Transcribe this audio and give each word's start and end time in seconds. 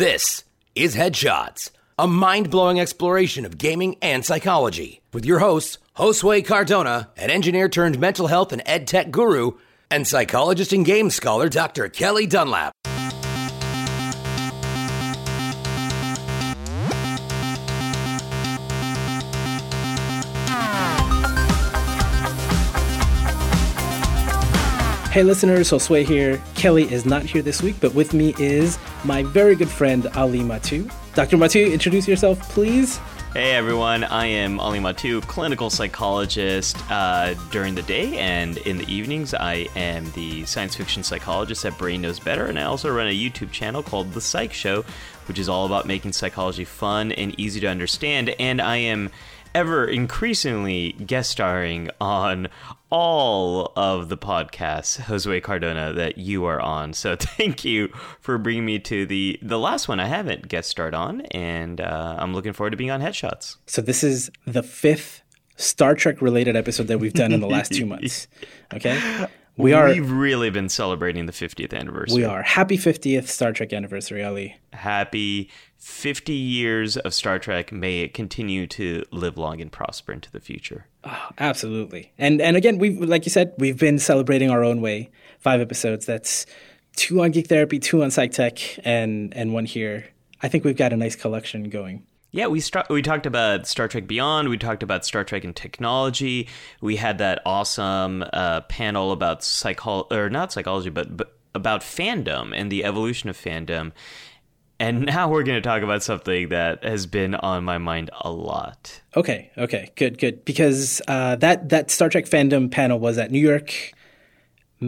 This 0.00 0.44
is 0.74 0.96
Headshots, 0.96 1.72
a 1.98 2.08
mind 2.08 2.50
blowing 2.50 2.80
exploration 2.80 3.44
of 3.44 3.58
gaming 3.58 3.96
and 4.00 4.24
psychology, 4.24 5.02
with 5.12 5.26
your 5.26 5.40
hosts, 5.40 5.76
Josue 5.94 6.42
Cardona, 6.42 7.10
an 7.18 7.28
engineer 7.28 7.68
turned 7.68 7.98
mental 7.98 8.26
health 8.26 8.50
and 8.54 8.62
ed 8.64 8.86
tech 8.86 9.10
guru, 9.10 9.58
and 9.90 10.08
psychologist 10.08 10.72
and 10.72 10.86
game 10.86 11.10
scholar 11.10 11.50
Dr. 11.50 11.90
Kelli 11.90 12.26
Dunlap. 12.26 12.72
Hey 25.10 25.24
listeners, 25.24 25.68
Josue 25.68 26.04
here. 26.04 26.36
Kelli 26.54 26.88
is 26.88 27.04
not 27.04 27.24
here 27.24 27.42
this 27.42 27.62
week, 27.62 27.74
but 27.80 27.92
with 27.94 28.14
me 28.14 28.32
is 28.38 28.78
my 29.02 29.24
very 29.24 29.56
good 29.56 29.68
friend 29.68 30.06
Ali 30.14 30.38
Mattu. 30.38 30.88
Dr. 31.16 31.36
Mattu, 31.36 31.72
introduce 31.72 32.06
yourself, 32.06 32.40
please. 32.50 32.98
Hey 33.32 33.56
everyone, 33.56 34.04
I 34.04 34.26
am 34.26 34.60
Ali 34.60 34.78
Mattu, 34.78 35.20
clinical 35.22 35.68
psychologist 35.68 36.76
uh, 36.92 37.34
during 37.50 37.74
the 37.74 37.82
day, 37.82 38.18
and 38.18 38.58
in 38.58 38.78
the 38.78 38.88
evenings, 38.88 39.34
I 39.34 39.66
am 39.74 40.08
the 40.12 40.44
science 40.44 40.76
fiction 40.76 41.02
psychologist 41.02 41.64
at 41.64 41.76
Brain 41.76 42.02
Knows 42.02 42.20
Better, 42.20 42.46
and 42.46 42.56
I 42.56 42.62
also 42.62 42.88
run 42.88 43.08
a 43.08 43.10
YouTube 43.10 43.50
channel 43.50 43.82
called 43.82 44.12
The 44.12 44.20
Psych 44.20 44.52
Show, 44.52 44.84
which 45.26 45.40
is 45.40 45.48
all 45.48 45.66
about 45.66 45.86
making 45.86 46.12
psychology 46.12 46.64
fun 46.64 47.10
and 47.10 47.38
easy 47.38 47.58
to 47.58 47.66
understand. 47.66 48.28
And 48.38 48.60
I 48.60 48.76
am 48.76 49.10
ever 49.54 49.84
increasingly 49.86 50.92
guest 50.92 51.30
starring 51.30 51.90
on 52.00 52.48
all 52.90 53.72
of 53.76 54.08
the 54.08 54.16
podcasts, 54.16 55.00
Josue 55.00 55.42
Cardona, 55.42 55.92
that 55.92 56.18
you 56.18 56.44
are 56.44 56.60
on. 56.60 56.92
So 56.92 57.16
thank 57.20 57.64
you 57.64 57.88
for 58.20 58.38
bringing 58.38 58.64
me 58.64 58.78
to 58.80 59.06
the 59.06 59.38
the 59.42 59.58
last 59.58 59.88
one 59.88 60.00
I 60.00 60.06
haven't 60.06 60.48
guest 60.48 60.70
starred 60.70 60.94
on, 60.94 61.22
and 61.32 61.80
uh, 61.80 62.16
I'm 62.18 62.34
looking 62.34 62.52
forward 62.52 62.70
to 62.70 62.76
being 62.76 62.90
on 62.90 63.00
Headshots. 63.00 63.56
So 63.66 63.82
this 63.82 64.02
is 64.02 64.30
the 64.46 64.62
fifth 64.62 65.22
Star 65.56 65.94
Trek 65.94 66.22
related 66.22 66.56
episode 66.56 66.88
that 66.88 66.98
we've 66.98 67.12
done 67.12 67.32
in 67.32 67.40
the 67.40 67.48
last 67.48 67.72
two 67.72 67.86
months. 67.86 68.26
Okay. 68.72 69.26
We 69.56 69.72
are. 69.72 69.88
We've 69.88 70.10
really 70.10 70.48
been 70.48 70.68
celebrating 70.68 71.26
the 71.26 71.32
50th 71.32 71.74
anniversary. 71.74 72.22
We 72.22 72.24
are. 72.24 72.40
Happy 72.40 72.78
50th 72.78 73.26
Star 73.26 73.52
Trek 73.52 73.72
anniversary, 73.72 74.22
Ali. 74.22 74.56
Happy 74.72 75.50
50 75.80 76.34
years 76.34 76.98
of 76.98 77.14
Star 77.14 77.38
Trek. 77.38 77.72
May 77.72 78.00
it 78.00 78.12
continue 78.14 78.66
to 78.68 79.02
live 79.10 79.38
long 79.38 79.60
and 79.60 79.72
prosper 79.72 80.12
into 80.12 80.30
the 80.30 80.40
future. 80.40 80.86
Oh, 81.04 81.28
absolutely. 81.38 82.12
And 82.18 82.40
and 82.40 82.56
again, 82.56 82.78
we 82.78 82.90
like 82.90 83.24
you 83.24 83.30
said, 83.30 83.54
we've 83.58 83.78
been 83.78 83.98
celebrating 83.98 84.50
our 84.50 84.62
own 84.62 84.82
way. 84.82 85.10
Five 85.38 85.60
episodes. 85.60 86.04
That's 86.04 86.44
two 86.96 87.22
on 87.22 87.30
Geek 87.30 87.46
Therapy, 87.48 87.78
two 87.78 88.02
on 88.02 88.10
Psych 88.10 88.30
Tech, 88.32 88.58
and 88.84 89.34
and 89.34 89.54
one 89.54 89.64
here. 89.64 90.06
I 90.42 90.48
think 90.48 90.64
we've 90.64 90.76
got 90.76 90.92
a 90.92 90.96
nice 90.96 91.16
collection 91.16 91.70
going. 91.70 92.04
Yeah, 92.32 92.46
we 92.46 92.60
st- 92.60 92.88
we 92.90 93.02
talked 93.02 93.26
about 93.26 93.66
Star 93.66 93.88
Trek 93.88 94.06
Beyond. 94.06 94.50
We 94.50 94.58
talked 94.58 94.82
about 94.82 95.04
Star 95.04 95.24
Trek 95.24 95.44
and 95.44 95.56
technology. 95.56 96.48
We 96.80 96.96
had 96.96 97.18
that 97.18 97.40
awesome 97.44 98.22
uh, 98.32 98.60
panel 98.62 99.12
about 99.12 99.42
psychology, 99.42 100.14
or 100.14 100.30
not 100.30 100.52
psychology, 100.52 100.90
but, 100.90 101.16
but 101.16 101.36
about 101.54 101.80
fandom 101.80 102.52
and 102.54 102.70
the 102.70 102.84
evolution 102.84 103.28
of 103.30 103.36
fandom. 103.36 103.92
And 104.80 105.02
now 105.06 105.28
we're 105.28 105.44
going 105.44 105.62
to 105.62 105.68
talk 105.68 105.82
about 105.82 106.02
something 106.02 106.48
that 106.48 106.82
has 106.82 107.06
been 107.06 107.36
on 107.36 107.62
my 107.62 107.78
mind 107.78 108.10
a 108.20 108.32
lot. 108.32 109.00
Okay, 109.14 109.52
okay, 109.56 109.92
good, 109.94 110.18
good. 110.18 110.44
Because 110.44 111.00
uh, 111.06 111.36
that 111.36 111.68
that 111.68 111.92
Star 111.92 112.08
Trek 112.08 112.24
fandom 112.24 112.70
panel 112.70 112.98
was 112.98 113.18
at 113.18 113.30
New 113.30 113.38
York 113.38 113.92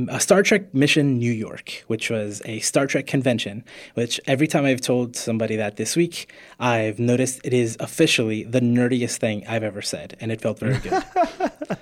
a 0.09 0.21
Star 0.21 0.43
Trek 0.43 0.73
Mission 0.73 1.19
New 1.19 1.33
York, 1.33 1.85
which 1.87 2.09
was 2.11 2.41
a 2.47 2.61
Star 2.61 2.87
Trek 2.87 3.07
convention, 3.07 3.65
which 3.95 4.19
every 4.27 4.47
time 4.47 4.65
I've 4.65 4.81
told 4.81 5.17
somebody 5.17 5.57
that 5.57 5.77
this 5.77 5.97
week, 5.97 6.33
I've 6.59 6.99
noticed 6.99 7.41
it 7.45 7.53
is 7.53 7.77
officially 7.79 8.45
the 8.45 8.61
nerdiest 8.61 9.19
thing 9.19 9.47
I've 9.47 9.63
ever 9.63 9.83
said, 9.83 10.17
and 10.21 10.33
it 10.33 10.41
felt 10.41 10.59
very 10.59 10.79
good. 10.79 10.93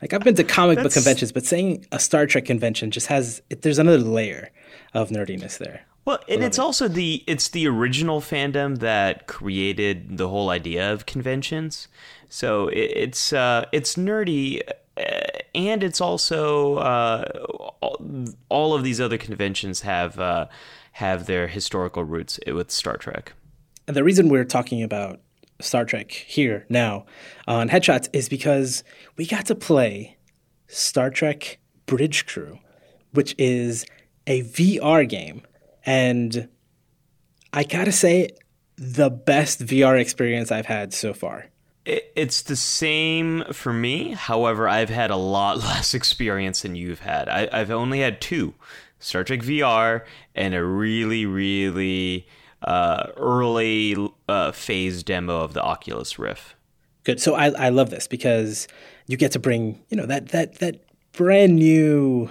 like 0.00 0.12
I've 0.12 0.22
been 0.22 0.36
to 0.36 0.44
comic 0.44 0.76
That's... 0.76 0.86
book 0.86 0.92
conventions, 0.92 1.32
but 1.32 1.44
saying 1.44 1.86
a 1.90 1.98
Star 1.98 2.26
Trek 2.26 2.44
convention 2.44 2.92
just 2.92 3.08
has 3.08 3.42
it, 3.50 3.62
there's 3.62 3.80
another 3.80 3.98
layer 3.98 4.50
of 4.94 5.10
nerdiness 5.10 5.58
there. 5.58 5.84
Well, 6.04 6.18
and 6.28 6.42
it's 6.42 6.58
it. 6.58 6.62
also 6.62 6.88
the 6.88 7.22
it's 7.26 7.48
the 7.48 7.68
original 7.68 8.20
fandom 8.20 8.78
that 8.78 9.26
created 9.26 10.16
the 10.16 10.28
whole 10.28 10.50
idea 10.50 10.92
of 10.92 11.06
conventions. 11.06 11.88
So 12.28 12.68
it, 12.68 12.92
it's 12.94 13.32
uh, 13.32 13.66
it's 13.72 13.96
nerdy 13.96 14.62
uh, 14.96 15.02
and 15.54 15.82
it's 15.82 16.00
also 16.00 16.76
uh, 16.76 17.24
all 18.48 18.74
of 18.74 18.82
these 18.82 19.00
other 19.00 19.18
conventions 19.18 19.82
have 19.82 20.18
uh, 20.18 20.46
have 20.92 21.26
their 21.26 21.48
historical 21.48 22.04
roots 22.04 22.38
with 22.46 22.70
Star 22.70 22.96
Trek. 22.96 23.32
And 23.86 23.96
the 23.96 24.04
reason 24.04 24.28
we're 24.28 24.44
talking 24.44 24.82
about 24.82 25.20
Star 25.60 25.84
Trek 25.84 26.12
here 26.12 26.66
now 26.68 27.06
on 27.46 27.68
Headshots 27.68 28.08
is 28.12 28.28
because 28.28 28.84
we 29.16 29.26
got 29.26 29.46
to 29.46 29.54
play 29.54 30.16
Star 30.66 31.10
Trek 31.10 31.58
Bridge 31.86 32.26
Crew, 32.26 32.58
which 33.12 33.34
is 33.38 33.86
a 34.26 34.42
VR 34.42 35.08
game, 35.08 35.42
and 35.84 36.48
I 37.52 37.64
gotta 37.64 37.92
say, 37.92 38.30
the 38.76 39.10
best 39.10 39.60
VR 39.66 40.00
experience 40.00 40.50
I've 40.50 40.66
had 40.66 40.94
so 40.94 41.12
far 41.12 41.50
it's 41.86 42.42
the 42.42 42.56
same 42.56 43.44
for 43.52 43.72
me. 43.72 44.12
However, 44.12 44.68
I've 44.68 44.90
had 44.90 45.10
a 45.10 45.16
lot 45.16 45.58
less 45.64 45.94
experience 45.94 46.62
than 46.62 46.74
you've 46.74 47.00
had. 47.00 47.28
I, 47.28 47.58
have 47.58 47.70
only 47.70 48.00
had 48.00 48.20
two 48.20 48.54
Star 48.98 49.24
Trek 49.24 49.40
VR 49.40 50.04
and 50.34 50.54
a 50.54 50.64
really, 50.64 51.26
really 51.26 52.26
uh, 52.62 53.08
early 53.16 53.96
uh, 54.28 54.52
phase 54.52 55.02
demo 55.02 55.40
of 55.40 55.54
the 55.54 55.62
Oculus 55.62 56.18
Rift. 56.18 56.54
Good. 57.04 57.20
So 57.20 57.34
I, 57.34 57.46
I 57.46 57.68
love 57.70 57.90
this 57.90 58.06
because 58.06 58.68
you 59.06 59.16
get 59.16 59.32
to 59.32 59.38
bring, 59.38 59.82
you 59.88 59.96
know, 59.96 60.06
that, 60.06 60.28
that, 60.28 60.56
that 60.56 60.84
brand 61.12 61.56
new 61.56 62.30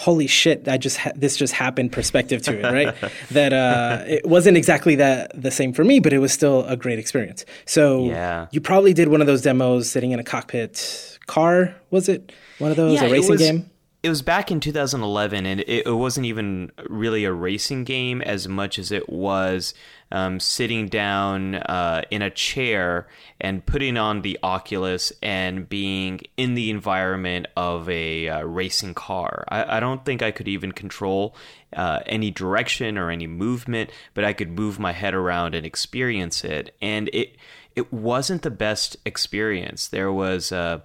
holy 0.00 0.26
shit, 0.26 0.66
I 0.66 0.78
just 0.78 0.96
ha- 0.96 1.12
this 1.14 1.36
just 1.36 1.52
happened 1.52 1.92
perspective 1.92 2.40
to 2.42 2.58
it, 2.58 2.62
right? 2.62 3.12
that 3.32 3.52
uh, 3.52 4.02
it 4.06 4.26
wasn't 4.26 4.56
exactly 4.56 4.94
that 4.94 5.30
the 5.40 5.50
same 5.50 5.74
for 5.74 5.84
me, 5.84 6.00
but 6.00 6.14
it 6.14 6.18
was 6.18 6.32
still 6.32 6.64
a 6.64 6.76
great 6.76 6.98
experience. 6.98 7.44
So 7.66 8.06
yeah. 8.06 8.46
you 8.50 8.62
probably 8.62 8.94
did 8.94 9.08
one 9.08 9.20
of 9.20 9.26
those 9.26 9.42
demos 9.42 9.90
sitting 9.90 10.12
in 10.12 10.18
a 10.18 10.24
cockpit 10.24 11.18
car, 11.26 11.74
was 11.90 12.08
it? 12.08 12.32
One 12.58 12.70
of 12.70 12.78
those 12.78 12.94
yeah, 12.94 13.08
a 13.08 13.12
racing 13.12 13.30
was, 13.30 13.40
game? 13.42 13.70
It 14.02 14.08
was 14.08 14.22
back 14.22 14.50
in 14.50 14.58
2011, 14.60 15.44
and 15.44 15.60
it, 15.60 15.86
it 15.86 15.92
wasn't 15.92 16.24
even 16.24 16.72
really 16.88 17.26
a 17.26 17.32
racing 17.32 17.84
game 17.84 18.22
as 18.22 18.48
much 18.48 18.78
as 18.78 18.90
it 18.90 19.10
was 19.10 19.74
um, 20.12 20.40
sitting 20.40 20.88
down 20.88 21.54
uh, 21.54 22.02
in 22.10 22.22
a 22.22 22.30
chair 22.30 23.06
and 23.40 23.64
putting 23.64 23.96
on 23.96 24.22
the 24.22 24.38
Oculus 24.42 25.12
and 25.22 25.68
being 25.68 26.20
in 26.36 26.54
the 26.54 26.70
environment 26.70 27.46
of 27.56 27.88
a 27.88 28.28
uh, 28.28 28.42
racing 28.42 28.94
car. 28.94 29.44
I, 29.48 29.76
I, 29.76 29.80
don't 29.80 30.04
think 30.04 30.22
I 30.22 30.30
could 30.30 30.48
even 30.48 30.72
control 30.72 31.36
uh, 31.74 32.00
any 32.06 32.30
direction 32.30 32.98
or 32.98 33.10
any 33.10 33.26
movement, 33.26 33.90
but 34.14 34.24
I 34.24 34.32
could 34.32 34.50
move 34.50 34.78
my 34.78 34.92
head 34.92 35.14
around 35.14 35.54
and 35.54 35.64
experience 35.64 36.44
it. 36.44 36.74
And 36.82 37.08
it 37.12 37.36
it 37.76 37.92
wasn't 37.92 38.42
the 38.42 38.50
best 38.50 38.96
experience. 39.04 39.86
There 39.86 40.12
was 40.12 40.50
a 40.50 40.82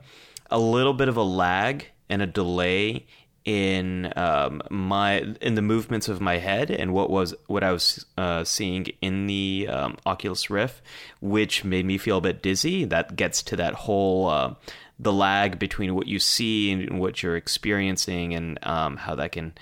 little 0.52 0.94
bit 0.94 1.10
of 1.10 1.18
a 1.18 1.24
lag 1.24 1.88
and 2.10 2.22
a 2.22 2.28
delay 2.28 3.08
in 3.46 4.12
um, 4.16 4.62
my 4.72 5.20
in 5.40 5.54
the 5.54 5.62
movements 5.62 6.10
of 6.10 6.20
my 6.20 6.38
head 6.38 6.72
and 6.72 6.94
what 6.94 7.12
was 7.12 7.36
what 7.46 7.64
I 7.64 7.72
was 7.72 8.06
uh, 8.18 8.44
seeing 8.44 8.88
in 9.02 9.28
the 9.28 9.68
um, 9.70 9.98
Oculus 10.06 10.50
Rift, 10.50 10.82
which 11.22 11.64
made 11.64 11.86
me 11.86 11.98
feel 12.00 12.18
a 12.18 12.22
bit 12.22 12.42
dizzy. 12.42 12.86
That 12.86 13.16
gets 13.16 13.44
to 13.44 13.56
that 13.56 13.74
whole 13.74 14.28
uh, 14.28 14.56
the 14.98 15.14
lag 15.14 15.60
between 15.60 15.94
what 15.94 16.08
you 16.08 16.20
see 16.20 16.72
and 16.72 17.00
what 17.00 17.22
you're 17.22 17.38
experiencing, 17.38 18.34
and 18.34 18.58
um, 18.64 18.98
how 18.98 19.14
that 19.16 19.34
can 19.34 19.54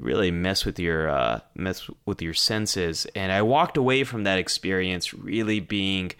really 0.00 0.30
mess 0.30 0.64
with 0.64 0.78
your 0.78 1.08
uh, 1.08 1.40
mess 1.54 1.88
with 2.06 2.20
your 2.20 2.34
senses. 2.34 3.06
And 3.14 3.30
I 3.30 3.42
walked 3.42 3.76
away 3.76 4.02
from 4.02 4.24
that 4.24 4.38
experience 4.38 5.14
really 5.14 5.60
being 5.60 6.12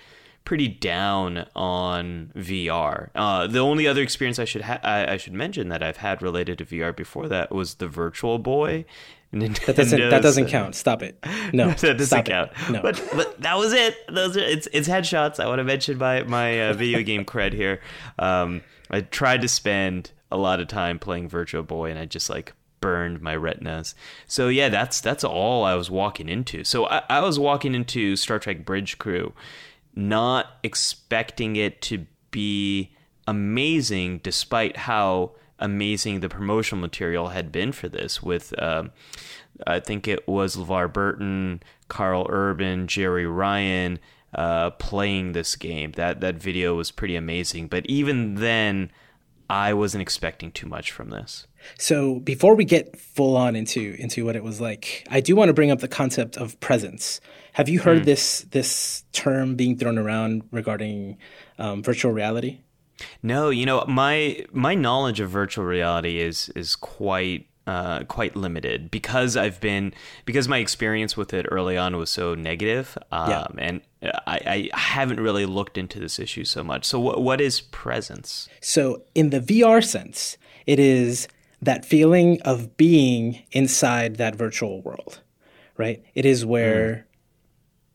pretty 0.48 0.66
down 0.66 1.44
on 1.54 2.32
VR. 2.34 3.10
Uh, 3.14 3.46
the 3.46 3.58
only 3.58 3.86
other 3.86 4.00
experience 4.00 4.38
I 4.38 4.46
should 4.46 4.62
ha- 4.62 4.80
I, 4.82 5.12
I, 5.12 5.16
should 5.18 5.34
mention 5.34 5.68
that 5.68 5.82
I've 5.82 5.98
had 5.98 6.22
related 6.22 6.56
to 6.56 6.64
VR 6.64 6.96
before 6.96 7.28
that 7.28 7.52
was 7.52 7.74
the 7.74 7.86
Virtual 7.86 8.38
Boy. 8.38 8.86
That 9.30 9.76
doesn't 9.76 10.08
that 10.08 10.22
doesn't 10.22 10.46
count. 10.46 10.74
Stop 10.74 11.02
it. 11.02 11.22
No, 11.52 11.70
that 11.72 11.98
doesn't 11.98 12.24
count. 12.24 12.50
It. 12.62 12.70
No, 12.70 12.80
but 12.80 13.06
but 13.14 13.38
that 13.42 13.58
was 13.58 13.74
it. 13.74 13.94
Those 14.08 14.38
are 14.38 14.40
it's 14.40 14.66
it's 14.72 14.88
headshots. 14.88 15.38
I 15.38 15.46
want 15.46 15.58
to 15.58 15.64
mention 15.64 15.98
my 15.98 16.22
my 16.22 16.68
uh, 16.68 16.72
video 16.72 17.02
game 17.02 17.26
cred 17.26 17.52
here. 17.52 17.82
Um, 18.18 18.62
I 18.90 19.02
tried 19.02 19.42
to 19.42 19.48
spend 19.48 20.12
a 20.32 20.38
lot 20.38 20.60
of 20.60 20.68
time 20.68 20.98
playing 20.98 21.28
Virtual 21.28 21.62
Boy, 21.62 21.90
and 21.90 21.98
I 21.98 22.06
just 22.06 22.30
like 22.30 22.54
burned 22.80 23.20
my 23.20 23.36
retinas. 23.36 23.94
So 24.26 24.48
yeah, 24.48 24.70
that's 24.70 25.02
that's 25.02 25.24
all 25.24 25.62
I 25.62 25.74
was 25.74 25.90
walking 25.90 26.30
into. 26.30 26.64
So 26.64 26.86
I, 26.86 27.02
I 27.10 27.20
was 27.20 27.38
walking 27.38 27.74
into 27.74 28.16
Star 28.16 28.38
Trek 28.38 28.64
Bridge 28.64 28.96
Crew 28.96 29.34
not 29.98 30.58
expecting 30.62 31.56
it 31.56 31.82
to 31.82 32.06
be 32.30 32.92
amazing 33.26 34.20
despite 34.22 34.76
how 34.76 35.32
amazing 35.58 36.20
the 36.20 36.28
promotional 36.28 36.80
material 36.80 37.28
had 37.28 37.50
been 37.50 37.72
for 37.72 37.88
this 37.88 38.22
with 38.22 38.56
uh, 38.60 38.84
I 39.66 39.80
think 39.80 40.06
it 40.06 40.28
was 40.28 40.54
LeVar 40.54 40.92
Burton, 40.92 41.60
Karl 41.88 42.28
Urban, 42.30 42.86
Jeri 42.86 43.26
Ryan 43.28 43.98
uh, 44.32 44.70
playing 44.70 45.32
this 45.32 45.56
game. 45.56 45.92
That 45.92 46.20
that 46.20 46.36
video 46.36 46.76
was 46.76 46.92
pretty 46.92 47.16
amazing. 47.16 47.66
But 47.66 47.84
even 47.86 48.36
then, 48.36 48.92
I 49.50 49.72
wasn't 49.72 50.02
expecting 50.02 50.52
too 50.52 50.66
much 50.66 50.92
from 50.92 51.10
this. 51.10 51.46
So 51.78 52.20
before 52.20 52.54
we 52.54 52.64
get 52.64 52.98
full 52.98 53.36
on 53.36 53.56
into 53.56 53.96
into 53.98 54.24
what 54.24 54.36
it 54.36 54.44
was 54.44 54.60
like, 54.60 55.06
I 55.10 55.20
do 55.20 55.34
want 55.34 55.48
to 55.48 55.52
bring 55.52 55.70
up 55.70 55.80
the 55.80 55.88
concept 55.88 56.36
of 56.36 56.58
presence. 56.60 57.20
Have 57.52 57.68
you 57.68 57.80
heard 57.80 58.02
mm. 58.02 58.04
this 58.04 58.42
this 58.50 59.04
term 59.12 59.56
being 59.56 59.76
thrown 59.76 59.98
around 59.98 60.42
regarding 60.50 61.18
um, 61.58 61.82
virtual 61.82 62.12
reality? 62.12 62.60
No, 63.22 63.50
you 63.50 63.66
know 63.66 63.84
my 63.86 64.44
my 64.52 64.74
knowledge 64.74 65.20
of 65.20 65.30
virtual 65.30 65.64
reality 65.64 66.20
is 66.20 66.50
is 66.50 66.76
quite 66.76 67.46
uh, 67.68 68.02
quite 68.04 68.34
limited 68.34 68.90
because 68.90 69.36
I've 69.36 69.60
been 69.60 69.92
because 70.24 70.48
my 70.48 70.56
experience 70.56 71.18
with 71.18 71.34
it 71.34 71.44
early 71.50 71.76
on 71.76 71.98
was 71.98 72.08
so 72.08 72.34
negative, 72.34 72.96
um, 73.12 73.30
yeah. 73.30 73.46
and 73.58 73.80
I, 74.02 74.70
I, 74.72 74.78
haven't 74.78 75.20
really 75.20 75.44
looked 75.44 75.76
into 75.76 76.00
this 76.00 76.18
issue 76.18 76.46
so 76.46 76.64
much. 76.64 76.86
So, 76.86 76.98
what 76.98 77.20
what 77.20 77.42
is 77.42 77.60
presence? 77.60 78.48
So, 78.62 79.02
in 79.14 79.28
the 79.28 79.40
VR 79.40 79.84
sense, 79.84 80.38
it 80.66 80.78
is 80.78 81.28
that 81.60 81.84
feeling 81.84 82.40
of 82.40 82.78
being 82.78 83.42
inside 83.52 84.16
that 84.16 84.34
virtual 84.34 84.80
world, 84.80 85.20
right? 85.76 86.02
It 86.14 86.24
is 86.24 86.46
where 86.46 86.94
mm. 86.94 87.02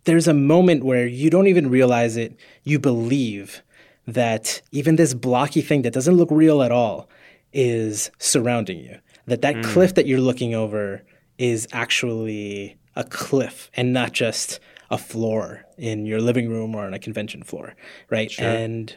there's 0.04 0.28
a 0.28 0.36
moment 0.36 0.86
where 0.86 1.08
you 1.08 1.32
don't 1.32 1.48
even 1.48 1.68
realize 1.68 2.16
it. 2.16 2.36
You 2.64 2.78
believe 2.78 3.64
that 4.06 4.62
even 4.72 4.98
this 4.98 5.16
blocky 5.16 5.62
thing 5.62 5.82
that 5.82 5.94
doesn't 5.94 6.16
look 6.16 6.30
real 6.30 6.62
at 6.62 6.72
all 6.72 7.10
is 7.54 8.12
surrounding 8.20 8.78
you. 8.78 9.00
That 9.26 9.42
that 9.42 9.56
mm. 9.56 9.64
cliff 9.64 9.96
that 9.96 10.06
you're 10.06 10.20
looking 10.20 10.54
over 10.54 11.04
is 11.38 11.68
actually 11.72 12.78
a 12.96 13.04
cliff 13.04 13.72
and 13.76 13.94
not 13.94 14.12
just 14.12 14.60
a 14.92 14.98
floor 14.98 15.66
in 15.78 16.06
your 16.06 16.22
living 16.22 16.50
room 16.50 16.76
or 16.76 16.86
on 16.86 16.94
a 16.94 17.00
convention 17.00 17.44
floor, 17.44 17.76
right? 18.10 18.32
Sure. 18.32 18.46
And 18.46 18.96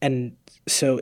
and 0.00 0.36
so 0.68 1.00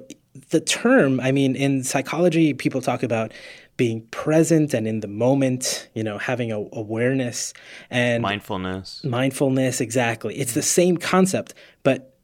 the 0.50 0.60
term, 0.60 1.20
I 1.20 1.32
mean, 1.32 1.56
in 1.56 1.82
psychology, 1.82 2.54
people 2.54 2.80
talk 2.80 3.02
about 3.02 3.32
being 3.76 4.02
present 4.08 4.74
and 4.74 4.86
in 4.86 5.00
the 5.00 5.08
moment, 5.08 5.88
you 5.94 6.04
know, 6.04 6.18
having 6.18 6.52
a 6.52 6.58
awareness 6.72 7.52
and 7.88 8.22
mindfulness. 8.22 9.02
Mindfulness, 9.04 9.80
exactly. 9.80 10.36
It's 10.36 10.52
the 10.52 10.62
same 10.62 10.96
concept, 10.96 11.54
but 11.82 12.14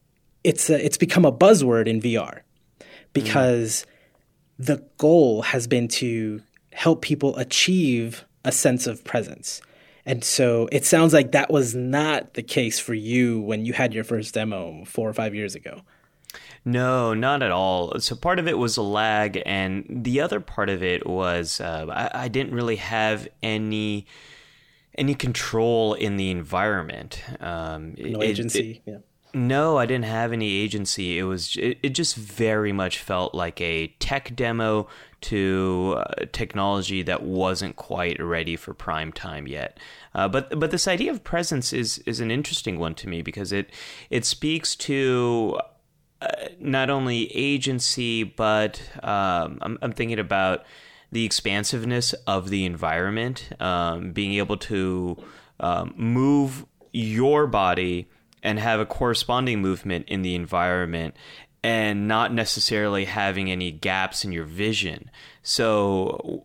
it's 0.45 0.71
a, 0.71 0.85
it's 0.85 0.99
become 0.99 1.25
a 1.25 1.33
buzzword 1.33 1.89
in 1.89 2.01
VR 2.01 2.41
because 3.13 3.87
mm. 3.89 3.96
The 4.59 4.83
goal 4.99 5.43
has 5.43 5.67
been 5.67 5.89
to 5.89 6.43
help 6.73 7.03
people 7.03 7.37
achieve 7.37 8.25
a 8.45 8.53
sense 8.53 8.87
of 8.87 9.05
presence. 9.05 9.61
And 10.05 10.23
so 10.23 10.69
it 10.71 10.85
sounds 10.85 11.13
like 11.13 11.33
that 11.33 11.51
was 11.51 11.75
not 11.75 12.35
the 12.35 12.43
case 12.43 12.79
for 12.79 12.95
you 12.95 13.41
when 13.41 13.65
you 13.65 13.73
had 13.73 13.93
your 13.93 14.05
first 14.05 14.35
demo 14.35 14.85
four 14.85 15.09
or 15.09 15.13
five 15.13 15.35
years 15.35 15.55
ago. 15.55 15.83
No, 16.65 17.13
not 17.15 17.43
at 17.43 17.51
all. 17.51 17.99
So 18.01 18.15
part 18.15 18.39
of 18.39 18.49
it 18.49 18.59
was 18.59 18.77
a 18.77 18.83
lag, 18.83 19.41
and 19.47 19.85
the 19.89 20.21
other 20.21 20.41
part 20.41 20.69
of 20.69 20.83
it 20.83 21.07
was 21.07 21.61
uh, 21.61 21.87
I, 21.89 22.25
I, 22.25 22.29
didn't 22.29 22.55
really 22.55 22.77
have 22.77 23.29
any 23.41 24.07
any 24.99 25.15
control 25.15 25.95
in 25.95 26.17
the 26.17 26.31
environment. 26.31 27.23
Um, 27.41 27.95
no 27.97 28.21
it, 28.21 28.25
agency. 28.25 28.83
It, 28.85 28.91
yeah. 28.91 28.99
No, 29.37 29.77
I 29.77 29.85
didn't 29.85 30.07
have 30.07 30.33
any 30.33 30.51
agency. 30.51 31.19
It 31.19 31.25
was 31.25 31.57
it, 31.57 31.79
it 31.83 31.91
just 31.91 32.17
very 32.17 32.73
much 32.73 32.99
felt 32.99 33.35
like 33.35 33.61
a 33.61 33.89
tech 33.99 34.35
demo 34.35 34.89
to 35.21 35.97
uh, 35.99 36.25
technology 36.33 37.03
that 37.03 37.23
wasn't 37.23 37.77
quite 37.77 38.19
ready 38.19 38.57
for 38.57 38.73
prime 38.73 39.13
time 39.13 39.47
yet. 39.47 39.79
Uh, 40.15 40.27
but 40.27 40.59
but 40.59 40.71
this 40.71 40.89
idea 40.89 41.11
of 41.11 41.23
presence 41.23 41.75
is 41.75 41.99
is 42.07 42.19
an 42.21 42.31
interesting 42.31 42.79
one 42.79 42.95
to 42.95 43.11
me 43.11 43.21
because 43.21 43.53
it 43.53 43.69
it 44.09 44.25
speaks 44.25 44.75
to 44.75 45.61
uh, 46.23 46.29
not 46.59 46.89
only 46.89 47.31
agency 47.37 48.23
but 48.23 48.81
um, 49.03 49.59
I'm, 49.61 49.79
I'm 49.83 49.93
thinking 49.93 50.19
about 50.19 50.65
the 51.13 51.27
expansiveness 51.27 52.15
of 52.27 52.49
the 52.49 52.65
environment, 52.65 53.51
um, 53.61 54.13
being 54.13 54.33
able 54.33 54.57
to 54.57 55.23
um, 55.61 55.93
move 55.95 56.65
your 56.95 57.47
body 57.47 58.09
and 58.43 58.59
have 58.59 58.81
a 58.81 58.87
corresponding 58.87 59.61
movement 59.61 60.07
in 60.09 60.23
the 60.23 60.35
environment 60.35 61.15
and 61.63 62.07
not 62.07 62.33
necessarily 62.33 63.07
having 63.07 63.51
any 63.51 63.73
gaps 63.73 64.25
in 64.25 64.31
your 64.31 64.45
vision. 64.45 65.11
So 65.43 66.45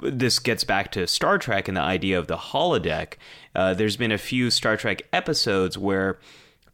this 0.00 0.38
gets 0.38 0.62
back 0.62 0.92
to 0.92 1.06
Star 1.08 1.38
Trek 1.38 1.66
and 1.66 1.76
the 1.76 1.82
idea 1.82 2.18
of 2.18 2.28
the 2.28 2.36
holodeck. 2.36 3.14
Uh, 3.54 3.74
there's 3.74 3.96
been 3.96 4.12
a 4.12 4.18
few 4.18 4.48
Star 4.50 4.76
Trek 4.76 5.02
episodes 5.12 5.76
where 5.76 6.20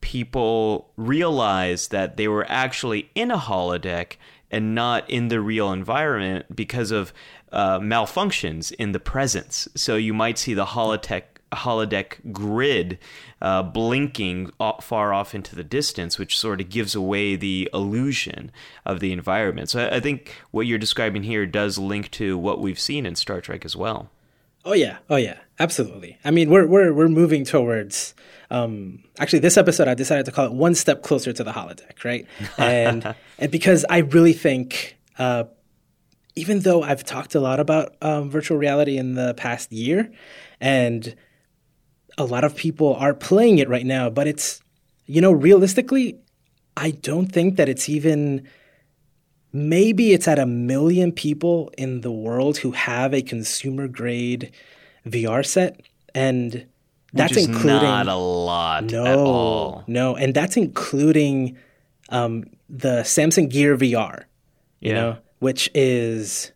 people 0.02 0.90
realized 0.96 1.90
that 1.90 2.16
they 2.18 2.28
were 2.28 2.44
actually 2.50 3.10
in 3.14 3.30
a 3.30 3.38
holodeck 3.38 4.16
and 4.50 4.74
not 4.74 5.08
in 5.08 5.28
the 5.28 5.40
real 5.40 5.72
environment 5.72 6.54
because 6.54 6.90
of 6.90 7.12
uh, 7.50 7.78
malfunctions 7.78 8.72
in 8.72 8.92
the 8.92 9.00
presence. 9.00 9.68
So 9.74 9.96
you 9.96 10.12
might 10.12 10.38
see 10.38 10.54
the 10.54 10.66
holodeck 10.66 11.22
holodeck 11.56 12.32
grid 12.32 12.98
uh, 13.40 13.62
blinking 13.62 14.50
far 14.80 15.12
off 15.12 15.34
into 15.34 15.54
the 15.54 15.64
distance, 15.64 16.18
which 16.18 16.38
sort 16.38 16.60
of 16.60 16.68
gives 16.68 16.94
away 16.94 17.36
the 17.36 17.68
illusion 17.74 18.50
of 18.84 19.00
the 19.00 19.12
environment. 19.12 19.68
So 19.68 19.88
I, 19.90 20.00
think 20.00 20.34
what 20.50 20.66
you're 20.66 20.78
describing 20.78 21.22
here 21.22 21.46
does 21.46 21.78
link 21.78 22.10
to 22.12 22.38
what 22.38 22.60
we've 22.60 22.80
seen 22.80 23.06
in 23.06 23.14
Star 23.14 23.40
Trek 23.40 23.64
as 23.64 23.76
well. 23.76 24.10
Oh 24.64 24.72
yeah, 24.72 24.98
oh 25.08 25.16
yeah, 25.16 25.38
absolutely. 25.60 26.18
I 26.24 26.32
mean, 26.32 26.50
we're 26.50 26.66
we're 26.66 26.92
we're 26.92 27.08
moving 27.08 27.44
towards. 27.44 28.14
Um, 28.50 29.04
actually, 29.18 29.38
this 29.38 29.56
episode 29.56 29.86
I 29.86 29.94
decided 29.94 30.26
to 30.26 30.32
call 30.32 30.46
it 30.46 30.52
"One 30.52 30.74
Step 30.74 31.02
Closer 31.02 31.32
to 31.32 31.44
the 31.44 31.52
Holodeck," 31.52 32.04
right? 32.04 32.26
And 32.58 33.14
and 33.38 33.52
because 33.52 33.84
I 33.88 33.98
really 33.98 34.32
think, 34.32 34.96
uh, 35.18 35.44
even 36.34 36.60
though 36.60 36.82
I've 36.82 37.04
talked 37.04 37.36
a 37.36 37.40
lot 37.40 37.60
about 37.60 37.94
um, 38.02 38.28
virtual 38.28 38.58
reality 38.58 38.98
in 38.98 39.14
the 39.14 39.34
past 39.34 39.70
year, 39.72 40.10
and 40.60 41.14
a 42.18 42.24
lot 42.24 42.44
of 42.44 42.56
people 42.56 42.94
are 42.94 43.14
playing 43.14 43.58
it 43.58 43.68
right 43.68 43.86
now, 43.86 44.08
but 44.10 44.26
it's, 44.26 44.60
you 45.06 45.20
know, 45.20 45.32
realistically, 45.32 46.18
I 46.76 46.90
don't 46.92 47.26
think 47.26 47.56
that 47.56 47.68
it's 47.68 47.88
even, 47.88 48.48
maybe 49.52 50.12
it's 50.12 50.26
at 50.28 50.38
a 50.38 50.46
million 50.46 51.12
people 51.12 51.72
in 51.76 52.00
the 52.00 52.10
world 52.10 52.58
who 52.58 52.72
have 52.72 53.12
a 53.12 53.22
consumer 53.22 53.88
grade 53.88 54.52
VR 55.06 55.44
set. 55.44 55.80
And 56.14 56.66
that's 57.12 57.36
including. 57.36 57.82
Not 57.82 58.08
a 58.08 58.16
lot 58.16 58.84
no, 58.84 59.84
No, 59.86 60.16
and 60.16 60.34
that's 60.34 60.56
including 60.56 61.58
um, 62.08 62.44
the 62.68 63.02
Samsung 63.02 63.50
Gear 63.50 63.76
VR, 63.76 64.24
you 64.80 64.90
yeah. 64.90 64.94
know, 64.94 65.16
which 65.38 65.70
is 65.74 66.52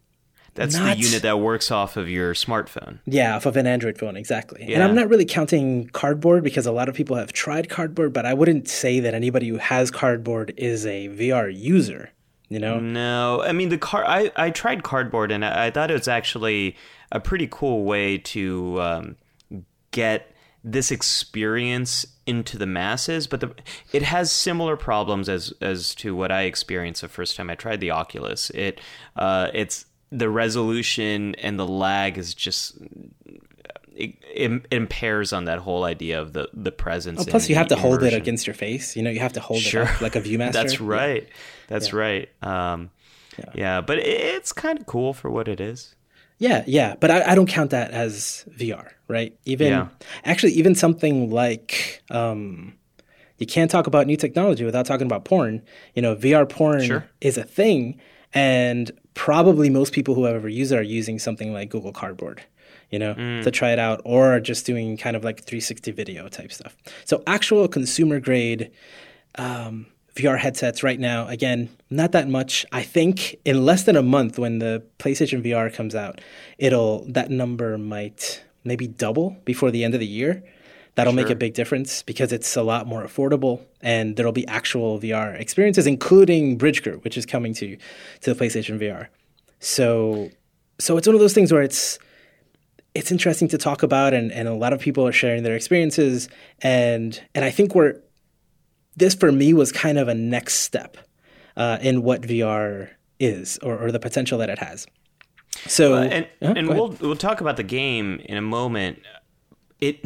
that's 0.55 0.75
not, 0.75 0.97
the 0.97 1.03
unit 1.03 1.23
that 1.23 1.39
works 1.39 1.71
off 1.71 1.97
of 1.97 2.09
your 2.09 2.35
smartphone. 2.35 2.99
Yeah, 3.07 3.37
off 3.37 3.47
of 3.47 3.57
an 3.57 3.67
Android 3.67 3.99
phone, 3.99 4.17
exactly. 4.17 4.65
Yeah. 4.67 4.77
And 4.77 4.83
I'm 4.83 4.95
not 4.95 5.09
really 5.09 5.25
counting 5.25 5.89
cardboard 5.89 6.43
because 6.43 6.67
a 6.67 6.73
lot 6.73 6.89
of 6.89 6.95
people 6.95 7.17
have 7.17 7.33
tried 7.33 7.69
cardboard, 7.69 8.13
but 8.13 8.27
I 8.27 8.35
wouldn't 8.35 8.69
say 8.69 9.01
that 9.01 9.15
anybody 9.15 9.49
who 9.49 9.59
has 9.59 9.91
cardboard 9.91 10.53
is 10.57 10.87
a 10.87 11.09
VR 11.09 11.51
user. 11.55 12.11
You 12.49 12.59
know? 12.59 12.81
No, 12.81 13.43
I 13.43 13.53
mean 13.53 13.69
the 13.69 13.79
car. 13.79 14.05
I 14.05 14.33
I 14.35 14.51
tried 14.51 14.83
cardboard 14.83 15.31
and 15.31 15.45
I, 15.45 15.67
I 15.67 15.71
thought 15.71 15.89
it 15.91 15.95
was 15.95 16.09
actually 16.09 16.77
a 17.13 17.21
pretty 17.21 17.49
cool 17.49 17.85
way 17.85 18.19
to 18.19 18.81
um, 18.81 19.17
get 19.93 20.35
this 20.63 20.91
experience 20.91 22.07
into 22.27 22.59
the 22.59 22.67
masses, 22.67 23.27
but 23.27 23.41
the, 23.41 23.55
it 23.93 24.03
has 24.03 24.31
similar 24.31 24.77
problems 24.77 25.29
as 25.29 25.53
as 25.61 25.95
to 25.97 26.15
what 26.15 26.31
I 26.33 26.43
experienced 26.43 27.03
the 27.03 27.09
first 27.09 27.37
time 27.37 27.51
I 27.51 27.55
tried 27.55 27.81
the 27.81 27.93
Oculus. 27.93 28.51
It 28.51 28.81
uh, 29.17 29.51
it's 29.55 29.87
the 30.11 30.29
resolution 30.29 31.35
and 31.37 31.59
the 31.59 31.67
lag 31.67 32.19
is 32.19 32.35
just 32.35 32.77
it, 33.95 34.15
it, 34.35 34.67
impairs 34.71 35.33
on 35.33 35.45
that 35.45 35.59
whole 35.59 35.85
idea 35.85 36.21
of 36.21 36.33
the 36.33 36.49
the 36.53 36.73
presence. 36.73 37.21
Oh, 37.21 37.25
plus, 37.25 37.49
you 37.49 37.55
have 37.55 37.69
to 37.69 37.77
hold 37.77 38.03
it 38.03 38.15
against 38.15 38.47
your 38.47 38.55
face. 38.55 38.97
You 38.97 39.03
know, 39.03 39.11
you 39.11 39.21
have 39.21 39.35
to 39.35 39.41
hold 39.41 39.61
sure. 39.61 39.83
it 39.83 40.01
like 40.01 40.17
a 40.17 40.21
ViewMaster. 40.21 40.53
That's 40.53 40.81
right. 40.81 41.25
Yeah. 41.25 41.35
That's 41.69 41.93
yeah. 41.93 41.99
right. 41.99 42.29
Um, 42.43 42.91
yeah. 43.39 43.45
yeah. 43.55 43.81
but 43.81 43.99
it's 43.99 44.53
kind 44.53 44.79
of 44.79 44.87
cool 44.87 45.13
for 45.13 45.31
what 45.31 45.49
it 45.49 45.61
is. 45.61 45.95
Yeah, 46.39 46.65
yeah, 46.67 46.95
but 46.99 47.11
I, 47.11 47.33
I 47.33 47.35
don't 47.35 47.49
count 47.49 47.71
that 47.73 47.91
as 47.91 48.47
VR, 48.49 48.89
right? 49.09 49.39
Even 49.45 49.91
actually, 50.25 50.53
even 50.53 50.75
something 50.75 51.31
like 51.31 52.03
um, 52.11 52.73
you 53.37 53.47
can't 53.47 53.71
talk 53.71 53.87
about 53.87 54.07
new 54.07 54.17
technology 54.17 54.65
without 54.65 54.87
talking 54.87 55.07
about 55.07 55.27
porn. 55.27 55.61
You 55.95 56.01
know, 56.01 56.17
VR 56.17 56.49
porn 56.49 56.83
sure. 56.83 57.11
is 57.21 57.37
a 57.37 57.45
thing, 57.45 58.01
and 58.33 58.91
probably 59.15 59.71
most 59.71 59.93
people 59.93 60.15
who 60.15 60.25
have 60.25 60.37
ever 60.37 60.49
used 60.49 60.73
it 60.73 60.79
are 60.79 60.83
using 60.83 61.19
something 61.19 61.53
like 61.53 61.71
Google 61.71 61.93
Cardboard, 61.93 62.43
you 62.91 62.99
know, 62.99 63.15
mm. 63.15 63.43
to 63.43 63.51
try 63.51 63.71
it 63.73 63.79
out, 63.79 64.01
or 64.05 64.41
just 64.41 64.67
doing 64.67 64.97
kind 64.97 65.17
of 65.17 65.25
like 65.25 65.39
360 65.45 65.91
video 65.93 66.29
type 66.29 66.53
stuff. 66.53 66.77
So 67.05 67.23
actual 67.27 67.69
consumer 67.69 68.21
grade 68.21 68.71
um, 69.37 69.87
VR 70.15 70.39
headsets 70.39 70.83
right 70.83 70.99
now, 70.99 71.27
again, 71.29 71.69
not 71.89 72.13
that 72.13 72.29
much. 72.29 72.67
I 72.73 72.83
think 72.83 73.37
in 73.45 73.65
less 73.65 73.85
than 73.85 73.97
a 73.97 74.03
month, 74.03 74.39
when 74.39 74.59
the 74.59 74.83
PlayStation 74.99 75.45
VR 75.45 75.73
comes 75.73 75.95
out, 75.95 76.21
it'll 76.59 77.05
that 77.07 77.31
number 77.31 77.79
might 77.79 78.43
maybe 78.65 78.87
double 78.87 79.37
before 79.45 79.71
the 79.71 79.85
end 79.85 79.95
of 79.95 80.01
the 80.01 80.07
year. 80.07 80.43
That'll 81.01 81.15
sure. 81.15 81.25
make 81.25 81.33
a 81.33 81.37
big 81.37 81.55
difference 81.55 82.03
because 82.03 82.31
it's 82.31 82.57
a 82.57 82.63
lot 82.63 82.87
more 82.87 83.03
affordable 83.03 83.65
and 83.81 84.17
there'll 84.17 84.33
be 84.33 84.47
actual 84.47 85.01
VR 85.01 85.39
experiences, 85.41 85.87
including 85.87 86.59
Bridge 86.59 86.83
Crew, 86.83 86.99
which 87.03 87.17
is 87.17 87.25
coming 87.25 87.55
to 87.55 87.77
to 88.21 88.35
the 88.35 88.39
PlayStation 88.39 88.79
VR. 88.79 89.09
So 89.61 90.31
so 90.79 90.97
it's 90.97 91.07
one 91.07 91.15
of 91.15 91.21
those 91.21 91.33
things 91.33 91.53
where 91.53 91.63
it's 91.63 91.99
it's 92.95 93.11
interesting 93.11 93.49
to 93.49 93.59
talk 93.59 93.83
about 93.83 94.13
and, 94.13 94.31
and 94.31 94.47
a 94.47 94.55
lot 94.55 94.73
of 94.73 94.81
people 94.81 95.07
are 95.07 95.13
sharing 95.13 95.43
their 95.43 95.57
experiences 95.57 96.29
and 96.61 97.23
and 97.35 97.45
I 97.45 97.51
think 97.51 97.75
we're 97.75 98.01
this 98.97 99.15
for 99.15 99.33
me 99.33 99.55
was 99.55 99.73
kind 99.73 99.99
of 99.99 100.09
a 100.09 100.15
next 100.15 100.57
step 100.57 100.97
uh, 101.57 101.79
in 101.81 102.03
what 102.03 102.23
VR 102.23 102.91
is 103.19 103.59
or, 103.63 103.79
or 103.79 103.93
the 103.93 104.01
potential 104.01 104.39
that 104.39 104.51
it 104.51 104.59
has. 104.59 104.87
So 105.67 105.95
uh, 105.95 106.03
and, 106.03 106.25
uh, 106.43 106.55
and 106.57 106.69
we'll 106.69 106.89
we'll 107.01 107.17
talk 107.17 107.41
about 107.41 107.57
the 107.57 107.63
game 107.63 108.21
in 108.25 108.37
a 108.37 108.43
moment. 108.43 109.01
It 109.81 110.05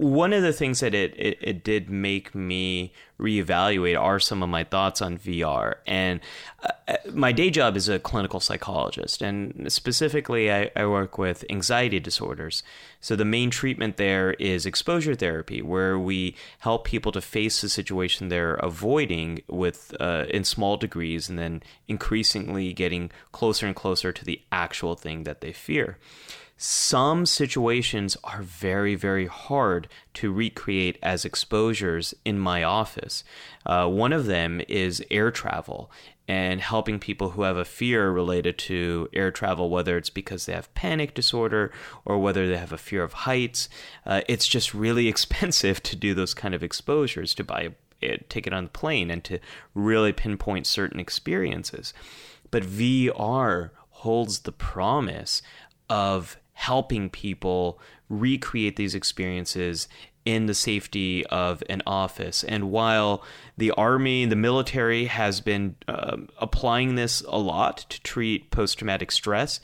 one 0.00 0.32
of 0.32 0.42
the 0.42 0.52
things 0.54 0.80
that 0.80 0.94
it, 0.94 1.14
it, 1.18 1.38
it, 1.42 1.62
did 1.62 1.90
make 1.90 2.34
me 2.34 2.90
reevaluate 3.20 4.00
are 4.00 4.18
some 4.18 4.42
of 4.42 4.48
my 4.48 4.64
thoughts 4.64 5.02
on 5.02 5.18
VR. 5.18 5.74
And 5.86 6.20
uh, 6.62 6.68
uh, 6.88 6.96
my 7.12 7.32
day 7.32 7.50
job 7.50 7.76
is 7.76 7.86
a 7.86 7.98
clinical 7.98 8.40
psychologist, 8.40 9.20
and 9.20 9.70
specifically, 9.70 10.50
I, 10.50 10.70
I, 10.74 10.86
work 10.86 11.18
with 11.18 11.44
anxiety 11.50 12.00
disorders. 12.00 12.62
So 13.02 13.14
the 13.14 13.26
main 13.26 13.50
treatment 13.50 13.98
there 13.98 14.32
is 14.34 14.64
exposure 14.64 15.14
therapy, 15.14 15.60
where 15.60 15.98
we 15.98 16.34
help 16.60 16.86
people 16.86 17.12
to 17.12 17.20
face 17.20 17.60
the 17.60 17.68
situation 17.68 18.28
they're 18.28 18.54
avoiding 18.54 19.42
with 19.48 19.94
uh, 20.00 20.24
in 20.30 20.44
small 20.44 20.78
degrees, 20.78 21.28
and 21.28 21.38
then 21.38 21.62
increasingly 21.88 22.72
getting 22.72 23.10
closer 23.32 23.66
and 23.66 23.76
closer 23.76 24.12
to 24.12 24.24
the 24.24 24.40
actual 24.50 24.94
thing 24.94 25.24
that 25.24 25.42
they 25.42 25.52
fear 25.52 25.98
some 26.62 27.24
situations 27.24 28.18
are 28.22 28.42
very, 28.42 28.94
very 28.94 29.24
hard 29.24 29.88
to 30.12 30.30
recreate 30.30 30.98
as 31.02 31.24
exposures 31.24 32.12
in 32.22 32.38
my 32.38 32.62
office. 32.62 33.24
Uh, 33.64 33.88
one 33.88 34.12
of 34.12 34.26
them 34.26 34.60
is 34.68 35.02
air 35.10 35.30
travel 35.30 35.90
and 36.28 36.60
helping 36.60 36.98
people 36.98 37.30
who 37.30 37.42
have 37.44 37.56
a 37.56 37.64
fear 37.64 38.10
related 38.10 38.58
to 38.58 39.08
air 39.14 39.30
travel, 39.30 39.70
whether 39.70 39.96
it's 39.96 40.10
because 40.10 40.44
they 40.44 40.52
have 40.52 40.72
panic 40.74 41.14
disorder 41.14 41.72
or 42.04 42.18
whether 42.18 42.46
they 42.46 42.58
have 42.58 42.74
a 42.74 42.78
fear 42.78 43.02
of 43.02 43.14
heights. 43.14 43.70
Uh, 44.04 44.20
it's 44.28 44.46
just 44.46 44.74
really 44.74 45.08
expensive 45.14 45.82
to 45.82 45.96
do 45.96 46.12
those 46.12 46.34
kind 46.34 46.54
of 46.54 46.62
exposures, 46.62 47.34
to 47.34 47.42
buy 47.42 47.70
a, 48.02 48.06
a 48.06 48.18
ticket 48.28 48.52
on 48.52 48.64
the 48.64 48.70
plane 48.70 49.10
and 49.10 49.24
to 49.24 49.38
really 49.74 50.12
pinpoint 50.12 50.66
certain 50.66 51.00
experiences. 51.00 51.94
But 52.50 52.64
VR 52.64 53.70
holds 53.88 54.40
the 54.40 54.52
promise 54.52 55.40
of 55.88 56.36
helping 56.60 57.08
people 57.08 57.80
recreate 58.10 58.76
these 58.76 58.94
experiences 58.94 59.88
in 60.26 60.44
the 60.44 60.52
safety 60.52 61.24
of 61.28 61.62
an 61.70 61.80
office. 61.86 62.44
And 62.44 62.70
while 62.70 63.24
the 63.56 63.70
army, 63.70 64.26
the 64.26 64.36
military 64.36 65.06
has 65.06 65.40
been 65.40 65.74
uh, 65.88 66.18
applying 66.36 66.96
this 66.96 67.22
a 67.22 67.38
lot 67.38 67.78
to 67.88 68.02
treat 68.02 68.50
post 68.50 68.76
traumatic 68.76 69.10
stress, 69.10 69.60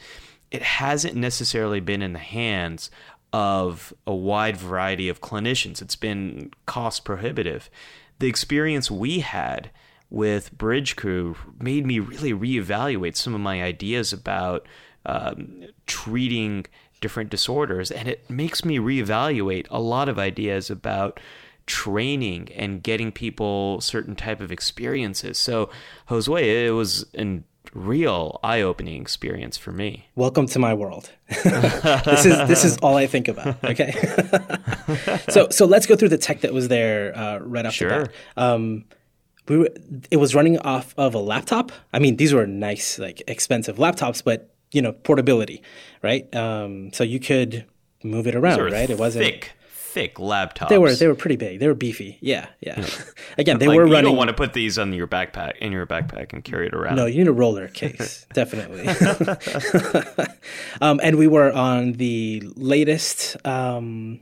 it 0.50 0.62
hasn't 0.62 1.14
necessarily 1.16 1.80
been 1.80 2.00
in 2.00 2.14
the 2.14 2.18
hands 2.18 2.90
of 3.30 3.92
a 4.06 4.14
wide 4.14 4.56
variety 4.56 5.10
of 5.10 5.20
clinicians. 5.20 5.82
It's 5.82 5.96
been 5.96 6.50
cost 6.64 7.04
prohibitive. 7.04 7.68
The 8.20 8.28
experience 8.28 8.90
we 8.90 9.18
had 9.20 9.70
with 10.08 10.56
Bridge 10.56 10.96
Crew 10.96 11.36
made 11.60 11.84
me 11.84 11.98
really 11.98 12.32
reevaluate 12.32 13.16
some 13.16 13.34
of 13.34 13.42
my 13.42 13.62
ideas 13.62 14.14
about 14.14 14.66
um, 15.06 15.66
treating 15.86 16.66
different 17.00 17.30
disorders. 17.30 17.90
And 17.90 18.08
it 18.08 18.28
makes 18.30 18.64
me 18.64 18.78
reevaluate 18.78 19.66
a 19.70 19.80
lot 19.80 20.08
of 20.08 20.18
ideas 20.18 20.70
about 20.70 21.20
training 21.66 22.48
and 22.54 22.82
getting 22.82 23.10
people 23.12 23.80
certain 23.80 24.14
type 24.14 24.40
of 24.40 24.52
experiences. 24.52 25.38
So 25.38 25.68
Josue, 26.08 26.66
it 26.66 26.70
was 26.72 27.06
a 27.18 27.40
real 27.74 28.40
eye-opening 28.42 29.00
experience 29.00 29.56
for 29.56 29.72
me. 29.72 30.08
Welcome 30.14 30.46
to 30.48 30.58
my 30.58 30.74
world. 30.74 31.10
this 31.28 32.24
is 32.24 32.48
this 32.48 32.64
is 32.64 32.76
all 32.78 32.96
I 32.96 33.06
think 33.06 33.28
about. 33.28 33.62
Okay, 33.64 33.92
so 35.28 35.48
so 35.50 35.66
let's 35.66 35.86
go 35.86 35.96
through 35.96 36.10
the 36.10 36.18
tech 36.18 36.42
that 36.42 36.52
was 36.52 36.68
there 36.68 37.16
uh, 37.16 37.38
right 37.38 37.66
off 37.66 37.74
sure. 37.74 37.88
the 37.88 38.04
bat. 38.04 38.14
Um, 38.36 38.84
we 39.48 39.58
were, 39.58 39.70
it 40.10 40.16
was 40.16 40.34
running 40.34 40.58
off 40.58 40.94
of 40.96 41.14
a 41.14 41.18
laptop. 41.18 41.72
I 41.92 41.98
mean, 41.98 42.16
these 42.16 42.32
were 42.32 42.46
nice, 42.46 42.98
like 42.98 43.22
expensive 43.28 43.76
laptops, 43.76 44.22
but 44.24 44.55
you 44.76 44.82
know 44.82 44.92
portability, 44.92 45.62
right? 46.02 46.32
Um, 46.36 46.92
so 46.92 47.02
you 47.02 47.18
could 47.18 47.64
move 48.04 48.26
it 48.26 48.34
around, 48.34 48.60
right? 48.60 48.90
It 48.90 48.98
wasn't 48.98 49.24
thick, 49.24 49.52
thick 49.70 50.16
laptops. 50.16 50.68
They 50.68 50.76
were 50.76 50.94
they 50.94 51.08
were 51.08 51.14
pretty 51.14 51.36
big. 51.36 51.60
They 51.60 51.66
were 51.66 51.74
beefy. 51.74 52.18
Yeah, 52.20 52.48
yeah. 52.60 52.86
Again, 53.38 53.58
they 53.58 53.68
like, 53.68 53.76
were 53.78 53.84
running. 53.84 53.96
You 53.96 54.02
don't 54.02 54.16
want 54.16 54.28
to 54.28 54.34
put 54.34 54.52
these 54.52 54.78
on 54.78 54.92
your 54.92 55.06
backpack 55.06 55.56
in 55.62 55.72
your 55.72 55.86
backpack 55.86 56.34
and 56.34 56.44
carry 56.44 56.66
it 56.66 56.74
around. 56.74 56.96
No, 56.96 57.06
you 57.06 57.16
need 57.16 57.28
a 57.28 57.32
roller 57.32 57.68
case, 57.68 58.26
definitely. 58.34 58.86
um, 60.82 61.00
and 61.02 61.16
we 61.16 61.26
were 61.26 61.50
on 61.52 61.92
the 61.94 62.42
latest, 62.54 63.38
um, 63.46 64.20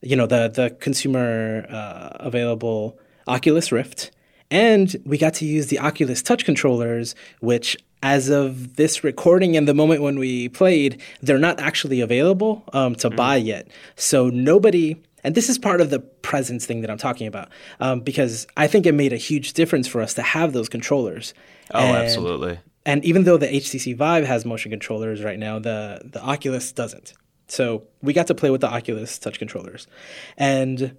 you 0.00 0.16
know, 0.16 0.26
the 0.26 0.48
the 0.48 0.70
consumer 0.80 1.66
uh, 1.68 2.16
available 2.18 2.98
Oculus 3.28 3.70
Rift. 3.70 4.10
And 4.50 4.94
we 5.06 5.16
got 5.16 5.32
to 5.34 5.46
use 5.46 5.68
the 5.68 5.78
Oculus 5.78 6.22
touch 6.22 6.44
controllers, 6.44 7.14
which 7.40 7.74
as 8.02 8.28
of 8.28 8.76
this 8.76 9.04
recording 9.04 9.56
and 9.56 9.68
the 9.68 9.74
moment 9.74 10.02
when 10.02 10.18
we 10.18 10.48
played, 10.48 11.00
they're 11.20 11.38
not 11.38 11.60
actually 11.60 12.00
available 12.00 12.64
um, 12.72 12.94
to 12.96 13.08
mm. 13.08 13.16
buy 13.16 13.36
yet. 13.36 13.68
So 13.96 14.28
nobody, 14.28 15.00
and 15.22 15.34
this 15.34 15.48
is 15.48 15.58
part 15.58 15.80
of 15.80 15.90
the 15.90 16.00
presence 16.00 16.66
thing 16.66 16.80
that 16.80 16.90
I'm 16.90 16.98
talking 16.98 17.26
about, 17.26 17.48
um, 17.80 18.00
because 18.00 18.46
I 18.56 18.66
think 18.66 18.86
it 18.86 18.92
made 18.92 19.12
a 19.12 19.16
huge 19.16 19.52
difference 19.52 19.86
for 19.86 20.00
us 20.00 20.14
to 20.14 20.22
have 20.22 20.52
those 20.52 20.68
controllers. 20.68 21.32
Oh, 21.72 21.78
and, 21.78 21.96
absolutely. 21.96 22.58
And 22.84 23.04
even 23.04 23.24
though 23.24 23.36
the 23.36 23.46
HTC 23.46 23.96
Vive 23.96 24.26
has 24.26 24.44
motion 24.44 24.70
controllers 24.70 25.22
right 25.22 25.38
now, 25.38 25.60
the 25.60 26.00
the 26.04 26.20
Oculus 26.20 26.72
doesn't. 26.72 27.14
So 27.46 27.84
we 28.00 28.12
got 28.12 28.26
to 28.28 28.34
play 28.34 28.50
with 28.50 28.60
the 28.60 28.68
Oculus 28.68 29.18
touch 29.18 29.38
controllers, 29.38 29.86
and 30.36 30.96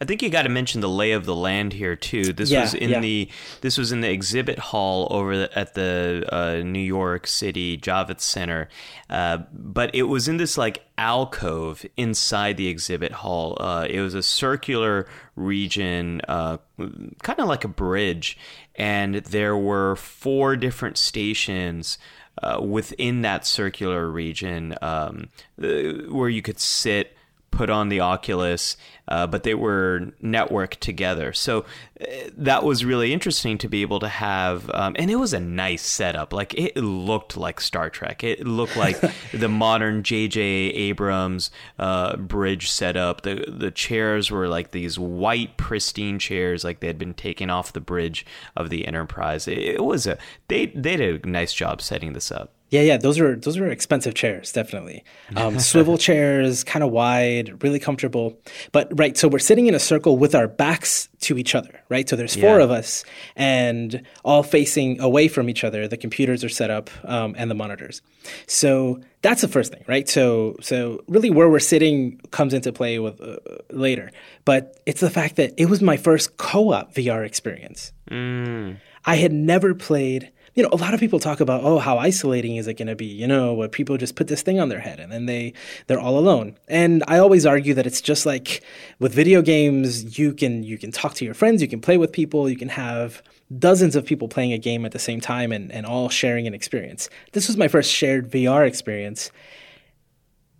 I 0.00 0.04
think 0.04 0.22
you 0.22 0.30
got 0.30 0.42
to 0.42 0.48
mention 0.48 0.80
the 0.80 0.88
lay 0.88 1.12
of 1.12 1.24
the 1.24 1.34
land 1.34 1.72
here 1.72 1.96
too. 1.96 2.32
This 2.32 2.50
yeah, 2.50 2.62
was 2.62 2.74
in 2.74 2.90
yeah. 2.90 3.00
the 3.00 3.28
this 3.60 3.78
was 3.78 3.92
in 3.92 4.00
the 4.00 4.10
exhibit 4.10 4.58
hall 4.58 5.08
over 5.10 5.36
the, 5.36 5.58
at 5.58 5.74
the 5.74 6.24
uh, 6.30 6.62
New 6.64 6.78
York 6.80 7.26
City 7.26 7.78
Javits 7.78 8.22
Center, 8.22 8.68
uh, 9.10 9.38
but 9.52 9.94
it 9.94 10.04
was 10.04 10.28
in 10.28 10.36
this 10.36 10.58
like 10.58 10.84
alcove 10.98 11.84
inside 11.96 12.56
the 12.56 12.68
exhibit 12.68 13.12
hall. 13.12 13.56
Uh, 13.60 13.86
it 13.88 14.00
was 14.00 14.14
a 14.14 14.22
circular 14.22 15.06
region, 15.36 16.20
uh, 16.28 16.58
kind 16.78 17.38
of 17.38 17.48
like 17.48 17.64
a 17.64 17.68
bridge, 17.68 18.38
and 18.76 19.16
there 19.16 19.56
were 19.56 19.96
four 19.96 20.56
different 20.56 20.98
stations. 20.98 21.98
Uh, 22.42 22.60
within 22.60 23.22
that 23.22 23.46
circular 23.46 24.10
region, 24.10 24.74
um, 24.82 25.28
uh, 25.62 25.68
where 26.10 26.28
you 26.28 26.42
could 26.42 26.58
sit, 26.58 27.16
put 27.54 27.70
on 27.70 27.88
the 27.88 28.00
Oculus, 28.00 28.76
uh, 29.08 29.26
but 29.26 29.42
they 29.42 29.54
were 29.54 30.12
networked 30.22 30.80
together. 30.80 31.32
So 31.32 31.64
uh, 32.00 32.04
that 32.36 32.64
was 32.64 32.84
really 32.84 33.12
interesting 33.12 33.58
to 33.58 33.68
be 33.68 33.82
able 33.82 34.00
to 34.00 34.08
have, 34.08 34.70
um, 34.72 34.96
and 34.98 35.10
it 35.10 35.16
was 35.16 35.32
a 35.32 35.40
nice 35.40 35.82
setup. 35.82 36.32
Like 36.32 36.54
it 36.54 36.76
looked 36.76 37.36
like 37.36 37.60
Star 37.60 37.90
Trek. 37.90 38.24
It 38.24 38.46
looked 38.46 38.76
like 38.76 39.00
the 39.32 39.48
modern 39.48 40.02
J.J. 40.02 40.40
Abrams 40.40 41.50
uh, 41.78 42.16
bridge 42.16 42.70
setup. 42.70 43.22
The 43.22 43.44
the 43.46 43.70
chairs 43.70 44.30
were 44.30 44.48
like 44.48 44.70
these 44.70 44.98
white, 44.98 45.56
pristine 45.56 46.18
chairs, 46.18 46.64
like 46.64 46.80
they 46.80 46.86
had 46.86 46.98
been 46.98 47.14
taken 47.14 47.50
off 47.50 47.72
the 47.72 47.80
bridge 47.80 48.26
of 48.56 48.70
the 48.70 48.86
Enterprise. 48.86 49.46
It, 49.48 49.58
it 49.58 49.84
was 49.84 50.06
a 50.06 50.18
they 50.48 50.66
they 50.66 50.96
did 50.96 51.24
a 51.24 51.28
nice 51.28 51.52
job 51.52 51.82
setting 51.82 52.12
this 52.12 52.30
up. 52.30 52.52
Yeah, 52.74 52.80
yeah, 52.80 52.96
those 52.96 53.20
are 53.20 53.36
those 53.36 53.56
are 53.56 53.68
expensive 53.68 54.14
chairs, 54.14 54.50
definitely. 54.50 55.04
Um, 55.36 55.60
swivel 55.70 55.96
chairs, 55.96 56.64
kind 56.64 56.82
of 56.82 56.90
wide, 56.90 57.62
really 57.62 57.78
comfortable. 57.78 58.36
But 58.72 58.88
right, 58.98 59.16
so 59.16 59.28
we're 59.28 59.38
sitting 59.38 59.68
in 59.68 59.76
a 59.76 59.78
circle 59.78 60.16
with 60.16 60.34
our 60.34 60.48
backs 60.48 61.08
to 61.20 61.38
each 61.38 61.54
other, 61.54 61.80
right? 61.88 62.08
So 62.08 62.16
there's 62.16 62.34
four 62.34 62.58
yeah. 62.58 62.64
of 62.64 62.72
us, 62.72 63.04
and 63.36 64.02
all 64.24 64.42
facing 64.42 65.00
away 65.00 65.28
from 65.28 65.48
each 65.48 65.62
other. 65.62 65.86
The 65.86 65.96
computers 65.96 66.42
are 66.42 66.48
set 66.48 66.68
up 66.68 66.90
um, 67.04 67.36
and 67.38 67.48
the 67.48 67.54
monitors. 67.54 68.02
So 68.48 68.98
that's 69.22 69.42
the 69.42 69.48
first 69.48 69.72
thing, 69.72 69.84
right? 69.86 70.08
So 70.08 70.56
so 70.60 71.04
really, 71.06 71.30
where 71.30 71.48
we're 71.48 71.60
sitting 71.60 72.18
comes 72.32 72.52
into 72.52 72.72
play 72.72 72.98
with 72.98 73.20
uh, 73.20 73.36
later. 73.70 74.10
But 74.44 74.80
it's 74.84 75.00
the 75.00 75.10
fact 75.10 75.36
that 75.36 75.54
it 75.56 75.66
was 75.66 75.80
my 75.80 75.96
first 75.96 76.38
co-op 76.38 76.92
VR 76.92 77.24
experience. 77.24 77.92
Mm. 78.10 78.78
I 79.04 79.14
had 79.14 79.32
never 79.32 79.76
played 79.76 80.32
you 80.54 80.62
know, 80.62 80.68
a 80.72 80.76
lot 80.76 80.94
of 80.94 81.00
people 81.00 81.18
talk 81.18 81.40
about, 81.40 81.62
oh, 81.64 81.78
how 81.78 81.98
isolating 81.98 82.56
is 82.56 82.68
it 82.68 82.74
going 82.74 82.86
to 82.88 82.94
be? 82.94 83.06
You 83.06 83.26
know, 83.26 83.54
where 83.54 83.68
people 83.68 83.96
just 83.96 84.14
put 84.14 84.28
this 84.28 84.42
thing 84.42 84.60
on 84.60 84.68
their 84.68 84.80
head 84.80 85.00
and 85.00 85.10
then 85.10 85.26
they 85.26 85.52
they're 85.86 86.00
all 86.00 86.16
alone. 86.18 86.56
And 86.68 87.02
I 87.08 87.18
always 87.18 87.44
argue 87.44 87.74
that 87.74 87.86
it's 87.86 88.00
just 88.00 88.24
like 88.24 88.62
with 89.00 89.12
video 89.12 89.42
games, 89.42 90.18
you 90.18 90.32
can 90.32 90.62
you 90.62 90.78
can 90.78 90.92
talk 90.92 91.14
to 91.14 91.24
your 91.24 91.34
friends, 91.34 91.60
you 91.60 91.68
can 91.68 91.80
play 91.80 91.98
with 91.98 92.12
people, 92.12 92.48
you 92.48 92.56
can 92.56 92.68
have 92.68 93.22
dozens 93.58 93.96
of 93.96 94.06
people 94.06 94.28
playing 94.28 94.52
a 94.52 94.58
game 94.58 94.84
at 94.84 94.92
the 94.92 94.98
same 94.98 95.20
time 95.20 95.52
and, 95.52 95.70
and 95.72 95.86
all 95.86 96.08
sharing 96.08 96.46
an 96.46 96.54
experience. 96.54 97.10
This 97.32 97.48
was 97.48 97.56
my 97.56 97.68
first 97.68 97.90
shared 97.90 98.30
VR 98.30 98.66
experience. 98.66 99.30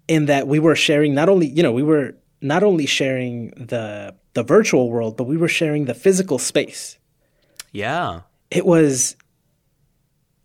in 0.06 0.26
that 0.26 0.46
we 0.46 0.58
were 0.58 0.76
sharing 0.76 1.14
not 1.14 1.28
only 1.28 1.46
you 1.46 1.62
know 1.62 1.72
we 1.72 1.82
were 1.82 2.14
not 2.40 2.62
only 2.62 2.86
sharing 2.86 3.50
the 3.50 4.14
the 4.34 4.42
virtual 4.42 4.90
world, 4.90 5.16
but 5.16 5.24
we 5.24 5.36
were 5.36 5.48
sharing 5.48 5.84
the 5.84 5.94
physical 5.94 6.38
space. 6.38 6.98
Yeah. 7.72 8.22
It 8.50 8.66
was 8.66 9.16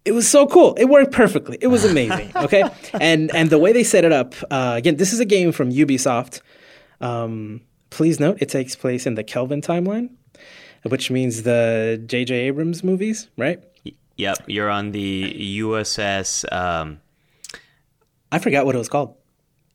it 0.10 0.14
was 0.14 0.28
so 0.28 0.48
cool. 0.48 0.74
It 0.74 0.86
worked 0.86 1.12
perfectly. 1.12 1.60
It 1.62 1.68
was 1.68 1.86
amazing. 1.86 2.32
Okay, 2.40 2.64
and 3.00 3.34
and 3.36 3.50
the 3.50 3.60
way 3.60 3.74
they 3.74 3.84
set 3.84 4.04
it 4.06 4.12
up 4.12 4.34
uh, 4.50 4.74
again, 4.76 4.96
this 4.96 5.14
is 5.14 5.20
a 5.20 5.26
game 5.26 5.52
from 5.52 5.72
Ubisoft. 5.72 6.42
Um, 7.00 7.62
please 7.92 8.20
note, 8.20 8.38
it 8.42 8.50
takes 8.50 8.76
place 8.76 9.06
in 9.06 9.16
the 9.16 9.24
Kelvin 9.24 9.62
timeline, 9.62 10.10
which 10.84 11.12
means 11.12 11.44
the 11.44 12.02
J.J. 12.06 12.34
Abrams 12.48 12.84
movies, 12.84 13.30
right? 13.38 13.60
Yep, 14.16 14.38
you're 14.48 14.70
on 14.70 14.92
the 14.92 15.60
USS 15.62 16.52
um, 16.52 17.00
I 18.32 18.40
forgot 18.40 18.66
what 18.66 18.76
it 18.76 18.78
was 18.78 18.90
called. 18.90 19.16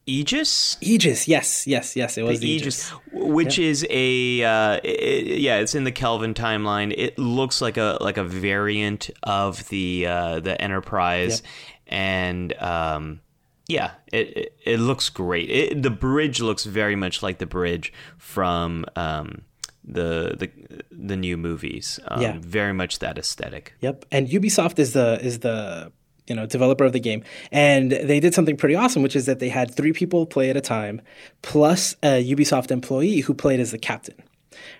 Aegis. 0.06 0.76
Aegis, 0.80 1.26
yes, 1.26 1.66
yes, 1.66 1.96
yes. 1.96 2.18
It 2.18 2.22
was 2.22 2.40
the 2.40 2.48
Aegis, 2.48 2.90
which 3.12 3.58
is 3.58 3.86
a 3.88 4.42
uh, 4.42 4.80
it, 4.84 5.40
yeah, 5.40 5.56
it's 5.56 5.74
in 5.74 5.84
the 5.84 5.92
Kelvin 5.92 6.34
timeline. 6.34 6.94
It 6.96 7.18
looks 7.18 7.60
like 7.60 7.76
a 7.76 7.98
like 8.00 8.16
a 8.16 8.24
variant 8.24 9.10
of 9.22 9.68
the 9.68 10.06
uh, 10.06 10.40
the 10.40 10.60
Enterprise, 10.60 11.42
and 11.86 12.52
um, 12.60 13.20
yeah, 13.66 13.92
it, 14.12 14.36
it, 14.36 14.58
it 14.64 14.80
looks 14.80 15.08
great. 15.08 15.50
It, 15.50 15.82
the 15.82 15.90
bridge 15.90 16.40
looks 16.40 16.64
very 16.64 16.96
much 16.96 17.22
like 17.22 17.38
the 17.38 17.46
bridge 17.46 17.92
from 18.18 18.84
um, 18.96 19.42
the 19.84 20.36
the 20.38 20.82
the 20.90 21.16
new 21.16 21.36
movies. 21.36 21.98
Um, 22.08 22.20
yeah, 22.20 22.36
very 22.38 22.74
much 22.74 22.98
that 22.98 23.16
aesthetic. 23.16 23.74
Yep, 23.80 24.04
and 24.12 24.28
Ubisoft 24.28 24.78
is 24.78 24.92
the 24.92 25.18
is 25.22 25.38
the 25.38 25.92
you 26.26 26.34
know 26.34 26.46
developer 26.46 26.84
of 26.84 26.92
the 26.92 27.00
game 27.00 27.22
and 27.52 27.92
they 27.92 28.20
did 28.20 28.34
something 28.34 28.56
pretty 28.56 28.74
awesome 28.74 29.02
which 29.02 29.16
is 29.16 29.26
that 29.26 29.38
they 29.38 29.48
had 29.48 29.74
three 29.74 29.92
people 29.92 30.26
play 30.26 30.50
at 30.50 30.56
a 30.56 30.60
time 30.60 31.00
plus 31.42 31.94
a 32.02 32.24
ubisoft 32.24 32.70
employee 32.70 33.20
who 33.20 33.34
played 33.34 33.60
as 33.60 33.72
the 33.72 33.78
captain 33.78 34.16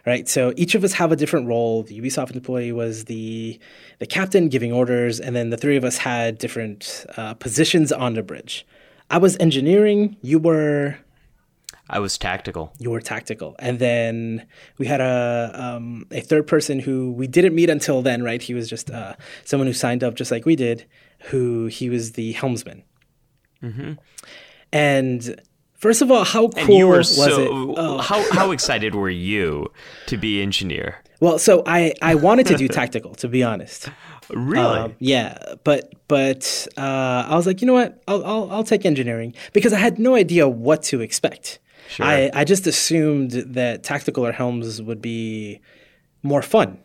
right 0.07 0.29
so 0.29 0.53
each 0.57 0.75
of 0.75 0.85
us 0.85 0.95
have 0.95 1.13
a 1.13 1.17
different 1.17 1.47
role 1.47 1.83
the 1.83 2.01
ubisoft 2.01 2.35
employee 2.35 2.73
was 2.73 3.05
the 3.05 3.59
the 3.99 4.07
captain 4.07 4.49
giving 4.49 4.73
orders 4.73 5.21
and 5.21 5.37
then 5.37 5.51
the 5.51 5.57
three 5.57 5.77
of 5.77 5.85
us 5.85 5.99
had 5.99 6.39
different 6.39 7.05
uh, 7.17 7.35
positions 7.35 7.93
on 7.93 8.15
the 8.15 8.23
bridge 8.23 8.67
i 9.11 9.19
was 9.19 9.37
engineering 9.39 10.17
you 10.23 10.39
were 10.39 10.99
I 11.89 11.99
was 11.99 12.17
tactical. 12.17 12.73
You 12.79 12.91
were 12.91 13.01
tactical, 13.03 13.57
and 13.59 13.79
then 13.79 14.47
we 14.79 14.87
had 14.87 15.03
a 15.03 15.51
um, 15.53 16.07
a 16.11 16.21
third 16.23 16.47
person 16.47 16.79
who 16.79 17.13
we 17.13 17.27
didn't 17.27 17.55
meet 17.55 17.69
until 17.69 18.01
then. 18.01 18.23
Right? 18.23 18.41
He 18.41 18.55
was 18.55 18.71
just 18.71 18.91
uh, 18.91 19.17
someone 19.45 19.67
who 19.67 19.75
signed 19.75 20.03
up 20.03 20.15
just 20.15 20.31
like 20.31 20.47
we 20.47 20.57
did, 20.57 20.87
who 21.25 21.67
he 21.67 21.89
was 21.89 22.13
the 22.13 22.33
helmsman. 22.33 22.83
Mm-hmm. 23.63 23.93
And 24.73 25.41
first 25.75 26.03
of 26.03 26.11
all, 26.11 26.25
how 26.25 26.49
cool 26.49 26.89
was 26.89 27.17
so, 27.17 27.41
it? 27.41 27.49
Oh. 27.51 27.99
How 27.99 28.31
how 28.33 28.51
excited 28.51 28.95
were 28.95 29.11
you 29.11 29.71
to 30.07 30.17
be 30.17 30.43
engineer? 30.43 31.03
Well, 31.21 31.39
so 31.39 31.63
I 31.67 31.95
I 32.03 32.15
wanted 32.17 32.47
to 32.49 32.57
do 32.57 32.69
tactical, 32.69 33.15
to 33.17 33.29
be 33.29 33.43
honest. 33.43 33.89
Really? 34.31 34.79
Um, 34.79 34.95
yeah, 35.01 35.37
but 35.65 35.93
but 36.09 36.67
uh, 36.79 37.27
I 37.29 37.37
was 37.37 37.47
like, 37.47 37.61
you 37.61 37.67
know 37.67 37.75
what? 37.75 38.03
I'll, 38.09 38.25
I'll 38.25 38.51
I'll 38.51 38.65
take 38.65 38.87
engineering 38.87 39.35
because 39.53 39.75
I 39.75 39.79
had 39.79 39.99
no 39.99 40.15
idea 40.15 40.49
what 40.49 40.83
to 40.85 41.03
expect. 41.03 41.59
Sure. 41.89 42.07
I 42.07 42.31
I 42.33 42.45
just 42.45 42.67
assumed 42.67 43.33
that 43.33 43.83
tactical 43.83 44.27
or 44.27 44.33
helms 44.33 44.81
would 44.81 45.03
be 45.03 45.61
more 46.23 46.41
fun. 46.41 46.79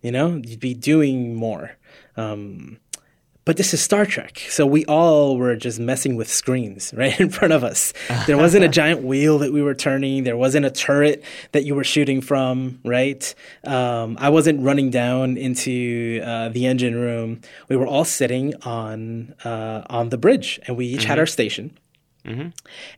You 0.00 0.10
know, 0.10 0.40
you'd 0.42 0.58
be 0.58 0.72
doing 0.72 1.34
more. 1.34 1.76
Um, 2.16 2.78
but 3.44 3.56
this 3.56 3.72
is 3.72 3.80
Star 3.80 4.04
Trek. 4.04 4.38
So 4.48 4.66
we 4.66 4.84
all 4.84 5.36
were 5.36 5.56
just 5.56 5.80
messing 5.80 6.16
with 6.16 6.30
screens 6.30 6.92
right 6.96 7.18
in 7.18 7.30
front 7.30 7.52
of 7.52 7.64
us. 7.64 7.92
There 8.26 8.36
wasn't 8.36 8.64
a 8.64 8.68
giant 8.80 9.02
wheel 9.02 9.38
that 9.38 9.52
we 9.52 9.62
were 9.62 9.74
turning. 9.74 10.24
There 10.24 10.36
wasn't 10.36 10.66
a 10.66 10.70
turret 10.70 11.24
that 11.52 11.64
you 11.64 11.74
were 11.74 11.84
shooting 11.84 12.20
from, 12.20 12.80
right? 12.84 13.34
Um, 13.64 14.16
I 14.20 14.28
wasn't 14.28 14.62
running 14.62 14.90
down 14.90 15.36
into 15.36 16.20
uh, 16.24 16.50
the 16.50 16.66
engine 16.66 16.94
room. 16.94 17.40
We 17.68 17.76
were 17.76 17.86
all 17.86 18.04
sitting 18.04 18.54
on 18.62 19.34
uh, 19.44 19.82
on 19.88 20.10
the 20.10 20.18
bridge, 20.18 20.60
and 20.66 20.76
we 20.76 20.86
each 20.86 21.00
mm-hmm. 21.00 21.08
had 21.08 21.18
our 21.18 21.26
station. 21.26 21.78
Mm-hmm. 22.24 22.48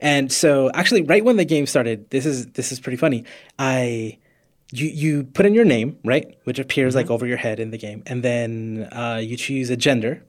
And 0.00 0.32
so, 0.32 0.70
actually, 0.74 1.02
right 1.02 1.24
when 1.24 1.36
the 1.36 1.44
game 1.44 1.66
started, 1.66 2.10
this 2.10 2.26
is 2.26 2.46
this 2.48 2.72
is 2.72 2.80
pretty 2.80 2.96
funny. 2.96 3.24
I 3.58 4.18
you 4.72 4.88
you 4.88 5.24
put 5.24 5.46
in 5.46 5.54
your 5.54 5.64
name, 5.64 5.98
right, 6.04 6.36
which 6.44 6.58
appears 6.58 6.92
mm-hmm. 6.92 6.98
like 6.98 7.10
over 7.10 7.26
your 7.26 7.36
head 7.36 7.60
in 7.60 7.70
the 7.70 7.78
game, 7.78 8.02
and 8.06 8.22
then 8.22 8.88
uh, 8.90 9.20
you 9.22 9.36
choose 9.36 9.70
a 9.70 9.76
gender, 9.76 10.24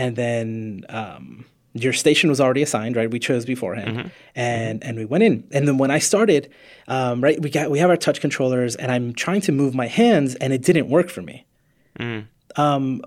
and 0.00 0.16
then 0.16 0.86
um, 0.88 1.44
your 1.74 1.92
station 1.92 2.30
was 2.30 2.40
already 2.40 2.62
assigned, 2.62 2.96
right? 2.96 3.10
We 3.10 3.18
chose 3.18 3.44
beforehand, 3.44 3.96
mm-hmm. 3.96 4.08
and 4.34 4.82
and 4.82 4.96
we 4.96 5.04
went 5.04 5.24
in. 5.24 5.44
And 5.52 5.68
then 5.68 5.76
when 5.76 5.90
I 5.90 5.98
started, 5.98 6.50
um, 6.88 7.22
right, 7.22 7.40
we 7.40 7.50
got 7.50 7.70
we 7.70 7.78
have 7.80 7.90
our 7.90 7.98
touch 7.98 8.22
controllers, 8.22 8.76
and 8.76 8.90
I'm 8.90 9.12
trying 9.12 9.42
to 9.42 9.52
move 9.52 9.74
my 9.74 9.88
hands, 9.88 10.36
and 10.36 10.54
it 10.54 10.62
didn't 10.62 10.88
work 10.88 11.10
for 11.10 11.20
me. 11.20 11.44
Mm. 11.98 12.28
Um, 12.56 13.02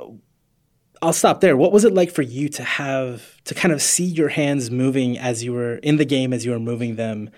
I'll 1.02 1.14
stop 1.14 1.42
there. 1.42 1.58
What 1.58 1.72
was 1.72 1.84
it 1.84 1.96
like 1.96 2.12
for 2.12 2.22
you 2.22 2.48
to 2.50 2.64
have 2.64 3.42
to 3.46 3.56
kind 3.56 3.74
of 3.74 3.82
see 3.82 4.06
your 4.06 4.30
hands 4.30 4.70
moving 4.70 5.18
as 5.18 5.44
you 5.44 5.52
were 5.52 5.78
in 5.78 5.98
the 5.98 6.06
game, 6.06 6.32
as 6.32 6.46
you 6.46 6.52
were 6.52 6.60
moving 6.60 6.96
them? 6.96 7.32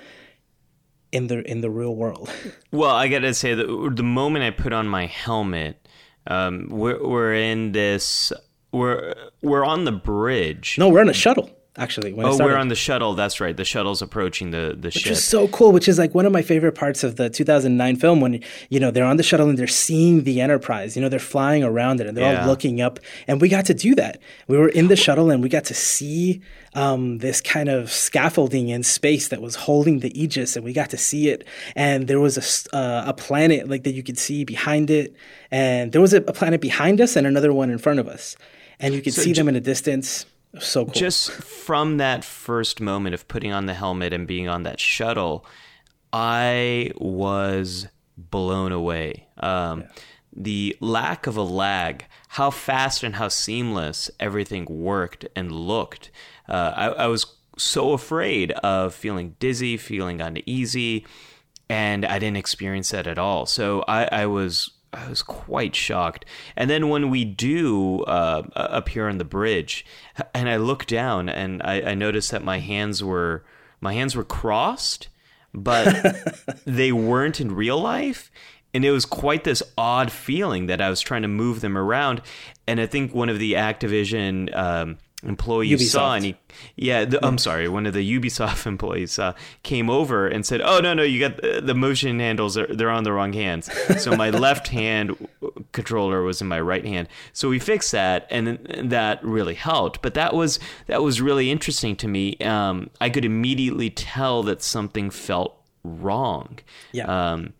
In 1.11 1.27
the 1.27 1.49
in 1.49 1.61
the 1.61 1.69
real 1.69 1.95
world. 1.95 2.29
Well, 2.71 2.93
I 2.93 3.07
gotta 3.07 3.33
say 3.33 3.53
that 3.53 3.93
the 3.95 4.03
moment 4.03 4.43
I 4.43 4.51
put 4.51 4.73
on 4.73 4.85
my 4.85 5.05
helmet, 5.05 5.87
um, 6.27 6.67
we're, 6.69 7.01
we're 7.01 7.33
in 7.33 7.71
this 7.71 8.33
we're 8.75 9.13
we're 9.41 9.65
on 9.65 9.85
the 9.85 9.91
bridge. 9.91 10.77
No, 10.77 10.89
we're 10.89 11.01
on 11.01 11.09
a 11.09 11.13
shuttle. 11.13 11.49
Actually, 11.77 12.13
oh, 12.17 12.37
we're 12.37 12.55
on 12.55 12.69
the 12.69 12.75
shuttle. 12.75 13.15
That's 13.15 13.41
right. 13.41 13.57
The 13.57 13.65
shuttle's 13.65 14.01
approaching 14.01 14.51
the 14.51 14.77
the 14.79 14.87
which 14.87 14.93
ship. 14.93 15.03
Which 15.03 15.11
is 15.11 15.23
so 15.25 15.49
cool. 15.49 15.73
Which 15.73 15.89
is 15.89 15.99
like 15.99 16.15
one 16.15 16.25
of 16.25 16.31
my 16.31 16.41
favorite 16.41 16.71
parts 16.71 17.03
of 17.03 17.17
the 17.17 17.29
2009 17.29 17.97
film 17.97 18.21
when 18.21 18.41
you 18.69 18.79
know 18.79 18.91
they're 18.91 19.03
on 19.03 19.17
the 19.17 19.23
shuttle 19.23 19.49
and 19.49 19.57
they're 19.57 19.67
seeing 19.67 20.23
the 20.23 20.39
Enterprise. 20.39 20.95
You 20.95 21.01
know 21.01 21.09
they're 21.09 21.19
flying 21.19 21.65
around 21.65 21.99
it 21.99 22.07
and 22.07 22.15
they're 22.15 22.31
yeah. 22.31 22.43
all 22.43 22.47
looking 22.47 22.79
up. 22.79 22.99
And 23.27 23.41
we 23.41 23.49
got 23.49 23.65
to 23.65 23.73
do 23.73 23.93
that. 23.95 24.21
We 24.47 24.57
were 24.57 24.69
in 24.69 24.87
the 24.87 24.95
shuttle 24.95 25.29
and 25.29 25.43
we 25.43 25.49
got 25.49 25.65
to 25.65 25.73
see 25.73 26.41
um, 26.75 27.17
this 27.17 27.41
kind 27.41 27.67
of 27.67 27.91
scaffolding 27.91 28.69
in 28.69 28.81
space 28.81 29.27
that 29.27 29.41
was 29.41 29.55
holding 29.55 29.99
the 29.99 30.17
Aegis, 30.17 30.55
and 30.55 30.63
we 30.63 30.71
got 30.71 30.91
to 30.91 30.97
see 30.97 31.27
it. 31.27 31.45
And 31.75 32.07
there 32.07 32.21
was 32.21 32.37
a 32.71 32.75
uh, 32.75 33.03
a 33.07 33.13
planet 33.13 33.67
like 33.67 33.83
that 33.83 33.91
you 33.91 34.03
could 34.03 34.17
see 34.17 34.45
behind 34.45 34.89
it, 34.89 35.13
and 35.51 35.91
there 35.91 36.01
was 36.01 36.13
a, 36.13 36.17
a 36.19 36.31
planet 36.31 36.61
behind 36.61 37.01
us 37.01 37.17
and 37.17 37.27
another 37.27 37.51
one 37.51 37.69
in 37.69 37.79
front 37.79 37.99
of 37.99 38.07
us 38.07 38.37
and 38.79 38.93
you 38.93 39.01
could 39.01 39.13
so 39.13 39.21
see 39.21 39.33
ju- 39.33 39.41
them 39.41 39.49
in 39.49 39.55
a 39.55 39.61
distance. 39.61 40.25
So 40.59 40.85
cool. 40.85 40.93
Just 40.93 41.31
from 41.31 41.97
that 41.97 42.23
first 42.23 42.79
moment 42.79 43.13
of 43.13 43.27
putting 43.27 43.51
on 43.51 43.65
the 43.65 43.73
helmet 43.73 44.13
and 44.13 44.25
being 44.27 44.47
on 44.47 44.63
that 44.63 44.79
shuttle, 44.79 45.45
I 46.13 46.91
was 46.95 47.87
blown 48.17 48.71
away. 48.71 49.27
Um, 49.37 49.81
yeah. 49.81 49.87
The 50.37 50.77
lack 50.79 51.27
of 51.27 51.37
a 51.37 51.41
lag, 51.41 52.05
how 52.29 52.51
fast 52.51 53.03
and 53.03 53.15
how 53.15 53.29
seamless 53.29 54.11
everything 54.19 54.65
worked 54.65 55.25
and 55.35 55.51
looked. 55.51 56.11
Uh, 56.47 56.73
I, 56.75 56.85
I 56.87 57.07
was 57.07 57.25
so 57.57 57.93
afraid 57.93 58.51
of 58.51 58.93
feeling 58.93 59.35
dizzy, 59.39 59.77
feeling 59.77 60.19
uneasy, 60.21 61.05
and 61.69 62.05
I 62.05 62.19
didn't 62.19 62.37
experience 62.37 62.91
that 62.91 63.07
at 63.07 63.17
all. 63.17 63.45
So 63.45 63.83
I, 63.87 64.09
I 64.11 64.25
was 64.25 64.71
I 64.95 65.09
was 65.09 65.21
quite 65.21 65.75
shocked. 65.75 66.25
And 66.55 66.69
then 66.69 66.89
when 66.89 67.09
we 67.09 67.25
do 67.25 68.01
uh, 68.03 68.43
appear 68.55 69.09
on 69.09 69.17
the 69.17 69.25
bridge, 69.25 69.85
and 70.33 70.49
I 70.49 70.57
look 70.57 70.85
down 70.85 71.29
and 71.29 71.61
I, 71.63 71.81
I 71.81 71.93
noticed 71.95 72.31
that 72.31 72.43
my 72.43 72.59
hands 72.59 73.03
were 73.03 73.43
my 73.81 73.93
hands 73.93 74.15
were 74.15 74.23
crossed, 74.23 75.09
but 75.53 76.15
they 76.65 76.91
weren't 76.91 77.41
in 77.41 77.53
real 77.53 77.79
life. 77.79 78.31
And 78.73 78.83
it 78.83 78.91
was 78.91 79.05
quite 79.05 79.43
this 79.45 79.63
odd 79.77 80.11
feeling 80.11 80.65
that 80.65 80.81
I 80.81 80.89
was 80.89 80.99
trying 80.99 81.21
to 81.21 81.27
move 81.29 81.61
them 81.61 81.77
around. 81.77 82.21
And 82.67 82.81
I 82.81 82.87
think 82.87 83.13
one 83.13 83.29
of 83.29 83.39
the 83.39 83.53
Activision 83.53 84.53
um, 84.55 84.97
employee 85.25 85.69
Ubisoft. 85.69 85.89
saw 85.89 86.13
and 86.15 86.25
he 86.25 86.35
yeah 86.75 87.05
the, 87.05 87.25
i'm 87.25 87.37
sorry 87.37 87.67
one 87.67 87.85
of 87.85 87.93
the 87.93 88.19
ubisoft 88.19 88.65
employees 88.75 89.17
uh, 89.19 89.33
came 89.63 89.89
over 89.89 90.27
and 90.27 90.45
said 90.45 90.61
oh 90.61 90.79
no 90.79 90.93
no 90.93 91.03
you 91.03 91.19
got 91.19 91.41
the, 91.41 91.61
the 91.61 91.73
motion 91.73 92.19
handles 92.19 92.57
are, 92.57 92.67
they're 92.67 92.89
on 92.89 93.03
the 93.03 93.11
wrong 93.11 93.33
hands. 93.33 93.69
So 94.01 94.15
my 94.15 94.29
left 94.45 94.67
hand 94.67 95.15
controller 95.71 96.21
was 96.21 96.41
in 96.41 96.47
my 96.47 96.59
right 96.59 96.85
hand. 96.85 97.07
So 97.33 97.49
we 97.49 97.59
fixed 97.59 97.91
that 97.91 98.27
and, 98.29 98.47
and 98.47 98.91
that 98.91 99.23
really 99.23 99.55
helped. 99.55 100.01
But 100.01 100.13
that 100.15 100.33
was 100.33 100.59
that 100.87 101.01
was 101.01 101.21
really 101.21 101.51
interesting 101.51 101.95
to 101.97 102.07
me. 102.07 102.37
Um, 102.37 102.89
i 102.99 103.09
could 103.09 103.25
immediately 103.25 103.89
tell 103.89 104.43
that 104.43 104.61
something 104.61 105.09
felt 105.09 105.57
wrong. 105.83 106.59
Yeah. 106.91 107.05
Um, 107.05 107.53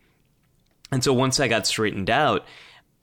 and 0.91 1.04
so 1.04 1.13
once 1.13 1.39
i 1.39 1.47
got 1.47 1.65
straightened 1.65 2.10
out 2.10 2.45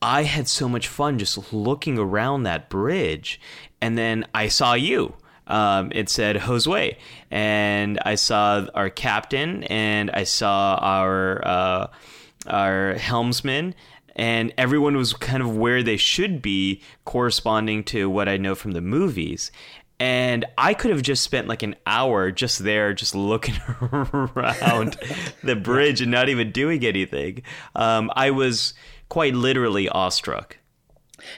I 0.02 0.24
had 0.24 0.48
so 0.48 0.68
much 0.68 0.88
fun 0.88 1.18
just 1.18 1.52
looking 1.52 1.98
around 1.98 2.42
that 2.42 2.68
bridge 2.68 3.40
and 3.82 3.98
then 3.98 4.24
I 4.32 4.48
saw 4.48 4.74
you. 4.74 5.14
Um, 5.48 5.90
it 5.92 6.08
said 6.08 6.36
Josue, 6.36 6.96
and 7.30 7.98
I 8.06 8.14
saw 8.14 8.64
our 8.74 8.88
captain, 8.88 9.64
and 9.64 10.08
I 10.10 10.22
saw 10.22 10.78
our 10.80 11.46
uh, 11.46 11.86
our 12.46 12.94
helmsman, 12.94 13.74
and 14.14 14.54
everyone 14.56 14.96
was 14.96 15.12
kind 15.12 15.42
of 15.42 15.56
where 15.56 15.82
they 15.82 15.96
should 15.96 16.40
be, 16.42 16.80
corresponding 17.04 17.82
to 17.84 18.08
what 18.08 18.28
I 18.28 18.36
know 18.36 18.54
from 18.54 18.70
the 18.70 18.80
movies. 18.80 19.50
and 19.98 20.44
I 20.56 20.74
could 20.74 20.90
have 20.90 21.02
just 21.02 21.22
spent 21.22 21.48
like 21.48 21.62
an 21.62 21.74
hour 21.86 22.30
just 22.30 22.60
there, 22.60 22.94
just 22.94 23.14
looking 23.14 23.54
around 23.80 24.96
the 25.42 25.56
bridge 25.56 26.00
and 26.00 26.10
not 26.10 26.28
even 26.28 26.50
doing 26.52 26.84
anything. 26.84 27.42
Um, 27.74 28.10
I 28.16 28.30
was 28.30 28.74
quite 29.12 29.35
literally 29.35 29.90
awestruck. 29.90 30.57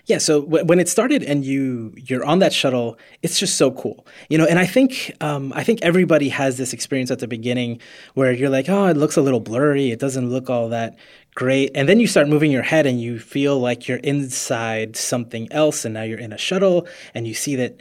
Yeah, 0.07 0.19
so 0.19 0.43
w- 0.43 0.65
when 0.65 0.79
it 0.79 0.89
started 0.89 1.25
and 1.25 1.45
you 1.45 1.93
you're 1.97 2.25
on 2.25 2.39
that 2.39 2.53
shuttle, 2.53 2.97
it's 3.21 3.37
just 3.37 3.57
so 3.57 3.73
cool, 3.73 4.07
you 4.29 4.39
know. 4.39 4.47
And 4.47 4.61
I 4.61 4.65
think 4.65 5.13
um, 5.21 5.53
I 5.57 5.65
think 5.65 5.81
everybody 5.83 6.29
has 6.29 6.57
this 6.57 6.73
experience 6.73 7.11
at 7.11 7.19
the 7.19 7.27
beginning 7.27 7.81
where 8.15 8.31
you're 8.31 8.49
like, 8.49 8.69
oh, 8.69 8.87
it 8.87 8.97
looks 8.97 9.17
a 9.17 9.23
little 9.23 9.41
blurry, 9.41 9.91
it 9.91 9.99
doesn't 9.99 10.31
look 10.31 10.49
all 10.49 10.69
that 10.69 10.97
great, 11.35 11.73
and 11.75 11.89
then 11.89 11.99
you 11.99 12.07
start 12.07 12.29
moving 12.29 12.53
your 12.53 12.63
head 12.63 12.87
and 12.87 13.01
you 13.01 13.19
feel 13.19 13.59
like 13.59 13.89
you're 13.89 14.05
inside 14.05 14.95
something 14.95 15.51
else, 15.51 15.85
and 15.85 15.95
now 15.95 16.05
you're 16.05 16.25
in 16.27 16.33
a 16.33 16.39
shuttle, 16.39 16.87
and 17.13 17.27
you 17.27 17.35
see 17.35 17.57
that 17.57 17.81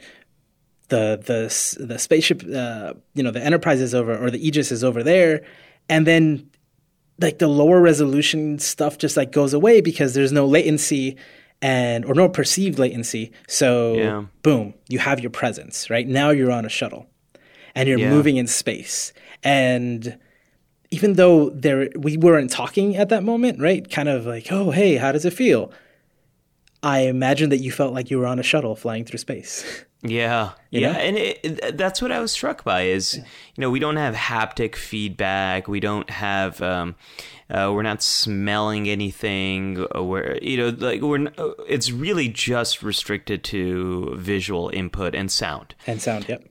the 0.88 1.22
the 1.24 1.86
the 1.86 1.98
spaceship, 2.00 2.42
uh, 2.52 2.94
you 3.14 3.22
know, 3.22 3.30
the 3.30 3.44
Enterprise 3.44 3.80
is 3.80 3.94
over 3.94 4.12
or 4.18 4.28
the 4.28 4.44
Aegis 4.44 4.72
is 4.72 4.82
over 4.82 5.04
there, 5.04 5.46
and 5.88 6.04
then 6.04 6.50
like 7.20 7.38
the 7.38 7.48
lower 7.48 7.80
resolution 7.80 8.58
stuff 8.58 8.98
just 8.98 9.16
like 9.16 9.30
goes 9.32 9.54
away 9.54 9.80
because 9.80 10.14
there's 10.14 10.32
no 10.32 10.46
latency 10.46 11.16
and 11.62 12.04
or 12.04 12.14
no 12.14 12.28
perceived 12.28 12.78
latency. 12.78 13.30
So 13.48 13.94
Yeah. 13.94 14.24
boom, 14.42 14.74
you 14.88 14.98
have 14.98 15.20
your 15.20 15.30
presence, 15.30 15.88
right? 15.90 16.06
Now 16.06 16.30
you're 16.30 16.50
on 16.50 16.64
a 16.64 16.68
shuttle 16.68 17.06
and 17.74 17.88
you're 17.88 17.98
Yeah. 17.98 18.10
moving 18.10 18.36
in 18.36 18.46
space. 18.46 19.12
And 19.42 20.18
even 20.90 21.14
though 21.14 21.50
there 21.50 21.88
we 21.96 22.16
weren't 22.16 22.50
talking 22.50 22.96
at 22.96 23.08
that 23.08 23.22
moment, 23.22 23.60
right? 23.60 23.88
Kind 23.90 24.08
of 24.08 24.26
like, 24.26 24.48
"Oh, 24.52 24.70
hey, 24.70 24.96
how 24.96 25.12
does 25.12 25.24
it 25.24 25.32
feel?" 25.32 25.72
I 26.82 27.00
imagine 27.00 27.48
that 27.50 27.58
you 27.58 27.72
felt 27.72 27.94
like 27.94 28.10
you 28.10 28.18
were 28.18 28.26
on 28.26 28.38
a 28.38 28.42
shuttle 28.42 28.76
flying 28.76 29.04
through 29.04 29.18
space. 29.18 29.64
Yeah, 30.06 30.50
You 30.70 30.82
yeah, 30.82 30.92
know? 30.92 30.98
and 30.98 31.16
it, 31.16 31.40
it- 31.42 31.76
that's 31.78 32.02
what 32.02 32.12
I 32.12 32.20
was 32.20 32.30
struck 32.30 32.62
by. 32.62 32.82
Is 32.82 33.14
you 33.16 33.22
know 33.60 33.70
we 33.70 33.78
don't 33.78 33.96
have 33.96 34.14
haptic 34.14 34.76
feedback. 34.76 35.66
We 35.66 35.80
don't 35.80 36.08
have. 36.10 36.60
Um, 36.60 36.94
uh, 37.50 37.70
we're 37.74 37.82
not 37.82 38.02
smelling 38.02 38.88
anything. 38.88 39.86
We're 39.94 40.38
you 40.42 40.56
know 40.58 40.68
like 40.78 41.00
we're. 41.00 41.26
uh, 41.38 41.52
It's 41.68 41.90
really 41.90 42.28
just 42.28 42.82
restricted 42.82 43.42
to 43.44 44.14
visual 44.16 44.68
input 44.74 45.14
and 45.14 45.30
sound. 45.30 45.74
and 45.86 46.00
sound, 46.02 46.28
yep. 46.28 46.44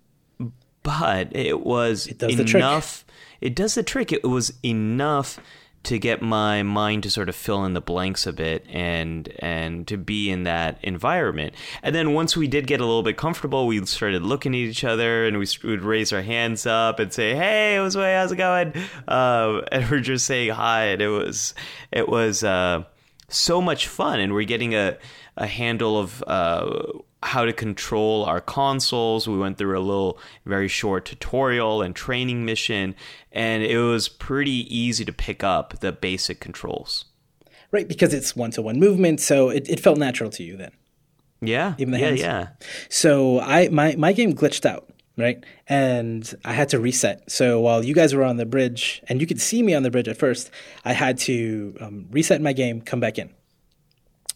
But 0.81 1.35
it 1.35 1.61
was 1.61 2.07
trick. 2.45 2.55
enough. 2.55 3.05
It 3.39 3.55
does 3.55 3.75
the 3.75 3.83
trick. 3.83 4.11
It 4.11 4.23
was 4.23 4.53
enough 4.63 5.39
to 5.83 5.99
get 5.99 6.21
my 6.21 6.63
mind 6.63 7.03
to 7.03 7.09
sort 7.09 7.27
of 7.27 7.35
fill 7.35 7.65
in 7.65 7.73
the 7.73 7.81
blanks 7.81 8.25
a 8.25 8.33
bit 8.33 8.65
and 8.69 9.27
and 9.39 9.85
to 9.87 9.97
be 9.97 10.29
in 10.29 10.43
that 10.43 10.79
environment. 10.81 11.53
And 11.81 11.93
then 11.93 12.13
once 12.13 12.37
we 12.37 12.47
did 12.47 12.67
get 12.67 12.79
a 12.79 12.85
little 12.85 13.03
bit 13.03 13.17
comfortable, 13.17 13.67
we 13.67 13.85
started 13.85 14.23
looking 14.23 14.53
at 14.53 14.59
each 14.59 14.83
other 14.83 15.25
and 15.27 15.37
we 15.37 15.47
would 15.63 15.81
raise 15.81 16.13
our 16.13 16.21
hands 16.21 16.65
up 16.65 16.99
and 16.99 17.11
say, 17.11 17.35
"Hey, 17.35 17.75
how's 17.75 17.95
it 17.95 18.35
going?" 18.37 18.73
Uh, 19.07 19.61
and 19.71 19.89
we're 19.89 19.99
just 19.99 20.25
saying 20.25 20.51
hi, 20.51 20.85
and 20.85 21.01
it 21.01 21.09
was 21.09 21.53
it 21.91 22.07
was 22.07 22.43
uh, 22.43 22.83
so 23.27 23.61
much 23.61 23.87
fun, 23.87 24.19
and 24.19 24.33
we're 24.33 24.43
getting 24.45 24.75
a 24.75 24.97
a 25.37 25.47
handle 25.47 25.99
of. 25.99 26.23
Uh, 26.25 26.83
how 27.25 27.45
to 27.45 27.53
control 27.53 28.23
our 28.25 28.41
consoles. 28.41 29.27
We 29.27 29.37
went 29.37 29.57
through 29.57 29.77
a 29.77 29.81
little 29.81 30.19
very 30.45 30.67
short 30.67 31.05
tutorial 31.05 31.81
and 31.81 31.95
training 31.95 32.45
mission, 32.45 32.95
and 33.31 33.63
it 33.63 33.79
was 33.79 34.09
pretty 34.09 34.75
easy 34.75 35.05
to 35.05 35.13
pick 35.13 35.43
up 35.43 35.79
the 35.79 35.91
basic 35.91 36.39
controls. 36.39 37.05
Right, 37.71 37.87
because 37.87 38.13
it's 38.13 38.35
one 38.35 38.51
to 38.51 38.61
one 38.61 38.79
movement, 38.79 39.19
so 39.19 39.49
it, 39.49 39.67
it 39.67 39.79
felt 39.79 39.97
natural 39.97 40.29
to 40.31 40.43
you 40.43 40.57
then. 40.57 40.71
Yeah, 41.41 41.73
Even 41.77 41.91
the 41.91 41.99
yeah, 41.99 42.05
hands? 42.07 42.19
yeah. 42.21 42.47
So 42.87 43.39
I 43.41 43.67
my 43.69 43.95
my 43.97 44.13
game 44.13 44.33
glitched 44.33 44.65
out, 44.65 44.87
right? 45.17 45.43
And 45.67 46.33
I 46.45 46.53
had 46.53 46.69
to 46.69 46.79
reset. 46.79 47.29
So 47.29 47.59
while 47.59 47.83
you 47.83 47.93
guys 47.93 48.13
were 48.13 48.23
on 48.23 48.37
the 48.37 48.45
bridge, 48.45 49.01
and 49.09 49.19
you 49.19 49.27
could 49.27 49.41
see 49.41 49.61
me 49.61 49.73
on 49.73 49.83
the 49.83 49.91
bridge 49.91 50.07
at 50.07 50.17
first, 50.17 50.51
I 50.85 50.93
had 50.93 51.17
to 51.19 51.75
um, 51.81 52.05
reset 52.11 52.41
my 52.41 52.53
game, 52.53 52.79
come 52.79 52.99
back 53.01 53.17
in. 53.17 53.29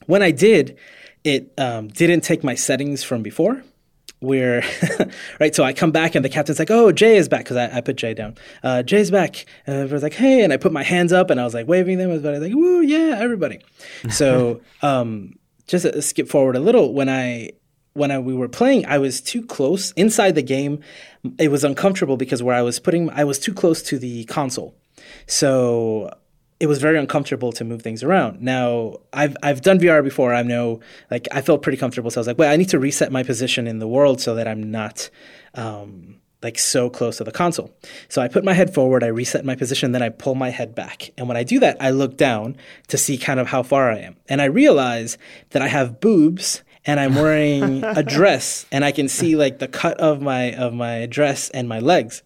When 0.07 0.21
I 0.21 0.31
did, 0.31 0.77
it 1.27 1.51
um, 1.57 1.89
didn't 1.89 2.21
take 2.21 2.41
my 2.41 2.55
settings 2.55 3.03
from 3.03 3.21
before. 3.21 3.61
Where, 4.19 4.63
right? 5.39 5.53
So 5.53 5.63
I 5.63 5.73
come 5.73 5.91
back 5.91 6.15
and 6.15 6.25
the 6.25 6.29
captain's 6.29 6.57
like, 6.57 6.71
"Oh, 6.71 6.91
Jay 6.91 7.17
is 7.17 7.27
back," 7.27 7.41
because 7.41 7.57
I, 7.57 7.77
I 7.77 7.81
put 7.81 7.97
Jay 7.97 8.15
down. 8.15 8.35
Uh, 8.63 8.81
Jay's 8.81 9.11
back. 9.11 9.45
And 9.67 9.89
I 9.89 9.93
was 9.93 10.01
like, 10.01 10.13
"Hey!" 10.13 10.43
And 10.43 10.51
I 10.51 10.57
put 10.57 10.71
my 10.71 10.81
hands 10.81 11.13
up 11.13 11.29
and 11.29 11.39
I 11.39 11.43
was 11.43 11.53
like 11.53 11.67
waving 11.67 11.97
them. 11.99 12.09
I 12.09 12.13
was 12.13 12.23
like, 12.23 12.53
"Woo, 12.53 12.81
yeah, 12.81 13.17
everybody!" 13.19 13.59
So 14.09 14.61
um, 14.81 15.37
just 15.67 15.85
uh, 15.85 16.01
skip 16.01 16.29
forward 16.29 16.55
a 16.55 16.59
little. 16.59 16.93
When 16.93 17.09
I 17.09 17.51
when 17.93 18.09
I, 18.09 18.19
we 18.19 18.33
were 18.33 18.47
playing, 18.47 18.85
I 18.85 18.97
was 18.97 19.21
too 19.21 19.45
close 19.45 19.91
inside 19.91 20.35
the 20.35 20.41
game. 20.41 20.79
It 21.37 21.49
was 21.49 21.63
uncomfortable 21.63 22.15
because 22.15 22.41
where 22.41 22.55
I 22.55 22.61
was 22.61 22.79
putting, 22.79 23.09
I 23.09 23.23
was 23.23 23.37
too 23.37 23.53
close 23.53 23.83
to 23.83 23.99
the 23.99 24.23
console, 24.25 24.73
so 25.27 26.11
it 26.59 26.67
was 26.67 26.79
very 26.79 26.97
uncomfortable 26.97 27.51
to 27.53 27.63
move 27.63 27.81
things 27.81 28.03
around. 28.03 28.41
Now 28.41 28.97
I've 29.13 29.35
I've 29.43 29.61
done 29.61 29.79
VR 29.79 30.03
before. 30.03 30.33
I 30.33 30.43
know, 30.43 30.79
like 31.11 31.27
I 31.31 31.41
felt 31.41 31.61
pretty 31.61 31.77
comfortable. 31.77 32.09
So 32.11 32.19
I 32.19 32.21
was 32.21 32.27
like, 32.27 32.37
well, 32.37 32.51
I 32.51 32.55
need 32.55 32.69
to 32.69 32.79
reset 32.79 33.11
my 33.11 33.23
position 33.23 33.67
in 33.67 33.79
the 33.79 33.87
world 33.87 34.19
so 34.21 34.35
that 34.35 34.47
I'm 34.47 34.71
not. 34.71 35.09
Um, 35.53 36.15
like 36.43 36.59
so 36.59 36.87
close 36.87 37.17
to 37.17 37.23
the 37.23 37.31
console. 37.31 37.73
So 38.09 38.21
I 38.21 38.27
put 38.27 38.43
my 38.45 38.53
head 38.53 38.71
forward, 38.71 39.03
I 39.03 39.07
reset 39.07 39.43
my 39.43 39.55
position, 39.55 39.91
then 39.91 40.03
I 40.03 40.09
pull 40.09 40.35
my 40.35 40.51
head 40.51 40.75
back. 40.75 41.09
And 41.17 41.27
when 41.27 41.35
I 41.35 41.41
do 41.41 41.59
that, 41.61 41.77
I 41.79 41.89
look 41.89 42.15
down 42.15 42.57
to 42.89 42.97
see 42.97 43.17
kind 43.17 43.39
of 43.39 43.47
how 43.47 43.63
far 43.63 43.89
I 43.91 43.97
am. 43.97 44.17
And 44.29 44.39
I 44.39 44.45
realize 44.45 45.17
that 45.49 45.63
I 45.63 45.67
have 45.67 45.99
boobs 45.99 46.61
and 46.85 46.99
I'm 46.99 47.15
wearing 47.15 47.83
a 47.83 48.03
dress 48.17 48.67
and 48.71 48.85
I 48.85 48.91
can 48.91 49.07
see 49.09 49.35
like 49.35 49.57
the 49.57 49.67
cut 49.67 49.99
of 49.99 50.21
my 50.21 50.53
of 50.53 50.73
my 50.75 51.07
dress 51.07 51.49
and 51.49 51.67
my 51.67 51.79
legs. 51.79 52.21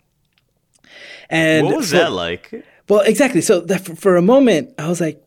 And 1.29 1.67
What 1.67 1.77
was 1.77 1.91
for- 1.91 1.97
that 1.97 2.11
like? 2.11 2.65
Well, 2.89 3.01
exactly. 3.01 3.41
So 3.41 3.61
that 3.61 3.81
for, 3.85 3.95
for 3.95 4.15
a 4.17 4.21
moment, 4.21 4.73
I 4.77 4.87
was 4.89 4.99
like, 5.01 5.21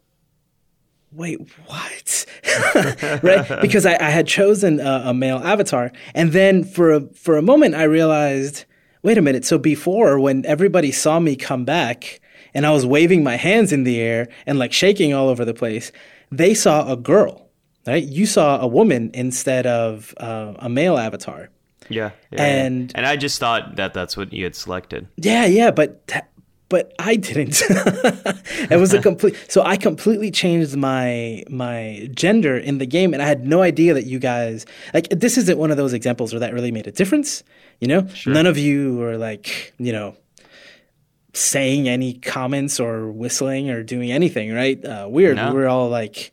wait, 1.12 1.38
what? 1.66 2.26
right? 3.22 3.46
Because 3.60 3.86
I, 3.86 3.96
I 4.00 4.10
had 4.10 4.26
chosen 4.26 4.80
a, 4.80 5.02
a 5.06 5.14
male 5.14 5.38
avatar. 5.38 5.92
And 6.14 6.32
then 6.32 6.64
for 6.64 6.90
a, 6.92 7.00
for 7.14 7.36
a 7.36 7.42
moment, 7.42 7.74
I 7.74 7.84
realized, 7.84 8.64
wait 9.02 9.18
a 9.18 9.22
minute. 9.22 9.44
So 9.44 9.58
before, 9.58 10.18
when 10.18 10.44
everybody 10.46 10.90
saw 10.92 11.20
me 11.20 11.36
come 11.36 11.64
back 11.64 12.20
and 12.52 12.66
I 12.66 12.70
was 12.72 12.84
waving 12.86 13.22
my 13.22 13.36
hands 13.36 13.72
in 13.72 13.84
the 13.84 14.00
air 14.00 14.28
and 14.46 14.58
like 14.58 14.72
shaking 14.72 15.14
all 15.14 15.28
over 15.28 15.44
the 15.44 15.54
place, 15.54 15.92
they 16.30 16.52
saw 16.54 16.90
a 16.90 16.96
girl, 16.96 17.48
right? 17.86 18.02
You 18.02 18.26
saw 18.26 18.60
a 18.60 18.66
woman 18.66 19.10
instead 19.14 19.66
of 19.66 20.14
uh, 20.18 20.54
a 20.58 20.68
male 20.68 20.98
avatar. 20.98 21.50
Yeah, 21.90 22.10
yeah, 22.32 22.42
And- 22.44 22.90
yeah. 22.92 22.98
and 22.98 23.06
I 23.06 23.16
just 23.16 23.38
thought 23.38 23.76
that 23.76 23.92
that's 23.94 24.16
what 24.16 24.32
you 24.32 24.44
had 24.44 24.56
selected. 24.56 25.06
Yeah, 25.16 25.44
yeah, 25.46 25.70
but 25.70 26.06
th- 26.08 26.24
but 26.68 26.94
I 26.98 27.16
didn't. 27.16 27.62
it 28.70 28.78
was 28.78 28.94
a 28.94 29.02
complete. 29.02 29.36
So 29.48 29.62
I 29.62 29.76
completely 29.76 30.30
changed 30.30 30.76
my 30.76 31.44
my 31.48 32.08
gender 32.14 32.56
in 32.56 32.78
the 32.78 32.86
game, 32.86 33.12
and 33.12 33.22
I 33.22 33.26
had 33.26 33.46
no 33.46 33.62
idea 33.62 33.94
that 33.94 34.06
you 34.06 34.18
guys 34.18 34.64
like. 34.92 35.08
This 35.10 35.36
isn't 35.38 35.58
one 35.58 35.70
of 35.70 35.76
those 35.76 35.92
examples 35.92 36.32
where 36.32 36.40
that 36.40 36.54
really 36.54 36.72
made 36.72 36.86
a 36.86 36.92
difference. 36.92 37.44
You 37.80 37.88
know, 37.88 38.08
none 38.26 38.46
of 38.46 38.56
you 38.56 38.96
were 38.96 39.16
like 39.16 39.74
you 39.78 39.92
know 39.92 40.16
saying 41.32 41.88
any 41.88 42.14
comments 42.14 42.78
or 42.78 43.10
whistling 43.10 43.70
or 43.70 43.82
doing 43.82 44.10
anything. 44.10 44.52
Right? 44.52 44.82
Uh, 44.82 45.06
weird. 45.08 45.36
No. 45.36 45.52
We 45.52 45.60
were 45.60 45.68
all 45.68 45.88
like. 45.88 46.32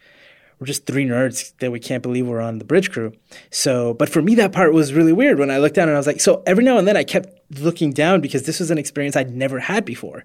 We're 0.59 0.67
just 0.67 0.85
three 0.85 1.07
nerds 1.07 1.57
that 1.57 1.71
we 1.71 1.79
can't 1.79 2.03
believe 2.03 2.27
we're 2.27 2.39
on 2.39 2.59
the 2.59 2.65
bridge 2.65 2.91
crew. 2.91 3.13
So, 3.49 3.95
but 3.95 4.09
for 4.09 4.21
me, 4.21 4.35
that 4.35 4.51
part 4.51 4.73
was 4.73 4.93
really 4.93 5.11
weird 5.11 5.39
when 5.39 5.49
I 5.49 5.57
looked 5.57 5.73
down 5.73 5.87
and 5.87 5.95
I 5.95 5.97
was 5.97 6.05
like, 6.05 6.21
so 6.21 6.43
every 6.45 6.63
now 6.63 6.77
and 6.77 6.87
then 6.87 6.95
I 6.95 7.03
kept 7.03 7.40
looking 7.59 7.91
down 7.91 8.21
because 8.21 8.43
this 8.43 8.59
was 8.59 8.71
an 8.71 8.77
experience 8.77 9.15
I'd 9.15 9.33
never 9.33 9.59
had 9.59 9.85
before, 9.85 10.23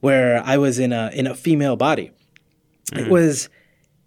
where 0.00 0.42
I 0.44 0.56
was 0.56 0.78
in 0.78 0.92
a 0.92 1.10
in 1.12 1.26
a 1.26 1.34
female 1.34 1.76
body. 1.76 2.10
It 2.92 3.08
was, 3.08 3.48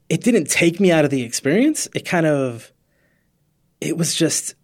it 0.08 0.22
didn't 0.24 0.46
take 0.46 0.80
me 0.80 0.92
out 0.92 1.04
of 1.04 1.12
the 1.12 1.24
experience. 1.24 1.88
It 1.94 2.06
kind 2.06 2.26
of, 2.26 2.72
it 3.82 3.98
was 3.98 4.16
just 4.16 4.56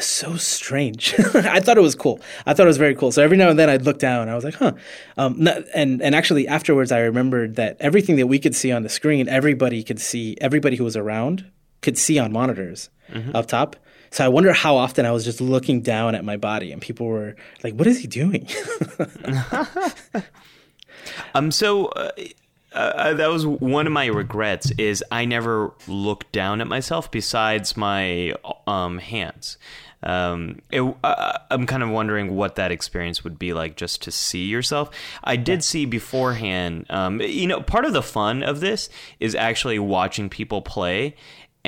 so 0.00 0.36
strange. 0.36 1.14
I 1.34 1.60
thought 1.60 1.76
it 1.76 1.82
was 1.82 1.94
cool. 1.94 2.20
I 2.46 2.54
thought 2.54 2.64
it 2.64 2.68
was 2.68 2.76
very 2.76 2.94
cool. 2.94 3.12
So 3.12 3.22
every 3.22 3.36
now 3.36 3.50
and 3.50 3.58
then 3.58 3.70
I'd 3.70 3.82
look 3.82 3.98
down. 3.98 4.28
I 4.28 4.34
was 4.34 4.44
like, 4.44 4.54
huh. 4.54 4.72
Um, 5.16 5.48
and 5.74 6.02
and 6.02 6.14
actually 6.14 6.46
afterwards, 6.48 6.92
I 6.92 7.00
remembered 7.00 7.56
that 7.56 7.76
everything 7.80 8.16
that 8.16 8.26
we 8.26 8.38
could 8.38 8.54
see 8.54 8.72
on 8.72 8.82
the 8.82 8.88
screen, 8.88 9.28
everybody 9.28 9.82
could 9.82 10.00
see. 10.00 10.36
Everybody 10.40 10.76
who 10.76 10.84
was 10.84 10.96
around 10.96 11.50
could 11.82 11.98
see 11.98 12.18
on 12.18 12.32
monitors 12.32 12.90
up 13.34 13.46
top. 13.46 13.76
So 14.10 14.24
I 14.24 14.28
wonder 14.28 14.52
how 14.52 14.76
often 14.76 15.04
I 15.06 15.12
was 15.12 15.24
just 15.24 15.40
looking 15.40 15.80
down 15.82 16.14
at 16.14 16.24
my 16.24 16.36
body, 16.36 16.72
and 16.72 16.80
people 16.80 17.06
were 17.06 17.36
like, 17.62 17.74
"What 17.74 17.86
is 17.86 17.98
he 17.98 18.06
doing?" 18.06 18.48
Um, 21.34 21.50
so 21.50 21.86
uh, 21.86 22.10
uh, 22.72 23.14
that 23.14 23.28
was 23.28 23.46
one 23.46 23.86
of 23.86 23.92
my 23.92 24.06
regrets 24.06 24.70
is 24.72 25.02
I 25.10 25.24
never 25.24 25.72
looked 25.86 26.32
down 26.32 26.60
at 26.60 26.66
myself 26.66 27.10
besides 27.10 27.76
my 27.76 28.34
um 28.66 28.98
hands. 28.98 29.58
Um, 30.00 30.60
it, 30.70 30.82
uh, 31.02 31.38
I'm 31.50 31.66
kind 31.66 31.82
of 31.82 31.88
wondering 31.90 32.36
what 32.36 32.54
that 32.54 32.70
experience 32.70 33.24
would 33.24 33.36
be 33.36 33.52
like 33.52 33.76
just 33.76 34.02
to 34.02 34.12
see 34.12 34.46
yourself. 34.46 34.90
I 35.24 35.34
did 35.34 35.64
see 35.64 35.86
beforehand. 35.86 36.86
Um, 36.88 37.20
you 37.20 37.48
know, 37.48 37.60
part 37.60 37.84
of 37.84 37.92
the 37.92 38.02
fun 38.02 38.44
of 38.44 38.60
this 38.60 38.88
is 39.18 39.34
actually 39.34 39.80
watching 39.80 40.28
people 40.28 40.62
play 40.62 41.16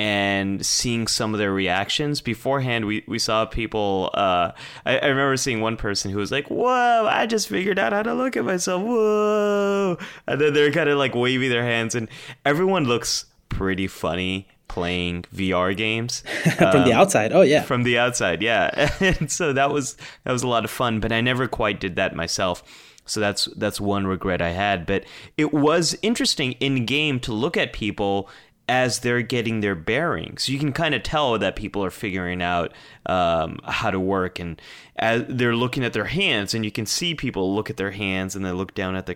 and 0.01 0.65
seeing 0.65 1.05
some 1.05 1.31
of 1.35 1.37
their 1.37 1.53
reactions 1.53 2.21
beforehand 2.21 2.85
we, 2.85 3.03
we 3.07 3.19
saw 3.19 3.45
people 3.45 4.09
uh, 4.15 4.51
I, 4.83 4.97
I, 4.97 5.05
remember 5.05 5.37
seeing 5.37 5.61
one 5.61 5.77
person 5.77 6.09
who 6.09 6.17
was 6.17 6.31
like 6.31 6.47
whoa 6.47 7.07
i 7.07 7.27
just 7.27 7.47
figured 7.47 7.77
out 7.77 7.93
how 7.93 8.01
to 8.01 8.15
look 8.15 8.35
at 8.35 8.43
myself 8.43 8.81
whoa 8.81 9.97
and 10.25 10.41
then 10.41 10.53
they're 10.53 10.71
kind 10.71 10.89
of 10.89 10.97
like 10.97 11.13
waving 11.13 11.51
their 11.51 11.63
hands 11.63 11.93
and 11.93 12.09
everyone 12.43 12.85
looks 12.85 13.25
pretty 13.49 13.85
funny 13.85 14.47
playing 14.67 15.21
VR 15.35 15.77
games 15.77 16.21
from 16.57 16.77
um, 16.77 16.87
the 16.87 16.93
outside. 16.93 17.33
Oh 17.33 17.41
yeah, 17.41 17.61
from 17.61 17.83
the 17.83 17.97
outside, 17.97 18.41
yeah. 18.41 18.89
and 19.01 19.29
so 19.29 19.51
that 19.51 19.69
was 19.69 19.97
that 20.23 20.31
was 20.31 20.43
a 20.43 20.47
lot 20.47 20.63
of 20.63 20.71
fun, 20.71 21.01
but 21.01 21.11
I 21.11 21.19
never 21.19 21.49
quite 21.49 21.81
did 21.81 21.97
that 21.97 22.15
myself. 22.15 22.63
So 23.05 23.19
that's 23.19 23.45
that's 23.57 23.81
one 23.81 24.07
regret 24.07 24.41
I 24.41 24.51
had. 24.51 24.85
But 24.85 25.03
it 25.35 25.53
was 25.53 25.97
interesting 26.01 26.53
in 26.53 26.85
game 26.85 27.19
to 27.21 27.33
look 27.33 27.57
at 27.57 27.73
people 27.73 28.29
as 28.71 28.99
they're 28.99 29.21
getting 29.21 29.59
their 29.59 29.75
bearings. 29.75 30.47
You 30.47 30.57
can 30.57 30.71
kind 30.71 30.95
of 30.95 31.03
tell 31.03 31.37
that 31.37 31.57
people 31.57 31.83
are 31.83 31.91
figuring 31.91 32.41
out 32.41 32.71
um, 33.05 33.59
how 33.65 33.91
to 33.91 33.99
work, 33.99 34.39
and 34.39 34.61
as 34.95 35.25
they're 35.27 35.57
looking 35.57 35.83
at 35.83 35.91
their 35.91 36.05
hands, 36.05 36.53
and 36.53 36.63
you 36.63 36.71
can 36.71 36.85
see 36.85 37.13
people 37.13 37.53
look 37.53 37.69
at 37.69 37.75
their 37.75 37.91
hands 37.91 38.33
and 38.33 38.45
they 38.45 38.53
look 38.53 38.73
down 38.73 38.95
at 38.95 39.07
the 39.07 39.13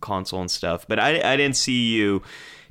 console 0.00 0.42
and 0.42 0.50
stuff. 0.50 0.86
But 0.86 0.98
I, 0.98 1.32
I 1.32 1.36
didn't 1.38 1.56
see 1.56 1.94
you 1.94 2.22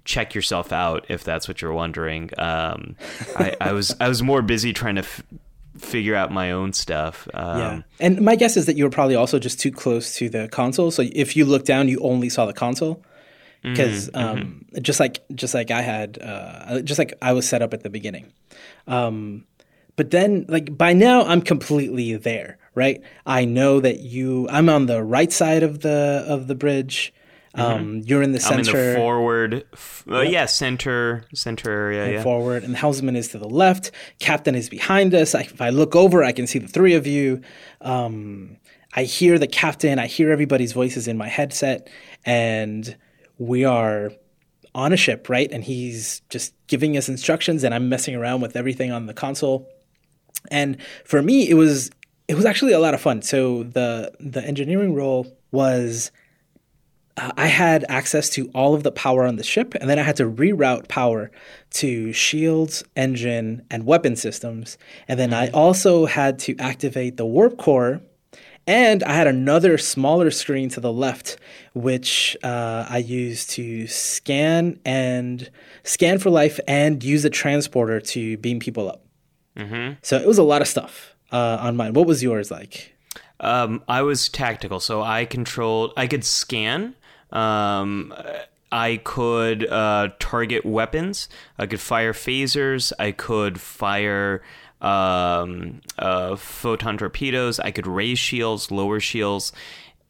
check 0.05 0.35
yourself 0.35 0.71
out 0.71 1.07
if 1.09 1.23
that's 1.23 1.47
what 1.47 1.59
you're 1.59 1.73
wondering. 1.73 2.29
Um, 2.37 2.95
I, 3.35 3.55
I, 3.59 3.73
was 3.73 3.95
I 3.99 4.07
was 4.07 4.21
more 4.21 4.43
busy 4.43 4.73
trying 4.73 4.95
to 4.95 5.01
f- 5.01 5.23
figure 5.79 6.13
out 6.13 6.31
my 6.31 6.51
own 6.51 6.71
stuff. 6.71 7.27
Um, 7.33 7.57
yeah, 7.59 7.81
and 7.99 8.21
my 8.21 8.35
guess 8.35 8.57
is 8.57 8.67
that 8.67 8.77
you 8.77 8.83
were 8.83 8.91
probably 8.91 9.15
also 9.15 9.39
just 9.39 9.59
too 9.59 9.71
close 9.71 10.15
to 10.17 10.29
the 10.29 10.47
console. 10.49 10.91
So 10.91 11.03
if 11.13 11.35
you 11.35 11.45
look 11.45 11.65
down, 11.65 11.87
you 11.87 11.97
only 12.01 12.29
saw 12.29 12.45
the 12.45 12.53
console 12.53 13.03
because 13.71 14.09
mm-hmm, 14.09 14.17
um, 14.17 14.37
mm-hmm. 14.37 14.81
just 14.81 14.99
like 14.99 15.23
just 15.33 15.53
like 15.53 15.71
I 15.71 15.81
had 15.81 16.19
uh, 16.21 16.81
just 16.81 16.99
like 16.99 17.13
I 17.21 17.33
was 17.33 17.47
set 17.47 17.61
up 17.61 17.73
at 17.73 17.83
the 17.83 17.89
beginning. 17.89 18.31
Um, 18.87 19.45
but 19.95 20.11
then 20.11 20.45
like 20.47 20.77
by 20.77 20.93
now 20.93 21.23
I'm 21.23 21.41
completely 21.41 22.15
there, 22.15 22.57
right? 22.75 23.01
I 23.25 23.45
know 23.45 23.79
that 23.79 24.01
you 24.01 24.47
I'm 24.49 24.69
on 24.69 24.85
the 24.85 25.03
right 25.03 25.31
side 25.31 25.63
of 25.63 25.81
the 25.81 26.25
of 26.27 26.47
the 26.47 26.55
bridge. 26.55 27.13
Mm-hmm. 27.55 27.61
Um, 27.61 28.01
you're 28.05 28.21
in 28.21 28.33
the 28.33 28.39
center. 28.39 28.77
I'm 28.77 28.77
in 28.77 28.93
the 28.93 28.95
forward. 28.95 29.65
Uh, 30.09 30.19
yep. 30.19 30.31
Yeah, 30.31 30.45
center 30.45 31.25
center 31.33 31.71
area. 31.71 32.03
And 32.03 32.13
yeah. 32.13 32.23
Forward, 32.23 32.63
and 32.63 32.73
the 32.73 32.77
helmsman 32.77 33.15
is 33.15 33.29
to 33.29 33.39
the 33.39 33.49
left. 33.49 33.91
Captain 34.19 34.53
is 34.53 34.69
behind 34.69 35.15
us. 35.15 35.33
I, 35.33 35.41
if 35.41 35.59
I 35.59 35.69
look 35.69 35.95
over, 35.95 36.23
I 36.23 36.31
can 36.31 36.45
see 36.45 36.59
the 36.59 36.67
three 36.67 36.93
of 36.93 37.07
you. 37.07 37.41
Um, 37.81 38.57
I 38.93 39.03
hear 39.03 39.39
the 39.39 39.47
captain. 39.47 39.97
I 39.97 40.07
hear 40.07 40.31
everybody's 40.31 40.73
voices 40.73 41.07
in 41.07 41.17
my 41.17 41.27
headset, 41.27 41.89
and 42.25 42.95
we 43.37 43.65
are 43.65 44.11
on 44.73 44.93
a 44.93 44.97
ship, 44.97 45.29
right? 45.29 45.51
And 45.51 45.63
he's 45.63 46.21
just 46.29 46.53
giving 46.67 46.97
us 46.97 47.09
instructions, 47.09 47.63
and 47.63 47.73
I'm 47.73 47.89
messing 47.89 48.15
around 48.15 48.41
with 48.41 48.55
everything 48.55 48.91
on 48.91 49.07
the 49.07 49.13
console. 49.13 49.67
And 50.51 50.77
for 51.03 51.21
me, 51.21 51.49
it 51.49 51.55
was 51.55 51.89
it 52.27 52.35
was 52.35 52.45
actually 52.45 52.73
a 52.73 52.79
lot 52.79 52.93
of 52.93 53.01
fun. 53.01 53.21
So 53.21 53.63
the 53.63 54.11
the 54.19 54.43
engineering 54.43 54.93
role 54.93 55.27
was 55.51 56.11
uh, 57.17 57.31
I 57.35 57.47
had 57.47 57.85
access 57.89 58.29
to 58.31 58.49
all 58.53 58.75
of 58.75 58.83
the 58.83 58.91
power 58.91 59.25
on 59.25 59.37
the 59.37 59.43
ship, 59.43 59.73
and 59.75 59.89
then 59.89 59.97
I 59.97 60.03
had 60.03 60.17
to 60.17 60.29
reroute 60.29 60.87
power 60.87 61.31
to 61.71 62.13
shields, 62.13 62.83
engine, 62.95 63.65
and 63.71 63.85
weapon 63.85 64.15
systems. 64.15 64.77
And 65.07 65.19
then 65.19 65.33
I 65.33 65.49
also 65.49 66.05
had 66.05 66.39
to 66.39 66.55
activate 66.59 67.17
the 67.17 67.25
warp 67.25 67.57
core, 67.57 68.01
and 68.67 69.03
I 69.03 69.13
had 69.13 69.27
another 69.27 69.77
smaller 69.77 70.29
screen 70.29 70.69
to 70.69 70.79
the 70.79 70.91
left, 70.91 71.37
which 71.73 72.37
uh, 72.43 72.85
I 72.89 72.97
used 72.99 73.49
to 73.51 73.87
scan 73.87 74.79
and 74.85 75.49
scan 75.83 76.19
for 76.19 76.29
life 76.29 76.59
and 76.67 77.03
use 77.03 77.25
a 77.25 77.29
transporter 77.29 77.99
to 78.01 78.37
beam 78.37 78.59
people 78.59 78.89
up. 78.89 79.03
Mm-hmm. 79.55 79.93
So 80.03 80.17
it 80.17 80.27
was 80.27 80.37
a 80.37 80.43
lot 80.43 80.61
of 80.61 80.67
stuff 80.67 81.15
uh, 81.31 81.57
on 81.61 81.77
mine. 81.77 81.93
What 81.93 82.05
was 82.05 82.21
yours 82.21 82.51
like? 82.51 82.93
Um, 83.39 83.83
I 83.87 84.01
was 84.01 84.29
tactical, 84.29 84.79
so 84.79 85.01
I 85.01 85.25
controlled. 85.25 85.93
I 85.95 86.07
could 86.07 86.23
scan 86.23 86.95
um, 87.31 88.13
I 88.71 88.97
could 89.03 89.67
uh, 89.67 90.09
target 90.19 90.65
weapons. 90.65 91.29
I 91.57 91.65
could 91.67 91.79
fire 91.79 92.13
phasers. 92.13 92.91
I 92.99 93.11
could 93.11 93.59
fire 93.59 94.41
um, 94.81 95.81
uh, 95.97 96.35
photon 96.35 96.97
torpedoes. 96.97 97.59
I 97.59 97.71
could 97.71 97.87
raise 97.87 98.19
shields, 98.19 98.71
lower 98.71 98.99
shields. 98.99 99.51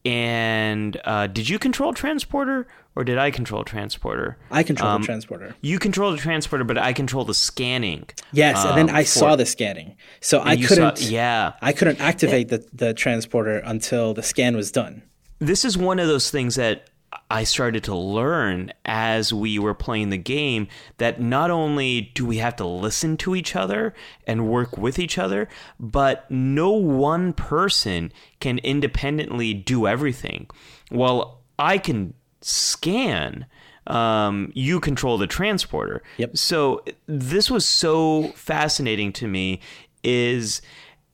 And 0.04 1.00
uh, 1.04 1.26
did 1.26 1.48
you 1.48 1.58
control 1.58 1.92
transporter 1.92 2.66
or 2.98 3.04
did 3.04 3.18
I 3.18 3.30
control 3.30 3.62
transporter? 3.62 4.38
I 4.50 4.62
control 4.62 4.90
um, 4.90 5.02
the 5.02 5.06
transporter. 5.06 5.54
You 5.60 5.78
control 5.78 6.10
the 6.10 6.18
transporter, 6.18 6.64
but 6.64 6.78
I 6.78 6.92
control 6.92 7.24
the 7.24 7.34
scanning. 7.34 8.08
Yes, 8.32 8.64
um, 8.64 8.70
and 8.70 8.78
then 8.78 8.90
um, 8.90 8.96
I 8.96 9.04
for, 9.04 9.08
saw 9.08 9.36
the 9.36 9.46
scanning, 9.46 9.96
so 10.20 10.40
I 10.40 10.56
couldn't. 10.56 10.98
Saw, 10.98 11.08
yeah, 11.08 11.52
I 11.62 11.72
couldn't 11.72 12.00
activate 12.00 12.48
the 12.48 12.66
the 12.72 12.94
transporter 12.94 13.58
until 13.58 14.14
the 14.14 14.22
scan 14.22 14.56
was 14.56 14.72
done. 14.72 15.02
This 15.38 15.64
is 15.64 15.78
one 15.78 16.00
of 16.00 16.08
those 16.08 16.30
things 16.30 16.56
that 16.56 16.88
I 17.30 17.44
started 17.44 17.84
to 17.84 17.94
learn 17.94 18.72
as 18.84 19.32
we 19.32 19.58
were 19.58 19.74
playing 19.74 20.10
the 20.10 20.18
game 20.18 20.68
that 20.98 21.20
not 21.20 21.50
only 21.50 22.12
do 22.14 22.26
we 22.26 22.38
have 22.38 22.56
to 22.56 22.66
listen 22.66 23.16
to 23.18 23.34
each 23.34 23.56
other 23.56 23.94
and 24.26 24.48
work 24.48 24.76
with 24.76 24.98
each 24.98 25.18
other, 25.18 25.48
but 25.80 26.30
no 26.30 26.70
one 26.70 27.32
person 27.32 28.12
can 28.40 28.58
independently 28.58 29.54
do 29.54 29.86
everything. 29.86 30.48
While 30.90 31.42
I 31.58 31.78
can 31.78 32.14
scan, 32.40 33.46
um, 33.86 34.52
you 34.54 34.80
control 34.80 35.18
the 35.18 35.26
transporter. 35.26 36.02
Yep. 36.18 36.36
So 36.36 36.84
this 37.06 37.50
was 37.50 37.64
so 37.64 38.28
fascinating 38.34 39.12
to 39.14 39.26
me. 39.26 39.60
Is 40.04 40.62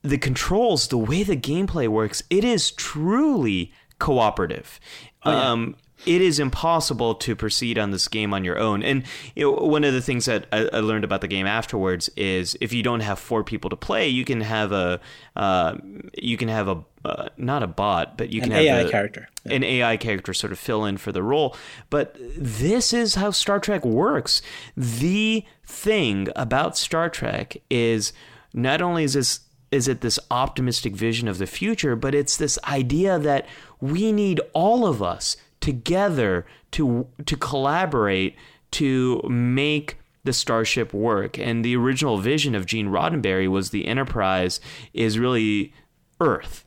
the 0.03 0.19
controls, 0.19 0.89
the 0.89 0.99
way 0.99 1.23
the 1.23 1.37
gameplay 1.37 1.89
works, 1.89 2.23
it 2.29 2.45
is 2.45 2.71
truly 2.73 3.73
cooperative. 3.99 4.79
Oh, 5.23 5.31
yeah. 5.31 5.51
um, 5.51 5.77
it 6.07 6.21
is 6.21 6.39
impossible 6.39 7.15
to 7.17 7.35
proceed 7.37 7.79
on 7.79 7.91
this 7.91 8.09
game 8.09 8.35
on 8.35 8.45
your 8.45 8.59
own. 8.59 8.83
And 8.83 9.05
you 9.35 9.45
know, 9.45 9.53
one 9.53 9.85
of 9.85 9.93
the 9.93 10.01
things 10.01 10.27
that 10.27 10.47
I, 10.53 10.69
I, 10.73 10.81
learned 10.81 11.05
about 11.05 11.21
the 11.21 11.29
game 11.29 11.47
afterwards 11.47 12.09
is 12.17 12.57
if 12.61 12.73
you 12.73 12.83
don't 12.83 13.01
have 13.01 13.19
four 13.19 13.45
people 13.45 13.71
to 13.71 13.77
play, 13.77 14.09
you 14.09 14.25
can 14.25 14.41
have 14.41 14.73
a 14.73 15.01
uh, 15.37 15.77
you 16.17 16.37
can 16.37 16.49
have 16.49 16.69
a 16.69 16.85
uh, 17.05 17.29
not 17.37 17.63
a 17.63 17.67
bot, 17.67 18.17
but 18.17 18.33
you 18.33 18.41
can 18.41 18.53
an 18.53 18.59
have 18.59 18.65
AI 18.65 18.81
a, 18.81 18.91
character, 18.91 19.29
yeah. 19.45 19.55
an 19.55 19.65
AI 19.65 19.97
character 19.97 20.33
sort 20.33 20.53
of 20.53 20.59
fill 20.59 20.85
in 20.85 20.97
for 20.97 21.13
the 21.13 21.23
role. 21.23 21.57
But 21.91 22.17
this 22.37 22.93
is 22.93 23.15
how 23.17 23.31
Star 23.31 23.61
Trek 23.61 23.85
works. 23.85 24.41
The 24.77 25.45
thing 25.65 26.29
about 26.37 26.77
Star 26.77 27.09
Trek 27.11 27.57
is 27.71 28.13
not 28.53 28.81
only 28.81 29.05
is 29.05 29.15
this 29.15 29.41
is 29.71 29.89
it 29.89 30.03
this 30.03 30.21
optimistic 30.31 30.95
vision 30.95 31.27
of 31.27 31.39
the 31.39 31.47
future, 31.47 31.97
but 31.97 32.15
it's 32.15 32.37
this 32.37 32.59
idea 32.65 33.19
that 33.19 33.47
we 33.81 34.13
need 34.13 34.41
all 34.53 34.87
of 34.87 35.03
us 35.03 35.37
together 35.65 36.45
to 36.73 37.07
to 37.25 37.37
collaborate 37.39 38.37
to 38.71 39.23
make 39.27 39.97
the 40.25 40.33
starship 40.35 40.93
work. 40.93 41.39
And 41.39 41.65
the 41.65 41.75
original 41.75 42.19
vision 42.19 42.55
of 42.55 42.67
Gene 42.67 42.89
Roddenberry 42.89 43.49
was 43.49 43.71
the 43.71 43.87
Enterprise 43.87 44.61
is 44.93 45.19
really 45.19 45.73
Earth. 46.21 46.67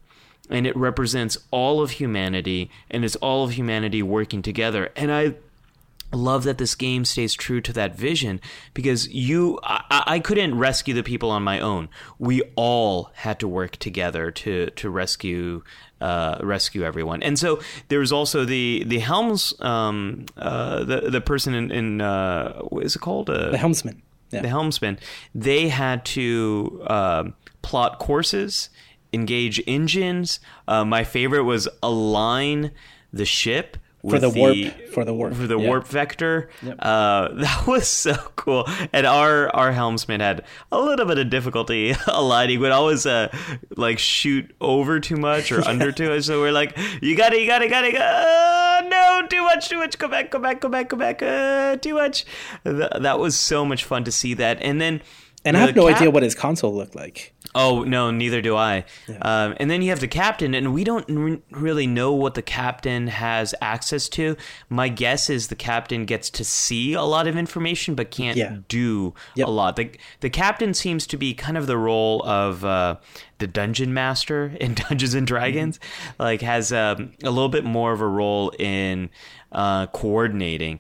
And 0.50 0.66
it 0.66 0.76
represents 0.76 1.38
all 1.52 1.80
of 1.82 1.92
humanity 1.92 2.72
and 2.90 3.06
it's 3.06 3.18
all 3.18 3.44
of 3.44 3.52
humanity 3.52 4.02
working 4.02 4.42
together. 4.42 4.90
And 4.96 5.12
I 5.12 5.36
love 6.14 6.44
that 6.44 6.58
this 6.58 6.76
game 6.76 7.04
stays 7.06 7.34
true 7.34 7.60
to 7.62 7.74
that 7.74 7.96
vision 7.96 8.40
because 8.74 9.08
you 9.10 9.60
I, 9.64 10.04
I, 10.08 10.20
couldn't 10.20 10.58
rescue 10.58 10.94
the 10.94 11.04
people 11.04 11.30
on 11.30 11.44
my 11.44 11.60
own. 11.60 11.90
We 12.18 12.42
all 12.56 13.12
had 13.16 13.40
to 13.42 13.48
work 13.48 13.76
together 13.78 14.32
to 14.32 14.68
to 14.68 14.90
rescue 14.90 15.64
uh, 16.00 16.40
rescue 16.42 16.84
everyone. 16.84 17.24
And 17.24 17.38
so 17.38 17.60
there 17.90 18.00
was 18.00 18.12
also 18.12 18.46
the 18.46 18.84
the 18.86 19.00
helms 19.00 19.54
um, 19.60 20.26
uh, 20.38 20.84
the 20.84 21.10
the 21.10 21.22
person 21.22 21.54
in, 21.54 21.72
in 21.72 22.02
uh, 22.02 22.62
what 22.62 22.86
is 22.86 22.96
it 22.96 23.00
called? 23.00 23.30
Uh, 23.30 23.52
the 23.52 23.58
helmsman. 23.58 24.02
Yeah. 24.30 24.42
the 24.42 24.50
helmsman. 24.50 25.00
They 25.34 25.70
had 25.70 26.04
to 26.06 26.84
um, 26.88 27.34
plot 27.62 28.00
courses 28.00 28.70
engage 29.14 29.62
engines. 29.68 30.40
Uh, 30.68 30.84
my 30.84 31.04
favorite 31.04 31.44
was 31.44 31.68
align 31.82 32.72
the 33.14 33.26
ship 33.26 33.78
for 34.02 34.20
the, 34.20 34.30
the, 34.30 34.40
warp 34.40 34.92
for 34.94 35.06
the 35.06 35.14
warp 35.14 35.34
for 35.34 35.48
the 35.48 35.58
yep. 35.58 35.68
warp 35.68 35.88
vector. 35.88 36.50
Yep. 36.62 36.76
Uh, 36.80 37.28
that 37.34 37.68
was 37.68 37.88
so 37.88 38.16
cool. 38.36 38.68
And 38.94 39.06
our 39.06 39.54
our 39.56 39.72
helmsman 39.72 40.20
had 40.20 40.44
a 40.72 40.80
little 40.80 41.06
bit 41.06 41.18
of 41.18 41.30
difficulty 41.30 41.96
aligning. 42.08 42.60
Would 42.60 42.72
always 42.72 43.06
uh, 43.06 43.36
like 43.76 44.00
shoot 44.00 44.54
over 44.62 45.00
too 45.00 45.18
much 45.18 45.52
or 45.52 45.62
yeah. 45.62 45.70
under 45.70 45.92
too 45.92 46.10
much. 46.10 46.24
So 46.24 46.40
we're 46.40 46.52
like, 46.52 46.78
you 47.02 47.16
got 47.16 47.34
it, 47.34 47.42
you 47.42 47.48
got 47.48 47.62
it, 47.62 47.70
got 47.70 47.86
it. 47.86 47.96
Uh, 47.96 48.82
no, 48.88 49.28
too 49.28 49.44
much, 49.44 49.70
too 49.70 49.78
much. 49.78 49.98
Go 49.98 50.08
back, 50.08 50.32
go 50.32 50.40
back, 50.40 50.62
go 50.62 50.70
back, 50.70 50.90
go 50.90 50.98
back. 50.98 51.22
Uh, 51.22 51.76
too 51.78 51.96
much. 51.96 52.26
Th- 52.64 52.90
that 53.00 53.20
was 53.20 53.38
so 53.38 53.66
much 53.66 53.84
fun 53.84 54.04
to 54.04 54.12
see 54.12 54.34
that. 54.36 54.62
And 54.62 54.80
then 54.80 55.02
and 55.46 55.56
I 55.56 55.62
have 55.62 55.76
no 55.76 55.88
cap- 55.88 55.98
idea 55.98 56.12
what 56.12 56.24
his 56.24 56.36
console 56.36 56.76
looked 56.76 56.96
like. 56.96 57.34
Oh 57.58 57.84
no, 57.84 58.12
neither 58.12 58.42
do 58.42 58.56
I. 58.56 58.86
Um, 59.22 59.56
and 59.60 59.70
then 59.70 59.82
you 59.82 59.90
have 59.90 60.00
the 60.00 60.08
captain, 60.08 60.54
and 60.54 60.74
we 60.74 60.84
don't 60.84 61.06
r- 61.18 61.40
really 61.60 61.88
know 61.88 62.14
what 62.14 62.36
the 62.36 62.42
captain 62.42 63.08
has 63.08 63.54
access 63.62 64.08
to. 64.10 64.38
My 64.70 64.90
guess 64.90 65.30
is 65.30 65.48
the 65.48 65.56
captain 65.56 66.06
gets 66.06 66.30
to 66.32 66.44
see 66.44 66.94
a 66.94 67.02
lot 67.04 67.28
of 67.28 67.36
information, 67.38 67.96
but 67.96 68.12
can't 68.12 68.38
Yeah. 68.38 68.58
do 68.68 69.14
Yep. 69.36 69.48
a 69.48 69.52
lot. 69.52 69.76
The 69.76 69.90
the 70.20 70.30
captain 70.30 70.74
seems 70.74 71.08
to 71.08 71.18
be 71.18 71.34
kind 71.34 71.58
of 71.58 71.68
the 71.68 71.78
role 71.78 72.24
of 72.26 72.64
uh, 72.64 72.98
the 73.40 73.48
dungeon 73.48 73.94
master 73.94 74.54
in 74.62 74.74
Dungeons 74.76 75.14
and 75.14 75.26
Dragons. 75.28 75.80
Like 76.20 76.42
has 76.42 76.72
um, 76.72 77.14
a 77.24 77.30
little 77.32 77.50
bit 77.50 77.64
more 77.66 77.92
of 77.94 78.02
a 78.02 78.08
role 78.08 78.52
in 78.60 79.10
uh, 79.52 79.88
coordinating. 79.88 80.80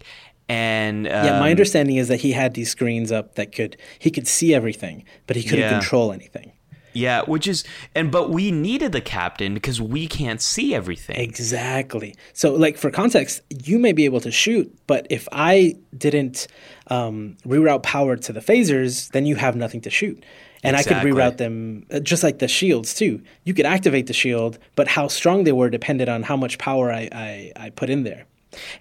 And 0.50 1.08
um, 1.08 1.26
Yeah, 1.26 1.40
my 1.40 1.52
understanding 1.52 1.98
is 1.98 2.08
that 2.08 2.22
he 2.22 2.32
had 2.32 2.54
these 2.54 2.72
screens 2.72 3.12
up 3.12 3.36
that 3.36 3.52
could 3.52 3.76
he 4.00 4.10
could 4.10 4.28
see 4.28 4.54
everything, 4.56 5.04
but 5.26 5.36
he 5.36 5.44
couldn't 5.44 5.60
Yeah. 5.60 5.70
control 5.72 6.14
anything. 6.14 6.54
Yeah, 6.98 7.22
which 7.26 7.48
is 7.48 7.64
and 7.94 8.12
but 8.12 8.32
we 8.32 8.50
needed 8.52 8.92
the 8.92 9.02
captain 9.02 9.54
because 9.54 9.80
we 9.80 10.08
can't 10.08 10.42
see 10.42 10.74
everything. 10.74 11.16
Exactly. 11.18 12.16
So, 12.34 12.54
like 12.56 12.78
for 12.78 12.90
context, 12.90 13.42
you 13.66 13.78
may 13.78 13.94
be 13.94 14.06
able 14.06 14.20
to 14.22 14.32
shoot, 14.32 14.76
but 14.88 15.06
if 15.12 15.28
I 15.32 15.76
didn't 15.96 16.48
um, 16.88 17.38
reroute 17.46 17.84
power 17.84 18.16
to 18.18 18.34
the 18.34 18.40
phasers, 18.40 19.12
then 19.12 19.26
you 19.28 19.36
have 19.36 19.56
nothing 19.56 19.82
to 19.82 19.90
shoot. 19.92 20.24
And 20.64 20.76
I 20.76 20.82
could 20.84 20.98
reroute 20.98 21.38
them 21.38 21.86
uh, 21.92 22.00
just 22.00 22.24
like 22.24 22.40
the 22.40 22.48
shields 22.48 22.96
too. 22.96 23.22
You 23.44 23.54
could 23.54 23.68
activate 23.68 24.08
the 24.08 24.14
shield, 24.14 24.58
but 24.76 24.88
how 24.88 25.08
strong 25.08 25.44
they 25.44 25.52
were 25.52 25.70
depended 25.70 26.10
on 26.10 26.24
how 26.24 26.36
much 26.36 26.58
power 26.58 26.92
I, 26.92 27.08
I, 27.12 27.52
I 27.56 27.70
put 27.70 27.90
in 27.92 28.04
there. 28.04 28.26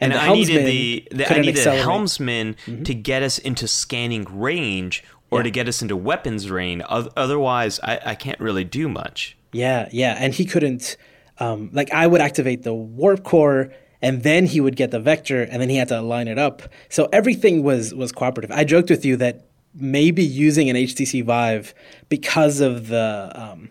and 0.00 0.12
the 0.12 0.20
I 0.20 0.32
needed 0.32 0.66
the, 0.66 1.08
the 1.10 1.30
I 1.30 1.38
needed 1.40 1.58
accelerate. 1.58 1.84
helmsman 1.84 2.56
to 2.84 2.94
get 2.94 3.22
us 3.22 3.38
into 3.38 3.68
scanning 3.68 4.24
range 4.30 5.04
or 5.30 5.42
to 5.42 5.50
get 5.50 5.68
us 5.68 5.82
into 5.82 5.96
weapons 5.96 6.50
range. 6.50 6.82
Oth- 6.88 7.12
Otherwise, 7.16 7.80
I, 7.82 8.00
I 8.04 8.14
can't 8.14 8.40
really 8.40 8.64
do 8.64 8.88
much. 8.88 9.36
Yeah, 9.52 9.88
yeah, 9.92 10.16
and 10.18 10.32
he 10.34 10.44
couldn't. 10.44 10.96
Um, 11.38 11.70
like 11.72 11.92
I 11.92 12.06
would 12.06 12.20
activate 12.20 12.62
the 12.62 12.72
warp 12.74 13.22
core, 13.24 13.72
and 14.00 14.22
then 14.22 14.46
he 14.46 14.60
would 14.60 14.76
get 14.76 14.90
the 14.90 15.00
vector, 15.00 15.42
and 15.42 15.60
then 15.60 15.68
he 15.68 15.76
had 15.76 15.88
to 15.88 16.00
line 16.00 16.28
it 16.28 16.38
up. 16.38 16.62
So 16.88 17.08
everything 17.12 17.62
was 17.62 17.94
was 17.94 18.12
cooperative. 18.12 18.50
I 18.50 18.64
joked 18.64 18.90
with 18.90 19.04
you 19.04 19.16
that 19.16 19.46
maybe 19.74 20.24
using 20.24 20.70
an 20.70 20.76
HTC 20.76 21.24
Vive 21.24 21.74
because 22.08 22.60
of 22.60 22.88
the 22.88 23.30
um, 23.34 23.68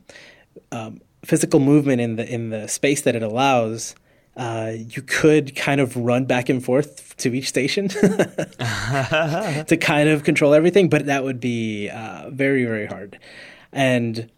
um, 0.71 1.01
physical 1.23 1.59
movement 1.59 2.01
in 2.01 2.15
the 2.15 2.31
in 2.31 2.49
the 2.49 2.67
space 2.67 3.01
that 3.01 3.15
it 3.15 3.23
allows. 3.23 3.95
Uh, 4.35 4.73
you 4.75 5.01
could 5.01 5.55
kind 5.55 5.79
of 5.79 5.95
run 5.95 6.25
back 6.25 6.49
and 6.49 6.63
forth 6.63 7.15
to 7.17 7.33
each 7.33 7.47
station 7.47 7.87
to 7.89 9.77
kind 9.79 10.09
of 10.09 10.23
control 10.23 10.53
everything, 10.53 10.89
but 10.89 11.05
that 11.05 11.23
would 11.23 11.39
be 11.39 11.89
uh, 11.89 12.29
very, 12.31 12.65
very 12.65 12.85
hard. 12.85 13.17
And 13.71 14.29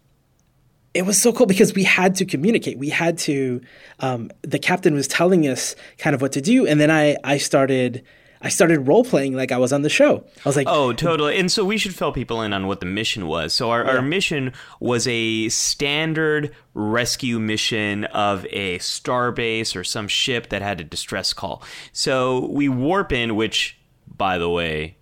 it 0.94 1.02
was 1.02 1.20
so 1.20 1.32
cool 1.32 1.46
because 1.46 1.74
we 1.74 1.82
had 1.82 2.14
to 2.16 2.24
communicate. 2.24 2.78
We 2.78 2.88
had 2.88 3.18
to. 3.18 3.60
Um, 4.00 4.30
the 4.42 4.58
captain 4.58 4.94
was 4.94 5.06
telling 5.06 5.46
us 5.46 5.76
kind 5.98 6.14
of 6.14 6.22
what 6.22 6.32
to 6.32 6.40
do, 6.40 6.66
and 6.66 6.80
then 6.80 6.90
I 6.90 7.16
I 7.24 7.38
started 7.38 8.04
I 8.40 8.50
started 8.50 8.86
role 8.86 9.04
playing 9.04 9.34
like 9.34 9.50
I 9.50 9.58
was 9.58 9.72
on 9.72 9.82
the 9.82 9.88
show. 9.88 10.24
I 10.44 10.48
was 10.48 10.56
like, 10.56 10.68
Oh, 10.68 10.92
totally. 10.92 11.38
And 11.38 11.50
so 11.50 11.64
we 11.64 11.78
should 11.78 11.94
fill 11.94 12.12
people 12.12 12.42
in 12.42 12.52
on 12.52 12.66
what 12.66 12.80
the 12.80 12.86
mission 12.86 13.26
was. 13.26 13.54
So 13.54 13.70
our, 13.70 13.84
our 13.84 14.02
mission 14.02 14.52
was 14.80 15.08
a 15.08 15.48
standard 15.48 16.54
rescue 16.74 17.38
mission 17.40 18.04
of 18.04 18.46
a 18.50 18.78
starbase 18.78 19.74
or 19.74 19.82
some 19.82 20.06
ship 20.06 20.50
that 20.50 20.62
had 20.62 20.80
a 20.80 20.84
distress 20.84 21.32
call. 21.32 21.62
So 21.92 22.46
we 22.46 22.68
warp 22.68 23.12
in, 23.12 23.34
which, 23.34 23.78
by 24.06 24.38
the 24.38 24.48
way, 24.48 24.97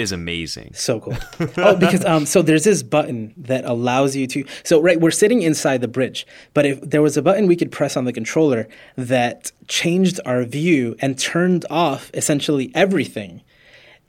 is 0.00 0.12
amazing. 0.12 0.72
So 0.74 1.00
cool. 1.00 1.16
oh, 1.58 1.76
because 1.76 2.04
um, 2.04 2.26
so 2.26 2.42
there's 2.42 2.64
this 2.64 2.82
button 2.82 3.34
that 3.36 3.64
allows 3.64 4.16
you 4.16 4.26
to. 4.28 4.44
So 4.64 4.80
right, 4.80 5.00
we're 5.00 5.10
sitting 5.10 5.42
inside 5.42 5.80
the 5.80 5.88
bridge, 5.88 6.26
but 6.54 6.66
if 6.66 6.80
there 6.80 7.02
was 7.02 7.16
a 7.16 7.22
button 7.22 7.46
we 7.46 7.56
could 7.56 7.70
press 7.70 7.96
on 7.96 8.04
the 8.04 8.12
controller 8.12 8.68
that 8.96 9.52
changed 9.68 10.20
our 10.24 10.44
view 10.44 10.96
and 11.00 11.18
turned 11.18 11.66
off 11.70 12.10
essentially 12.14 12.72
everything, 12.74 13.42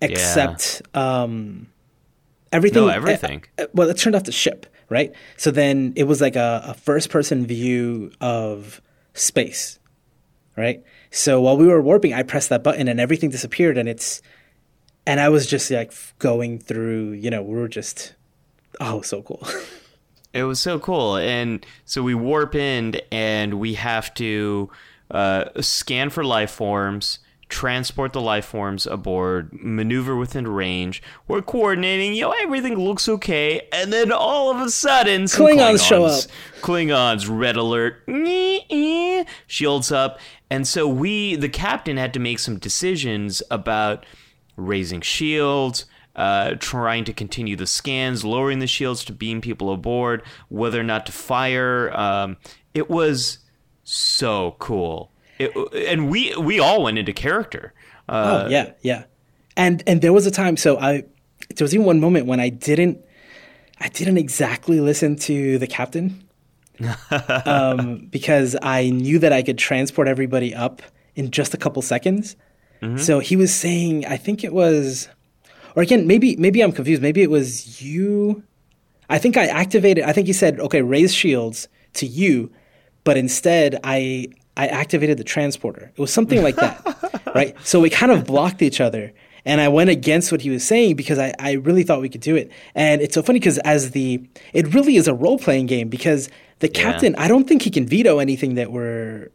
except 0.02 0.82
um, 0.96 1.68
everything. 2.52 2.86
No, 2.86 2.90
everything. 2.90 3.44
uh, 3.58 3.68
well, 3.74 3.90
it 3.90 3.98
turned 3.98 4.16
off 4.16 4.24
the 4.24 4.32
ship, 4.32 4.66
right? 4.90 5.14
So 5.38 5.52
then 5.52 5.94
it 5.96 6.06
was 6.06 6.22
like 6.22 6.36
a, 6.36 6.64
a 6.68 6.74
first-person 6.74 7.46
view 7.46 8.12
of 8.20 8.82
space, 9.14 9.80
right? 10.56 10.84
So 11.12 11.42
while 11.42 11.58
we 11.58 11.68
were 11.68 11.82
warping, 11.82 12.14
I 12.14 12.24
pressed 12.24 12.50
that 12.50 12.64
button 12.64 12.88
and 12.88 13.00
everything 13.00 13.30
disappeared, 13.30 13.78
and 13.78 13.88
it's 13.90 14.22
and 15.06 15.20
I 15.20 15.30
was 15.30 15.48
just 15.48 15.70
like 15.72 15.94
going 16.20 16.60
through, 16.60 17.12
you 17.12 17.30
know, 17.30 17.42
we 17.42 17.56
were 17.56 17.68
just, 17.68 18.14
oh, 18.80 19.02
so 19.02 19.22
cool. 19.22 19.48
It 20.34 20.44
was 20.44 20.60
so 20.60 20.80
cool. 20.80 21.18
And 21.18 21.66
so 21.86 22.04
we 22.04 22.16
warp 22.16 22.56
in 22.56 22.96
and 23.12 23.56
we 23.56 23.74
have 23.74 24.14
to 24.16 24.70
uh, 25.10 25.46
scan 25.60 26.10
for 26.10 26.24
life 26.24 26.52
forms, 26.52 27.20
transport 27.50 28.14
the 28.14 28.22
life 28.22 28.46
forms 28.46 28.88
aboard, 28.88 29.50
maneuver 29.52 30.16
within 30.16 30.48
range. 30.48 31.04
We're 31.28 31.42
coordinating, 31.42 32.14
you 32.14 32.22
know, 32.22 32.36
everything 32.42 32.80
looks 32.80 33.10
okay. 33.10 33.68
And 33.74 33.92
then 33.92 34.12
all 34.12 34.50
of 34.50 34.62
a 34.62 34.70
sudden, 34.70 35.28
some 35.28 35.48
Klingons 35.48 35.86
show 35.86 36.06
up. 36.06 36.24
Klingons, 36.62 37.28
red 37.30 37.58
alert, 37.58 38.02
shields 39.48 39.92
up. 39.92 40.20
And 40.50 40.66
so 40.66 40.88
we, 40.88 41.36
the 41.36 41.50
captain, 41.50 41.98
had 41.98 42.14
to 42.14 42.20
make 42.20 42.40
some 42.40 42.58
decisions 42.58 43.44
about 43.52 44.06
raising 44.66 45.02
shields, 45.02 45.86
uh, 46.16 46.56
trying 46.60 47.04
to 47.06 47.14
continue 47.14 47.56
the 47.56 47.68
scans, 47.68 48.26
lowering 48.26 48.60
the 48.60 48.68
shields 48.68 49.04
to 49.06 49.14
beam 49.14 49.42
people 49.42 49.72
aboard, 49.72 50.24
whether 50.50 50.80
or 50.80 50.84
not 50.84 51.06
to 51.06 51.12
fire. 51.12 51.92
Um, 51.98 52.38
it 52.74 52.90
was 52.90 53.40
so 53.84 54.56
cool. 54.60 55.12
It, 55.40 55.52
and 55.90 56.10
we 56.10 56.36
we 56.36 56.60
all 56.60 56.84
went 56.84 56.98
into 56.98 57.14
character. 57.14 57.74
Uh, 58.08 58.44
oh 58.46 58.50
yeah, 58.50 58.74
yeah. 58.82 59.06
And 59.58 59.84
and 59.88 60.02
there 60.02 60.14
was 60.14 60.26
a 60.26 60.32
time. 60.32 60.58
So 60.58 60.78
I, 60.78 61.04
there 61.56 61.66
was 61.66 61.74
even 61.74 61.86
one 61.86 62.00
moment 62.00 62.26
when 62.26 62.40
I 62.40 62.50
didn't, 62.50 63.04
I 63.80 63.90
didn't 63.90 64.18
exactly 64.18 64.80
listen 64.80 65.16
to 65.18 65.58
the 65.58 65.68
captain, 65.68 66.28
um, 67.46 68.08
because 68.10 68.56
I 68.62 68.90
knew 68.90 69.20
that 69.20 69.34
I 69.34 69.42
could 69.42 69.58
transport 69.58 70.08
everybody 70.08 70.54
up 70.54 70.82
in 71.16 71.32
just 71.32 71.54
a 71.54 71.58
couple 71.58 71.82
seconds. 71.82 72.36
Mm-hmm. 72.82 72.98
So 72.98 73.20
he 73.20 73.36
was 73.36 73.54
saying, 73.54 74.06
I 74.06 74.18
think 74.18 74.44
it 74.44 74.54
was, 74.54 75.08
or 75.76 75.84
again, 75.84 76.08
maybe 76.08 76.36
maybe 76.38 76.62
I'm 76.62 76.72
confused. 76.72 77.02
Maybe 77.02 77.22
it 77.22 77.30
was 77.30 77.82
you. 77.82 78.44
I 79.10 79.18
think 79.18 79.38
I 79.38 79.46
activated. 79.46 80.04
I 80.04 80.14
think 80.14 80.28
he 80.28 80.34
said, 80.34 80.60
"Okay, 80.60 80.82
raise 80.82 81.14
shields 81.14 81.68
to 81.96 82.06
you," 82.06 82.52
but 83.04 83.18
instead 83.18 83.80
I 83.84 84.28
I 84.58 84.68
activated 84.68 85.18
the 85.18 85.24
transporter. 85.24 85.92
It 85.96 86.02
was 86.02 86.12
something 86.12 86.42
like 86.42 86.56
that, 86.56 87.22
right? 87.36 87.56
So 87.64 87.80
we 87.80 87.90
kind 87.90 88.12
of 88.12 88.26
blocked 88.26 88.62
each 88.62 88.82
other, 88.82 89.14
and 89.46 89.62
I 89.62 89.68
went 89.68 89.90
against 89.90 90.32
what 90.32 90.42
he 90.42 90.50
was 90.50 90.66
saying 90.66 90.96
because 90.96 91.20
I 91.20 91.34
I 91.40 91.54
really 91.54 91.84
thought 91.84 92.02
we 92.02 92.10
could 92.10 92.22
do 92.22 92.36
it. 92.36 92.52
And 92.74 93.02
it's 93.02 93.14
so 93.14 93.22
funny 93.22 93.40
because 93.40 93.60
as 93.60 93.92
the 93.92 94.28
it 94.54 94.74
really 94.74 94.96
is 94.96 95.08
a 95.08 95.14
role 95.14 95.38
playing 95.38 95.68
game 95.68 95.90
because 95.90 96.30
the 96.60 96.70
captain 96.70 97.16
I 97.16 97.28
don't 97.28 97.48
think 97.48 97.62
he 97.62 97.70
can 97.70 97.86
veto 97.86 98.20
anything 98.20 98.56
that 98.56 98.72
we're 98.72 99.30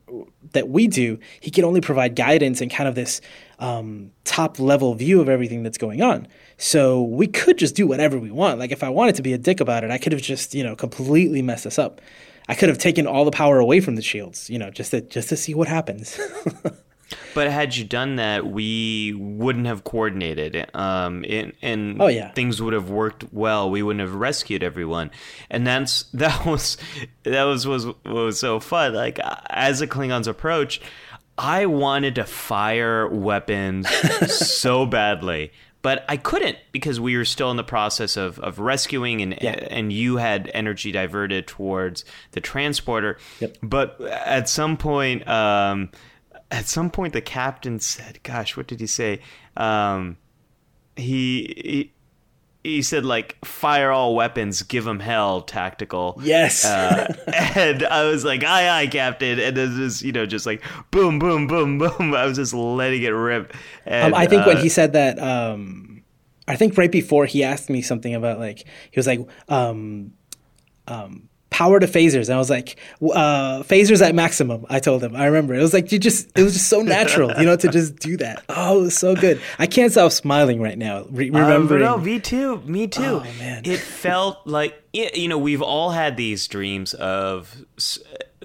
that 0.57 0.69
we 0.69 0.87
do. 0.87 1.19
He 1.41 1.51
can 1.51 1.65
only 1.65 1.81
provide 1.81 2.17
guidance 2.17 2.61
and 2.61 2.71
kind 2.71 2.89
of 2.89 2.95
this 2.95 3.21
um, 3.59 4.11
top 4.25 4.59
level 4.59 4.95
view 4.95 5.21
of 5.21 5.29
everything 5.29 5.63
that's 5.63 5.79
going 5.79 6.03
on. 6.03 6.27
So 6.59 7.03
we 7.03 7.27
could 7.27 7.59
just 7.59 7.75
do 7.75 7.87
whatever 7.87 8.19
we 8.19 8.31
want. 8.31 8.59
Like 8.59 8.73
if 8.73 8.83
I 8.83 8.89
wanted 8.89 9.15
to 9.17 9.23
be 9.23 9.33
a 9.33 9.39
dick 9.39 9.61
about 9.61 9.85
it, 9.85 9.91
I 9.91 9.99
could 9.99 10.13
have 10.13 10.23
just 10.23 10.55
you 10.55 10.65
know 10.65 10.77
completely 10.77 11.43
messed 11.43 11.65
this 11.65 11.79
up. 11.79 12.01
I 12.49 12.55
could 12.55 12.69
have 12.69 12.79
taken 12.79 13.07
all 13.07 13.25
the 13.25 13.31
power 13.31 13.59
away 13.59 13.81
from 13.81 13.97
the 13.97 14.03
shields, 14.03 14.49
you 14.51 14.59
know, 14.59 14.71
just 14.71 14.91
to 14.93 15.01
just 15.01 15.29
to 15.31 15.37
see 15.37 15.55
what 15.55 15.69
happens. 15.69 16.19
But 17.35 17.51
had 17.51 17.77
you 17.77 17.85
done 17.85 18.17
that, 18.17 18.47
we 18.47 19.13
wouldn't 19.17 19.67
have 19.67 19.85
coordinated, 19.85 20.67
um, 20.75 21.25
and, 21.29 21.53
and 21.63 22.03
Oh, 22.03 22.09
yeah. 22.09 22.33
things 22.33 22.61
would 22.61 22.73
have 22.75 22.91
worked 22.91 23.33
well. 23.33 23.71
We 23.71 23.83
wouldn't 23.83 24.01
have 24.01 24.15
rescued 24.15 24.63
everyone, 24.65 25.11
and 25.51 25.67
that's 25.67 26.03
that 26.15 26.45
was 26.45 26.77
that 27.23 27.45
was 27.45 27.67
was 27.67 27.87
was 28.05 28.41
so 28.41 28.59
fun. 28.61 28.95
Like 28.95 29.21
as 29.51 29.79
the 29.81 29.87
Klingons 29.87 30.27
approached, 30.27 30.83
I 31.39 31.67
wanted 31.67 32.15
to 32.17 32.25
fire 32.25 33.07
weapons 33.09 33.89
so 34.29 34.85
badly. 34.87 35.53
But 35.83 36.05
I 36.09 36.17
couldn't 36.17 36.59
because 36.73 36.99
we 36.99 37.17
were 37.17 37.25
still 37.25 37.53
in 37.53 37.57
the 37.57 37.63
process 37.63 38.17
of, 38.17 38.41
of 38.41 38.59
rescuing, 38.59 39.23
and 39.23 39.39
Yeah. 39.41 39.53
and 39.71 39.93
you 39.93 40.17
had 40.17 40.51
energy 40.53 40.91
diverted 40.91 41.47
towards 41.47 42.05
the 42.33 42.41
transporter. 42.41 43.19
Yep. 43.39 43.59
But 43.63 44.01
at 44.01 44.49
some 44.49 44.77
point, 44.77 45.29
um, 45.29 45.91
at 46.51 46.67
some 46.67 46.91
point 46.91 47.13
the 47.13 47.21
captain 47.21 47.81
said 47.81 48.19
gosh 48.23 48.57
what 48.57 48.67
did 48.67 48.81
he 48.81 48.87
say 48.87 49.21
um 49.57 50.17
he 50.97 51.55
he, 51.57 51.93
he 52.67 52.83
said 52.83 53.05
like 53.05 53.37
fire 53.45 53.91
all 53.91 54.15
weapons 54.15 54.63
give 54.63 54.85
them 54.85 55.01
hell 55.01 55.43
tactical 55.43 56.19
yes. 56.23 56.65
uh, 56.65 57.15
and 57.55 57.85
I 57.85 58.05
was 58.05 58.25
like, 58.25 58.43
"Aye, 58.45 58.69
aye, 58.69 58.87
Captain!" 58.89 59.39
And 59.39 59.57
then 59.57 59.77
just 59.77 60.03
you 60.03 60.13
know, 60.13 60.27
just 60.27 60.47
like 60.47 60.63
boom, 60.91 61.19
boom, 61.19 61.47
boom, 61.47 61.79
boom. 61.79 62.15
I 62.15 62.25
was 62.25 62.37
just 62.37 62.53
letting 62.53 63.03
it 63.03 63.11
rip. 63.11 63.55
And, 63.85 64.15
Um, 64.15 64.21
I 64.21 64.27
think 64.27 64.47
when 64.47 64.57
uh, 64.57 64.63
he 64.63 64.69
said 64.69 64.93
that, 64.95 65.19
um, 65.19 66.03
I 66.49 66.57
think 66.57 66.77
right 66.77 66.91
before 66.91 67.27
he 67.27 67.45
asked 67.45 67.71
me 67.71 67.83
something 67.83 68.15
about 68.15 68.39
like 68.39 68.65
he 68.91 68.99
was 68.99 69.07
like, 69.07 69.21
um, 69.49 70.13
um, 70.89 71.29
power 71.57 71.81
to 71.81 71.87
phasers. 71.87 72.29
And 72.29 72.35
I 72.35 72.39
was 72.39 72.51
like, 72.51 72.77
uh, 73.01 73.63
phasers 73.63 74.07
at 74.07 74.15
maximum. 74.15 74.67
I 74.69 74.79
told 74.79 75.03
him. 75.03 75.17
I 75.17 75.25
remember 75.25 75.55
it 75.55 75.63
was 75.63 75.73
like 75.73 75.91
you 75.91 75.99
just 75.99 76.29
it 76.39 76.43
was 76.43 76.53
just 76.53 76.69
so 76.69 76.83
natural, 76.83 77.33
you 77.39 77.47
know, 77.47 77.57
to 77.57 77.69
just 77.69 77.97
do 77.97 78.19
that. 78.19 78.45
Oh, 78.51 78.81
it 78.81 78.83
was 78.83 78.99
so 78.99 79.17
good. 79.17 79.41
I 79.59 79.67
can't 79.67 79.91
stop 79.91 80.13
smiling 80.13 80.61
right 80.61 80.77
now, 80.77 81.07
re- 81.09 81.31
remembering. 81.31 81.83
Um, 81.83 82.01
no, 82.01 82.05
me 82.05 82.21
too. 82.21 82.61
Me 82.67 82.87
too. 82.87 83.23
Oh, 83.25 83.27
man. 83.39 83.63
It 83.65 83.79
felt 83.79 84.47
like 84.47 84.75
you 84.93 85.29
know 85.29 85.39
we've 85.39 85.63
all 85.63 85.93
had 85.93 86.19
these 86.19 86.47
dreams 86.47 86.93
of 86.93 87.57
s- 87.79 88.01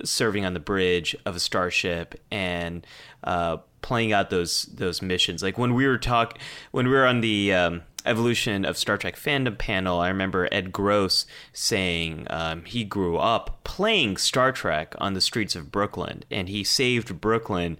serving 0.05 0.45
on 0.45 0.53
the 0.53 0.61
bridge 0.61 1.13
of 1.25 1.35
a 1.35 1.39
starship 1.39 2.15
and 2.31 2.87
uh, 3.25 3.57
playing 3.81 4.13
out 4.13 4.29
those 4.29 4.63
those 4.73 5.01
missions. 5.01 5.43
Like 5.43 5.57
when 5.57 5.73
we 5.73 5.85
were 5.85 5.97
talk 5.97 6.39
when 6.71 6.87
we 6.87 6.93
were 6.93 7.05
on 7.05 7.19
the 7.19 7.53
um, 7.53 7.81
evolution 8.05 8.65
of 8.65 8.77
Star 8.77 8.97
Trek 8.97 9.15
fandom 9.15 9.57
panel, 9.57 9.99
I 9.99 10.07
remember 10.07 10.47
Ed 10.51 10.71
Gross 10.71 11.25
saying 11.53 12.27
um, 12.29 12.65
he 12.65 12.83
grew 12.83 13.17
up 13.17 13.63
playing 13.63 14.17
Star 14.17 14.51
Trek 14.51 14.95
on 14.99 15.13
the 15.13 15.21
streets 15.21 15.55
of 15.55 15.71
Brooklyn, 15.71 16.23
and 16.29 16.49
he 16.49 16.63
saved 16.63 17.21
Brooklyn 17.21 17.77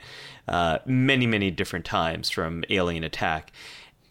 uh, 0.48 0.80
many 0.86 1.26
many 1.26 1.52
different 1.52 1.86
times 1.86 2.30
from 2.30 2.64
alien 2.70 3.04
attack. 3.04 3.52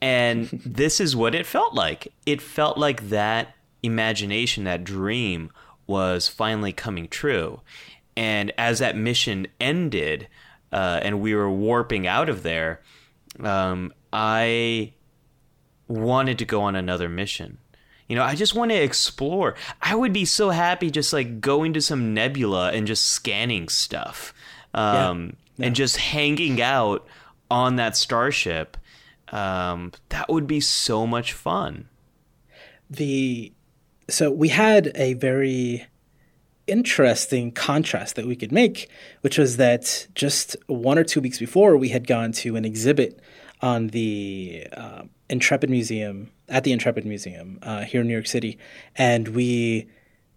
And 0.00 0.48
this 0.64 1.00
is 1.00 1.16
what 1.16 1.34
it 1.34 1.46
felt 1.46 1.74
like. 1.74 2.12
It 2.26 2.40
felt 2.40 2.78
like 2.78 3.08
that 3.08 3.54
imagination, 3.82 4.64
that 4.64 4.84
dream, 4.84 5.50
was 5.86 6.28
finally 6.28 6.72
coming 6.72 7.08
true. 7.08 7.60
And 8.16 8.52
as 8.58 8.78
that 8.78 8.96
mission 8.96 9.46
ended, 9.60 10.28
uh, 10.72 11.00
and 11.02 11.20
we 11.20 11.34
were 11.34 11.50
warping 11.50 12.06
out 12.06 12.28
of 12.28 12.42
there, 12.42 12.80
um, 13.40 13.92
I 14.12 14.92
wanted 15.90 16.38
to 16.38 16.44
go 16.44 16.62
on 16.62 16.76
another 16.76 17.08
mission. 17.08 17.58
You 18.08 18.16
know, 18.16 18.22
I 18.24 18.34
just 18.34 18.54
want 18.54 18.70
to 18.70 18.76
explore. 18.76 19.54
I 19.82 19.94
would 19.94 20.12
be 20.12 20.24
so 20.24 20.50
happy 20.50 20.90
just 20.90 21.12
like 21.12 21.40
going 21.40 21.72
to 21.74 21.80
some 21.80 22.14
nebula 22.14 22.72
and 22.72 22.86
just 22.86 23.06
scanning 23.06 23.68
stuff, 23.68 24.32
um, 24.74 25.36
Yeah. 25.56 25.66
and 25.66 25.76
just 25.76 25.96
hanging 25.96 26.60
out 26.62 27.06
on 27.50 27.76
that 27.76 27.96
starship. 27.96 28.76
Um, 29.30 29.92
that 30.08 30.28
would 30.28 30.46
be 30.46 30.60
so 30.60 31.06
much 31.06 31.32
fun. 31.32 31.88
the 32.88 33.52
so 34.08 34.28
we 34.32 34.48
had 34.48 34.90
a 34.96 35.14
very 35.14 35.86
interesting 36.66 37.52
contrast 37.52 38.16
that 38.16 38.26
we 38.26 38.34
could 38.34 38.50
make, 38.52 38.88
which 39.20 39.38
was 39.38 39.56
that 39.56 40.08
just 40.16 40.56
one 40.66 40.98
or 40.98 41.04
two 41.04 41.20
weeks 41.20 41.38
before 41.38 41.76
we 41.76 41.90
had 41.90 42.06
gone 42.08 42.32
to 42.32 42.56
an 42.56 42.64
exhibit 42.64 43.20
on 43.60 43.88
the 43.88 44.66
uh, 44.76 45.02
Intrepid 45.30 45.70
Museum 45.70 46.30
at 46.48 46.64
the 46.64 46.72
Intrepid 46.72 47.06
Museum 47.06 47.58
uh, 47.62 47.82
here 47.84 48.00
in 48.02 48.08
New 48.08 48.12
York 48.12 48.26
City, 48.26 48.58
and 48.96 49.28
we 49.28 49.88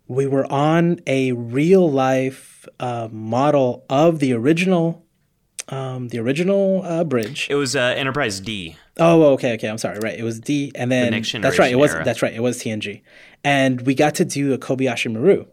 we 0.07 0.27
were 0.27 0.49
on 0.51 0.99
a 1.07 1.31
real 1.33 1.89
life 1.91 2.67
uh, 2.79 3.07
model 3.11 3.85
of 3.89 4.19
the 4.19 4.33
original 4.33 5.03
um, 5.69 6.09
the 6.09 6.19
original 6.19 6.83
uh, 6.83 7.03
bridge. 7.03 7.47
It 7.49 7.55
was 7.55 7.75
uh, 7.75 7.79
Enterprise 7.97 8.39
D. 8.39 8.75
Oh, 8.97 9.33
okay, 9.33 9.53
okay. 9.53 9.67
I'm 9.67 9.77
sorry. 9.77 9.99
Right, 9.99 10.17
it 10.19 10.23
was 10.23 10.39
D, 10.39 10.71
and 10.75 10.91
then 10.91 11.11
next 11.11 11.31
that's 11.41 11.57
right. 11.57 11.71
It 11.71 11.77
was 11.77 11.93
era. 11.93 12.03
that's 12.03 12.21
right. 12.21 12.33
It 12.33 12.41
was 12.41 12.59
TNG, 12.59 13.01
and 13.43 13.81
we 13.81 13.95
got 13.95 14.15
to 14.15 14.25
do 14.25 14.53
a 14.53 14.57
Kobayashi 14.57 15.11
Maru 15.11 15.45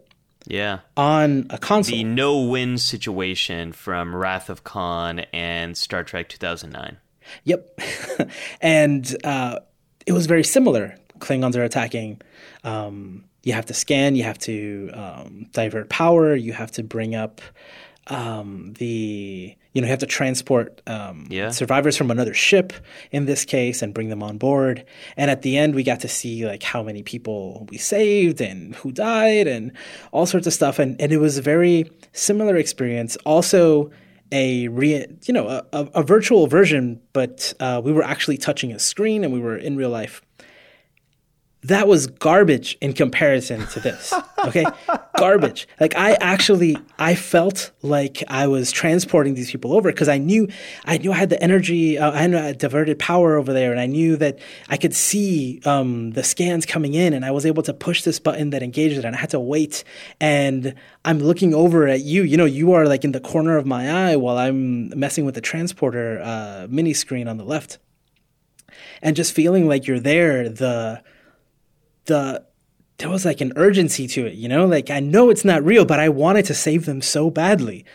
Yeah. 0.45 0.79
on 0.97 1.47
a 1.49 1.57
console. 1.57 1.95
The 1.95 2.03
no 2.03 2.41
win 2.41 2.77
situation 2.77 3.71
from 3.71 4.15
Wrath 4.15 4.49
of 4.49 4.63
Khan 4.63 5.19
and 5.33 5.75
Star 5.77 6.03
Trek 6.03 6.29
2009. 6.29 6.97
Yep, 7.45 7.79
and 8.61 9.15
uh, 9.23 9.59
it 10.05 10.13
was 10.13 10.25
very 10.25 10.43
similar. 10.43 10.95
Klingons 11.19 11.55
are 11.55 11.63
attacking. 11.63 12.21
Um, 12.63 13.25
you 13.43 13.53
have 13.53 13.65
to 13.67 13.73
scan. 13.73 14.15
You 14.15 14.23
have 14.23 14.37
to 14.39 14.89
um, 14.93 15.47
divert 15.51 15.89
power. 15.89 16.35
You 16.35 16.53
have 16.53 16.71
to 16.73 16.83
bring 16.83 17.15
up 17.15 17.41
um, 18.07 18.73
the. 18.77 19.55
You 19.73 19.79
know, 19.81 19.85
you 19.85 19.91
have 19.91 19.99
to 19.99 20.05
transport 20.05 20.81
um, 20.85 21.27
Yeah. 21.29 21.49
survivors 21.51 21.95
from 21.95 22.11
another 22.11 22.33
ship 22.33 22.73
in 23.11 23.23
this 23.23 23.45
case 23.45 23.81
and 23.81 23.93
bring 23.93 24.09
them 24.09 24.21
on 24.21 24.37
board. 24.37 24.83
And 25.15 25.31
at 25.31 25.43
the 25.43 25.57
end, 25.57 25.75
we 25.75 25.83
got 25.83 26.01
to 26.01 26.09
see 26.09 26.45
like 26.45 26.61
how 26.61 26.83
many 26.83 27.03
people 27.03 27.67
we 27.71 27.77
saved 27.77 28.41
and 28.41 28.75
who 28.75 28.91
died 28.91 29.47
and 29.47 29.71
all 30.11 30.25
sorts 30.25 30.45
of 30.45 30.51
stuff. 30.51 30.77
And 30.77 30.99
and 30.99 31.13
it 31.13 31.19
was 31.19 31.37
a 31.37 31.41
very 31.41 31.89
similar 32.11 32.57
experience. 32.57 33.15
Also, 33.25 33.91
a 34.31 34.67
re, 34.69 35.05
you 35.23 35.33
know 35.33 35.47
a, 35.47 35.63
a, 35.93 36.03
virtual 36.03 36.47
version, 36.47 37.01
but 37.13 37.53
uh, 37.59 37.81
we 37.83 37.91
were 37.91 38.03
actually 38.03 38.37
touching 38.37 38.71
a 38.71 38.79
screen 38.79 39.23
and 39.23 39.33
we 39.33 39.39
were 39.39 39.57
in 39.57 39.75
real 39.75 39.89
life. 39.89 40.21
That 41.65 41.87
was 41.87 42.07
garbage 42.07 42.75
in 42.81 42.93
comparison 42.93 43.67
to 43.67 43.79
this. 43.79 44.13
Okay, 44.41 44.65
garbage. 45.19 45.67
Like 45.79 45.95
I 45.95 46.13
actually, 46.13 46.75
I 46.97 47.13
felt 47.13 47.69
like 47.83 48.23
I 48.27 48.47
was 48.47 48.71
transporting 48.71 49.35
these 49.35 49.51
people 49.51 49.73
over 49.73 49.91
because 49.91 50.09
I 50.09 50.17
knew, 50.17 50.47
I 50.83 50.97
knew 50.97 51.11
I 51.11 51.15
had 51.15 51.29
the 51.29 51.39
energy. 51.43 51.99
Uh, 51.99 52.11
I 52.11 52.23
had 52.23 52.57
diverted 52.57 52.97
power 52.97 53.37
over 53.37 53.53
there, 53.53 53.69
and 53.69 53.79
I 53.79 53.85
knew 53.85 54.17
that 54.17 54.39
I 54.67 54.77
could 54.77 54.95
see 54.95 55.61
um, 55.63 56.13
the 56.13 56.23
scans 56.23 56.65
coming 56.65 56.95
in, 56.95 57.13
and 57.13 57.23
I 57.23 57.29
was 57.29 57.45
able 57.45 57.61
to 57.61 57.71
push 57.71 58.01
this 58.01 58.17
button 58.17 58.49
that 58.49 58.63
engaged 58.63 58.97
it, 58.97 59.05
and 59.05 59.15
I 59.15 59.19
had 59.19 59.29
to 59.29 59.39
wait. 59.39 59.83
And 60.19 60.73
I'm 61.05 61.19
looking 61.19 61.53
over 61.53 61.87
at 61.87 62.01
you. 62.01 62.23
You 62.23 62.37
know, 62.37 62.45
you 62.45 62.73
are 62.73 62.87
like 62.87 63.03
in 63.03 63.11
the 63.11 63.21
corner 63.21 63.57
of 63.57 63.67
my 63.67 64.09
eye 64.09 64.15
while 64.15 64.39
I'm 64.39 64.89
messing 64.97 65.23
with 65.23 65.35
the 65.35 65.41
transporter 65.41 66.19
uh, 66.19 66.65
mini 66.67 66.95
screen 66.95 67.27
on 67.27 67.37
the 67.37 67.45
left, 67.45 67.77
and 69.03 69.15
just 69.15 69.33
feeling 69.33 69.67
like 69.67 69.85
you're 69.85 69.99
there. 69.99 70.49
The 70.49 71.03
the 72.11 72.45
there 73.01 73.09
was 73.09 73.25
like 73.25 73.41
an 73.41 73.53
urgency 73.55 74.07
to 74.07 74.25
it, 74.27 74.35
you 74.35 74.47
know. 74.47 74.65
Like 74.65 74.89
I 74.89 74.99
know 74.99 75.29
it's 75.29 75.43
not 75.43 75.63
real, 75.65 75.85
but 75.85 75.99
I 75.99 76.09
wanted 76.09 76.45
to 76.45 76.53
save 76.53 76.85
them 76.85 77.01
so 77.01 77.29
badly, 77.29 77.85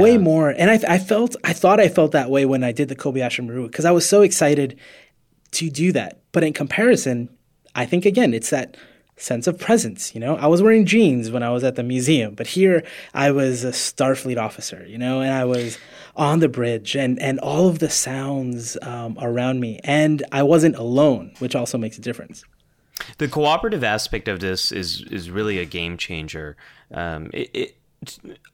way 0.00 0.18
more. 0.18 0.50
And 0.50 0.70
I, 0.70 0.94
I 0.94 0.98
felt, 0.98 1.36
I 1.44 1.52
thought 1.52 1.78
I 1.78 1.88
felt 1.88 2.12
that 2.12 2.30
way 2.30 2.46
when 2.46 2.64
I 2.64 2.72
did 2.72 2.88
the 2.88 2.96
Kobayashi 2.96 3.46
Maru 3.46 3.66
because 3.66 3.84
I 3.84 3.90
was 3.90 4.08
so 4.08 4.22
excited 4.22 4.78
to 5.52 5.70
do 5.70 5.92
that. 5.92 6.20
But 6.32 6.42
in 6.42 6.52
comparison, 6.52 7.28
I 7.74 7.84
think 7.86 8.06
again, 8.06 8.32
it's 8.34 8.50
that 8.50 8.76
sense 9.18 9.46
of 9.46 9.58
presence. 9.58 10.14
You 10.14 10.20
know, 10.20 10.36
I 10.36 10.46
was 10.46 10.62
wearing 10.62 10.86
jeans 10.86 11.30
when 11.30 11.42
I 11.42 11.50
was 11.50 11.62
at 11.62 11.76
the 11.76 11.82
museum, 11.82 12.34
but 12.34 12.46
here 12.46 12.82
I 13.14 13.30
was 13.30 13.62
a 13.62 13.72
Starfleet 13.72 14.38
officer. 14.38 14.84
You 14.88 14.98
know, 14.98 15.20
and 15.20 15.32
I 15.32 15.44
was 15.44 15.78
on 16.16 16.40
the 16.40 16.48
bridge, 16.48 16.96
and 16.96 17.20
and 17.20 17.38
all 17.40 17.68
of 17.68 17.78
the 17.78 17.90
sounds 17.90 18.78
um, 18.80 19.18
around 19.20 19.60
me, 19.60 19.80
and 19.84 20.24
I 20.32 20.42
wasn't 20.42 20.76
alone, 20.76 21.34
which 21.40 21.54
also 21.54 21.76
makes 21.76 21.98
a 21.98 22.00
difference. 22.00 22.42
The 23.18 23.28
cooperative 23.28 23.82
aspect 23.82 24.28
of 24.28 24.40
this 24.40 24.72
is 24.72 25.02
is 25.10 25.30
really 25.30 25.58
a 25.58 25.64
game 25.64 25.96
changer. 25.96 26.56
Um, 26.92 27.30
it, 27.32 27.50
it, 27.54 27.76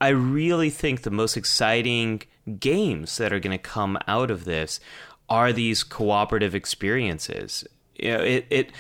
I 0.01 0.09
really 0.09 0.71
think 0.71 1.03
the 1.03 1.11
most 1.11 1.37
exciting 1.37 2.23
games 2.59 3.17
that 3.19 3.33
are 3.33 3.41
going 3.41 3.57
to 3.57 3.63
come 3.63 3.99
out 4.07 4.31
of 4.31 4.45
this 4.45 4.81
are 5.29 5.53
these 5.53 5.83
cooperative 5.83 6.55
experiences. 6.55 7.67
You 7.97 8.13
know, 8.13 8.23
it, 8.23 8.47
it 8.51 8.71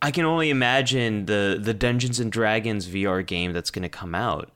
I 0.00 0.10
can 0.10 0.24
only 0.24 0.50
imagine 0.50 1.26
the 1.26 1.58
the 1.60 1.74
Dungeons 1.74 2.20
and 2.20 2.30
Dragons 2.30 2.88
VR 2.88 3.24
game 3.26 3.52
that's 3.52 3.70
going 3.70 3.84
to 3.84 3.88
come 3.88 4.14
out. 4.14 4.50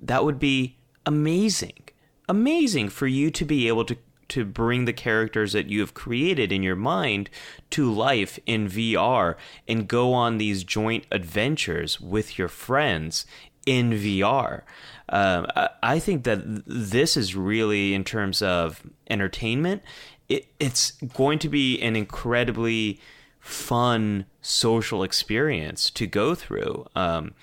That 0.00 0.24
would 0.24 0.38
be 0.38 0.76
amazing, 1.06 1.88
amazing 2.28 2.90
for 2.90 3.06
you 3.06 3.30
to 3.30 3.44
be 3.44 3.68
able 3.68 3.84
to 3.86 3.96
to 4.28 4.44
bring 4.44 4.84
the 4.84 4.92
characters 4.92 5.52
that 5.52 5.68
you 5.68 5.80
have 5.80 5.94
created 5.94 6.52
in 6.52 6.62
your 6.62 6.76
mind 6.76 7.30
to 7.70 7.92
life 7.92 8.38
in 8.46 8.68
VR 8.68 9.36
and 9.66 9.88
go 9.88 10.12
on 10.12 10.38
these 10.38 10.64
joint 10.64 11.04
adventures 11.10 12.00
with 12.00 12.38
your 12.38 12.48
friends 12.48 13.26
in 13.66 13.90
VR. 13.90 14.62
Um, 15.10 15.46
I, 15.82 15.98
think 15.98 16.24
that 16.24 16.42
this 16.66 17.16
is 17.16 17.34
really, 17.34 17.94
in 17.94 18.04
terms 18.04 18.42
of 18.42 18.82
entertainment, 19.08 19.82
it, 20.28 20.46
it's 20.58 20.92
going 20.92 21.38
to 21.40 21.48
be 21.48 21.80
an 21.80 21.96
incredibly 21.96 23.00
fun 23.40 24.26
social 24.42 25.02
experience 25.02 25.90
to 25.90 26.06
go 26.06 26.34
through. 26.34 26.86
Um, 26.94 27.34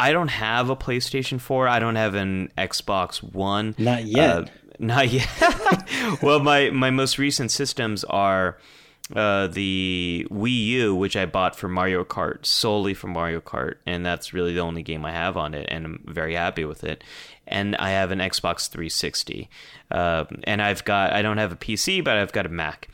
I 0.00 0.12
don't 0.12 0.28
have 0.28 0.70
a 0.70 0.76
PlayStation 0.76 1.40
4. 1.40 1.66
I 1.66 1.78
don't 1.78 1.96
have 1.96 2.14
an 2.14 2.52
Xbox 2.56 3.22
One. 3.22 3.74
Not 3.78 4.04
yet. 4.04 4.36
Uh, 4.36 4.44
not 4.78 5.10
yet. 5.10 5.28
well, 6.22 6.40
my 6.40 6.70
my 6.70 6.90
most 6.90 7.18
recent 7.18 7.50
systems 7.50 8.04
are 8.04 8.58
uh, 9.14 9.46
the 9.46 10.26
Wii 10.30 10.64
U, 10.66 10.94
which 10.94 11.16
I 11.16 11.26
bought 11.26 11.56
for 11.56 11.68
Mario 11.68 12.04
Kart 12.04 12.44
solely 12.44 12.94
for 12.94 13.08
Mario 13.08 13.40
Kart, 13.40 13.76
and 13.86 14.04
that's 14.04 14.32
really 14.32 14.52
the 14.52 14.60
only 14.60 14.82
game 14.82 15.04
I 15.04 15.12
have 15.12 15.36
on 15.36 15.54
it, 15.54 15.66
and 15.70 15.84
I'm 15.86 16.04
very 16.06 16.34
happy 16.34 16.64
with 16.64 16.84
it. 16.84 17.02
And 17.46 17.74
I 17.76 17.90
have 17.90 18.10
an 18.10 18.18
Xbox 18.18 18.68
360, 18.68 19.48
uh, 19.90 20.24
and 20.44 20.60
I've 20.60 20.84
got 20.84 21.12
I 21.12 21.22
don't 21.22 21.38
have 21.38 21.52
a 21.52 21.56
PC, 21.56 22.04
but 22.04 22.16
I've 22.16 22.32
got 22.32 22.44
a 22.44 22.50
Mac, 22.50 22.88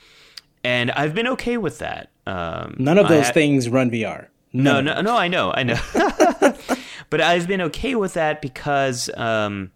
and 0.63 0.91
I've 0.93 1.15
been 1.15 1.27
okay 1.29 1.57
with 1.57 1.79
that. 1.81 2.11
Um, 2.27 2.77
None 2.79 2.99
of 2.99 3.09
those 3.09 3.27
ha- 3.27 3.33
things 3.33 3.69
run 3.69 3.91
VR. 3.91 4.29
no, 4.53 4.81
no, 4.81 5.01
no. 5.01 5.17
I 5.17 5.27
know, 5.27 5.53
I 5.53 5.65
know. 5.65 5.81
but 7.11 7.21
I've 7.21 7.49
been 7.49 7.61
okay 7.63 7.97
with 7.97 8.15
that 8.15 8.41
because 8.41 9.11
um, 9.17 9.73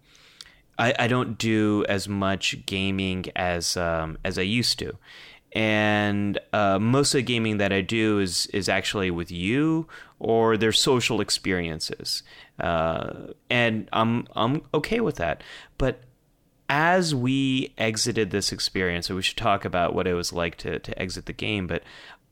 I, 0.79 0.93
I 0.97 1.07
don't 1.07 1.37
do 1.37 1.85
as 1.89 2.07
much 2.07 2.65
gaming 2.65 3.25
as 3.35 3.75
um, 3.75 4.17
as 4.23 4.39
I 4.39 4.43
used 4.43 4.79
to, 4.79 4.95
and 5.51 6.39
uh, 6.53 6.79
most 6.79 7.13
of 7.13 7.19
the 7.19 7.23
gaming 7.23 7.57
that 7.57 7.73
I 7.73 7.81
do 7.81 8.19
is 8.19 8.47
is 8.47 8.69
actually 8.69 9.11
with 9.11 9.29
you 9.29 9.87
or 10.19 10.55
their 10.57 10.71
social 10.71 11.21
experiences, 11.21 12.23
uh, 12.59 13.33
and 13.49 13.89
I'm 13.91 14.25
I'm 14.35 14.61
okay 14.73 15.01
with 15.01 15.17
that. 15.17 15.43
But 15.77 16.01
as 16.69 17.13
we 17.13 17.73
exited 17.77 18.31
this 18.31 18.51
experience, 18.53 19.07
so 19.07 19.15
we 19.15 19.21
should 19.21 19.37
talk 19.37 19.65
about 19.65 19.93
what 19.93 20.07
it 20.07 20.13
was 20.13 20.31
like 20.31 20.55
to 20.57 20.79
to 20.79 20.99
exit 20.99 21.25
the 21.25 21.33
game. 21.33 21.67
But 21.67 21.83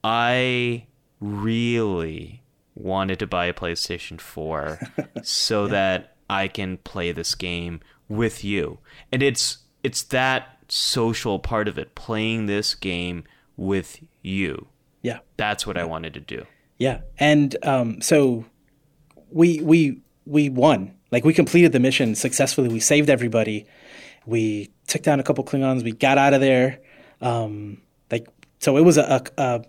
I 0.04 0.86
really 1.20 2.44
wanted 2.76 3.20
to 3.20 3.28
buy 3.28 3.48
a 3.48 3.54
PlayStation 3.54 4.22
4 4.22 4.80
so 5.24 5.68
that 5.68 6.16
I 6.30 6.48
can 6.48 6.78
play 6.78 7.12
this 7.12 7.34
game 7.36 7.82
with 8.10 8.44
you. 8.44 8.80
And 9.12 9.22
it's 9.24 9.60
it's 9.84 10.04
that 10.04 10.58
social 10.70 11.40
part 11.40 11.68
of 11.68 11.78
it, 11.78 11.96
playing 11.96 12.46
this 12.46 12.76
game 12.76 13.24
with 13.56 14.00
you. 14.22 14.68
Yeah. 15.02 15.20
That's 15.38 15.66
what 15.66 15.78
I 15.78 15.86
wanted 15.86 16.14
to 16.16 16.20
do. 16.20 16.46
Yeah. 16.78 17.02
And 17.18 17.56
um, 17.64 18.02
so 18.02 18.46
we 19.32 19.62
we 19.62 20.02
we 20.26 20.50
won. 20.50 20.94
Like 21.12 21.24
we 21.24 21.34
completed 21.34 21.72
the 21.72 21.80
mission 21.80 22.16
successfully. 22.16 22.68
We 22.68 22.80
saved 22.80 23.10
everybody. 23.10 23.66
We 24.26 24.70
took 24.88 25.04
down 25.04 25.20
a 25.20 25.24
couple 25.24 25.44
Klingons. 25.44 25.84
We 25.84 25.94
got 25.94 26.18
out 26.18 26.34
of 26.34 26.42
there. 26.42 26.80
Um, 27.22 27.82
like 28.12 28.28
so, 28.60 28.78
it 28.78 28.82
was 28.82 28.98
a, 28.98 29.24
a 29.38 29.64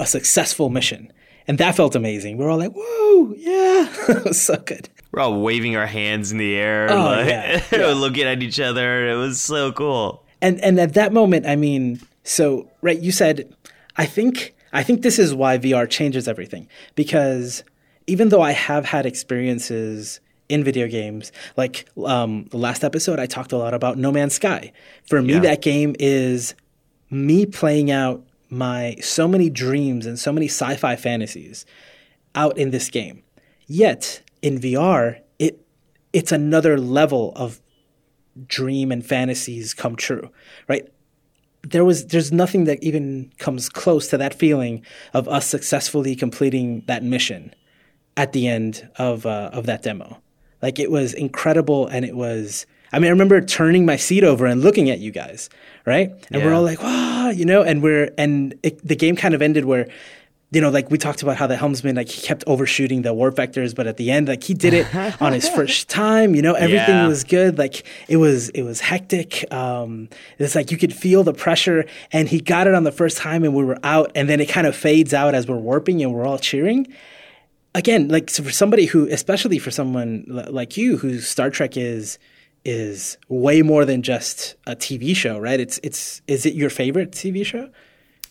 a 0.00 0.06
successful 0.06 0.68
mission, 0.68 1.12
and 1.46 1.58
that 1.58 1.76
felt 1.76 1.94
amazing. 1.94 2.36
We 2.36 2.44
are 2.44 2.50
all 2.50 2.58
like, 2.58 2.72
"Whoa, 2.74 3.34
yeah!" 3.36 3.88
it 4.08 4.24
was 4.24 4.42
so 4.42 4.56
good. 4.56 4.88
We're 5.12 5.22
all 5.22 5.40
waving 5.40 5.76
our 5.76 5.86
hands 5.86 6.30
in 6.30 6.38
the 6.38 6.54
air, 6.54 6.90
oh, 6.90 6.96
like, 6.96 7.26
yeah, 7.26 7.62
yeah. 7.72 7.86
looking 7.86 8.24
at 8.24 8.42
each 8.42 8.60
other. 8.60 9.08
It 9.08 9.16
was 9.16 9.40
so 9.40 9.72
cool. 9.72 10.24
And 10.40 10.60
and 10.60 10.78
at 10.78 10.94
that 10.94 11.12
moment, 11.12 11.46
I 11.46 11.56
mean, 11.56 12.00
so 12.22 12.70
right, 12.80 12.98
you 12.98 13.12
said, 13.12 13.54
I 13.96 14.06
think 14.06 14.54
I 14.72 14.82
think 14.82 15.02
this 15.02 15.18
is 15.18 15.34
why 15.34 15.58
VR 15.58 15.88
changes 15.88 16.28
everything 16.28 16.68
because 16.94 17.64
even 18.06 18.28
though 18.28 18.42
I 18.42 18.52
have 18.52 18.84
had 18.84 19.06
experiences 19.06 20.20
in 20.48 20.64
video 20.64 20.88
games, 20.88 21.32
like 21.56 21.88
um, 22.04 22.46
the 22.46 22.56
last 22.56 22.82
episode, 22.82 23.18
I 23.18 23.26
talked 23.26 23.52
a 23.52 23.56
lot 23.56 23.74
about 23.74 23.98
No 23.98 24.10
Man's 24.10 24.34
Sky. 24.34 24.72
For 25.08 25.22
me, 25.22 25.34
yeah. 25.34 25.40
that 25.40 25.62
game 25.62 25.94
is 25.98 26.54
me 27.10 27.46
playing 27.46 27.90
out 27.90 28.24
my 28.48 28.96
so 29.00 29.28
many 29.28 29.48
dreams 29.48 30.06
and 30.06 30.18
so 30.18 30.32
many 30.32 30.46
sci-fi 30.46 30.96
fantasies 30.96 31.66
out 32.34 32.58
in 32.58 32.70
this 32.70 32.90
game. 32.90 33.22
Yet 33.66 34.22
in 34.42 34.58
VR, 34.58 35.20
it 35.38 35.64
it's 36.12 36.32
another 36.32 36.78
level 36.78 37.32
of 37.36 37.60
dream 38.46 38.92
and 38.92 39.04
fantasies 39.04 39.74
come 39.74 39.96
true, 39.96 40.30
right? 40.68 40.88
There 41.62 41.84
was 41.84 42.06
there's 42.06 42.32
nothing 42.32 42.64
that 42.64 42.82
even 42.82 43.32
comes 43.38 43.68
close 43.68 44.08
to 44.08 44.18
that 44.18 44.34
feeling 44.34 44.84
of 45.12 45.28
us 45.28 45.46
successfully 45.46 46.16
completing 46.16 46.82
that 46.86 47.02
mission 47.02 47.54
at 48.16 48.32
the 48.32 48.48
end 48.48 48.88
of 48.96 49.26
uh, 49.26 49.50
of 49.52 49.66
that 49.66 49.82
demo. 49.82 50.20
Like 50.62 50.78
it 50.78 50.90
was 50.90 51.14
incredible, 51.14 51.86
and 51.86 52.04
it 52.04 52.16
was. 52.16 52.66
I 52.92 52.98
mean, 52.98 53.06
I 53.06 53.10
remember 53.10 53.40
turning 53.40 53.86
my 53.86 53.94
seat 53.94 54.24
over 54.24 54.46
and 54.46 54.62
looking 54.62 54.90
at 54.90 54.98
you 54.98 55.12
guys, 55.12 55.48
right? 55.86 56.10
And 56.30 56.40
yeah. 56.40 56.44
we're 56.44 56.54
all 56.54 56.62
like, 56.62 56.82
"Wow," 56.82 57.30
you 57.30 57.44
know. 57.44 57.62
And 57.62 57.82
we're 57.82 58.10
and 58.18 58.54
it, 58.62 58.86
the 58.86 58.96
game 58.96 59.16
kind 59.16 59.34
of 59.34 59.42
ended 59.42 59.64
where 59.64 59.88
you 60.52 60.60
know, 60.60 60.70
like 60.70 60.90
we 60.90 60.98
talked 60.98 61.22
about 61.22 61.36
how 61.36 61.46
the 61.46 61.56
helmsman, 61.56 61.94
like 61.94 62.08
he 62.08 62.20
kept 62.20 62.42
overshooting 62.46 63.02
the 63.02 63.14
warp 63.14 63.36
vectors, 63.36 63.72
but 63.72 63.86
at 63.86 63.96
the 63.98 64.10
end, 64.10 64.26
like 64.26 64.42
he 64.42 64.52
did 64.52 64.74
it 64.74 64.94
on 65.22 65.32
his 65.32 65.48
first 65.48 65.88
time. 65.88 66.34
You 66.34 66.42
know, 66.42 66.54
everything 66.54 66.96
yeah. 66.96 67.06
was 67.06 67.22
good. 67.22 67.56
Like 67.56 67.84
it 68.08 68.16
was, 68.16 68.48
it 68.50 68.62
was 68.62 68.80
hectic. 68.80 69.50
Um, 69.52 70.08
it's 70.38 70.56
like 70.56 70.72
you 70.72 70.76
could 70.76 70.92
feel 70.92 71.22
the 71.22 71.32
pressure, 71.32 71.86
and 72.10 72.28
he 72.28 72.40
got 72.40 72.66
it 72.66 72.74
on 72.74 72.82
the 72.82 72.92
first 72.92 73.16
time, 73.16 73.44
and 73.44 73.54
we 73.54 73.64
were 73.64 73.78
out, 73.84 74.10
and 74.16 74.28
then 74.28 74.40
it 74.40 74.48
kind 74.48 74.66
of 74.66 74.74
fades 74.74 75.14
out 75.14 75.36
as 75.36 75.46
we're 75.46 75.56
warping, 75.56 76.02
and 76.02 76.12
we're 76.12 76.26
all 76.26 76.38
cheering. 76.38 76.88
Again, 77.72 78.08
like 78.08 78.28
so 78.28 78.42
for 78.42 78.50
somebody 78.50 78.86
who, 78.86 79.06
especially 79.08 79.60
for 79.60 79.70
someone 79.70 80.24
like 80.26 80.76
you, 80.76 80.96
who 80.96 81.20
Star 81.20 81.50
Trek 81.50 81.76
is 81.76 82.18
is 82.64 83.16
way 83.28 83.62
more 83.62 83.84
than 83.84 84.02
just 84.02 84.56
a 84.66 84.74
TV 84.74 85.14
show, 85.14 85.38
right? 85.38 85.60
It's 85.60 85.78
it's 85.84 86.22
is 86.26 86.44
it 86.44 86.54
your 86.54 86.70
favorite 86.70 87.12
TV 87.12 87.46
show? 87.46 87.70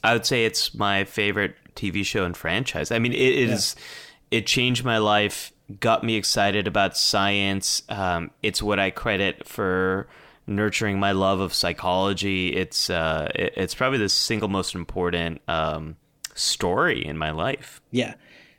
I 0.04 0.14
would 0.14 0.26
say 0.26 0.46
it's 0.46 0.74
my 0.74 1.04
favorite 1.04 1.56
TV 1.76 2.06
show 2.06 2.26
and 2.26 2.36
franchise. 2.36 2.92
I 2.92 3.00
mean, 3.00 3.14
it, 3.14 3.18
it 3.18 3.50
yeah. 3.50 4.38
it 4.40 4.48
changed 4.48 4.84
my 4.84 4.98
life, 4.98 5.52
got 5.80 6.04
me 6.04 6.16
excited 6.16 6.68
about 6.68 6.98
science. 6.98 7.84
Um, 7.90 8.32
it's 8.42 8.62
what 8.62 8.80
I 8.80 8.90
credit 8.90 9.48
for 9.48 10.08
nurturing 10.48 11.00
my 11.00 11.12
love 11.12 11.40
of 11.40 11.54
psychology. 11.54 12.56
It's 12.56 12.90
uh, 12.90 13.30
it, 13.36 13.54
it's 13.56 13.76
probably 13.76 14.00
the 14.00 14.10
single 14.10 14.50
most 14.50 14.76
important 14.76 15.42
um, 15.48 15.96
story 16.36 17.06
in 17.06 17.18
my 17.18 17.32
life. 17.32 17.82
Yeah. 17.92 18.16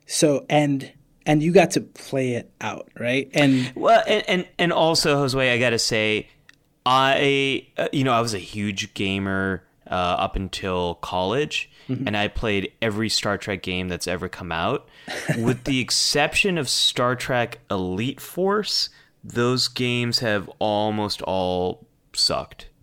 So 0.07 0.47
and 0.49 0.91
and 1.27 1.43
you 1.43 1.53
got 1.53 1.73
to 1.73 1.81
play 1.81 2.33
it 2.33 2.51
out, 2.61 2.89
right? 2.99 3.29
And 3.35 3.73
well, 3.75 4.03
and 4.07 4.25
and, 4.29 4.49
and 4.59 4.73
also 4.73 5.25
Josue, 5.25 5.51
I 5.51 5.59
got 5.59 5.71
to 5.71 5.79
say, 5.79 6.29
I 6.87 7.67
uh, 7.77 7.89
you 7.93 8.05
know 8.05 8.13
I 8.13 8.21
was 8.21 8.35
a 8.35 8.39
huge 8.39 8.95
gamer 8.95 9.65
uh, 9.91 9.95
up 9.95 10.37
until 10.37 10.95
college, 10.97 11.71
mm-hmm. 11.89 12.07
and 12.07 12.17
I 12.17 12.29
played 12.29 12.73
every 12.81 13.09
Star 13.09 13.37
Trek 13.37 13.63
game 13.63 13.89
that's 13.89 14.07
ever 14.07 14.29
come 14.29 14.53
out, 14.53 14.89
with 15.37 15.65
the 15.65 15.81
exception 15.81 16.57
of 16.59 16.69
Star 16.69 17.17
Trek 17.17 17.59
Elite 17.71 18.21
Force. 18.21 18.91
Those 19.23 19.69
games 19.69 20.21
have 20.21 20.49
almost 20.59 21.23
all 21.23 21.87
sucked. 22.13 22.69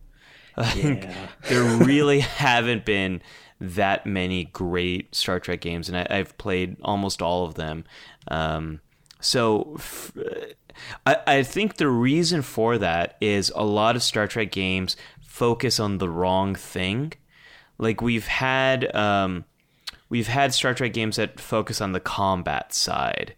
Yeah. 0.76 1.28
there 1.50 1.64
really 1.86 2.20
haven't 2.22 2.84
been 2.84 3.22
that 3.62 4.08
many 4.08 4.46
great 4.46 5.14
Star 5.14 5.40
Trek 5.40 5.62
games, 5.62 5.88
and 5.88 5.96
I, 5.96 6.18
have 6.18 6.36
played 6.40 6.78
almost 6.82 7.22
all 7.22 7.46
of 7.46 7.54
them. 7.54 7.86
Um, 8.30 8.82
so 9.20 9.76
f- 9.78 10.12
I, 11.06 11.18
I 11.28 11.44
think 11.44 11.78
the 11.78 11.90
reason 11.90 12.42
for 12.42 12.78
that 12.78 13.18
is 13.22 13.52
a 13.56 13.64
lot 13.64 13.96
of 13.96 14.04
Star 14.04 14.28
Trek 14.28 14.52
games 14.52 14.98
focus 15.38 15.80
on 15.80 16.00
the 16.00 16.10
wrong 16.10 16.56
thing. 16.56 17.14
Like 17.78 18.02
we've 18.02 18.28
had 18.28 18.94
um, 18.96 19.46
we've 20.10 20.28
had 20.28 20.54
Star 20.54 20.74
Trek 20.74 20.94
games 20.94 21.18
that 21.18 21.40
focus 21.40 21.80
on 21.80 21.92
the 21.92 22.00
combat 22.00 22.74
side, 22.74 23.36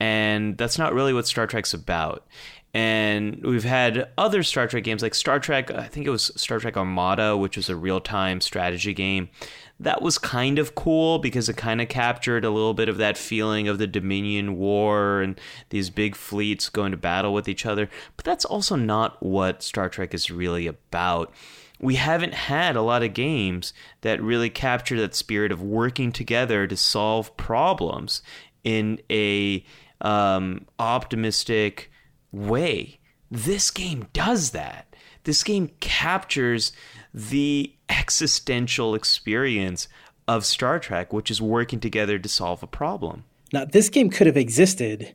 and 0.00 0.58
that's 0.58 0.78
not 0.78 0.92
really 0.92 1.14
what 1.14 1.26
Star 1.26 1.46
Trek's 1.46 1.72
about. 1.72 2.26
And 2.74 3.42
we've 3.42 3.64
had 3.64 4.10
other 4.18 4.42
Star 4.42 4.66
Trek 4.66 4.84
games 4.84 5.02
like 5.02 5.14
Star 5.14 5.38
Trek, 5.40 5.70
I 5.70 5.84
think 5.84 6.06
it 6.06 6.10
was 6.10 6.30
Star 6.36 6.58
Trek 6.58 6.76
Armada, 6.76 7.36
which 7.36 7.56
was 7.56 7.70
a 7.70 7.76
real 7.76 8.00
time 8.00 8.40
strategy 8.40 8.92
game. 8.92 9.30
That 9.78 10.00
was 10.00 10.16
kind 10.16 10.58
of 10.58 10.74
cool 10.74 11.18
because 11.18 11.48
it 11.48 11.56
kind 11.56 11.82
of 11.82 11.88
captured 11.88 12.44
a 12.44 12.50
little 12.50 12.72
bit 12.72 12.88
of 12.88 12.96
that 12.96 13.18
feeling 13.18 13.68
of 13.68 13.78
the 13.78 13.86
Dominion 13.86 14.56
War 14.56 15.20
and 15.20 15.38
these 15.68 15.90
big 15.90 16.16
fleets 16.16 16.70
going 16.70 16.92
to 16.92 16.96
battle 16.96 17.34
with 17.34 17.46
each 17.48 17.66
other. 17.66 17.90
But 18.16 18.24
that's 18.24 18.46
also 18.46 18.74
not 18.76 19.22
what 19.22 19.62
Star 19.62 19.88
Trek 19.90 20.14
is 20.14 20.30
really 20.30 20.66
about. 20.66 21.32
We 21.78 21.96
haven't 21.96 22.32
had 22.32 22.74
a 22.74 22.80
lot 22.80 23.02
of 23.02 23.12
games 23.12 23.74
that 24.00 24.22
really 24.22 24.48
capture 24.48 24.98
that 25.00 25.14
spirit 25.14 25.52
of 25.52 25.62
working 25.62 26.10
together 26.10 26.66
to 26.66 26.76
solve 26.76 27.36
problems 27.36 28.22
in 28.64 28.98
a 29.10 29.62
um, 30.00 30.66
optimistic, 30.78 31.90
way. 32.32 32.98
This 33.30 33.70
game 33.70 34.08
does 34.12 34.50
that. 34.50 34.94
This 35.24 35.42
game 35.42 35.70
captures 35.80 36.72
the 37.16 37.72
existential 37.88 38.94
experience 38.94 39.88
of 40.28 40.44
Star 40.44 40.78
Trek, 40.78 41.14
which 41.14 41.30
is 41.30 41.40
working 41.40 41.80
together 41.80 42.18
to 42.18 42.28
solve 42.28 42.62
a 42.62 42.66
problem. 42.66 43.24
Now, 43.54 43.64
this 43.64 43.88
game 43.88 44.10
could 44.10 44.26
have 44.26 44.36
existed 44.36 45.14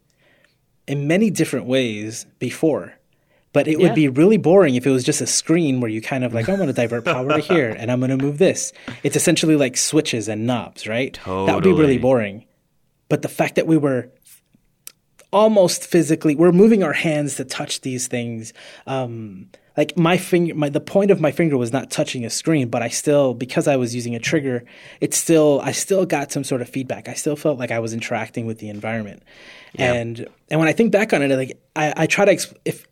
in 0.87 1.07
many 1.07 1.29
different 1.29 1.67
ways 1.67 2.25
before, 2.39 2.95
but 3.53 3.67
it 3.67 3.79
yeah. 3.79 3.85
would 3.85 3.95
be 3.95 4.07
really 4.07 4.37
boring 4.37 4.73
if 4.73 4.87
it 4.87 4.89
was 4.89 5.03
just 5.03 5.21
a 5.21 5.27
screen 5.27 5.79
where 5.79 5.91
you 5.91 6.01
kind 6.01 6.23
of 6.23 6.33
like, 6.33 6.49
I'm 6.49 6.55
going 6.55 6.67
to 6.67 6.73
divert 6.73 7.05
power 7.05 7.27
to 7.27 7.39
here 7.39 7.69
and 7.77 7.91
I'm 7.91 7.99
going 7.99 8.17
to 8.17 8.17
move 8.17 8.39
this. 8.39 8.73
It's 9.03 9.15
essentially 9.15 9.55
like 9.55 9.77
switches 9.77 10.27
and 10.27 10.47
knobs, 10.47 10.87
right? 10.87 11.13
Totally. 11.13 11.45
That 11.45 11.55
would 11.55 11.63
be 11.63 11.73
really 11.73 11.99
boring. 11.99 12.45
But 13.09 13.21
the 13.21 13.29
fact 13.29 13.55
that 13.55 13.67
we 13.67 13.77
were 13.77 14.09
almost 15.31 15.85
physically 15.85 16.35
we're 16.35 16.51
moving 16.51 16.83
our 16.83 16.93
hands 16.93 17.35
to 17.35 17.45
touch 17.45 17.81
these 17.81 18.07
things 18.07 18.53
um, 18.87 19.47
like 19.77 19.97
my 19.97 20.17
finger 20.17 20.53
my 20.53 20.69
the 20.69 20.79
point 20.79 21.11
of 21.11 21.21
my 21.21 21.31
finger 21.31 21.57
was 21.57 21.71
not 21.71 21.89
touching 21.89 22.25
a 22.25 22.29
screen 22.29 22.67
but 22.67 22.81
i 22.81 22.89
still 22.89 23.33
because 23.33 23.67
i 23.67 23.75
was 23.75 23.95
using 23.95 24.13
a 24.15 24.19
trigger 24.19 24.63
it 24.99 25.13
still 25.13 25.61
i 25.63 25.71
still 25.71 26.05
got 26.05 26.31
some 26.31 26.43
sort 26.43 26.61
of 26.61 26.69
feedback 26.69 27.07
i 27.07 27.13
still 27.13 27.35
felt 27.35 27.57
like 27.57 27.71
i 27.71 27.79
was 27.79 27.93
interacting 27.93 28.45
with 28.45 28.59
the 28.59 28.69
environment 28.69 29.23
yeah. 29.73 29.93
and 29.93 30.27
and 30.49 30.59
when 30.59 30.67
i 30.67 30.73
think 30.73 30.91
back 30.91 31.13
on 31.13 31.21
it 31.21 31.35
like 31.35 31.57
i, 31.75 31.93
I 31.95 32.05
try 32.07 32.25
to 32.25 32.33
exp- 32.33 32.55
if 32.65 32.85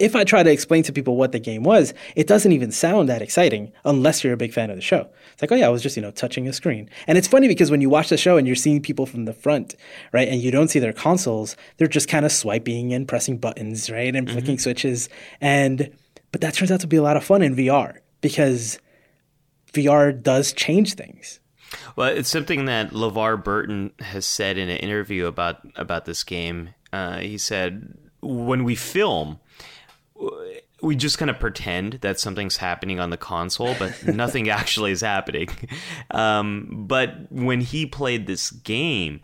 if 0.00 0.16
I 0.16 0.24
try 0.24 0.42
to 0.42 0.50
explain 0.50 0.82
to 0.84 0.92
people 0.92 1.16
what 1.16 1.32
the 1.32 1.38
game 1.38 1.62
was, 1.62 1.92
it 2.16 2.26
doesn't 2.26 2.52
even 2.52 2.72
sound 2.72 3.10
that 3.10 3.20
exciting 3.20 3.70
unless 3.84 4.24
you're 4.24 4.32
a 4.32 4.38
big 4.38 4.52
fan 4.52 4.70
of 4.70 4.76
the 4.76 4.82
show. 4.82 5.06
It's 5.40 5.50
like, 5.50 5.56
oh 5.56 5.58
yeah, 5.58 5.68
I 5.68 5.70
was 5.70 5.82
just, 5.82 5.96
you 5.96 6.02
know, 6.02 6.10
touching 6.10 6.46
a 6.48 6.52
screen. 6.52 6.90
And 7.06 7.16
it's 7.16 7.26
funny 7.26 7.48
because 7.48 7.70
when 7.70 7.80
you 7.80 7.88
watch 7.88 8.10
the 8.10 8.18
show 8.18 8.36
and 8.36 8.46
you're 8.46 8.54
seeing 8.54 8.82
people 8.82 9.06
from 9.06 9.24
the 9.24 9.32
front, 9.32 9.74
right, 10.12 10.28
and 10.28 10.38
you 10.38 10.50
don't 10.50 10.68
see 10.68 10.78
their 10.78 10.92
consoles, 10.92 11.56
they're 11.78 11.88
just 11.88 12.08
kind 12.08 12.26
of 12.26 12.32
swiping 12.32 12.92
and 12.92 13.08
pressing 13.08 13.38
buttons, 13.38 13.88
right, 13.88 14.14
and 14.14 14.26
mm-hmm. 14.26 14.36
flicking 14.36 14.58
switches. 14.58 15.08
And 15.40 15.96
but 16.30 16.42
that 16.42 16.52
turns 16.52 16.70
out 16.70 16.80
to 16.80 16.86
be 16.86 16.96
a 16.96 17.02
lot 17.02 17.16
of 17.16 17.24
fun 17.24 17.40
in 17.40 17.56
VR 17.56 18.00
because 18.20 18.78
VR 19.72 20.22
does 20.22 20.52
change 20.52 20.92
things. 20.92 21.40
Well, 21.96 22.08
it's 22.08 22.28
something 22.28 22.66
that 22.66 22.90
LeVar 22.90 23.42
Burton 23.42 23.92
has 24.00 24.26
said 24.26 24.58
in 24.58 24.68
an 24.68 24.76
interview 24.76 25.24
about 25.24 25.66
about 25.74 26.04
this 26.04 26.22
game. 26.22 26.74
Uh, 26.92 27.20
he 27.20 27.38
said, 27.38 27.96
"When 28.20 28.62
we 28.62 28.74
film, 28.74 29.40
we 30.82 30.96
just 30.96 31.18
kind 31.18 31.30
of 31.30 31.38
pretend 31.38 31.94
that 32.02 32.18
something's 32.18 32.56
happening 32.56 33.00
on 33.00 33.10
the 33.10 33.16
console, 33.16 33.74
but 33.78 34.06
nothing 34.06 34.48
actually 34.48 34.92
is 34.92 35.00
happening. 35.00 35.48
Um, 36.10 36.86
but 36.88 37.30
when 37.30 37.60
he 37.60 37.86
played 37.86 38.26
this 38.26 38.50
game, 38.50 39.20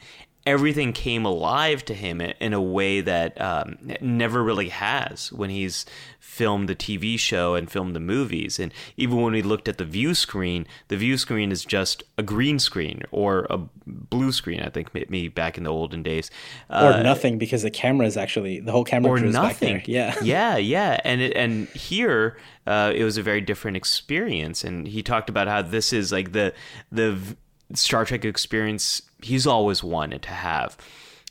everything 0.46 0.92
came 0.92 1.26
alive 1.26 1.84
to 1.84 1.94
him 1.94 2.20
in 2.20 2.52
a 2.52 2.62
way 2.62 3.00
that 3.00 3.38
um, 3.40 3.76
never 4.00 4.42
really 4.42 4.68
has 4.68 5.32
when 5.32 5.50
he's 5.50 5.84
filmed 6.20 6.68
the 6.68 6.74
TV 6.74 7.18
show 7.18 7.54
and 7.54 7.70
filmed 7.70 7.96
the 7.96 8.00
movies. 8.00 8.60
And 8.60 8.72
even 8.96 9.20
when 9.22 9.32
we 9.32 9.42
looked 9.42 9.68
at 9.68 9.78
the 9.78 9.84
view 9.84 10.14
screen, 10.14 10.66
the 10.88 10.96
view 10.96 11.18
screen 11.18 11.50
is 11.50 11.64
just 11.64 12.04
a 12.16 12.22
green 12.22 12.58
screen 12.58 13.02
or 13.10 13.46
a 13.50 13.58
blue 13.86 14.32
screen. 14.32 14.60
I 14.60 14.68
think 14.68 14.94
maybe 14.94 15.28
back 15.28 15.58
in 15.58 15.64
the 15.64 15.72
olden 15.72 16.02
days, 16.02 16.30
or 16.70 16.76
uh, 16.76 17.02
nothing 17.02 17.38
because 17.38 17.62
the 17.62 17.70
camera 17.70 18.06
is 18.06 18.16
actually 18.16 18.60
the 18.60 18.70
whole 18.70 18.84
camera 18.84 19.12
or 19.12 19.20
nothing. 19.20 19.82
Yeah, 19.86 20.14
yeah, 20.22 20.56
yeah. 20.56 21.00
And 21.04 21.20
it, 21.20 21.36
and 21.36 21.68
here 21.68 22.36
uh, 22.66 22.92
it 22.94 23.02
was 23.02 23.16
a 23.16 23.22
very 23.22 23.40
different 23.40 23.76
experience. 23.76 24.62
And 24.62 24.86
he 24.86 25.02
talked 25.02 25.28
about 25.28 25.48
how 25.48 25.62
this 25.62 25.92
is 25.92 26.12
like 26.12 26.32
the 26.32 26.52
the 26.92 27.36
Star 27.74 28.04
Trek 28.04 28.24
experience 28.24 29.02
he's 29.22 29.46
always 29.46 29.82
wanted 29.82 30.22
to 30.22 30.30
have. 30.30 30.76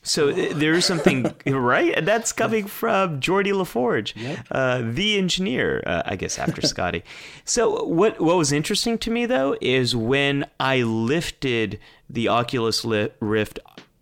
So 0.05 0.29
uh, 0.29 0.53
there's 0.53 0.85
something 0.85 1.33
right, 1.47 1.93
and 1.95 2.07
that's 2.07 2.31
coming 2.31 2.67
from 2.67 3.19
Geordi 3.19 3.51
LaForge, 3.51 4.13
yep. 4.15 4.45
uh, 4.51 4.81
the 4.83 5.17
engineer, 5.17 5.81
uh, 5.85 6.03
I 6.05 6.15
guess 6.15 6.37
after 6.37 6.61
Scotty. 6.67 7.03
So 7.43 7.83
what 7.83 8.21
what 8.21 8.37
was 8.37 8.51
interesting 8.51 8.97
to 8.99 9.11
me 9.11 9.25
though 9.25 9.57
is 9.61 9.95
when 9.95 10.45
I 10.59 10.83
lifted 10.83 11.79
the 12.09 12.27
Oculus 12.27 12.85
Rift 13.19 13.59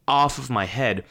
off 0.07 0.37
of 0.37 0.49
my 0.49 0.65
head, 0.65 1.05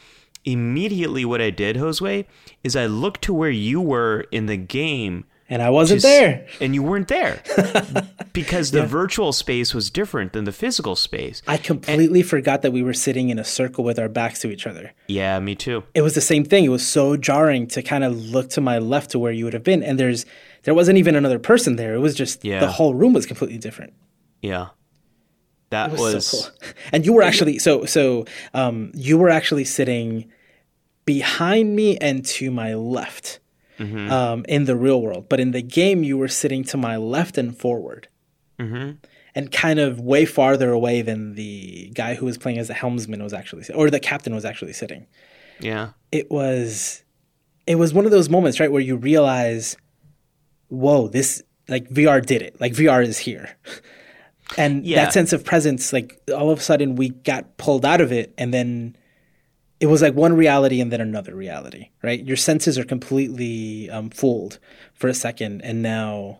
immediately 0.45 1.25
what 1.25 1.41
I 1.41 1.49
did, 1.49 1.77
Josue, 1.77 2.25
is 2.63 2.75
I 2.75 2.85
looked 2.85 3.23
to 3.23 3.33
where 3.33 3.49
you 3.49 3.81
were 3.81 4.25
in 4.31 4.45
the 4.45 4.57
game 4.57 5.25
and 5.53 5.61
I 5.61 5.69
wasn't 5.69 6.01
there. 6.01 6.47
And 6.59 6.73
you 6.73 6.81
weren't 6.81 7.09
there 7.09 7.43
because 8.33 8.71
the 8.71 8.79
yeah. 8.79 8.85
virtual 8.85 9.31
space 9.31 9.71
was 9.71 9.91
different 9.91 10.33
than 10.33 10.45
the 10.45 10.51
physical 10.51 10.95
space. 10.95 11.43
I 11.47 11.57
completely 11.57 12.21
and, 12.21 12.29
forgot 12.29 12.63
that 12.63 12.71
we 12.71 12.81
were 12.81 12.95
sitting 12.95 13.29
in 13.29 13.37
a 13.37 13.43
circle 13.43 13.83
with 13.83 13.99
our 13.99 14.09
backs 14.09 14.39
to 14.39 14.51
each 14.51 14.65
other. 14.65 14.93
Yeah, 15.07 15.39
me 15.39 15.53
too. 15.53 15.83
It 15.93 16.01
was 16.01 16.15
the 16.15 16.21
same 16.21 16.43
thing. 16.43 16.65
It 16.65 16.69
was 16.69 16.85
so 16.85 17.17
jarring 17.17 17.67
to 17.67 17.83
kind 17.83 18.03
of 18.03 18.17
look 18.17 18.49
to 18.49 18.61
my 18.61 18.79
left 18.79 19.11
to 19.11 19.19
where 19.19 19.31
you 19.31 19.43
would 19.43 19.53
have 19.53 19.63
been, 19.63 19.83
and 19.83 19.99
there's 19.99 20.25
there 20.63 20.73
wasn't 20.73 20.97
even 20.97 21.15
another 21.15 21.37
person 21.37 21.75
there. 21.75 21.93
It 21.93 21.99
was 21.99 22.15
just 22.15 22.43
yeah. 22.43 22.59
the 22.59 22.71
whole 22.71 22.95
room 22.95 23.13
was 23.13 23.27
completely 23.27 23.59
different. 23.59 23.93
Yeah. 24.41 24.69
That 25.69 25.91
was, 25.91 26.01
was 26.01 26.25
so 26.25 26.49
cool. 26.49 26.73
And 26.91 27.05
you 27.05 27.13
were 27.13 27.21
actually 27.21 27.59
so 27.59 27.85
so 27.85 28.25
um, 28.55 28.91
you 28.95 29.19
were 29.19 29.29
actually 29.29 29.65
sitting 29.65 30.31
behind 31.05 31.75
me 31.75 31.97
and 31.97 32.25
to 32.25 32.49
my 32.49 32.73
left 32.73 33.39
mm-hmm. 33.79 34.11
um, 34.11 34.45
in 34.47 34.65
the 34.65 34.75
real 34.75 35.01
world. 35.01 35.27
But 35.29 35.39
in 35.39 35.51
the 35.51 35.61
game, 35.61 36.03
you 36.03 36.17
were 36.17 36.27
sitting 36.27 36.63
to 36.65 36.77
my 36.77 36.97
left 36.97 37.37
and 37.37 37.57
forward. 37.57 38.07
Mm-hmm. 38.59 38.91
And 39.35 39.51
kind 39.51 39.79
of 39.79 39.99
way 39.99 40.25
farther 40.25 40.71
away 40.71 41.01
than 41.01 41.33
the 41.33 41.89
guy 41.95 42.13
who 42.13 42.27
was 42.27 42.37
playing 42.37 42.59
as 42.59 42.67
the 42.67 42.75
helmsman 42.75 43.23
was 43.23 43.33
actually, 43.33 43.65
or 43.73 43.89
the 43.89 43.99
captain 43.99 44.35
was 44.35 44.45
actually 44.45 44.73
sitting. 44.73 45.07
Yeah, 45.59 45.89
it 46.11 46.29
was, 46.29 47.03
it 47.65 47.75
was 47.75 47.95
one 47.95 48.05
of 48.05 48.11
those 48.11 48.29
moments, 48.29 48.59
right, 48.59 48.71
where 48.71 48.79
you 48.79 48.95
realize, 48.95 49.75
whoa, 50.67 51.07
this 51.07 51.41
like 51.67 51.89
VR 51.89 52.23
did 52.23 52.43
it. 52.43 52.59
Like 52.61 52.73
VR 52.73 53.03
is 53.03 53.17
here. 53.17 53.55
and 54.57 54.85
yeah. 54.85 55.05
that 55.05 55.13
sense 55.13 55.33
of 55.33 55.43
presence, 55.43 55.93
like 55.93 56.19
all 56.35 56.49
of 56.49 56.59
a 56.59 56.61
sudden 56.61 56.95
we 56.95 57.09
got 57.09 57.57
pulled 57.57 57.85
out 57.85 58.01
of 58.01 58.11
it, 58.11 58.33
and 58.37 58.53
then 58.53 58.95
it 59.83 59.87
was 59.87 60.01
like 60.01 60.13
one 60.13 60.31
reality 60.31 60.79
and 60.79 60.93
then 60.93 61.01
another 61.01 61.35
reality, 61.35 61.89
right? 62.01 62.23
Your 62.23 62.37
senses 62.37 62.79
are 62.79 62.85
completely 62.85 63.89
um, 63.89 64.11
fooled 64.11 64.57
for 64.93 65.09
a 65.09 65.13
second, 65.13 65.59
and 65.61 65.81
now, 65.81 66.39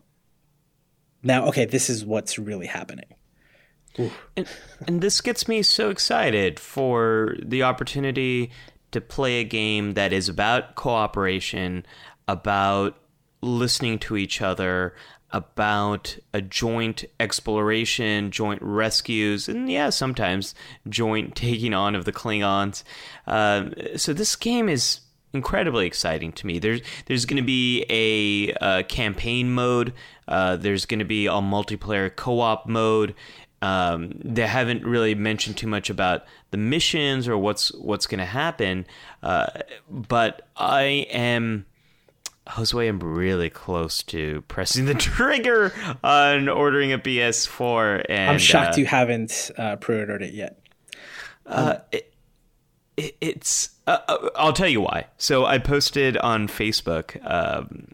now, 1.24 1.48
okay, 1.48 1.66
this 1.66 1.89
is 1.89 2.06
what's 2.06 2.39
really 2.39 2.68
happening. 2.68 3.14
And, 4.38 4.48
and 4.88 5.02
this 5.02 5.20
gets 5.20 5.46
me 5.50 5.62
so 5.62 5.89
excited 5.89 6.58
for 6.58 7.36
the 7.44 7.64
opportunity 7.64 8.50
to 8.91 9.02
play 9.02 9.41
a 9.41 9.44
game 9.44 9.96
that 9.96 10.14
is 10.14 10.30
about 10.30 10.76
cooperation, 10.76 11.86
about 12.30 12.98
listening 13.41 14.00
to 14.00 14.16
each 14.16 14.41
other, 14.41 14.96
about 15.34 16.16
a 16.32 16.42
joint 16.42 17.04
exploration, 17.20 18.30
joint 18.30 18.62
rescues, 18.62 19.50
and 19.50 19.70
yeah, 19.70 19.90
sometimes 19.90 20.54
joint 20.88 21.36
taking 21.36 21.74
on 21.74 21.96
of 21.96 22.06
the 22.06 22.14
Klingons. 22.14 22.84
Uh, 23.28 23.98
so 23.98 24.14
this 24.14 24.36
game 24.36 24.70
is 24.70 25.02
incredibly 25.34 25.88
exciting 25.88 26.32
to 26.34 26.46
me. 26.46 26.60
There's 26.60 26.82
there's 27.08 27.26
going 27.26 27.42
to 27.42 27.46
be 27.46 27.84
a, 27.90 28.84
campaign 28.84 29.52
mode. 29.54 29.94
Uh, 30.28 30.56
there's 30.56 30.86
going 30.86 31.00
to 31.00 31.06
be 31.06 31.26
a 31.26 31.32
multiplayer 31.32 32.16
co-op 32.16 32.68
mode. 32.68 33.16
Um, 33.64 34.12
they 34.24 34.46
haven't 34.46 34.86
really 34.86 35.16
mentioned 35.16 35.58
too 35.58 35.68
much 35.68 35.90
about 35.90 36.26
the 36.52 36.58
missions 36.58 37.28
or 37.28 37.38
what's 37.38 37.74
what's 37.76 38.06
going 38.06 38.20
to 38.20 38.26
happen, 38.26 38.86
uh, 39.24 39.48
but 39.90 40.48
I 40.56 41.08
am 41.10 41.66
Josue, 42.48 42.89
I'm 42.89 43.00
really 43.00 43.50
close 43.50 44.04
to 44.04 44.41
pressing 44.48 44.86
the 44.86 44.94
trigger 44.94 45.74
on 46.04 46.50
ordering 46.50 46.91
a 46.91 47.00
PS4. 47.00 48.06
And 48.10 48.32
I'm 48.32 48.39
shocked 48.39 48.78
uh, 48.78 48.82
you 48.82 48.86
haven't 48.86 49.52
uh, 49.58 49.78
pre-ordered 49.78 50.22
it 50.22 50.34
yet. 50.34 50.60
Uh, 51.46 51.78
it, 51.91 52.14
it, 52.98 53.16
it's. 53.22 53.70
Uh, 53.88 53.98
uh, 54.08 54.30
I'll 54.36 54.54
tell 54.54 54.68
you 54.68 54.82
why. 54.82 55.08
So 55.18 55.46
I 55.46 55.58
posted 55.58 56.18
on 56.18 56.48
Facebook. 56.48 57.18
Um, 57.30 57.88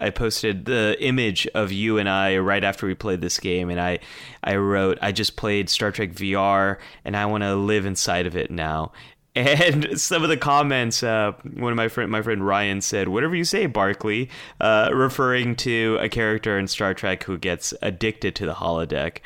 I 0.00 0.10
posted 0.10 0.64
the 0.64 0.96
image 1.00 1.46
of 1.54 1.72
you 1.72 1.98
and 1.98 2.08
I 2.08 2.38
right 2.38 2.62
after 2.62 2.86
we 2.86 2.94
played 2.94 3.20
this 3.20 3.40
game, 3.40 3.70
and 3.70 3.80
I, 3.80 3.98
I 4.42 4.56
wrote, 4.56 4.98
I 5.02 5.12
just 5.12 5.36
played 5.36 5.68
Star 5.68 5.90
Trek 5.90 6.12
VR, 6.12 6.78
and 7.04 7.16
I 7.16 7.26
want 7.26 7.42
to 7.42 7.54
live 7.56 7.86
inside 7.86 8.26
of 8.26 8.36
it 8.36 8.50
now. 8.50 8.92
And 9.34 10.00
some 10.00 10.22
of 10.22 10.28
the 10.28 10.36
comments, 10.36 11.02
uh, 11.02 11.32
one 11.54 11.72
of 11.72 11.76
my 11.76 11.88
friend, 11.88 12.10
my 12.10 12.22
friend 12.22 12.46
Ryan 12.46 12.80
said, 12.80 13.08
"Whatever 13.08 13.34
you 13.34 13.44
say, 13.44 13.66
Barkley," 13.66 14.28
uh, 14.60 14.90
referring 14.92 15.56
to 15.56 15.98
a 16.00 16.08
character 16.08 16.58
in 16.58 16.68
Star 16.68 16.94
Trek 16.94 17.24
who 17.24 17.38
gets 17.38 17.72
addicted 17.82 18.34
to 18.36 18.46
the 18.46 18.54
holodeck. 18.54 19.18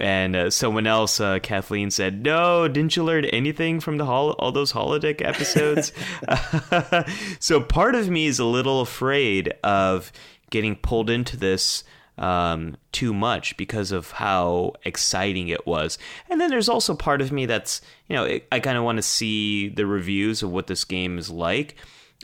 And 0.00 0.34
uh, 0.34 0.50
someone 0.50 0.86
else, 0.86 1.20
uh, 1.20 1.38
Kathleen, 1.40 1.90
said, 1.90 2.22
"No, 2.22 2.66
didn't 2.66 2.96
you 2.96 3.04
learn 3.04 3.26
anything 3.26 3.80
from 3.80 3.98
the 3.98 4.06
hol- 4.06 4.32
all 4.38 4.52
those 4.52 4.72
holodeck 4.72 5.20
episodes?" 5.20 5.92
so 7.40 7.60
part 7.60 7.94
of 7.94 8.08
me 8.08 8.26
is 8.26 8.38
a 8.38 8.44
little 8.44 8.80
afraid 8.80 9.52
of 9.62 10.12
getting 10.50 10.76
pulled 10.76 11.10
into 11.10 11.36
this 11.36 11.84
um, 12.18 12.76
too 12.92 13.14
much 13.14 13.56
because 13.56 13.92
of 13.92 14.12
how 14.12 14.74
exciting 14.84 15.48
it 15.48 15.66
was. 15.66 15.98
And 16.28 16.40
then 16.40 16.50
there's 16.50 16.68
also 16.68 16.94
part 16.94 17.20
of 17.20 17.32
me 17.32 17.46
that's, 17.46 17.80
you 18.08 18.16
know, 18.16 18.38
I 18.50 18.60
kind 18.60 18.78
of 18.78 18.84
want 18.84 18.96
to 18.96 19.02
see 19.02 19.68
the 19.68 19.86
reviews 19.86 20.42
of 20.42 20.50
what 20.50 20.66
this 20.66 20.84
game 20.84 21.18
is 21.18 21.30
like. 21.30 21.76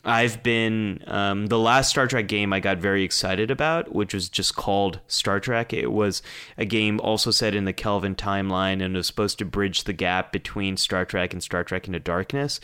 I've 0.05 0.43
been 0.43 1.03
um, 1.07 1.47
the 1.47 1.59
last 1.59 1.91
Star 1.91 2.07
Trek 2.07 2.29
game 2.29 2.53
I 2.53 2.61
got 2.61 2.79
very 2.79 3.03
excited 3.03 3.51
about, 3.51 3.93
which 3.93 4.15
was 4.15 4.29
just 4.29 4.55
called 4.55 5.01
Star 5.09 5.41
Trek. 5.41 5.73
It 5.73 5.91
was 5.91 6.23
a 6.57 6.65
game 6.65 7.01
also 7.01 7.31
set 7.31 7.55
in 7.55 7.65
the 7.65 7.73
Kelvin 7.73 8.15
timeline 8.15 8.83
and 8.83 8.95
was 8.95 9.07
supposed 9.07 9.39
to 9.39 9.45
bridge 9.45 9.85
the 9.85 9.93
gap 9.93 10.31
between 10.33 10.77
Star 10.77 11.05
Trek 11.05 11.33
and 11.33 11.43
Star 11.43 11.65
Trek 11.65 11.87
Into 11.87 11.99
Darkness. 11.99 12.61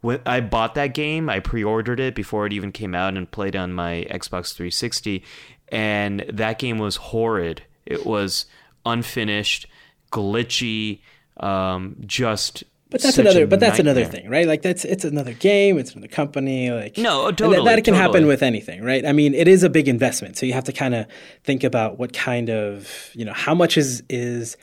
When 0.00 0.20
I 0.24 0.40
bought 0.40 0.74
that 0.76 0.94
game, 0.94 1.28
I 1.28 1.40
pre-ordered 1.40 1.98
it 1.98 2.14
before 2.14 2.46
it 2.46 2.52
even 2.52 2.70
came 2.70 2.94
out 2.94 3.16
and 3.16 3.30
played 3.30 3.56
on 3.56 3.72
my 3.72 4.06
Xbox 4.10 4.54
360, 4.54 5.24
and 5.68 6.24
that 6.28 6.58
game 6.58 6.78
was 6.78 6.96
horrid. 6.96 7.62
It 7.84 8.06
was 8.06 8.46
unfinished, 8.84 9.66
glitchy, 10.12 11.00
um, 11.38 11.96
just. 12.06 12.64
But 12.88 13.02
that's 13.02 13.18
another. 13.18 13.46
But 13.46 13.60
that's 13.60 13.78
nightmare. 13.78 13.96
another 13.96 14.10
thing, 14.10 14.30
right? 14.30 14.46
Like 14.46 14.62
that's 14.62 14.84
it's 14.84 15.04
another 15.04 15.32
game. 15.32 15.78
It's 15.78 15.92
another 15.92 16.08
company. 16.08 16.70
Like 16.70 16.96
no, 16.96 17.30
totally. 17.32 17.56
that, 17.56 17.64
that 17.64 17.84
can 17.84 17.94
totally. 17.94 17.98
happen 17.98 18.26
with 18.26 18.42
anything, 18.42 18.82
right? 18.82 19.04
I 19.04 19.12
mean, 19.12 19.34
it 19.34 19.48
is 19.48 19.64
a 19.64 19.70
big 19.70 19.88
investment, 19.88 20.36
so 20.36 20.46
you 20.46 20.52
have 20.52 20.64
to 20.64 20.72
kind 20.72 20.94
of 20.94 21.06
think 21.42 21.64
about 21.64 21.98
what 21.98 22.12
kind 22.12 22.48
of 22.48 23.10
you 23.14 23.24
know 23.24 23.32
how 23.32 23.54
much 23.54 23.76
is 23.76 24.02
is 24.08 24.56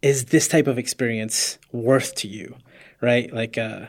is 0.00 0.26
this 0.26 0.46
type 0.46 0.68
of 0.68 0.78
experience 0.78 1.58
worth 1.72 2.14
to 2.16 2.28
you, 2.28 2.56
right? 3.00 3.32
Like. 3.32 3.58
uh 3.58 3.86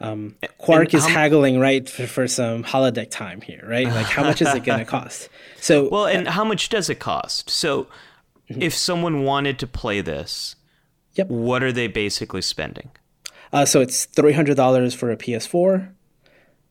um, 0.00 0.36
Quark 0.58 0.94
is 0.94 1.04
haggling 1.04 1.60
right 1.60 1.88
for, 1.88 2.06
for, 2.06 2.26
some 2.26 2.64
holodeck 2.64 3.10
time 3.10 3.42
here, 3.42 3.62
right? 3.68 3.86
Like, 3.86 4.06
how 4.06 4.22
much 4.22 4.40
is 4.40 4.48
it 4.54 4.64
going 4.64 4.78
to 4.84 4.84
cost? 4.84 5.28
So, 5.60 5.88
well, 5.90 6.06
and 6.06 6.26
how 6.26 6.44
much 6.44 6.70
does 6.70 6.88
it 6.88 6.98
cost? 6.98 7.50
So, 7.50 7.86
mm-hmm. 8.50 8.62
if 8.62 8.74
someone 8.74 9.24
wanted 9.24 9.58
to 9.58 9.66
play 9.66 10.00
this, 10.00 10.56
yep. 11.14 11.28
what 11.28 11.62
are 11.62 11.72
they 11.72 11.86
basically 11.86 12.42
spending? 12.42 12.90
Uh, 13.52 13.66
so 13.66 13.80
it's 13.80 14.06
three 14.06 14.32
hundred 14.32 14.56
dollars 14.56 14.94
for 14.94 15.10
a 15.10 15.16
PS4, 15.16 15.92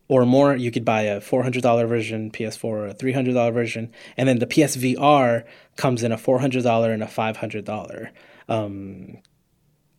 or 0.09 0.25
more, 0.25 0.55
you 0.55 0.71
could 0.71 0.83
buy 0.83 1.03
a 1.03 1.21
$400 1.21 1.87
version 1.87 2.31
PS4 2.31 2.63
or 2.63 2.87
a 2.87 2.95
$300 2.95 3.53
version. 3.53 3.91
And 4.17 4.27
then 4.27 4.39
the 4.39 4.47
PSVR 4.47 5.45
comes 5.75 6.01
in 6.01 6.11
a 6.11 6.17
$400 6.17 6.93
and 6.93 7.03
a 7.03 7.05
$500 7.05 8.09
um, 8.49 9.17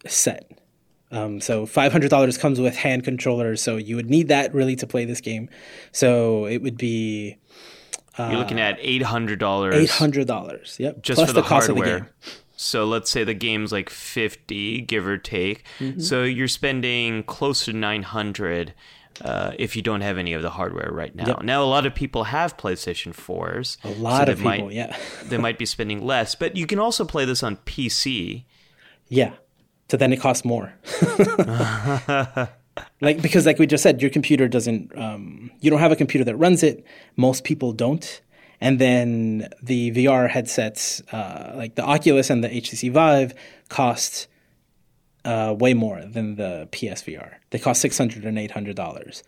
set. 0.06 0.50
Um, 1.10 1.40
so 1.40 1.66
$500 1.66 2.38
comes 2.38 2.60
with 2.60 2.76
hand 2.76 3.04
controllers. 3.04 3.62
So 3.62 3.76
you 3.76 3.96
would 3.96 4.08
need 4.08 4.28
that 4.28 4.54
really 4.54 4.76
to 4.76 4.86
play 4.86 5.04
this 5.04 5.20
game. 5.20 5.48
So 5.92 6.46
it 6.46 6.58
would 6.58 6.76
be. 6.76 7.36
You're 8.18 8.36
looking 8.36 8.60
at 8.60 8.78
$800. 8.80 9.38
$800, 9.38 10.78
yep. 10.78 11.02
Just 11.02 11.16
plus 11.16 11.30
for 11.30 11.32
the, 11.32 11.42
cost 11.42 11.68
hardware. 11.68 12.00
the. 12.00 12.30
So 12.54 12.84
let's 12.84 13.10
say 13.10 13.24
the 13.24 13.32
game's 13.32 13.72
like 13.72 13.88
50, 13.88 14.82
give 14.82 15.06
or 15.06 15.16
take. 15.16 15.64
Mm-hmm. 15.78 16.00
So 16.00 16.24
you're 16.24 16.46
spending 16.46 17.22
close 17.22 17.64
to 17.64 17.72
900 17.72 18.74
uh, 19.22 19.52
if 19.58 19.76
you 19.76 19.82
don't 19.82 20.00
have 20.02 20.18
any 20.18 20.32
of 20.32 20.42
the 20.42 20.50
hardware 20.50 20.90
right 20.92 21.14
now. 21.14 21.26
Yep. 21.26 21.42
Now, 21.42 21.62
a 21.62 21.64
lot 21.64 21.86
of 21.86 21.94
people 21.94 22.24
have 22.24 22.56
PlayStation 22.56 23.14
4s. 23.14 23.78
A 23.84 23.88
lot 24.00 24.26
so 24.26 24.32
of 24.32 24.38
people, 24.38 24.66
might, 24.66 24.72
yeah. 24.72 24.96
they 25.24 25.38
might 25.38 25.58
be 25.58 25.66
spending 25.66 26.04
less, 26.04 26.34
but 26.34 26.56
you 26.56 26.66
can 26.66 26.78
also 26.78 27.04
play 27.04 27.24
this 27.24 27.42
on 27.42 27.56
PC. 27.56 28.44
Yeah. 29.12 29.32
So 29.90 29.96
then 29.96 30.12
it 30.12 30.20
costs 30.20 30.44
more. 30.44 30.72
like 33.00 33.20
because 33.20 33.44
like 33.44 33.58
we 33.58 33.66
just 33.66 33.82
said, 33.82 34.00
your 34.00 34.10
computer 34.10 34.46
doesn't 34.46 34.96
um, 34.96 35.50
you 35.60 35.68
don't 35.68 35.80
have 35.80 35.90
a 35.90 35.96
computer 35.96 36.22
that 36.24 36.36
runs 36.36 36.62
it. 36.62 36.84
Most 37.16 37.42
people 37.42 37.72
don't. 37.72 38.22
And 38.60 38.78
then 38.78 39.48
the 39.60 39.90
VR 39.90 40.30
headsets, 40.30 41.00
uh, 41.12 41.54
like 41.56 41.74
the 41.74 41.82
Oculus 41.82 42.30
and 42.30 42.44
the 42.44 42.48
HTC 42.48 42.92
Vive, 42.92 43.34
cost 43.68 44.28
uh, 45.24 45.56
way 45.58 45.74
more 45.74 46.04
than 46.04 46.36
the 46.36 46.68
PSVR. 46.70 47.34
They 47.50 47.58
cost 47.58 47.80
six 47.80 47.98
hundred 47.98 48.24
and 48.24 48.38
eight 48.38 48.52
hundred 48.52 48.76
dollars. 48.76 49.24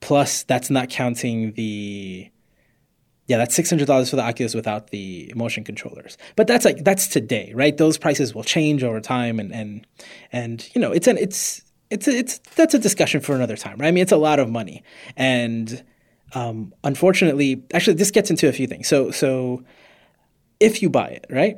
Plus, 0.00 0.42
that's 0.42 0.68
not 0.68 0.90
counting 0.90 1.52
the 1.52 2.30
yeah, 3.32 3.38
that's 3.38 3.54
six 3.54 3.70
hundred 3.70 3.86
dollars 3.86 4.10
for 4.10 4.16
the 4.16 4.22
Oculus 4.22 4.54
without 4.54 4.90
the 4.90 5.32
motion 5.34 5.64
controllers. 5.64 6.18
But 6.36 6.46
that's 6.46 6.66
like 6.66 6.84
that's 6.84 7.06
today, 7.06 7.50
right? 7.54 7.74
Those 7.74 7.96
prices 7.96 8.34
will 8.34 8.44
change 8.44 8.84
over 8.84 9.00
time, 9.00 9.40
and 9.40 9.54
and 9.54 9.86
and 10.32 10.68
you 10.74 10.80
know, 10.82 10.92
it's 10.92 11.06
an 11.06 11.16
it's 11.16 11.62
it's 11.88 12.06
it's 12.06 12.40
that's 12.56 12.74
a 12.74 12.78
discussion 12.78 13.22
for 13.22 13.34
another 13.34 13.56
time, 13.56 13.78
right? 13.78 13.88
I 13.88 13.90
mean, 13.90 14.02
it's 14.02 14.12
a 14.12 14.18
lot 14.18 14.38
of 14.38 14.50
money, 14.50 14.82
and 15.16 15.82
um, 16.34 16.74
unfortunately, 16.84 17.64
actually, 17.72 17.94
this 17.94 18.10
gets 18.10 18.28
into 18.28 18.50
a 18.50 18.52
few 18.52 18.66
things. 18.66 18.86
So 18.86 19.10
so 19.10 19.64
if 20.60 20.82
you 20.82 20.90
buy 20.90 21.06
it, 21.08 21.24
right? 21.30 21.56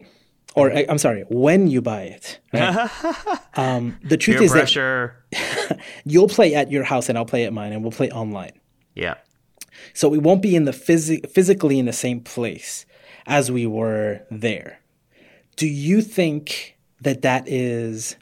Or 0.55 0.71
I, 0.71 0.87
I'm 0.89 0.99
sorry, 0.99 1.25
when 1.29 1.67
you 1.67 1.83
buy 1.83 2.03
it, 2.03 2.39
right? 2.53 2.89
um, 3.57 3.99
the 4.05 4.17
truth 4.17 4.37
Peer 4.37 4.45
is 4.45 4.53
pressure. 4.53 5.17
that 5.33 5.81
you'll 6.05 6.29
play 6.29 6.55
at 6.55 6.71
your 6.71 6.85
house 6.85 7.09
and 7.09 7.19
I'll 7.19 7.25
play 7.25 7.47
at 7.47 7.53
mine, 7.53 7.73
and 7.73 7.83
we'll 7.83 7.91
play 7.91 8.13
online. 8.13 8.53
yeah. 8.95 9.15
So 9.95 10.09
we 10.09 10.19
won't 10.19 10.43
be 10.43 10.55
in 10.55 10.65
the 10.65 10.73
phys- 10.73 11.27
physically 11.31 11.79
in 11.79 11.87
the 11.87 11.93
same 11.93 12.21
place 12.21 12.85
as 13.27 13.51
we 13.51 13.67
were 13.67 14.21
there. 14.31 14.81
Do 15.57 15.67
you 15.67 16.03
think 16.03 16.77
that 17.01 17.23
that 17.23 17.49
is 17.49 18.17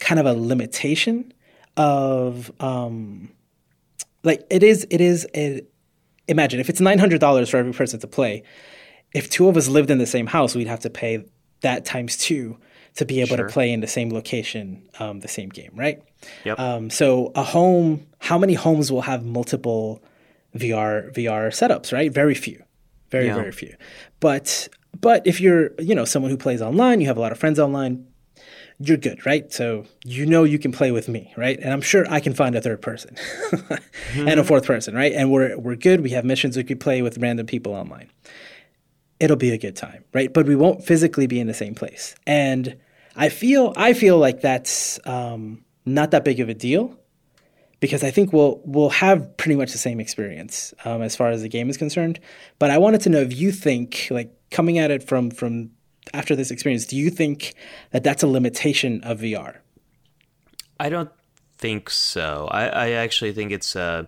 kind 0.00 0.18
of 0.20 0.26
a 0.26 0.34
limitation 0.34 1.32
of 1.76 2.52
um, 2.60 3.30
like 4.22 4.44
it 4.50 4.62
is 4.62 4.86
it 4.90 5.00
is 5.00 5.26
a, 5.34 5.62
imagine 6.28 6.60
if 6.60 6.68
it's 6.68 6.80
$900 6.80 7.48
for 7.50 7.56
every 7.56 7.72
person 7.72 7.98
to 8.00 8.06
play 8.06 8.42
if 9.12 9.30
two 9.30 9.48
of 9.48 9.56
us 9.56 9.68
lived 9.68 9.90
in 9.90 9.98
the 9.98 10.06
same 10.06 10.26
house 10.26 10.54
we'd 10.54 10.66
have 10.66 10.80
to 10.80 10.90
pay 10.90 11.24
that 11.60 11.84
times 11.84 12.16
two 12.16 12.56
to 12.96 13.04
be 13.04 13.20
able 13.20 13.36
Sure. 13.36 13.46
to 13.46 13.52
play 13.52 13.72
in 13.72 13.80
the 13.80 13.86
same 13.88 14.10
location 14.10 14.88
um, 15.00 15.20
the 15.20 15.28
same 15.28 15.48
game 15.48 15.70
right 15.74 16.02
Yep. 16.44 16.58
um, 16.58 16.90
so 16.90 17.32
a 17.34 17.42
home, 17.42 18.06
how 18.18 18.38
many 18.38 18.54
homes 18.54 18.90
will 18.90 19.02
have 19.02 19.24
multiple 19.24 20.02
VR 20.56 21.12
VR 21.14 21.48
setups? 21.48 21.92
Right, 21.92 22.12
very 22.12 22.34
few, 22.34 22.62
very 23.10 23.26
Yeah. 23.26 23.34
very 23.34 23.52
few. 23.52 23.74
But 24.20 24.68
but 25.00 25.26
if 25.26 25.40
you're 25.40 25.70
you 25.78 25.94
know 25.94 26.04
someone 26.04 26.30
who 26.30 26.36
plays 26.36 26.62
online, 26.62 27.00
you 27.00 27.06
have 27.08 27.16
a 27.16 27.20
lot 27.20 27.32
of 27.32 27.38
friends 27.38 27.58
online, 27.58 28.06
you're 28.78 28.96
good, 28.96 29.24
right? 29.26 29.52
So 29.52 29.84
you 30.04 30.26
know 30.26 30.44
you 30.44 30.58
can 30.58 30.72
play 30.72 30.90
with 30.92 31.08
me, 31.08 31.32
right? 31.36 31.58
And 31.60 31.72
I'm 31.72 31.80
sure 31.80 32.04
I 32.08 32.20
can 32.20 32.34
find 32.34 32.54
a 32.54 32.60
third 32.60 32.80
person 32.82 33.16
and 34.14 34.40
a 34.40 34.44
fourth 34.44 34.66
person, 34.66 34.94
right? 34.94 35.12
And 35.12 35.30
we're 35.32 35.58
we're 35.58 35.76
good. 35.76 36.00
We 36.00 36.10
have 36.10 36.24
missions 36.24 36.56
we 36.56 36.64
could 36.64 36.80
play 36.80 37.02
with 37.02 37.18
random 37.18 37.46
people 37.46 37.72
online. 37.74 38.10
It'll 39.20 39.36
be 39.36 39.52
a 39.52 39.58
good 39.58 39.76
time, 39.76 40.04
right? 40.12 40.32
But 40.32 40.46
we 40.46 40.56
won't 40.56 40.84
physically 40.84 41.26
be 41.26 41.38
in 41.40 41.46
the 41.46 41.54
same 41.54 41.74
place. 41.74 42.14
And 42.26 42.76
I 43.16 43.28
feel 43.28 43.72
I 43.76 43.92
feel 43.92 44.18
like 44.18 44.40
that's 44.40 44.98
um, 45.06 45.64
not 45.86 46.10
that 46.10 46.24
big 46.24 46.40
of 46.40 46.48
a 46.48 46.54
deal 46.54 46.98
because 47.84 48.02
I 48.02 48.10
think 48.10 48.32
we'll 48.32 48.62
we'll 48.64 48.88
have 48.88 49.36
pretty 49.36 49.56
much 49.56 49.72
the 49.72 49.76
same 49.76 50.00
experience 50.00 50.72
um, 50.86 51.02
as 51.02 51.14
far 51.14 51.28
as 51.28 51.42
the 51.42 51.50
game 51.50 51.68
is 51.68 51.76
concerned. 51.76 52.18
But 52.58 52.70
I 52.70 52.78
wanted 52.78 53.02
to 53.02 53.10
know 53.10 53.18
if 53.20 53.36
you 53.36 53.52
think, 53.52 54.08
like, 54.10 54.32
coming 54.50 54.78
at 54.78 54.90
it 54.90 55.06
from 55.06 55.30
from 55.30 55.70
after 56.14 56.34
this 56.34 56.50
experience, 56.50 56.86
do 56.86 56.96
you 56.96 57.10
think 57.10 57.52
that 57.90 58.02
that's 58.02 58.22
a 58.22 58.26
limitation 58.26 59.02
of 59.04 59.20
VR? 59.20 59.56
I 60.80 60.88
don't 60.88 61.10
think 61.58 61.90
so. 61.90 62.48
I, 62.50 62.68
I 62.68 62.90
actually 62.92 63.32
think 63.34 63.52
it's 63.52 63.76
uh, 63.76 64.04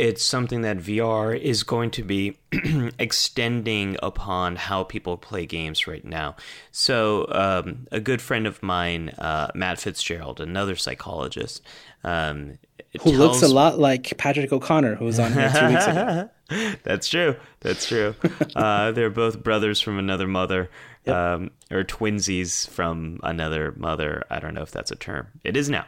it's 0.00 0.24
something 0.24 0.62
that 0.62 0.78
VR 0.78 1.38
is 1.38 1.62
going 1.62 1.90
to 1.90 2.02
be 2.02 2.38
extending 2.98 3.98
upon 4.02 4.56
how 4.56 4.82
people 4.82 5.18
play 5.18 5.44
games 5.44 5.86
right 5.86 6.04
now. 6.04 6.36
So, 6.72 7.26
um, 7.30 7.86
a 7.92 8.00
good 8.00 8.22
friend 8.22 8.46
of 8.46 8.62
mine, 8.62 9.10
uh, 9.10 9.48
Matt 9.54 9.78
Fitzgerald, 9.78 10.40
another 10.40 10.74
psychologist, 10.74 11.60
um, 12.02 12.58
Who 13.02 13.12
looks 13.12 13.42
a 13.42 13.48
lot 13.48 13.78
like 13.78 14.16
Patrick 14.16 14.50
O'Connor, 14.50 14.94
who 14.94 15.04
was 15.04 15.18
on 15.18 15.34
here 15.34 15.52
two 15.54 15.68
weeks 15.68 15.86
ago. 15.86 16.30
That's 16.82 17.06
true. 17.06 17.36
That's 17.60 17.86
true. 17.86 18.14
uh, 18.56 18.92
they're 18.92 19.10
both 19.10 19.42
brothers 19.42 19.82
from 19.82 19.98
another 19.98 20.26
mother, 20.26 20.70
um, 21.06 21.50
or 21.70 21.84
twinsies 21.84 22.66
from 22.70 23.20
another 23.22 23.74
mother. 23.76 24.24
I 24.30 24.40
don't 24.40 24.54
know 24.54 24.62
if 24.62 24.70
that's 24.72 24.90
a 24.90 24.96
term. 24.96 25.28
It 25.44 25.56
is 25.56 25.70
now. 25.70 25.84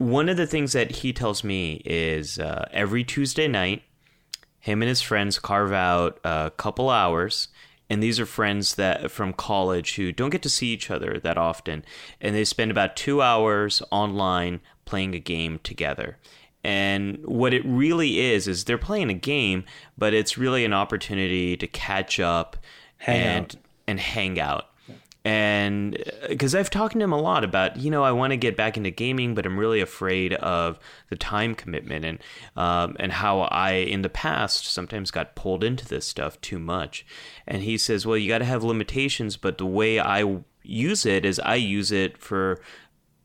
One 0.00 0.30
of 0.30 0.38
the 0.38 0.46
things 0.46 0.72
that 0.72 0.90
he 0.90 1.12
tells 1.12 1.44
me 1.44 1.82
is 1.84 2.38
uh, 2.38 2.66
every 2.72 3.04
Tuesday 3.04 3.46
night, 3.46 3.82
him 4.58 4.80
and 4.80 4.88
his 4.88 5.02
friends 5.02 5.38
carve 5.38 5.74
out 5.74 6.18
a 6.24 6.50
couple 6.56 6.88
hours. 6.88 7.48
And 7.90 8.02
these 8.02 8.18
are 8.18 8.24
friends 8.24 8.76
that 8.76 9.10
from 9.10 9.34
college 9.34 9.96
who 9.96 10.10
don't 10.10 10.30
get 10.30 10.40
to 10.40 10.48
see 10.48 10.68
each 10.68 10.90
other 10.90 11.20
that 11.22 11.36
often, 11.36 11.84
and 12.18 12.34
they 12.34 12.46
spend 12.46 12.70
about 12.70 12.96
two 12.96 13.20
hours 13.20 13.82
online 13.90 14.60
playing 14.86 15.14
a 15.14 15.18
game 15.18 15.60
together. 15.62 16.16
And 16.64 17.18
what 17.26 17.52
it 17.52 17.62
really 17.66 18.20
is 18.20 18.48
is 18.48 18.64
they're 18.64 18.78
playing 18.78 19.10
a 19.10 19.14
game, 19.14 19.64
but 19.98 20.14
it's 20.14 20.38
really 20.38 20.64
an 20.64 20.72
opportunity 20.72 21.58
to 21.58 21.66
catch 21.66 22.18
up 22.18 22.56
Hang 22.96 23.20
and 23.20 23.44
out. 23.44 23.56
and 23.86 24.00
hang 24.00 24.40
out. 24.40 24.69
And 25.22 26.02
because 26.28 26.54
I've 26.54 26.70
talked 26.70 26.94
to 26.94 27.00
him 27.00 27.12
a 27.12 27.20
lot 27.20 27.44
about, 27.44 27.76
you 27.76 27.90
know, 27.90 28.02
I 28.02 28.12
want 28.12 28.30
to 28.30 28.38
get 28.38 28.56
back 28.56 28.78
into 28.78 28.90
gaming, 28.90 29.34
but 29.34 29.44
I'm 29.44 29.58
really 29.58 29.80
afraid 29.80 30.32
of 30.34 30.78
the 31.10 31.16
time 31.16 31.54
commitment 31.54 32.06
and 32.06 32.18
um, 32.56 32.96
and 32.98 33.12
how 33.12 33.40
I 33.40 33.72
in 33.72 34.00
the 34.00 34.08
past 34.08 34.64
sometimes 34.64 35.10
got 35.10 35.36
pulled 35.36 35.62
into 35.62 35.86
this 35.86 36.06
stuff 36.06 36.40
too 36.40 36.58
much. 36.58 37.04
And 37.46 37.62
he 37.62 37.76
says, 37.76 38.06
well, 38.06 38.16
you 38.16 38.28
got 38.28 38.38
to 38.38 38.46
have 38.46 38.64
limitations, 38.64 39.36
but 39.36 39.58
the 39.58 39.66
way 39.66 39.98
I 40.00 40.40
use 40.62 41.04
it 41.04 41.26
is 41.26 41.38
I 41.40 41.56
use 41.56 41.92
it 41.92 42.16
for 42.16 42.62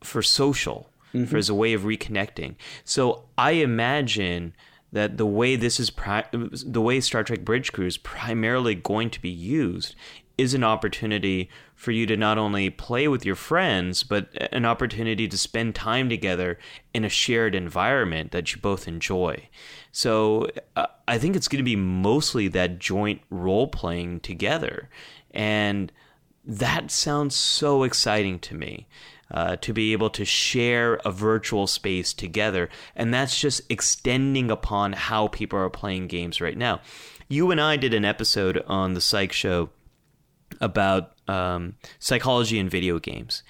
for 0.04 0.22
social, 0.22 0.90
for 1.28 1.38
as 1.38 1.48
a 1.48 1.56
way 1.56 1.72
of 1.72 1.84
reconnecting. 1.84 2.56
So 2.84 3.24
I 3.38 3.52
imagine 3.52 4.54
that 4.92 5.18
the 5.18 5.26
way 5.26 5.56
this 5.56 5.80
is 5.80 5.90
pri- 5.90 6.28
the 6.32 6.82
way 6.82 7.00
Star 7.00 7.24
Trek 7.24 7.46
Bridge 7.46 7.72
Crew 7.72 7.86
is 7.86 7.98
primarily 7.98 8.76
going 8.76 9.10
to 9.12 9.22
be 9.22 9.30
used 9.30 9.96
is 10.38 10.54
an 10.54 10.64
opportunity 10.64 11.50
for 11.76 11.92
you 11.92 12.06
to 12.06 12.18
not 12.18 12.38
only 12.38 12.70
play 12.70 13.08
with 13.08 13.26
your 13.26 13.36
friends 13.36 14.04
but 14.04 14.30
an 14.54 14.66
opportunity 14.66 15.28
to 15.28 15.38
spend 15.38 15.76
time 15.76 16.10
together 16.10 16.58
in 16.94 17.04
a 17.04 17.10
shared 17.10 17.56
environment 17.56 18.32
that 18.32 18.54
you 18.54 18.62
both 18.62 18.88
enjoy. 18.88 19.48
So 19.92 20.50
uh, 20.76 20.88
I 21.08 21.18
think 21.18 21.36
it's 21.36 21.48
going 21.48 21.60
to 21.60 21.64
be 21.64 21.76
mostly 21.76 22.48
that 22.50 22.80
joint 22.80 23.22
role 23.30 23.68
playing 23.68 24.22
together 24.22 24.90
and 25.32 25.92
that 26.46 26.92
sounds 26.92 27.36
so 27.36 27.84
exciting 27.84 28.40
to 28.40 28.56
me 28.56 28.88
uh, 29.32 29.56
to 29.58 29.74
be 29.74 29.94
able 29.94 30.10
to 30.12 30.26
share 30.26 30.96
a 31.06 31.12
virtual 31.12 31.68
space 31.68 32.14
together. 32.14 32.70
And 32.96 33.14
that's 33.14 33.40
just 33.40 33.62
extending 33.70 34.52
upon 34.52 34.94
how 34.94 35.28
people 35.28 35.60
are 35.60 35.70
playing 35.70 36.08
games 36.08 36.40
right 36.40 36.58
now. 36.58 36.82
You 37.28 37.50
and 37.52 37.60
I 37.60 37.78
did 37.78 37.94
an 37.94 38.06
episode 38.06 38.64
on 38.68 38.94
the 38.94 39.02
Psych 39.02 39.32
Show 39.32 39.70
about 40.66 41.14
um, 41.28 41.76
psychology 42.00 42.60
in 42.60 42.68
video 42.68 43.00
games. 43.00 43.44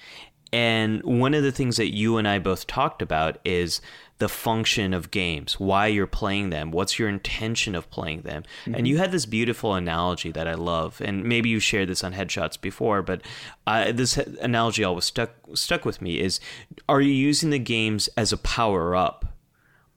And 0.52 1.02
one 1.02 1.34
of 1.34 1.42
the 1.42 1.50
things 1.50 1.76
that 1.76 1.92
you 1.92 2.18
and 2.18 2.28
I 2.28 2.38
both 2.38 2.66
talked 2.66 3.02
about 3.02 3.38
is 3.44 3.80
the 4.18 4.28
function 4.28 4.94
of 4.94 5.10
games, 5.10 5.60
why 5.60 5.88
you're 5.88 6.06
playing 6.06 6.50
them, 6.50 6.70
what's 6.70 6.98
your 6.98 7.08
intention 7.08 7.74
of 7.74 7.90
playing 7.90 8.22
them. 8.22 8.44
And 8.64 8.88
you 8.88 8.96
had 8.96 9.12
this 9.12 9.26
beautiful 9.26 9.74
analogy 9.74 10.30
that 10.32 10.48
I 10.48 10.54
love, 10.54 11.02
and 11.04 11.24
maybe 11.24 11.50
you 11.50 11.60
shared 11.60 11.88
this 11.88 12.02
on 12.02 12.14
Headshots 12.14 12.58
before, 12.58 13.02
but 13.02 13.20
uh, 13.66 13.92
this 13.92 14.16
analogy 14.16 14.84
always 14.84 15.04
stuck 15.04 15.30
stuck 15.54 15.84
with 15.84 16.00
me: 16.00 16.20
is 16.20 16.40
are 16.88 17.02
you 17.02 17.12
using 17.12 17.50
the 17.50 17.58
games 17.58 18.08
as 18.16 18.32
a 18.32 18.38
power 18.38 18.96
up, 18.96 19.26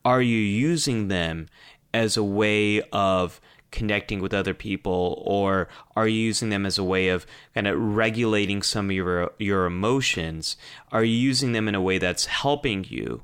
are 0.03 0.21
you 0.21 0.39
using 0.39 1.07
them 1.07 1.47
as 1.93 2.17
a 2.17 2.23
way 2.23 2.81
of 2.91 3.39
connecting 3.71 4.19
with 4.19 4.33
other 4.33 4.53
people 4.53 5.21
or 5.25 5.67
are 5.95 6.07
you 6.07 6.19
using 6.19 6.49
them 6.49 6.65
as 6.65 6.77
a 6.77 6.83
way 6.83 7.09
of 7.09 7.25
kind 7.53 7.67
of 7.67 7.79
regulating 7.79 8.61
some 8.61 8.89
of 8.89 8.95
your 8.95 9.31
your 9.37 9.65
emotions? 9.65 10.57
Are 10.91 11.03
you 11.03 11.15
using 11.15 11.51
them 11.51 11.67
in 11.67 11.75
a 11.75 11.81
way 11.81 11.97
that's 11.97 12.25
helping 12.25 12.85
you 12.87 13.23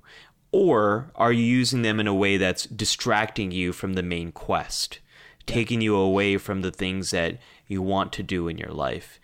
or 0.51 1.11
are 1.15 1.31
you 1.31 1.43
using 1.43 1.81
them 1.81 1.99
in 1.99 2.07
a 2.07 2.13
way 2.13 2.37
that's 2.37 2.65
distracting 2.65 3.51
you 3.51 3.73
from 3.73 3.93
the 3.93 4.03
main 4.03 4.31
quest 4.31 4.99
taking 5.45 5.79
you 5.79 5.95
away 5.95 6.37
from 6.37 6.61
the 6.61 6.71
things 6.71 7.11
that 7.11 7.37
you 7.67 7.81
want 7.81 8.11
to 8.13 8.23
do 8.23 8.47
in 8.47 8.57
your 8.57 8.71
life? 8.71 9.19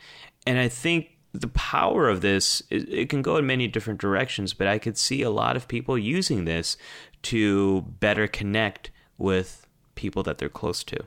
And 0.46 0.58
i 0.58 0.68
think 0.68 1.10
the 1.34 1.48
power 1.48 2.10
of 2.10 2.22
this 2.22 2.62
it 2.70 3.10
can 3.10 3.22
go 3.22 3.38
in 3.38 3.46
many 3.46 3.68
different 3.68 4.02
directions 4.02 4.54
but 4.54 4.68
i 4.68 4.78
could 4.78 4.98
see 4.98 5.22
a 5.22 5.30
lot 5.30 5.56
of 5.56 5.68
people 5.68 5.98
using 5.98 6.44
this 6.44 6.76
to 7.22 7.82
better 8.00 8.28
connect 8.28 8.92
with 9.18 9.61
people 9.96 10.24
that 10.24 10.38
they're 10.38 10.50
close 10.50 10.84
to. 10.86 11.06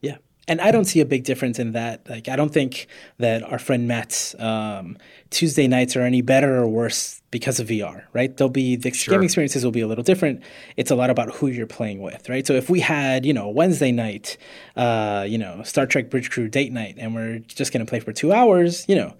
Yeah. 0.00 0.16
And 0.48 0.60
I 0.60 0.70
don't 0.70 0.84
see 0.84 1.00
a 1.00 1.04
big 1.04 1.24
difference 1.24 1.58
in 1.58 1.72
that. 1.72 2.08
Like, 2.08 2.28
I 2.28 2.36
don't 2.36 2.52
think 2.52 2.86
that 3.18 3.42
our 3.42 3.58
friend 3.58 3.88
Matt's 3.88 4.34
um, 4.38 4.96
Tuesday 5.30 5.66
nights 5.66 5.96
are 5.96 6.02
any 6.02 6.22
better 6.22 6.56
or 6.56 6.68
worse 6.68 7.20
because 7.32 7.58
of 7.58 7.66
VR, 7.66 8.04
right? 8.12 8.34
They'll 8.36 8.48
be 8.48 8.76
the 8.76 8.92
sure. 8.92 9.14
game 9.14 9.24
experiences 9.24 9.64
will 9.64 9.72
be 9.72 9.80
a 9.80 9.88
little 9.88 10.04
different. 10.04 10.42
It's 10.76 10.92
a 10.92 10.94
lot 10.94 11.10
about 11.10 11.34
who 11.34 11.48
you're 11.48 11.66
playing 11.66 12.00
with, 12.00 12.28
right? 12.28 12.46
So 12.46 12.52
if 12.52 12.70
we 12.70 12.78
had, 12.78 13.26
you 13.26 13.32
know, 13.32 13.48
Wednesday 13.48 13.90
night, 13.90 14.36
uh, 14.76 15.26
you 15.28 15.36
know, 15.36 15.64
Star 15.64 15.84
Trek 15.84 16.10
Bridge 16.10 16.30
Crew 16.30 16.48
date 16.48 16.72
night, 16.72 16.94
and 16.96 17.14
we're 17.14 17.40
just 17.40 17.72
going 17.72 17.84
to 17.84 17.90
play 17.90 17.98
for 17.98 18.12
two 18.12 18.32
hours, 18.32 18.88
you 18.88 18.94
know, 18.94 19.16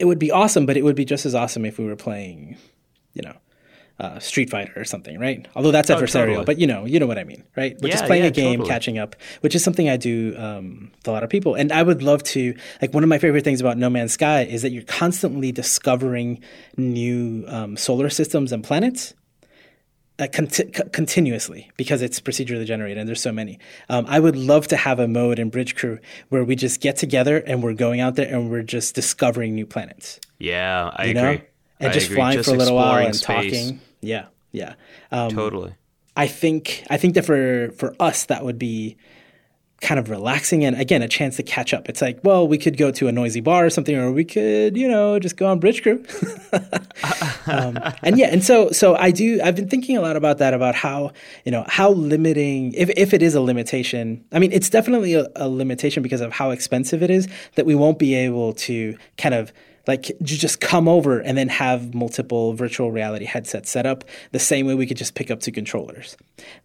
it 0.00 0.06
would 0.06 0.18
be 0.18 0.32
awesome. 0.32 0.66
But 0.66 0.76
it 0.76 0.82
would 0.82 0.96
be 0.96 1.04
just 1.04 1.24
as 1.26 1.34
awesome 1.34 1.64
if 1.64 1.78
we 1.78 1.86
were 1.86 1.96
playing, 1.96 2.56
you 3.14 3.22
know, 3.22 3.36
uh, 3.98 4.18
Street 4.18 4.50
Fighter 4.50 4.72
or 4.76 4.84
something, 4.84 5.18
right? 5.18 5.46
Although 5.54 5.70
that's 5.70 5.88
oh, 5.88 5.96
adversarial, 5.96 6.26
totally. 6.26 6.44
but 6.44 6.58
you 6.58 6.66
know, 6.66 6.84
you 6.84 7.00
know 7.00 7.06
what 7.06 7.18
I 7.18 7.24
mean, 7.24 7.44
right? 7.56 7.76
We're 7.80 7.88
yeah, 7.88 7.94
just 7.94 8.04
playing 8.04 8.24
yeah, 8.24 8.28
a 8.28 8.32
game, 8.32 8.58
totally. 8.58 8.68
catching 8.68 8.98
up, 8.98 9.16
which 9.40 9.54
is 9.54 9.64
something 9.64 9.88
I 9.88 9.96
do 9.96 10.34
um, 10.36 10.90
with 10.96 11.08
a 11.08 11.12
lot 11.12 11.22
of 11.22 11.30
people. 11.30 11.54
And 11.54 11.72
I 11.72 11.82
would 11.82 12.02
love 12.02 12.22
to, 12.24 12.54
like, 12.82 12.92
one 12.92 13.02
of 13.02 13.08
my 13.08 13.18
favorite 13.18 13.44
things 13.44 13.60
about 13.60 13.78
No 13.78 13.88
Man's 13.88 14.12
Sky 14.12 14.42
is 14.42 14.62
that 14.62 14.70
you're 14.70 14.82
constantly 14.82 15.50
discovering 15.50 16.42
new 16.76 17.44
um, 17.48 17.76
solar 17.76 18.10
systems 18.10 18.52
and 18.52 18.62
planets. 18.62 19.14
Uh, 20.18 20.26
conti- 20.32 20.70
continuously 20.94 21.70
because 21.76 22.00
it's 22.00 22.20
procedurally 22.20 22.64
generated 22.64 22.96
and 22.96 23.06
there's 23.06 23.20
so 23.20 23.32
many. 23.32 23.58
Um, 23.90 24.06
I 24.08 24.18
would 24.18 24.34
love 24.34 24.66
to 24.68 24.76
have 24.78 24.98
a 24.98 25.06
mode 25.06 25.38
in 25.38 25.50
Bridge 25.50 25.76
Crew 25.76 25.98
where 26.30 26.42
we 26.42 26.56
just 26.56 26.80
get 26.80 26.96
together 26.96 27.36
and 27.36 27.62
we're 27.62 27.74
going 27.74 28.00
out 28.00 28.14
there 28.14 28.34
and 28.34 28.50
we're 28.50 28.62
just 28.62 28.94
discovering 28.94 29.54
new 29.54 29.66
planets. 29.66 30.18
Yeah, 30.38 30.90
I 30.96 31.04
you 31.04 31.10
agree. 31.10 31.22
Know? 31.22 31.40
And 31.80 31.90
I 31.90 31.92
just 31.92 32.06
agree. 32.06 32.16
flying 32.16 32.36
just 32.38 32.48
for 32.48 32.54
a 32.54 32.58
little 32.58 32.76
while 32.76 33.04
and 33.04 33.14
space. 33.14 33.52
talking. 33.52 33.80
Yeah, 34.06 34.26
yeah. 34.52 34.74
Um, 35.10 35.30
totally. 35.30 35.74
I 36.16 36.26
think 36.26 36.84
I 36.88 36.96
think 36.96 37.14
that 37.14 37.24
for 37.24 37.70
for 37.72 37.94
us 38.00 38.26
that 38.26 38.44
would 38.44 38.58
be 38.58 38.96
kind 39.82 40.00
of 40.00 40.08
relaxing 40.08 40.64
and 40.64 40.74
again 40.80 41.02
a 41.02 41.08
chance 41.08 41.36
to 41.36 41.42
catch 41.42 41.74
up. 41.74 41.88
It's 41.88 42.00
like, 42.00 42.20
well, 42.24 42.48
we 42.48 42.56
could 42.56 42.78
go 42.78 42.90
to 42.92 43.08
a 43.08 43.12
noisy 43.12 43.40
bar 43.40 43.66
or 43.66 43.70
something, 43.70 43.94
or 43.94 44.10
we 44.10 44.24
could, 44.24 44.76
you 44.76 44.88
know, 44.88 45.18
just 45.18 45.36
go 45.36 45.46
on 45.46 45.60
Bridge 45.60 45.82
Crew. 45.82 46.02
um, 47.46 47.78
and 48.02 48.18
yeah, 48.18 48.28
and 48.28 48.42
so 48.42 48.70
so 48.70 48.96
I 48.96 49.10
do. 49.10 49.40
I've 49.42 49.56
been 49.56 49.68
thinking 49.68 49.96
a 49.96 50.00
lot 50.00 50.16
about 50.16 50.38
that, 50.38 50.54
about 50.54 50.74
how 50.74 51.12
you 51.44 51.52
know 51.52 51.64
how 51.68 51.90
limiting, 51.90 52.72
if 52.72 52.88
if 52.96 53.12
it 53.12 53.22
is 53.22 53.34
a 53.34 53.40
limitation. 53.40 54.24
I 54.32 54.38
mean, 54.38 54.52
it's 54.52 54.70
definitely 54.70 55.14
a, 55.14 55.26
a 55.36 55.48
limitation 55.48 56.02
because 56.02 56.22
of 56.22 56.32
how 56.32 56.50
expensive 56.50 57.02
it 57.02 57.10
is 57.10 57.28
that 57.56 57.66
we 57.66 57.74
won't 57.74 57.98
be 57.98 58.14
able 58.14 58.54
to 58.54 58.96
kind 59.18 59.34
of 59.34 59.52
like 59.86 60.08
you 60.08 60.36
just 60.36 60.60
come 60.60 60.88
over 60.88 61.20
and 61.20 61.36
then 61.38 61.48
have 61.48 61.94
multiple 61.94 62.52
virtual 62.54 62.90
reality 62.90 63.24
headsets 63.24 63.70
set 63.70 63.86
up 63.86 64.04
the 64.32 64.38
same 64.38 64.66
way 64.66 64.74
we 64.74 64.86
could 64.86 64.96
just 64.96 65.14
pick 65.14 65.30
up 65.30 65.40
two 65.40 65.52
controllers. 65.52 66.16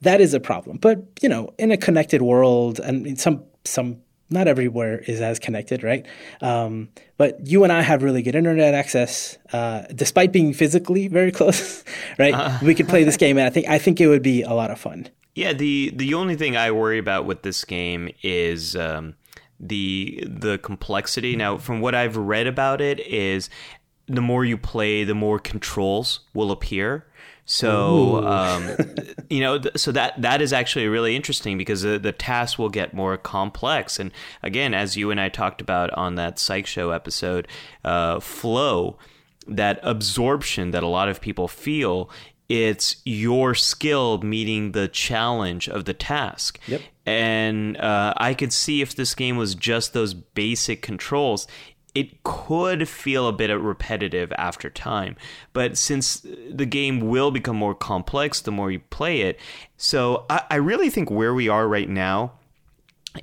That 0.02 0.22
is 0.22 0.34
a 0.34 0.40
problem. 0.40 0.78
But, 0.78 1.06
you 1.22 1.30
know, 1.30 1.54
in 1.58 1.72
a 1.72 1.78
connected 1.78 2.22
world 2.22 2.80
and 2.80 3.20
some 3.20 3.44
some 3.64 4.02
not 4.32 4.48
everywhere 4.48 5.00
is 5.00 5.22
as 5.22 5.40
connected, 5.40 5.84
right? 5.84 6.06
Um, 6.42 6.90
but 7.18 7.46
you 7.46 7.64
and 7.64 7.72
I 7.72 7.82
have 7.82 8.02
really 8.02 8.22
good 8.22 8.34
internet 8.34 8.74
access, 8.74 9.38
uh, 9.52 9.84
despite 9.94 10.32
being 10.32 10.54
physically 10.54 11.10
very 11.10 11.32
close, 11.40 11.84
right? 12.18 12.34
Uh, 12.34 12.58
we 12.64 12.74
could 12.74 12.88
play 12.88 13.04
this 13.04 13.18
game, 13.18 13.38
and 13.38 13.46
I 13.46 13.50
think 13.50 13.68
I 13.68 13.78
think 13.78 14.00
it 14.00 14.08
would 14.08 14.24
be 14.24 14.42
a 14.42 14.54
lot 14.54 14.72
of 14.72 14.80
fun. 14.80 15.10
Yeah, 15.36 15.54
the 15.54 15.92
the 15.96 16.14
only 16.14 16.36
thing 16.36 16.58
I 16.58 16.72
worry 16.72 16.98
about 16.98 17.26
with 17.26 17.42
this 17.44 17.64
game 17.64 18.10
is 18.24 18.76
um, 18.76 19.16
the 19.62 20.24
the 20.28 20.58
complexity. 20.58 21.36
Now, 21.36 21.58
from 21.58 21.80
what 21.80 21.96
I've 21.96 22.18
read 22.18 22.48
about 22.48 22.82
it, 22.82 23.00
is 23.00 23.50
the 24.08 24.22
more 24.22 24.44
you 24.44 24.58
play, 24.58 25.04
the 25.04 25.16
more 25.16 25.40
controls 25.40 26.22
will 26.34 26.52
appear. 26.52 27.06
So, 27.46 28.26
um, 28.26 28.70
you 29.30 29.42
know, 29.42 29.60
so 29.76 29.92
that 29.92 30.22
that 30.22 30.42
is 30.42 30.54
actually 30.54 30.88
really 30.88 31.16
interesting 31.16 31.58
because 31.58 31.82
the, 31.82 32.00
the 32.00 32.12
tasks 32.12 32.58
will 32.58 32.70
get 32.70 32.94
more 32.94 33.18
complex. 33.18 34.00
And 34.00 34.12
again, 34.42 34.74
as 34.74 34.96
you 34.96 35.12
and 35.12 35.20
I 35.20 35.30
talked 35.30 35.60
about 35.60 35.90
on 35.92 36.16
that 36.16 36.40
Psych 36.40 36.66
Show 36.66 36.92
episode, 36.92 37.48
uh, 37.84 38.20
flow, 38.20 38.98
that 39.48 39.80
absorption 39.84 40.72
that 40.72 40.84
a 40.84 40.88
lot 40.88 41.10
of 41.10 41.20
people 41.20 41.48
feel 41.48 42.10
it's 42.48 42.98
your 43.06 43.56
skill 43.56 44.22
meeting 44.22 44.74
the 44.74 44.88
challenge 44.88 45.68
of 45.70 45.86
the 45.86 45.94
task. 45.94 46.60
Yep. 46.68 46.82
And 47.06 47.78
uh, 47.78 48.14
I 48.18 48.34
could 48.34 48.54
see 48.54 48.82
if 48.82 48.96
this 48.96 49.16
game 49.16 49.38
was 49.38 49.56
just 49.56 49.94
those 49.94 50.14
basic 50.14 50.82
controls, 50.82 51.48
it 51.94 52.24
could 52.24 52.88
feel 52.88 53.28
a 53.28 53.34
bit 53.34 53.50
repetitive 53.50 54.32
after 54.38 54.70
time. 54.70 55.16
But 55.52 55.78
since 55.78 56.26
the 56.50 56.66
game 56.66 57.02
will 57.02 57.32
become 57.32 57.56
more 57.58 57.76
complex 57.76 58.42
the 58.42 58.52
more 58.52 58.72
you 58.72 58.80
play 58.80 59.22
it, 59.22 59.40
so 59.78 60.26
I, 60.30 60.44
I 60.52 60.56
really 60.56 60.90
think 60.90 61.12
where 61.12 61.34
we 61.34 61.50
are 61.50 61.68
right 61.68 61.90
now 61.90 62.34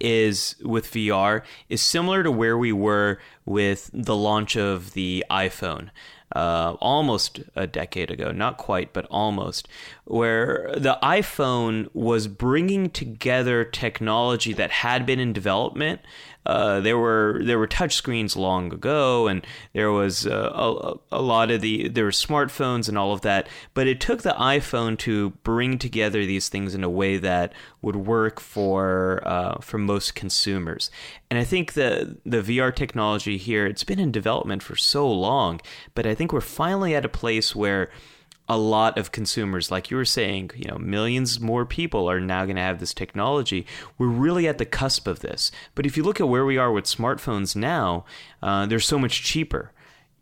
is 0.00 0.56
with 0.62 0.90
VR 0.90 1.42
is 1.70 1.80
similar 1.80 2.22
to 2.22 2.30
where 2.30 2.58
we 2.58 2.72
were 2.72 3.18
with 3.46 3.90
the 3.94 4.16
launch 4.16 4.56
of 4.56 4.92
the 4.92 5.24
iPhone 5.30 5.88
uh, 6.34 6.76
almost 6.80 7.40
a 7.56 7.66
decade 7.66 8.10
ago, 8.10 8.32
not 8.32 8.58
quite, 8.58 8.92
but 8.92 9.06
almost, 9.10 9.68
where 10.04 10.72
the 10.76 10.98
iPhone 11.02 11.88
was 11.94 12.28
bringing 12.28 12.90
together 12.90 13.64
technology 13.64 14.52
that 14.52 14.70
had 14.70 15.06
been 15.06 15.20
in 15.20 15.32
development 15.32 16.00
uh, 16.48 16.80
there 16.80 16.96
were 16.96 17.42
there 17.44 17.58
were 17.58 17.68
touchscreens 17.68 18.34
long 18.34 18.72
ago, 18.72 19.28
and 19.28 19.46
there 19.74 19.92
was 19.92 20.26
uh, 20.26 20.50
a, 20.54 20.94
a 21.12 21.22
lot 21.22 21.50
of 21.50 21.60
the 21.60 21.88
there 21.88 22.04
were 22.04 22.10
smartphones 22.10 22.88
and 22.88 22.96
all 22.96 23.12
of 23.12 23.20
that. 23.20 23.46
But 23.74 23.86
it 23.86 24.00
took 24.00 24.22
the 24.22 24.34
iPhone 24.38 24.98
to 25.00 25.30
bring 25.44 25.78
together 25.78 26.24
these 26.24 26.48
things 26.48 26.74
in 26.74 26.82
a 26.82 26.88
way 26.88 27.18
that 27.18 27.52
would 27.82 27.96
work 27.96 28.40
for 28.40 29.22
uh, 29.26 29.58
for 29.60 29.76
most 29.76 30.14
consumers. 30.14 30.90
And 31.30 31.38
I 31.38 31.44
think 31.44 31.74
the 31.74 32.16
the 32.24 32.40
VR 32.40 32.74
technology 32.74 33.36
here 33.36 33.66
it's 33.66 33.84
been 33.84 34.00
in 34.00 34.10
development 34.10 34.62
for 34.62 34.74
so 34.74 35.06
long, 35.06 35.60
but 35.94 36.06
I 36.06 36.14
think 36.14 36.32
we're 36.32 36.40
finally 36.40 36.94
at 36.94 37.04
a 37.04 37.10
place 37.10 37.54
where 37.54 37.90
a 38.48 38.56
lot 38.56 38.96
of 38.96 39.12
consumers, 39.12 39.70
like 39.70 39.90
you 39.90 39.96
were 39.96 40.04
saying, 40.04 40.50
you 40.54 40.68
know, 40.68 40.78
millions 40.78 41.38
more 41.38 41.66
people 41.66 42.08
are 42.10 42.20
now 42.20 42.44
going 42.44 42.56
to 42.56 42.62
have 42.62 42.80
this 42.80 42.94
technology. 42.94 43.66
We're 43.98 44.06
really 44.08 44.48
at 44.48 44.58
the 44.58 44.64
cusp 44.64 45.06
of 45.06 45.20
this. 45.20 45.50
But 45.74 45.84
if 45.84 45.96
you 45.96 46.02
look 46.02 46.20
at 46.20 46.28
where 46.28 46.46
we 46.46 46.56
are 46.56 46.72
with 46.72 46.84
smartphones 46.84 47.54
now, 47.54 48.06
uh, 48.42 48.66
they're 48.66 48.80
so 48.80 48.98
much 48.98 49.22
cheaper. 49.22 49.72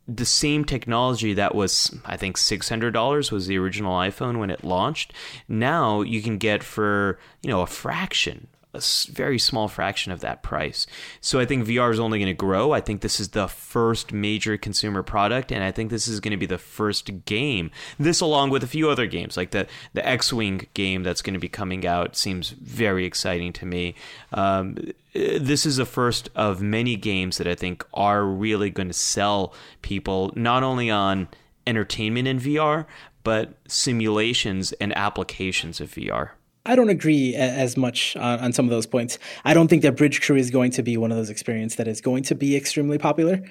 The 0.08 0.24
same 0.24 0.64
technology 0.64 1.34
that 1.34 1.54
was, 1.54 1.96
I 2.04 2.16
think, 2.16 2.36
six 2.36 2.68
hundred 2.68 2.92
dollars 2.92 3.32
was 3.32 3.46
the 3.46 3.58
original 3.58 3.92
iPhone 3.92 4.38
when 4.38 4.50
it 4.50 4.64
launched. 4.64 5.12
Now 5.48 6.02
you 6.02 6.22
can 6.22 6.38
get 6.38 6.62
for 6.62 7.18
you 7.42 7.50
know 7.50 7.60
a 7.60 7.66
fraction 7.66 8.46
a 8.76 9.12
very 9.12 9.38
small 9.38 9.68
fraction 9.68 10.12
of 10.12 10.20
that 10.20 10.42
price. 10.42 10.86
So 11.20 11.40
I 11.40 11.44
think 11.44 11.66
VR 11.66 11.92
is 11.92 12.00
only 12.00 12.18
going 12.18 12.28
to 12.28 12.34
grow. 12.34 12.72
I 12.72 12.80
think 12.80 13.00
this 13.00 13.20
is 13.20 13.30
the 13.30 13.48
first 13.48 14.12
major 14.12 14.56
consumer 14.56 15.02
product, 15.02 15.50
and 15.50 15.62
I 15.62 15.72
think 15.72 15.90
this 15.90 16.08
is 16.08 16.20
going 16.20 16.32
to 16.32 16.36
be 16.36 16.46
the 16.46 16.58
first 16.58 17.24
game. 17.24 17.70
This, 17.98 18.20
along 18.20 18.50
with 18.50 18.62
a 18.62 18.68
few 18.68 18.90
other 18.90 19.06
games, 19.06 19.36
like 19.36 19.50
the 19.50 19.66
the 19.94 20.06
X 20.06 20.32
Wing 20.32 20.66
game 20.74 21.02
that's 21.02 21.22
going 21.22 21.34
to 21.34 21.40
be 21.40 21.48
coming 21.48 21.86
out, 21.86 22.16
seems 22.16 22.50
very 22.50 23.04
exciting 23.04 23.52
to 23.54 23.66
me. 23.66 23.94
Um, 24.32 24.76
this 25.14 25.64
is 25.64 25.76
the 25.76 25.86
first 25.86 26.28
of 26.34 26.60
many 26.60 26.96
games 26.96 27.38
that 27.38 27.46
I 27.46 27.54
think 27.54 27.84
are 27.94 28.24
really 28.24 28.70
going 28.70 28.88
to 28.88 28.94
sell 28.94 29.54
people 29.82 30.32
not 30.36 30.62
only 30.62 30.90
on 30.90 31.28
entertainment 31.66 32.28
in 32.28 32.38
VR, 32.38 32.86
but 33.24 33.54
simulations 33.66 34.72
and 34.74 34.96
applications 34.96 35.80
of 35.80 35.90
VR. 35.90 36.30
I 36.66 36.74
don't 36.74 36.88
agree 36.88 37.34
as 37.34 37.76
much 37.76 38.16
on, 38.16 38.40
on, 38.40 38.52
some 38.52 38.66
of 38.66 38.70
those 38.70 38.86
points. 38.86 39.18
I 39.44 39.54
don't 39.54 39.68
think 39.68 39.82
that 39.82 39.96
Bridge 39.96 40.20
Crew 40.20 40.36
is 40.36 40.50
going 40.50 40.72
to 40.72 40.82
be 40.82 40.96
one 40.96 41.12
of 41.12 41.16
those 41.16 41.30
experiences 41.30 41.76
that 41.76 41.86
is 41.86 42.00
going 42.00 42.24
to 42.24 42.34
be 42.34 42.56
extremely 42.56 42.98
popular. 42.98 43.42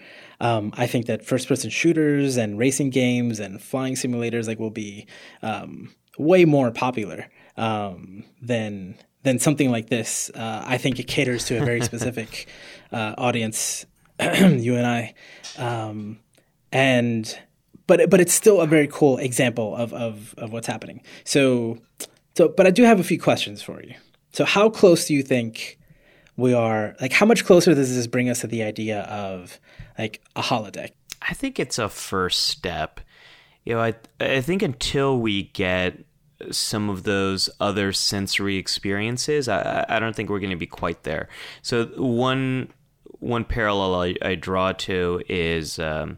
Um, 0.42 0.74
I 0.76 0.86
think 0.86 1.06
that 1.06 1.26
first 1.26 1.48
person 1.48 1.70
shooters 1.70 2.36
and 2.36 2.60
racing 2.60 2.90
games 2.90 3.40
and 3.40 3.62
flying 3.62 3.96
simulators 3.96 4.48
like 4.48 4.60
will 4.60 4.70
be 4.70 5.08
um, 5.42 5.96
way 6.18 6.44
more 6.46 6.72
popular 6.72 7.28
um, 7.58 8.26
than 8.42 8.98
than 9.24 9.40
something 9.40 9.72
like 9.72 9.90
this. 9.90 10.30
Uh, 10.36 10.64
I 10.66 10.78
think 10.78 11.00
it 11.00 11.08
caters 11.08 11.46
to 11.46 11.62
a 11.62 11.66
very 11.66 11.82
specific 11.90 12.48
uh, 12.92 13.16
audience, 13.18 13.86
you 14.20 14.76
and 14.76 14.86
I, 14.86 15.14
um, 15.58 16.20
and 16.72 17.40
but 17.88 18.10
but 18.10 18.20
it's 18.20 18.34
still 18.34 18.62
a 18.62 18.68
very 18.68 18.88
cool 18.88 19.18
example 19.18 19.76
of 19.76 19.94
of, 19.94 20.36
of 20.38 20.52
what's 20.52 20.68
happening. 20.68 21.02
So 21.24 21.80
So, 22.36 22.50
but 22.50 22.68
I 22.68 22.72
do 22.72 22.84
have 22.84 23.00
a 23.00 23.04
few 23.04 23.20
questions 23.20 23.62
for 23.62 23.82
you. 23.82 23.96
So, 24.34 24.46
how 24.46 24.70
close 24.70 25.08
do 25.08 25.14
you 25.14 25.24
think 25.24 25.80
we 26.36 26.54
are? 26.54 26.96
Like, 27.00 27.14
how 27.14 27.26
much 27.26 27.46
closer 27.46 27.74
does 27.74 27.96
this 27.96 28.08
bring 28.08 28.30
us 28.30 28.42
to 28.42 28.48
the 28.48 28.64
idea 28.64 29.02
of 29.04 29.60
like 29.98 30.22
a 30.36 30.42
holodeck? 30.42 30.92
I 31.22 31.34
think 31.34 31.60
it's 31.60 31.80
a 31.80 31.90
first 31.90 32.44
step. 32.48 33.00
You 33.64 33.76
know, 33.76 33.82
I 33.82 33.96
I 34.20 34.42
think 34.42 34.62
until 34.62 35.20
we 35.20 35.44
get 35.44 35.98
some 36.52 36.90
of 36.90 37.04
those 37.04 37.50
other 37.60 37.94
sensory 37.94 38.58
experiences, 38.58 39.48
I 39.48 39.86
I 39.88 40.00
don't 40.00 40.16
think 40.16 40.30
we're 40.30 40.40
going 40.40 40.50
to 40.50 40.58
be 40.58 40.68
quite 40.68 41.04
there. 41.04 41.30
So 41.62 41.86
one 41.96 42.74
one 43.20 43.46
parallel 43.46 43.96
I, 43.96 44.16
I 44.22 44.36
draw 44.36 44.74
to 44.74 45.22
is 45.30 45.80
um, 45.80 46.18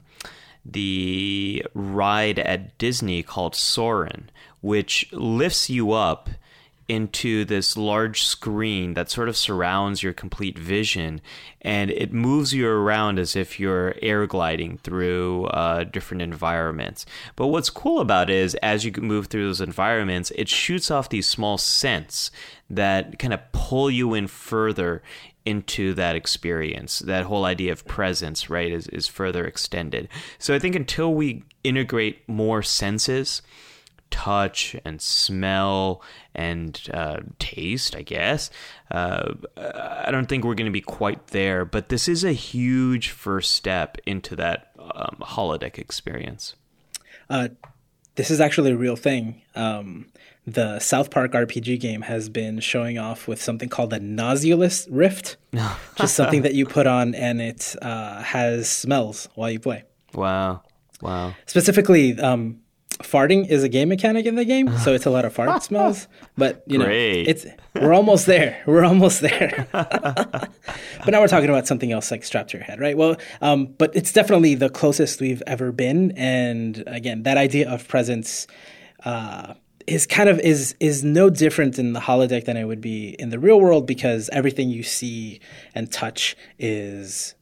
the 0.65 1.65
ride 1.73 2.39
at 2.39 2.77
Disney 2.77 3.23
called 3.23 3.55
Soarin', 3.55 4.29
which 4.61 5.11
lifts 5.11 5.69
you 5.69 5.91
up 5.91 6.29
into 6.87 7.43
this 7.43 7.75
large 7.75 8.23
screen 8.23 8.93
that 8.93 9.11
sort 9.11 9.27
of 9.27 9.35
surrounds 9.35 10.01
your 10.01 10.13
complete 10.13 10.57
vision 10.57 11.19
and 11.61 11.91
it 11.91 12.13
moves 12.13 12.53
you 12.53 12.67
around 12.67 13.19
as 13.19 13.35
if 13.35 13.59
you're 13.59 13.93
air 14.01 14.25
gliding 14.25 14.77
through 14.77 15.45
uh, 15.47 15.83
different 15.83 16.21
environments. 16.21 17.05
But 17.35 17.47
what's 17.47 17.69
cool 17.69 17.99
about 17.99 18.29
it 18.29 18.37
is 18.37 18.55
as 18.55 18.85
you 18.85 18.93
move 19.01 19.27
through 19.27 19.47
those 19.47 19.59
environments, 19.59 20.31
it 20.35 20.47
shoots 20.47 20.89
off 20.89 21.09
these 21.09 21.27
small 21.27 21.57
scents 21.57 22.31
that 22.69 23.19
kind 23.19 23.33
of 23.33 23.51
pull 23.51 23.91
you 23.91 24.13
in 24.13 24.27
further 24.27 25.03
into 25.45 25.93
that 25.93 26.15
experience. 26.15 26.99
That 26.99 27.25
whole 27.25 27.45
idea 27.45 27.71
of 27.71 27.85
presence, 27.85 28.49
right, 28.49 28.71
is, 28.71 28.87
is 28.87 29.07
further 29.07 29.45
extended. 29.45 30.07
So 30.39 30.53
I 30.53 30.59
think 30.59 30.75
until 30.75 31.13
we 31.13 31.43
integrate 31.63 32.27
more 32.27 32.61
senses, 32.61 33.41
touch 34.09 34.75
and 34.85 35.01
smell 35.01 36.01
and 36.33 36.81
uh, 36.93 37.17
taste, 37.39 37.95
I 37.95 38.01
guess. 38.01 38.49
Uh, 38.91 39.33
I 39.57 40.09
don't 40.11 40.27
think 40.27 40.43
we're 40.43 40.55
going 40.55 40.65
to 40.65 40.71
be 40.71 40.81
quite 40.81 41.27
there, 41.27 41.65
but 41.65 41.89
this 41.89 42.07
is 42.07 42.23
a 42.23 42.33
huge 42.33 43.09
first 43.09 43.51
step 43.51 43.97
into 44.05 44.35
that 44.35 44.71
um, 44.79 45.17
holodeck 45.21 45.77
experience. 45.77 46.55
Uh, 47.29 47.49
this 48.15 48.31
is 48.31 48.41
actually 48.41 48.71
a 48.71 48.77
real 48.77 48.95
thing. 48.95 49.41
Um, 49.55 50.07
the 50.45 50.79
South 50.79 51.11
Park 51.11 51.33
RPG 51.33 51.79
game 51.79 52.01
has 52.01 52.29
been 52.29 52.61
showing 52.61 52.97
off 52.97 53.27
with 53.27 53.41
something 53.41 53.67
called 53.67 53.89
the 53.89 53.99
Nosulus 53.99 54.87
Rift, 54.89 55.35
just 55.95 56.15
something 56.15 56.43
that 56.43 56.53
you 56.53 56.65
put 56.65 56.87
on 56.87 57.13
and 57.13 57.41
it 57.41 57.75
uh, 57.81 58.21
has 58.23 58.69
smells 58.69 59.27
while 59.35 59.51
you 59.51 59.59
play. 59.59 59.83
Wow. 60.13 60.63
Wow. 61.01 61.35
Specifically, 61.45 62.19
um, 62.19 62.61
farting 62.99 63.47
is 63.47 63.63
a 63.63 63.69
game 63.69 63.89
mechanic 63.89 64.25
in 64.25 64.35
the 64.35 64.45
game, 64.45 64.75
so 64.79 64.93
it's 64.93 65.05
a 65.05 65.09
lot 65.09 65.25
of 65.25 65.33
fart 65.33 65.63
smells. 65.69 66.07
But 66.37 66.63
you 66.67 66.77
know, 66.77 66.85
Great. 66.85 67.27
it's 67.27 67.45
we're 67.75 67.93
almost 67.93 68.25
there. 68.25 68.61
We're 68.65 68.83
almost 68.85 69.21
there. 69.21 69.67
but 69.71 70.49
now 71.07 71.21
we're 71.21 71.27
talking 71.27 71.49
about 71.49 71.67
something 71.67 71.91
else 71.91 72.09
like 72.11 72.23
strapped 72.23 72.51
to 72.51 72.57
your 72.57 72.65
head, 72.65 72.79
right? 72.79 72.97
Well, 72.97 73.17
um, 73.41 73.67
but 73.77 73.95
it's 73.95 74.11
definitely 74.11 74.55
the 74.55 74.69
closest 74.69 75.21
we've 75.21 75.43
ever 75.45 75.71
been, 75.71 76.11
and 76.11 76.83
again, 76.87 77.23
that 77.23 77.37
idea 77.37 77.69
of 77.69 77.87
presence. 77.87 78.47
Uh, 79.03 79.53
is 79.85 80.05
kind 80.05 80.27
of 80.27 80.37
is 80.39 80.75
is 80.81 81.01
no 81.01 81.29
different 81.29 81.79
in 81.79 81.93
the 81.93 82.01
holodeck 82.01 82.43
than 82.43 82.57
it 82.57 82.65
would 82.65 82.81
be 82.81 83.15
in 83.19 83.29
the 83.29 83.39
real 83.39 83.61
world 83.61 83.87
because 83.87 84.29
everything 84.33 84.69
you 84.69 84.83
see 84.83 85.39
and 85.73 85.89
touch 85.89 86.35
is 86.59 87.35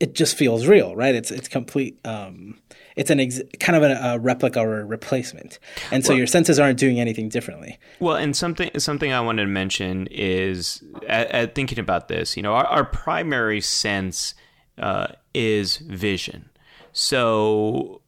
it 0.00 0.14
just 0.14 0.36
feels 0.36 0.66
real, 0.66 0.94
right? 0.96 1.14
It's 1.14 1.30
it's 1.30 1.48
complete. 1.48 1.98
Um, 2.04 2.58
it's 2.96 3.10
an 3.10 3.20
ex- 3.20 3.42
kind 3.60 3.76
of 3.76 3.82
a, 3.82 3.94
a, 3.94 4.18
replica 4.18 4.60
or 4.60 4.80
a 4.80 4.84
replacement, 4.84 5.58
and 5.90 6.04
so 6.04 6.10
well, 6.10 6.18
your 6.18 6.26
senses 6.26 6.58
aren't 6.58 6.78
doing 6.78 7.00
anything 7.00 7.28
differently. 7.28 7.78
Well, 8.00 8.16
and 8.16 8.36
something 8.36 8.70
something 8.78 9.12
I 9.12 9.20
wanted 9.20 9.42
to 9.42 9.48
mention 9.48 10.08
is 10.10 10.82
at, 11.08 11.30
at 11.30 11.54
thinking 11.54 11.78
about 11.78 12.08
this. 12.08 12.36
You 12.36 12.42
know, 12.42 12.54
our, 12.54 12.66
our 12.66 12.84
primary 12.84 13.60
sense 13.60 14.34
uh, 14.78 15.08
is 15.32 15.78
vision. 15.78 16.50
So 16.92 18.00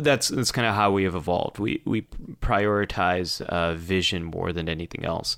that's 0.00 0.28
that's 0.28 0.52
kind 0.52 0.66
of 0.66 0.74
how 0.74 0.90
we 0.90 1.04
have 1.04 1.14
evolved. 1.14 1.58
We 1.58 1.82
we 1.84 2.02
prioritize 2.40 3.40
uh, 3.42 3.74
vision 3.74 4.24
more 4.24 4.52
than 4.52 4.68
anything 4.68 5.04
else. 5.04 5.36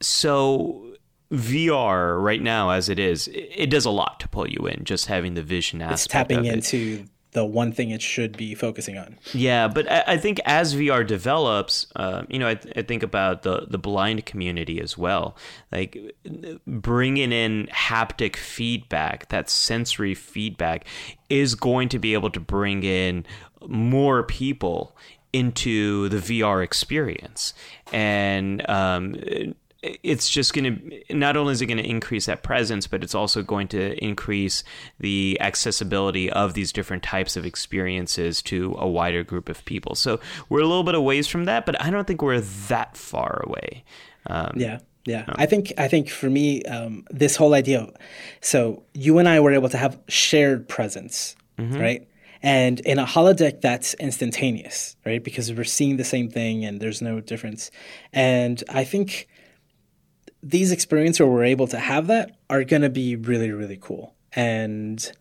So 0.00 0.92
VR 1.32 2.20
right 2.20 2.42
now, 2.42 2.70
as 2.70 2.88
it 2.88 2.98
is, 2.98 3.28
it 3.32 3.70
does 3.70 3.86
a 3.86 3.90
lot 3.90 4.20
to 4.20 4.28
pull 4.28 4.48
you 4.48 4.66
in. 4.66 4.84
Just 4.84 5.06
having 5.06 5.34
the 5.34 5.42
vision 5.42 5.80
aspect. 5.80 5.94
It's 5.94 6.06
tapping 6.06 6.44
into 6.44 7.06
the 7.32 7.44
one 7.44 7.72
thing 7.72 7.90
it 7.90 8.02
should 8.02 8.36
be 8.36 8.54
focusing 8.54 8.98
on. 8.98 9.18
Yeah, 9.32 9.66
but 9.66 9.90
I, 9.90 10.18
think 10.18 10.38
as 10.44 10.74
VR 10.74 11.06
develops, 11.06 11.86
uh, 11.96 12.24
you 12.28 12.38
know, 12.38 12.48
I, 12.48 12.54
th- 12.54 12.76
I, 12.76 12.82
think 12.82 13.02
about 13.02 13.42
the 13.42 13.66
the 13.68 13.78
blind 13.78 14.26
community 14.26 14.80
as 14.80 14.98
well. 14.98 15.36
Like 15.70 15.98
bringing 16.66 17.32
in 17.32 17.68
haptic 17.72 18.36
feedback, 18.36 19.28
that 19.28 19.48
sensory 19.48 20.14
feedback, 20.14 20.84
is 21.30 21.54
going 21.54 21.88
to 21.90 21.98
be 21.98 22.12
able 22.12 22.30
to 22.30 22.40
bring 22.40 22.82
in 22.82 23.24
more 23.66 24.22
people 24.22 24.94
into 25.32 26.10
the 26.10 26.18
VR 26.18 26.62
experience. 26.62 27.54
And 27.92 28.68
um, 28.68 29.16
it's 29.82 30.30
just 30.30 30.54
going 30.54 30.64
to 31.08 31.14
not 31.14 31.36
only 31.36 31.52
is 31.52 31.60
it 31.60 31.66
going 31.66 31.78
to 31.78 31.88
increase 31.88 32.26
that 32.26 32.42
presence 32.42 32.86
but 32.86 33.02
it's 33.02 33.14
also 33.14 33.42
going 33.42 33.68
to 33.68 34.02
increase 34.04 34.62
the 35.00 35.36
accessibility 35.40 36.30
of 36.30 36.54
these 36.54 36.72
different 36.72 37.02
types 37.02 37.36
of 37.36 37.44
experiences 37.44 38.42
to 38.42 38.74
a 38.78 38.88
wider 38.88 39.22
group 39.22 39.48
of 39.48 39.64
people 39.64 39.94
so 39.94 40.20
we're 40.48 40.60
a 40.60 40.66
little 40.66 40.84
bit 40.84 40.94
away 40.94 41.20
from 41.22 41.44
that 41.44 41.66
but 41.66 41.80
i 41.82 41.90
don't 41.90 42.06
think 42.06 42.22
we're 42.22 42.40
that 42.40 42.96
far 42.96 43.42
away 43.44 43.84
um, 44.26 44.52
yeah 44.56 44.78
yeah 45.04 45.24
i 45.34 45.46
think 45.46 45.72
i 45.78 45.88
think 45.88 46.08
for 46.08 46.30
me 46.30 46.62
um, 46.64 47.04
this 47.10 47.36
whole 47.36 47.54
idea 47.54 47.80
of 47.80 47.94
so 48.40 48.82
you 48.94 49.18
and 49.18 49.28
i 49.28 49.40
were 49.40 49.52
able 49.52 49.68
to 49.68 49.76
have 49.76 49.98
shared 50.08 50.68
presence 50.68 51.36
mm-hmm. 51.58 51.78
right 51.78 52.08
and 52.42 52.80
in 52.80 52.98
a 52.98 53.06
holodeck, 53.06 53.60
that's 53.60 53.94
instantaneous, 53.94 54.96
right? 55.06 55.22
Because 55.22 55.52
we're 55.52 55.62
seeing 55.62 55.96
the 55.96 56.04
same 56.04 56.28
thing 56.28 56.64
and 56.64 56.80
there's 56.80 57.00
no 57.00 57.20
difference. 57.20 57.70
And 58.12 58.64
I 58.68 58.82
think 58.82 59.28
these 60.42 60.72
experiences 60.72 61.20
where 61.20 61.30
we're 61.30 61.44
able 61.44 61.66
to 61.68 61.78
have 61.78 62.08
that 62.08 62.36
are 62.50 62.64
going 62.64 62.82
to 62.82 62.90
be 62.90 63.16
really, 63.16 63.50
really 63.50 63.78
cool. 63.80 64.14
And, 64.34 65.12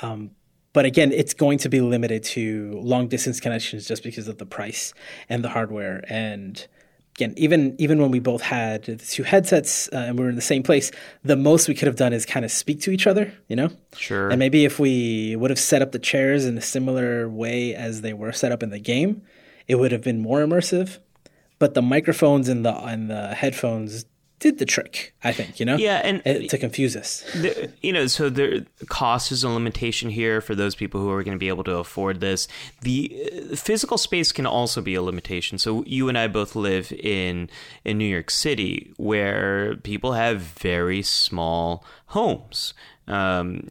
um, 0.00 0.30
but 0.72 0.84
again, 0.84 1.12
it's 1.12 1.34
going 1.34 1.58
to 1.58 1.68
be 1.68 1.80
limited 1.80 2.22
to 2.24 2.78
long 2.80 3.08
distance 3.08 3.40
connections 3.40 3.86
just 3.86 4.02
because 4.02 4.28
of 4.28 4.38
the 4.38 4.46
price 4.46 4.94
and 5.28 5.42
the 5.42 5.48
hardware. 5.48 6.04
And 6.08 6.64
again, 7.16 7.34
even 7.36 7.74
even 7.78 8.00
when 8.00 8.12
we 8.12 8.20
both 8.20 8.42
had 8.42 8.84
the 8.84 8.96
two 8.96 9.24
headsets 9.24 9.88
uh, 9.92 9.96
and 9.96 10.18
we 10.18 10.24
were 10.24 10.30
in 10.30 10.36
the 10.36 10.42
same 10.42 10.62
place, 10.62 10.92
the 11.24 11.36
most 11.36 11.68
we 11.68 11.74
could 11.74 11.86
have 11.86 11.96
done 11.96 12.12
is 12.12 12.24
kind 12.24 12.44
of 12.44 12.52
speak 12.52 12.80
to 12.82 12.92
each 12.92 13.08
other, 13.08 13.32
you 13.48 13.56
know. 13.56 13.70
Sure. 13.96 14.30
And 14.30 14.38
maybe 14.38 14.64
if 14.64 14.78
we 14.78 15.34
would 15.34 15.50
have 15.50 15.58
set 15.58 15.82
up 15.82 15.90
the 15.90 15.98
chairs 15.98 16.46
in 16.46 16.56
a 16.56 16.62
similar 16.62 17.28
way 17.28 17.74
as 17.74 18.02
they 18.02 18.12
were 18.12 18.32
set 18.32 18.52
up 18.52 18.62
in 18.62 18.70
the 18.70 18.78
game, 18.78 19.22
it 19.66 19.74
would 19.74 19.90
have 19.90 20.02
been 20.02 20.20
more 20.20 20.38
immersive. 20.38 20.98
But 21.58 21.74
the 21.74 21.82
microphones 21.82 22.48
and 22.48 22.64
the 22.64 22.74
and 22.74 23.10
the 23.10 23.34
headphones 23.34 24.04
did 24.40 24.58
the 24.58 24.64
trick, 24.64 25.14
I 25.22 25.32
think, 25.32 25.60
you 25.60 25.66
know? 25.66 25.76
Yeah, 25.76 26.00
and 26.02 26.22
it, 26.24 26.48
to 26.50 26.58
confuse 26.58 26.96
us. 26.96 27.22
The, 27.34 27.70
you 27.82 27.92
know, 27.92 28.06
so 28.06 28.30
the 28.30 28.66
cost 28.88 29.30
is 29.30 29.44
a 29.44 29.50
limitation 29.50 30.10
here 30.10 30.40
for 30.40 30.54
those 30.54 30.74
people 30.74 31.00
who 31.00 31.10
are 31.10 31.22
going 31.22 31.36
to 31.36 31.38
be 31.38 31.48
able 31.48 31.64
to 31.64 31.76
afford 31.76 32.20
this. 32.20 32.48
The 32.80 33.50
uh, 33.52 33.56
physical 33.56 33.98
space 33.98 34.32
can 34.32 34.46
also 34.46 34.80
be 34.80 34.94
a 34.94 35.02
limitation. 35.02 35.58
So 35.58 35.84
you 35.84 36.08
and 36.08 36.16
I 36.18 36.26
both 36.26 36.56
live 36.56 36.90
in 36.90 37.50
in 37.84 37.98
New 37.98 38.06
York 38.06 38.30
City 38.30 38.92
where 38.96 39.76
people 39.76 40.14
have 40.14 40.40
very 40.40 41.02
small 41.02 41.84
homes. 42.06 42.74
Um, 43.06 43.70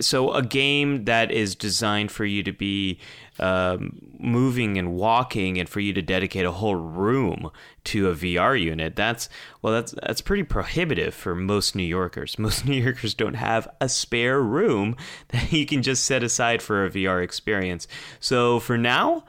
so 0.00 0.32
a 0.32 0.42
game 0.42 1.06
that 1.06 1.30
is 1.30 1.54
designed 1.54 2.12
for 2.12 2.24
you 2.24 2.42
to 2.42 2.52
be 2.52 2.98
um, 3.38 3.98
moving 4.18 4.78
and 4.78 4.94
walking, 4.94 5.58
and 5.58 5.68
for 5.68 5.80
you 5.80 5.92
to 5.92 6.02
dedicate 6.02 6.44
a 6.44 6.52
whole 6.52 6.76
room 6.76 7.50
to 7.84 8.08
a 8.08 8.14
VR 8.14 8.60
unit, 8.60 8.96
that's 8.96 9.28
well, 9.62 9.72
that's 9.72 9.94
that's 10.02 10.20
pretty 10.20 10.42
prohibitive 10.42 11.14
for 11.14 11.34
most 11.34 11.74
New 11.74 11.82
Yorkers. 11.82 12.38
Most 12.46 12.64
New 12.64 12.80
Yorkers 12.80 13.14
don't 13.14 13.34
have 13.34 13.68
a 13.80 13.88
spare 13.88 14.40
room 14.40 14.96
that 15.28 15.52
you 15.52 15.66
can 15.66 15.82
just 15.82 16.04
set 16.04 16.22
aside 16.22 16.62
for 16.62 16.84
a 16.84 16.90
VR 16.90 17.22
experience. 17.22 17.88
So 18.20 18.60
for 18.60 18.78
now, 18.78 19.24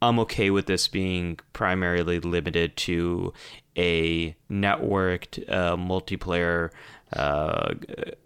I'm 0.00 0.18
okay 0.20 0.50
with 0.50 0.66
this 0.66 0.88
being 0.88 1.38
primarily 1.52 2.20
limited 2.20 2.76
to 2.78 3.32
a 3.76 4.36
networked 4.50 5.48
uh, 5.50 5.76
multiplayer 5.76 6.70
uh, 7.12 7.74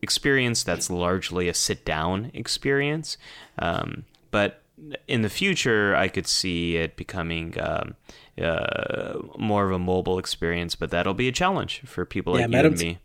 experience 0.00 0.62
that's 0.64 0.90
largely 0.90 1.48
a 1.48 1.54
sit 1.54 1.84
down 1.84 2.30
experience. 2.34 3.16
Um, 3.58 4.04
but 4.30 4.61
in 5.06 5.22
the 5.22 5.28
future, 5.28 5.94
I 5.94 6.08
could 6.08 6.26
see 6.26 6.76
it 6.76 6.96
becoming 6.96 7.54
um, 7.60 7.94
uh, 8.40 9.18
more 9.38 9.66
of 9.66 9.72
a 9.72 9.78
mobile 9.78 10.18
experience, 10.18 10.74
but 10.74 10.90
that'll 10.90 11.14
be 11.14 11.28
a 11.28 11.32
challenge 11.32 11.82
for 11.84 12.04
people 12.04 12.38
yeah, 12.38 12.46
like 12.46 12.52
you 12.52 12.58
and 12.58 12.78
me. 12.78 12.98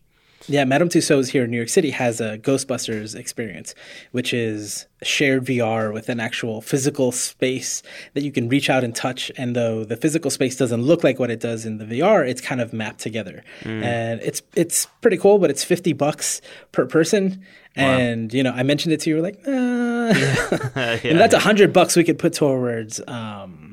Yeah, 0.48 0.64
Madame 0.66 0.88
Tussauds 0.88 1.30
here 1.30 1.44
in 1.44 1.52
New 1.52 1.58
York 1.58 1.70
City 1.70 1.90
has 1.92 2.22
a 2.22 2.38
Ghostbusters 2.38 3.16
experience, 3.16 3.74
which 4.12 4.34
is 4.34 4.86
shared 5.04 5.46
VR 5.46 5.92
with 5.94 6.10
an 6.10 6.20
actual 6.20 6.62
physical 6.62 7.12
space 7.12 7.84
that 8.14 8.24
you 8.24 8.32
can 8.32 8.48
reach 8.48 8.70
out 8.70 8.84
and 8.84 8.96
touch. 8.96 9.32
And 9.38 9.56
though 9.56 9.84
the 9.84 9.98
physical 9.98 10.32
space 10.32 10.56
doesn't 10.56 10.82
look 10.82 11.04
like 11.04 11.20
what 11.20 11.32
it 11.32 11.40
does 11.40 11.66
in 11.66 11.80
the 11.80 11.86
VR, 11.86 12.28
it's 12.28 12.40
kind 12.40 12.62
of 12.62 12.72
mapped 12.72 13.00
together. 13.00 13.44
Mm. 13.64 13.84
And 13.84 14.22
it's 14.22 14.42
it's 14.56 14.86
pretty 15.02 15.18
cool, 15.18 15.40
but 15.40 15.50
it's 15.50 15.64
fifty 15.64 15.94
bucks 15.94 16.42
per 16.72 16.86
person. 16.86 17.44
Wow. 17.76 17.84
And 17.84 18.34
you 18.34 18.44
know, 18.44 18.52
I 18.52 18.64
mentioned 18.64 18.94
it 18.94 19.02
to 19.02 19.10
you, 19.10 19.22
like, 19.22 19.40
uh. 19.46 19.52
yeah, 20.16 21.00
and 21.04 21.20
that's 21.20 21.34
a 21.34 21.40
hundred 21.40 21.74
bucks 21.74 21.96
we 21.96 22.04
could 22.04 22.20
put 22.20 22.34
towards. 22.34 23.02
Um, 23.08 23.67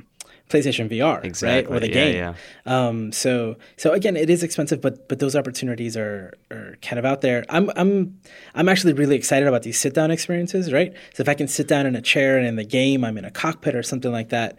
PlayStation 0.55 0.89
VR, 0.89 1.25
exactly. 1.25 1.73
right, 1.73 1.77
or 1.77 1.81
the 1.81 1.89
yeah, 1.89 1.95
game. 1.95 2.15
Yeah. 2.15 2.35
Um, 2.67 3.11
so 3.13 3.57
so 3.77 3.93
again, 3.93 4.17
it 4.17 4.31
is 4.31 4.43
expensive, 4.43 4.81
but 4.81 5.09
but 5.09 5.19
those 5.19 5.35
opportunities 5.35 5.97
are 5.97 6.33
are 6.51 6.77
kind 6.81 6.99
of 6.99 7.05
out 7.05 7.21
there. 7.23 7.45
I'm 7.49 7.71
I'm 7.77 8.21
I'm 8.55 8.69
actually 8.69 8.93
really 8.93 9.17
excited 9.17 9.49
about 9.49 9.63
these 9.63 9.81
sit 9.81 9.95
down 9.95 10.11
experiences, 10.11 10.73
right? 10.73 10.93
So 11.15 11.23
if 11.23 11.29
I 11.29 11.35
can 11.35 11.49
sit 11.49 11.67
down 11.67 11.87
in 11.87 11.97
a 11.97 12.03
chair 12.03 12.39
and 12.39 12.47
in 12.47 12.57
the 12.57 12.65
game, 12.65 13.05
I'm 13.05 13.19
in 13.19 13.25
a 13.25 13.31
cockpit 13.31 13.75
or 13.75 13.83
something 13.83 14.13
like 14.13 14.29
that, 14.29 14.57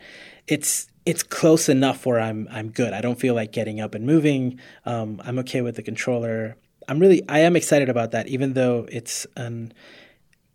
it's 0.48 0.88
it's 1.06 1.24
close 1.24 1.70
enough 1.70 2.06
where 2.06 2.20
I'm 2.20 2.48
I'm 2.52 2.72
good. 2.72 2.91
I 2.93 3.02
don't 3.02 3.20
feel 3.20 3.34
like 3.36 3.52
getting 3.52 3.80
up 3.80 3.96
and 3.96 4.06
moving. 4.06 4.60
Um, 4.86 5.22
I'm 5.24 5.39
okay 5.39 5.62
with 5.62 5.76
the 5.78 5.84
controller. 5.84 6.58
I'm 6.89 7.00
really 7.00 7.24
I 7.30 7.39
am 7.39 7.56
excited 7.56 7.88
about 7.88 8.12
that, 8.12 8.28
even 8.28 8.54
though 8.54 8.86
it's 8.91 9.26
an 9.38 9.74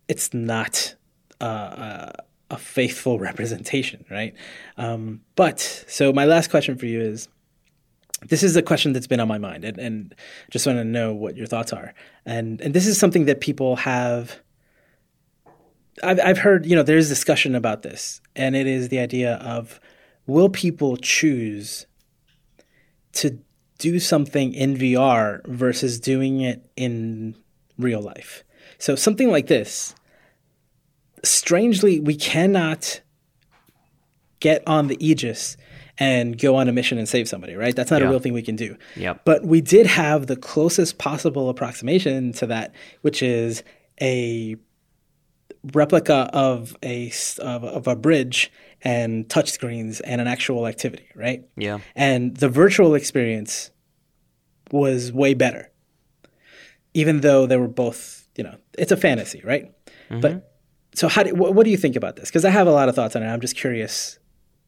it's 0.07 0.33
not. 0.33 0.95
Uh, 1.39 1.43
uh, 1.43 2.11
a 2.51 2.57
faithful 2.57 3.17
representation, 3.17 4.05
right? 4.11 4.35
Um, 4.77 5.21
but 5.35 5.59
so 5.87 6.13
my 6.13 6.25
last 6.25 6.51
question 6.51 6.77
for 6.77 6.85
you 6.85 7.01
is 7.01 7.27
this 8.27 8.43
is 8.43 8.55
a 8.55 8.61
question 8.61 8.93
that's 8.93 9.07
been 9.07 9.19
on 9.19 9.27
my 9.27 9.37
mind 9.37 9.63
and, 9.63 9.79
and 9.79 10.15
just 10.51 10.67
want 10.67 10.77
to 10.77 10.83
know 10.83 11.13
what 11.13 11.35
your 11.35 11.47
thoughts 11.47 11.73
are. 11.73 11.93
And 12.25 12.61
and 12.61 12.73
this 12.73 12.85
is 12.85 12.99
something 12.99 13.25
that 13.25 13.41
people 13.41 13.77
have 13.77 14.39
I've 16.03 16.19
I've 16.19 16.37
heard, 16.37 16.65
you 16.65 16.75
know, 16.75 16.83
there's 16.83 17.09
discussion 17.09 17.55
about 17.55 17.81
this, 17.81 18.21
and 18.35 18.55
it 18.55 18.67
is 18.67 18.89
the 18.89 18.99
idea 18.99 19.35
of 19.35 19.79
will 20.27 20.49
people 20.49 20.97
choose 20.97 21.87
to 23.13 23.39
do 23.77 23.99
something 23.99 24.53
in 24.53 24.77
VR 24.77 25.45
versus 25.47 25.99
doing 25.99 26.41
it 26.41 26.69
in 26.75 27.35
real 27.77 28.01
life? 28.01 28.43
So 28.77 28.95
something 28.95 29.29
like 29.29 29.47
this 29.47 29.95
strangely, 31.23 31.99
we 31.99 32.15
cannot 32.15 33.01
get 34.39 34.67
on 34.67 34.87
the 34.87 34.97
Aegis 35.05 35.57
and 35.97 36.37
go 36.39 36.55
on 36.55 36.67
a 36.67 36.71
mission 36.71 36.97
and 36.97 37.07
save 37.07 37.29
somebody, 37.29 37.55
right? 37.55 37.75
That's 37.75 37.91
not 37.91 38.01
yeah. 38.01 38.07
a 38.07 38.09
real 38.09 38.19
thing 38.19 38.33
we 38.33 38.41
can 38.41 38.55
do. 38.55 38.75
Yep. 38.95 39.21
But 39.23 39.45
we 39.45 39.61
did 39.61 39.85
have 39.85 40.27
the 40.27 40.35
closest 40.35 40.97
possible 40.97 41.49
approximation 41.49 42.33
to 42.33 42.47
that, 42.47 42.73
which 43.01 43.21
is 43.21 43.63
a 44.01 44.55
replica 45.73 46.29
of 46.33 46.75
a 46.81 47.11
of, 47.39 47.63
of 47.63 47.87
a 47.87 47.95
bridge 47.95 48.51
and 48.81 49.27
touchscreens 49.27 50.01
and 50.03 50.19
an 50.19 50.27
actual 50.27 50.65
activity, 50.65 51.07
right? 51.15 51.43
Yeah. 51.55 51.79
And 51.95 52.35
the 52.35 52.49
virtual 52.49 52.95
experience 52.95 53.69
was 54.71 55.13
way 55.13 55.35
better. 55.35 55.69
Even 56.93 57.21
though 57.21 57.45
they 57.45 57.57
were 57.57 57.67
both, 57.67 58.27
you 58.35 58.43
know, 58.43 58.55
it's 58.77 58.91
a 58.91 58.97
fantasy, 58.97 59.41
right? 59.45 59.71
Mm-hmm. 60.09 60.19
But 60.19 60.50
so 60.93 61.07
how 61.07 61.23
do, 61.23 61.33
what, 61.35 61.53
what 61.53 61.63
do 61.63 61.69
you 61.69 61.77
think 61.77 61.95
about 61.95 62.15
this? 62.15 62.29
Because 62.29 62.45
I 62.45 62.49
have 62.49 62.67
a 62.67 62.71
lot 62.71 62.89
of 62.89 62.95
thoughts 62.95 63.15
on 63.15 63.23
it. 63.23 63.27
I'm 63.27 63.41
just 63.41 63.55
curious, 63.55 64.19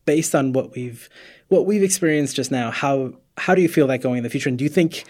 based 0.06 0.34
on 0.36 0.54
what 0.54 0.76
we've 0.76 1.10
what 1.50 1.66
we've 1.66 1.84
experienced 1.84 2.36
just 2.36 2.52
now. 2.52 2.72
How 2.72 3.14
how 3.38 3.56
do 3.56 3.62
you 3.62 3.70
feel 3.70 3.88
that 3.88 4.00
going 4.00 4.18
in 4.18 4.24
the 4.24 4.30
future? 4.30 4.50
And 4.50 4.58
do 4.58 4.64
you 4.64 4.70
think 4.70 5.04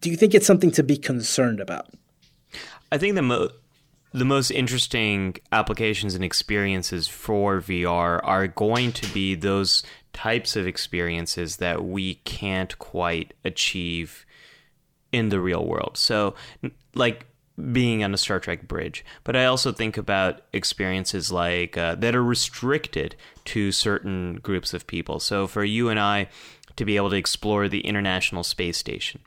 do 0.00 0.10
you 0.10 0.16
think 0.16 0.34
it's 0.34 0.46
something 0.46 0.70
to 0.72 0.82
be 0.82 0.96
concerned 0.96 1.60
about? 1.60 1.88
I 2.90 2.98
think 2.98 3.14
the 3.14 3.52
the 4.12 4.24
most 4.24 4.52
interesting 4.52 5.36
applications 5.50 6.14
and 6.14 6.22
experiences 6.22 7.08
for 7.08 7.60
VR 7.60 8.20
are 8.22 8.46
going 8.46 8.92
to 8.92 9.12
be 9.12 9.34
those 9.34 9.82
types 10.12 10.54
of 10.54 10.68
experiences 10.68 11.56
that 11.56 11.84
we 11.84 12.14
can't 12.24 12.78
quite 12.78 13.34
achieve 13.44 14.24
in 15.10 15.30
the 15.30 15.40
real 15.40 15.66
world. 15.66 15.96
So, 15.96 16.34
like 16.94 17.26
being 17.72 18.02
on 18.02 18.12
a 18.12 18.18
Star 18.18 18.40
Trek 18.40 18.66
bridge, 18.66 19.04
but 19.22 19.36
I 19.36 19.44
also 19.44 19.72
think 19.72 19.96
about 19.96 20.42
experiences 20.52 21.30
like 21.30 21.76
uh, 21.78 21.94
that 21.96 22.14
are 22.14 22.24
restricted 22.24 23.14
to 23.46 23.70
certain 23.70 24.36
groups 24.36 24.74
of 24.74 24.86
people. 24.86 25.20
So 25.20 25.46
for 25.46 25.64
you 25.64 25.88
and 25.88 26.00
I 26.00 26.28
to 26.76 26.84
be 26.84 26.96
able 26.96 27.10
to 27.10 27.16
explore 27.16 27.68
the 27.68 27.86
International 27.86 28.42
Space 28.42 28.76
Station, 28.76 29.20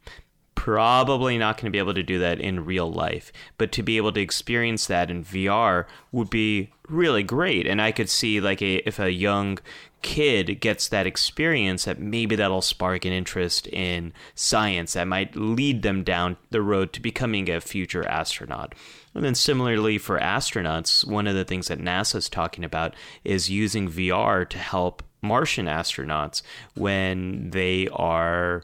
probably 0.55 1.38
not 1.38 1.55
going 1.55 1.65
to 1.65 1.71
be 1.71 1.78
able 1.78 1.93
to 1.93 2.03
do 2.03 2.19
that 2.19 2.41
in 2.41 2.65
real 2.65 2.91
life, 2.91 3.32
but 3.57 3.71
to 3.71 3.84
be 3.84 3.95
able 3.95 4.11
to 4.11 4.19
experience 4.19 4.88
that 4.88 5.09
in 5.09 5.23
VR 5.23 5.86
would 6.11 6.30
be 6.30 6.71
really 6.89 7.23
great. 7.23 7.65
And 7.65 7.82
I 7.82 7.91
could 7.91 8.09
see 8.09 8.41
like 8.41 8.61
a 8.61 8.78
if 8.88 8.99
a 8.99 9.11
young 9.11 9.59
kid 10.02 10.60
gets 10.60 10.88
that 10.89 11.08
experience 11.08 11.86
that 11.86 12.00
maybe 12.00 12.36
that'll 12.36 12.62
spark 12.62 13.06
an 13.06 13.14
interest 13.14 13.68
in 13.68 14.14
science 14.36 14.93
that 14.93 15.08
might 15.08 15.36
lead 15.36 15.82
them 15.82 16.04
down 16.04 16.38
the 16.50 16.62
road 16.62 16.93
to 16.93 17.02
becoming 17.02 17.50
a 17.50 17.62
future 17.62 18.08
astronaut. 18.08 18.76
And 19.14 19.24
then 19.24 19.36
similarly 19.36 19.98
for 19.98 20.20
astronauts, 20.20 21.06
one 21.06 21.28
of 21.28 21.36
the 21.36 21.45
things 21.45 21.68
that 21.68 21.80
NASA's 21.80 22.30
talking 22.30 22.64
about 22.64 22.95
is 23.24 23.50
using 23.50 23.89
VR 23.89 24.48
to 24.50 24.58
help 24.58 25.04
Martian 25.22 25.66
astronauts 25.66 26.41
when 26.76 27.50
they 27.50 27.88
are 27.89 28.64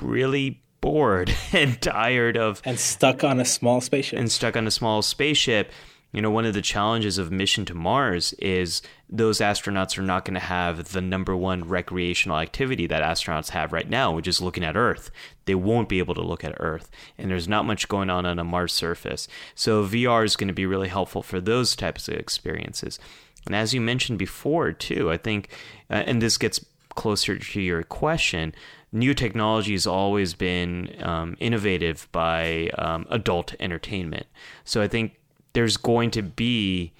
really 0.00 0.62
bored 0.80 1.34
and 1.52 1.80
tired 1.82 2.36
of 2.36 2.62
and 2.64 2.78
stuck 2.78 3.24
on 3.24 3.40
a 3.40 3.44
small 3.44 3.80
spaceship 3.80 4.18
and 4.18 4.30
stuck 4.30 4.56
on 4.56 4.66
a 4.66 4.70
small 4.70 5.02
spaceship 5.02 5.70
you 6.12 6.20
know, 6.20 6.30
one 6.30 6.44
of 6.44 6.54
the 6.54 6.62
challenges 6.62 7.18
of 7.18 7.30
mission 7.30 7.64
to 7.66 7.74
Mars 7.74 8.32
is 8.34 8.82
those 9.08 9.38
astronauts 9.38 9.96
are 9.96 10.02
not 10.02 10.24
going 10.24 10.34
to 10.34 10.40
have 10.40 10.92
the 10.92 11.00
number 11.00 11.36
one 11.36 11.68
recreational 11.68 12.38
activity 12.38 12.86
that 12.88 13.02
astronauts 13.02 13.50
have 13.50 13.72
right 13.72 13.88
now, 13.88 14.12
which 14.12 14.26
is 14.26 14.40
looking 14.40 14.64
at 14.64 14.76
Earth. 14.76 15.10
They 15.44 15.54
won't 15.54 15.88
be 15.88 16.00
able 16.00 16.14
to 16.14 16.22
look 16.22 16.42
at 16.42 16.56
Earth, 16.58 16.90
and 17.16 17.30
there's 17.30 17.48
not 17.48 17.64
much 17.64 17.88
going 17.88 18.10
on 18.10 18.26
on 18.26 18.38
a 18.38 18.44
Mars 18.44 18.72
surface. 18.72 19.28
So 19.54 19.84
VR 19.84 20.24
is 20.24 20.36
going 20.36 20.48
to 20.48 20.54
be 20.54 20.66
really 20.66 20.88
helpful 20.88 21.22
for 21.22 21.40
those 21.40 21.76
types 21.76 22.08
of 22.08 22.14
experiences. 22.14 22.98
And 23.46 23.54
as 23.54 23.72
you 23.72 23.80
mentioned 23.80 24.18
before, 24.18 24.72
too, 24.72 25.10
I 25.10 25.16
think, 25.16 25.48
uh, 25.88 26.02
and 26.06 26.20
this 26.20 26.38
gets 26.38 26.64
closer 26.90 27.38
to 27.38 27.60
your 27.60 27.84
question, 27.84 28.52
new 28.92 29.14
technology 29.14 29.72
has 29.72 29.86
always 29.86 30.34
been 30.34 30.94
um, 31.02 31.36
innovative 31.38 32.08
by 32.10 32.68
um, 32.76 33.06
adult 33.10 33.54
entertainment. 33.60 34.26
So 34.64 34.82
I 34.82 34.88
think 34.88 35.19
there's 35.52 35.76
going 35.76 36.10
to 36.12 36.22
be 36.22 36.92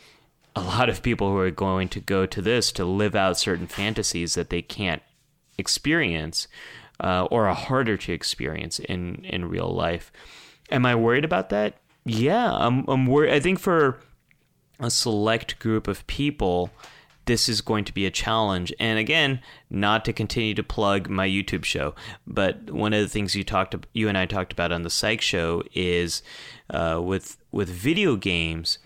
a 0.56 0.60
lot 0.60 0.88
of 0.88 1.02
people 1.02 1.30
who 1.30 1.38
are 1.38 1.50
going 1.50 1.88
to 1.88 2.00
go 2.00 2.26
to 2.26 2.42
this 2.42 2.72
to 2.72 2.84
live 2.84 3.14
out 3.14 3.38
certain 3.38 3.66
fantasies 3.66 4.34
that 4.34 4.50
they 4.50 4.62
can't 4.62 5.02
experience 5.56 6.48
uh, 6.98 7.26
or 7.30 7.48
are 7.48 7.54
harder 7.54 7.96
to 7.96 8.12
experience 8.12 8.78
in, 8.78 9.24
in 9.24 9.48
real 9.48 9.72
life. 9.72 10.12
Am 10.70 10.84
I 10.84 10.94
worried 10.94 11.24
about 11.24 11.50
that? 11.50 11.78
Yeah, 12.04 12.52
I'm, 12.52 12.84
I'm 12.88 13.06
worried. 13.06 13.32
I 13.32 13.40
think 13.40 13.58
for 13.58 14.00
a 14.78 14.90
select 14.90 15.58
group 15.58 15.86
of 15.86 16.06
people, 16.06 16.70
this 17.30 17.48
is 17.48 17.60
going 17.60 17.84
to 17.84 17.94
be 17.94 18.06
a 18.06 18.10
challenge. 18.10 18.74
And 18.80 18.98
again, 18.98 19.40
not 19.70 20.04
to 20.06 20.12
continue 20.12 20.52
to 20.54 20.64
plug 20.64 21.08
my 21.08 21.28
YouTube 21.28 21.64
show, 21.64 21.94
but 22.26 22.72
one 22.72 22.92
of 22.92 23.00
the 23.00 23.08
things 23.08 23.36
you 23.36 23.44
talked, 23.44 23.76
you 23.92 24.08
and 24.08 24.18
I 24.18 24.26
talked 24.26 24.52
about 24.52 24.72
on 24.72 24.82
the 24.82 24.90
Psych 24.90 25.20
Show 25.20 25.62
is 25.72 26.24
uh, 26.70 27.00
with 27.00 27.36
with 27.52 27.68
video 27.68 28.16
games. 28.16 28.78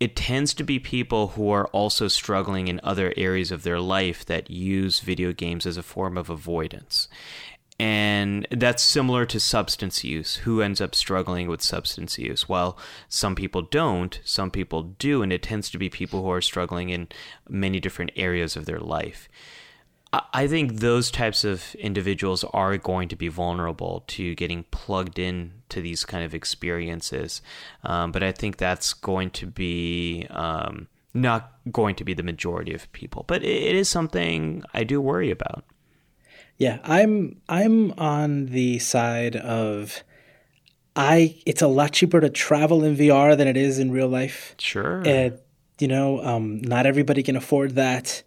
It 0.00 0.16
tends 0.16 0.54
to 0.54 0.64
be 0.64 0.78
people 0.78 1.28
who 1.28 1.50
are 1.50 1.66
also 1.66 2.08
struggling 2.08 2.68
in 2.68 2.80
other 2.82 3.12
areas 3.18 3.52
of 3.52 3.64
their 3.64 3.80
life 3.80 4.24
that 4.24 4.50
use 4.50 5.00
video 5.00 5.34
games 5.34 5.66
as 5.66 5.76
a 5.76 5.82
form 5.82 6.16
of 6.16 6.30
avoidance. 6.30 7.06
And 7.80 8.46
that's 8.50 8.82
similar 8.82 9.24
to 9.24 9.40
substance 9.40 10.04
use. 10.04 10.36
Who 10.36 10.60
ends 10.60 10.82
up 10.82 10.94
struggling 10.94 11.48
with 11.48 11.62
substance 11.62 12.18
use? 12.18 12.46
Well, 12.46 12.76
some 13.08 13.34
people 13.34 13.62
don't, 13.62 14.20
some 14.22 14.50
people 14.50 14.82
do, 14.82 15.22
and 15.22 15.32
it 15.32 15.42
tends 15.42 15.70
to 15.70 15.78
be 15.78 15.88
people 15.88 16.22
who 16.22 16.30
are 16.30 16.42
struggling 16.42 16.90
in 16.90 17.08
many 17.48 17.80
different 17.80 18.10
areas 18.16 18.54
of 18.54 18.66
their 18.66 18.80
life. 18.80 19.30
I 20.12 20.46
think 20.46 20.80
those 20.80 21.10
types 21.10 21.42
of 21.42 21.74
individuals 21.76 22.44
are 22.52 22.76
going 22.76 23.08
to 23.08 23.16
be 23.16 23.28
vulnerable 23.28 24.04
to 24.08 24.34
getting 24.34 24.64
plugged 24.64 25.18
in 25.18 25.62
to 25.70 25.80
these 25.80 26.04
kind 26.04 26.22
of 26.22 26.34
experiences. 26.34 27.40
Um, 27.82 28.12
but 28.12 28.22
I 28.22 28.32
think 28.32 28.58
that's 28.58 28.92
going 28.92 29.30
to 29.30 29.46
be 29.46 30.26
um, 30.28 30.86
not 31.14 31.54
going 31.72 31.94
to 31.94 32.04
be 32.04 32.12
the 32.12 32.22
majority 32.22 32.74
of 32.74 32.92
people. 32.92 33.24
But 33.26 33.42
it 33.42 33.74
is 33.74 33.88
something 33.88 34.64
I 34.74 34.84
do 34.84 35.00
worry 35.00 35.30
about. 35.30 35.64
Yeah, 36.60 36.78
I'm 36.84 37.40
I'm 37.48 37.92
on 37.92 38.46
the 38.46 38.80
side 38.80 39.34
of 39.34 40.04
I 40.94 41.40
it's 41.46 41.62
a 41.62 41.66
lot 41.66 41.92
cheaper 41.92 42.20
to 42.20 42.28
travel 42.28 42.84
in 42.84 42.98
VR 42.98 43.34
than 43.34 43.48
it 43.48 43.56
is 43.56 43.78
in 43.78 43.90
real 43.90 44.08
life. 44.08 44.54
Sure. 44.58 45.00
And 45.06 45.38
you 45.78 45.88
know, 45.88 46.22
um, 46.22 46.60
not 46.60 46.84
everybody 46.84 47.22
can 47.22 47.34
afford 47.34 47.76
that. 47.76 48.22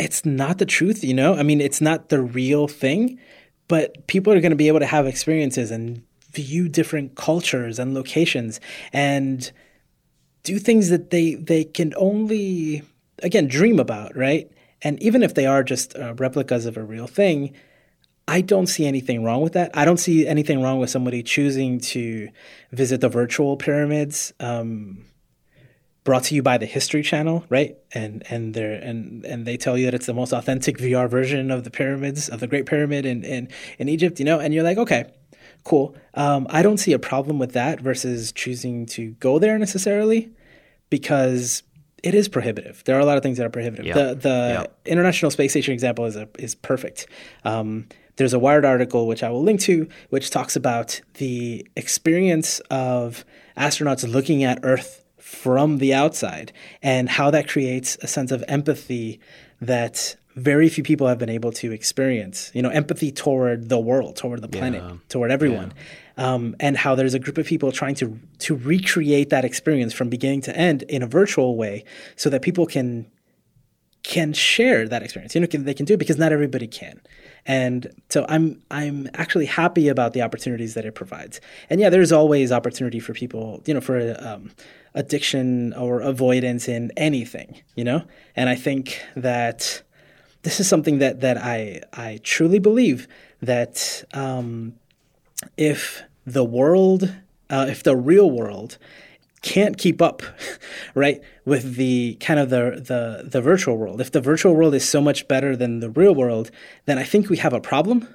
It's 0.00 0.26
not 0.26 0.58
the 0.58 0.66
truth, 0.66 1.04
you 1.04 1.14
know? 1.14 1.36
I 1.36 1.44
mean, 1.44 1.60
it's 1.60 1.80
not 1.80 2.08
the 2.08 2.20
real 2.20 2.66
thing, 2.66 3.20
but 3.68 4.04
people 4.08 4.32
are 4.32 4.40
going 4.40 4.50
to 4.50 4.56
be 4.56 4.66
able 4.66 4.80
to 4.80 4.86
have 4.86 5.06
experiences 5.06 5.70
and 5.70 6.02
view 6.32 6.68
different 6.68 7.14
cultures 7.14 7.78
and 7.78 7.94
locations 7.94 8.58
and 8.92 9.52
do 10.42 10.58
things 10.58 10.88
that 10.88 11.10
they 11.10 11.36
they 11.36 11.62
can 11.62 11.94
only 11.96 12.82
again 13.22 13.46
dream 13.46 13.78
about, 13.78 14.16
right? 14.16 14.50
And 14.82 15.02
even 15.02 15.22
if 15.22 15.34
they 15.34 15.46
are 15.46 15.62
just 15.62 15.96
uh, 15.96 16.14
replicas 16.14 16.66
of 16.66 16.76
a 16.76 16.82
real 16.82 17.06
thing, 17.06 17.52
I 18.26 18.40
don't 18.40 18.66
see 18.66 18.86
anything 18.86 19.24
wrong 19.24 19.42
with 19.42 19.54
that. 19.54 19.70
I 19.74 19.84
don't 19.84 19.96
see 19.96 20.26
anything 20.26 20.62
wrong 20.62 20.78
with 20.78 20.90
somebody 20.90 21.22
choosing 21.22 21.80
to 21.80 22.28
visit 22.70 23.00
the 23.00 23.08
virtual 23.08 23.56
pyramids. 23.56 24.32
Um, 24.38 25.04
brought 26.04 26.24
to 26.24 26.34
you 26.34 26.42
by 26.42 26.58
the 26.58 26.66
History 26.66 27.02
Channel, 27.02 27.44
right? 27.48 27.76
And 27.92 28.22
and 28.30 28.54
they 28.54 28.80
and 28.82 29.24
and 29.24 29.46
they 29.46 29.56
tell 29.56 29.76
you 29.76 29.84
that 29.86 29.94
it's 29.94 30.06
the 30.06 30.14
most 30.14 30.32
authentic 30.32 30.78
VR 30.78 31.08
version 31.08 31.50
of 31.50 31.64
the 31.64 31.70
pyramids 31.70 32.28
of 32.28 32.40
the 32.40 32.46
Great 32.46 32.66
Pyramid 32.66 33.04
in 33.04 33.24
in, 33.24 33.48
in 33.78 33.88
Egypt, 33.88 34.18
you 34.18 34.24
know. 34.24 34.38
And 34.38 34.54
you're 34.54 34.64
like, 34.64 34.78
okay, 34.78 35.04
cool. 35.64 35.94
Um, 36.14 36.46
I 36.50 36.62
don't 36.62 36.78
see 36.78 36.92
a 36.92 36.98
problem 36.98 37.38
with 37.38 37.52
that 37.52 37.80
versus 37.80 38.32
choosing 38.32 38.86
to 38.86 39.10
go 39.12 39.38
there 39.38 39.58
necessarily, 39.58 40.30
because 40.88 41.62
it 42.02 42.14
is 42.14 42.28
prohibitive. 42.28 42.82
There 42.84 42.96
are 42.96 43.00
a 43.00 43.04
lot 43.04 43.16
of 43.16 43.22
things 43.22 43.38
that 43.38 43.46
are 43.46 43.50
prohibitive. 43.50 43.86
Yeah. 43.86 43.94
The 43.94 44.14
the 44.14 44.28
yeah. 44.28 44.90
International 44.90 45.30
Space 45.30 45.52
Station 45.52 45.74
example 45.74 46.04
is 46.06 46.16
a, 46.16 46.28
is 46.38 46.54
perfect. 46.54 47.06
Um, 47.44 47.86
there's 48.16 48.34
a 48.34 48.38
Wired 48.38 48.64
article 48.64 49.06
which 49.06 49.22
I 49.22 49.30
will 49.30 49.42
link 49.42 49.60
to, 49.62 49.88
which 50.10 50.30
talks 50.30 50.54
about 50.54 51.00
the 51.14 51.66
experience 51.76 52.60
of 52.70 53.24
astronauts 53.56 54.06
looking 54.10 54.44
at 54.44 54.60
Earth 54.62 55.04
from 55.18 55.78
the 55.78 55.94
outside 55.94 56.52
and 56.82 57.08
how 57.08 57.30
that 57.30 57.48
creates 57.48 57.96
a 58.02 58.06
sense 58.06 58.30
of 58.30 58.44
empathy 58.48 59.20
that 59.60 60.16
very 60.36 60.68
few 60.68 60.84
people 60.84 61.06
have 61.06 61.18
been 61.18 61.28
able 61.28 61.52
to 61.52 61.72
experience. 61.72 62.50
You 62.54 62.62
know, 62.62 62.68
empathy 62.68 63.10
toward 63.10 63.68
the 63.68 63.78
world, 63.78 64.16
toward 64.16 64.42
the 64.42 64.48
planet, 64.48 64.82
yeah. 64.82 64.96
toward 65.08 65.30
everyone, 65.30 65.72
yeah. 65.74 65.82
Um, 66.20 66.54
and 66.60 66.76
how 66.76 66.94
there's 66.94 67.14
a 67.14 67.18
group 67.18 67.38
of 67.38 67.46
people 67.46 67.72
trying 67.72 67.94
to 67.96 68.20
to 68.38 68.54
recreate 68.54 69.30
that 69.30 69.44
experience 69.44 69.94
from 69.94 70.10
beginning 70.10 70.42
to 70.42 70.54
end 70.56 70.82
in 70.82 71.02
a 71.02 71.06
virtual 71.06 71.56
way, 71.56 71.82
so 72.14 72.28
that 72.28 72.42
people 72.42 72.66
can 72.66 73.10
can 74.02 74.32
share 74.34 74.86
that 74.86 75.02
experience. 75.02 75.34
You 75.34 75.40
know, 75.40 75.46
can, 75.46 75.64
they 75.64 75.74
can 75.74 75.86
do 75.86 75.94
it 75.94 75.96
because 75.96 76.18
not 76.18 76.30
everybody 76.32 76.66
can. 76.66 77.00
And 77.46 77.90
so 78.10 78.26
I'm 78.28 78.62
I'm 78.70 79.08
actually 79.14 79.46
happy 79.46 79.88
about 79.88 80.12
the 80.12 80.20
opportunities 80.20 80.74
that 80.74 80.84
it 80.84 80.94
provides. 80.94 81.40
And 81.70 81.80
yeah, 81.80 81.88
there's 81.88 82.12
always 82.12 82.52
opportunity 82.52 83.00
for 83.00 83.14
people, 83.14 83.62
you 83.64 83.72
know, 83.72 83.80
for 83.80 84.14
um, 84.20 84.50
addiction 84.94 85.72
or 85.72 86.02
avoidance 86.02 86.68
in 86.68 86.92
anything, 86.98 87.62
you 87.76 87.84
know. 87.84 88.02
And 88.36 88.50
I 88.50 88.56
think 88.56 89.00
that 89.16 89.82
this 90.42 90.60
is 90.60 90.68
something 90.68 90.98
that 90.98 91.20
that 91.22 91.38
I 91.38 91.80
I 91.94 92.20
truly 92.22 92.58
believe 92.58 93.08
that 93.40 94.04
um, 94.12 94.74
if 95.56 96.02
the 96.26 96.44
world, 96.44 97.14
uh, 97.48 97.66
if 97.68 97.82
the 97.82 97.96
real 97.96 98.30
world 98.30 98.78
can't 99.42 99.78
keep 99.78 100.02
up, 100.02 100.22
right, 100.94 101.20
with 101.44 101.76
the 101.76 102.16
kind 102.20 102.38
of 102.38 102.50
the, 102.50 102.82
the 102.84 103.28
the 103.28 103.40
virtual 103.40 103.76
world. 103.76 104.00
If 104.00 104.12
the 104.12 104.20
virtual 104.20 104.54
world 104.54 104.74
is 104.74 104.88
so 104.88 105.00
much 105.00 105.26
better 105.28 105.56
than 105.56 105.80
the 105.80 105.90
real 105.90 106.14
world, 106.14 106.50
then 106.86 106.98
I 106.98 107.04
think 107.04 107.28
we 107.28 107.38
have 107.38 107.52
a 107.52 107.60
problem. 107.60 108.06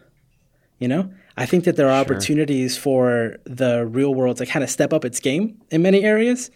You 0.80 0.90
know, 0.90 1.14
I 1.38 1.46
think 1.46 1.64
that 1.64 1.78
there 1.78 1.90
are 1.90 2.04
sure. 2.04 2.14
opportunities 2.16 2.78
for 2.78 3.38
the 3.46 3.86
real 3.86 4.14
world 4.14 4.38
to 4.38 4.46
kind 4.46 4.64
of 4.64 4.70
step 4.70 4.94
up 4.94 5.06
its 5.06 5.20
game 5.20 5.62
in 5.72 5.82
many 5.82 6.04
areas. 6.04 6.52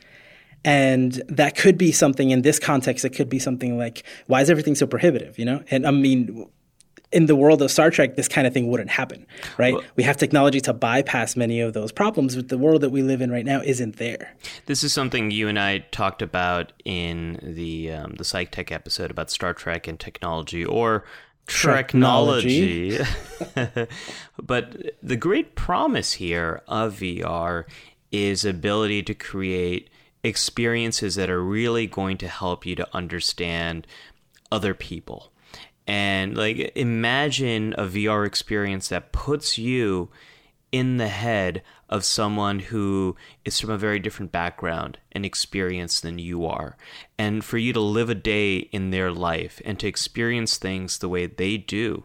And 0.65 1.13
that 1.29 1.55
could 1.55 1.77
be 1.77 1.93
something 1.93 2.31
in 2.31 2.41
this 2.41 2.59
context. 2.59 3.05
It 3.05 3.11
could 3.11 3.29
be 3.29 3.39
something 3.39 3.77
like, 3.77 4.03
why 4.27 4.41
is 4.41 4.49
everything 4.49 4.75
so 4.75 4.87
prohibitive? 4.87 5.39
You 5.39 5.45
know, 5.45 5.63
and 5.71 5.87
I 5.87 5.91
mean, 5.91 6.49
in 7.11 7.25
the 7.25 7.35
world 7.35 7.61
of 7.61 7.71
Star 7.71 7.89
Trek, 7.89 8.15
this 8.15 8.27
kind 8.27 8.45
of 8.45 8.53
thing 8.53 8.67
wouldn't 8.67 8.91
happen, 8.91 9.25
right? 9.57 9.73
Well, 9.73 9.83
we 9.95 10.03
have 10.03 10.17
technology 10.17 10.59
to 10.61 10.73
bypass 10.73 11.35
many 11.35 11.59
of 11.59 11.73
those 11.73 11.91
problems, 11.91 12.35
but 12.35 12.49
the 12.49 12.57
world 12.57 12.81
that 12.81 12.91
we 12.91 13.01
live 13.01 13.21
in 13.21 13.31
right 13.31 13.45
now 13.45 13.61
isn't 13.61 13.97
there. 13.97 14.35
This 14.67 14.83
is 14.83 14.93
something 14.93 15.31
you 15.31 15.47
and 15.47 15.59
I 15.59 15.79
talked 15.91 16.21
about 16.21 16.73
in 16.85 17.39
the 17.41 17.91
um, 17.93 18.13
the 18.17 18.23
Psych 18.23 18.51
Tech 18.51 18.71
episode 18.71 19.09
about 19.09 19.31
Star 19.31 19.53
Trek 19.53 19.87
and 19.87 19.99
technology, 19.99 20.63
or 20.63 21.03
technology. 21.47 22.99
but 24.41 24.75
the 25.01 25.15
great 25.15 25.55
promise 25.55 26.13
here 26.13 26.61
of 26.67 26.99
VR 26.99 27.65
is 28.11 28.45
ability 28.45 29.03
to 29.03 29.15
create 29.15 29.89
experiences 30.23 31.15
that 31.15 31.29
are 31.29 31.43
really 31.43 31.87
going 31.87 32.17
to 32.17 32.27
help 32.27 32.65
you 32.65 32.75
to 32.75 32.87
understand 32.93 33.87
other 34.51 34.73
people 34.73 35.31
and 35.89 36.37
like 36.37 36.71
imagine 36.75 37.73
a 37.75 37.85
VR 37.85 38.23
experience 38.23 38.89
that 38.89 39.11
puts 39.11 39.57
you 39.57 40.11
in 40.71 40.97
the 40.97 41.07
head 41.07 41.63
of 41.89 42.05
someone 42.05 42.59
who 42.59 43.15
is 43.43 43.59
from 43.59 43.71
a 43.71 43.77
very 43.77 43.97
different 43.97 44.31
background 44.31 44.99
and 45.11 45.25
experience 45.25 45.99
than 45.99 46.19
you 46.19 46.45
are. 46.45 46.77
And 47.17 47.43
for 47.43 47.57
you 47.57 47.73
to 47.73 47.79
live 47.79 48.11
a 48.11 48.15
day 48.15 48.57
in 48.57 48.91
their 48.91 49.11
life 49.11 49.63
and 49.65 49.79
to 49.79 49.87
experience 49.87 50.57
things 50.57 50.99
the 50.99 51.09
way 51.09 51.25
they 51.25 51.57
do. 51.57 52.03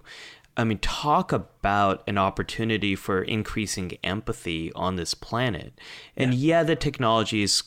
I 0.57 0.65
mean, 0.65 0.79
talk 0.79 1.31
about 1.31 2.03
an 2.07 2.17
opportunity 2.17 2.97
for 2.97 3.21
increasing 3.21 3.99
empathy 4.03 4.73
on 4.73 4.97
this 4.97 5.13
planet. 5.13 5.79
And 6.17 6.33
yeah, 6.33 6.61
yeah 6.61 6.63
the 6.63 6.77
technology 6.77 7.43
is 7.43 7.65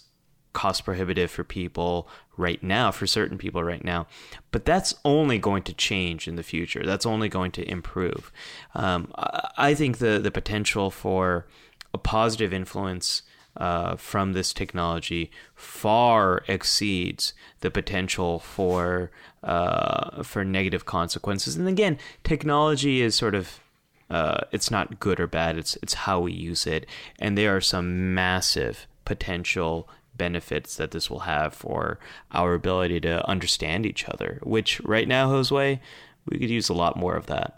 cost 0.53 0.83
prohibitive 0.83 1.29
for 1.29 1.43
people 1.43 2.09
right 2.37 2.61
now, 2.61 2.91
for 2.91 3.07
certain 3.07 3.37
people 3.37 3.63
right 3.63 3.83
now. 3.83 4.07
But 4.51 4.63
that's 4.63 4.93
only 5.03 5.39
going 5.39 5.63
to 5.63 5.73
change 5.73 6.27
in 6.27 6.35
the 6.35 6.43
future. 6.43 6.83
That's 6.85 7.05
only 7.05 7.29
going 7.29 7.51
to 7.53 7.69
improve. 7.69 8.31
Um, 8.75 9.11
I 9.57 9.73
think 9.73 9.97
the, 9.97 10.19
the 10.19 10.31
potential 10.31 10.91
for 10.91 11.47
a 11.93 11.97
positive 11.97 12.53
influence 12.53 13.23
uh, 13.57 13.95
from 13.95 14.33
this 14.33 14.53
technology 14.53 15.31
far 15.55 16.43
exceeds 16.47 17.33
the 17.61 17.71
potential 17.71 18.39
for 18.39 19.09
uh, 19.43 20.21
for 20.23 20.43
negative 20.43 20.85
consequences. 20.85 21.55
And 21.55 21.67
again, 21.67 21.97
technology 22.23 23.01
is 23.01 23.15
sort 23.15 23.33
of 23.33 23.59
uh, 24.09 24.41
it's 24.51 24.69
not 24.69 24.99
good 24.99 25.19
or 25.19 25.27
bad. 25.27 25.57
It's 25.57 25.75
it's 25.81 25.95
how 25.95 26.19
we 26.19 26.33
use 26.33 26.67
it, 26.67 26.85
and 27.19 27.37
there 27.37 27.55
are 27.55 27.61
some 27.61 28.13
massive 28.13 28.87
potential 29.05 29.89
benefits 30.17 30.75
that 30.77 30.91
this 30.91 31.09
will 31.09 31.19
have 31.19 31.53
for 31.53 31.99
our 32.31 32.53
ability 32.53 32.99
to 33.01 33.27
understand 33.27 33.85
each 33.85 34.07
other, 34.09 34.39
which 34.43 34.79
right 34.81 35.07
now, 35.07 35.29
Josue, 35.29 35.79
we 36.25 36.39
could 36.39 36.49
use 36.49 36.69
a 36.69 36.73
lot 36.73 36.97
more 36.97 37.15
of 37.15 37.27
that. 37.27 37.57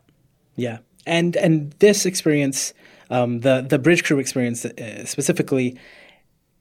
Yeah. 0.56 0.80
And 1.06 1.36
and 1.38 1.72
this 1.80 2.06
experience, 2.06 2.73
um, 3.10 3.40
the 3.40 3.65
the 3.68 3.80
bridge 3.80 4.03
crew 4.03 4.19
experience 4.19 4.65
uh, 4.65 5.06
specifically, 5.06 5.77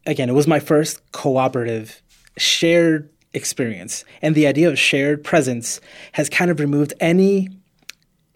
again, 0.06 0.28
it 0.28 0.34
was 0.34 0.46
my 0.46 0.60
first 0.60 1.02
cooperative 1.12 2.00
shared 2.36 3.10
experience, 3.34 4.04
and 4.22 4.34
the 4.34 4.46
idea 4.46 4.68
of 4.68 4.78
shared 4.78 5.24
presence 5.24 5.80
has 6.12 6.28
kind 6.28 6.50
of 6.50 6.60
removed 6.60 6.94
any 7.00 7.48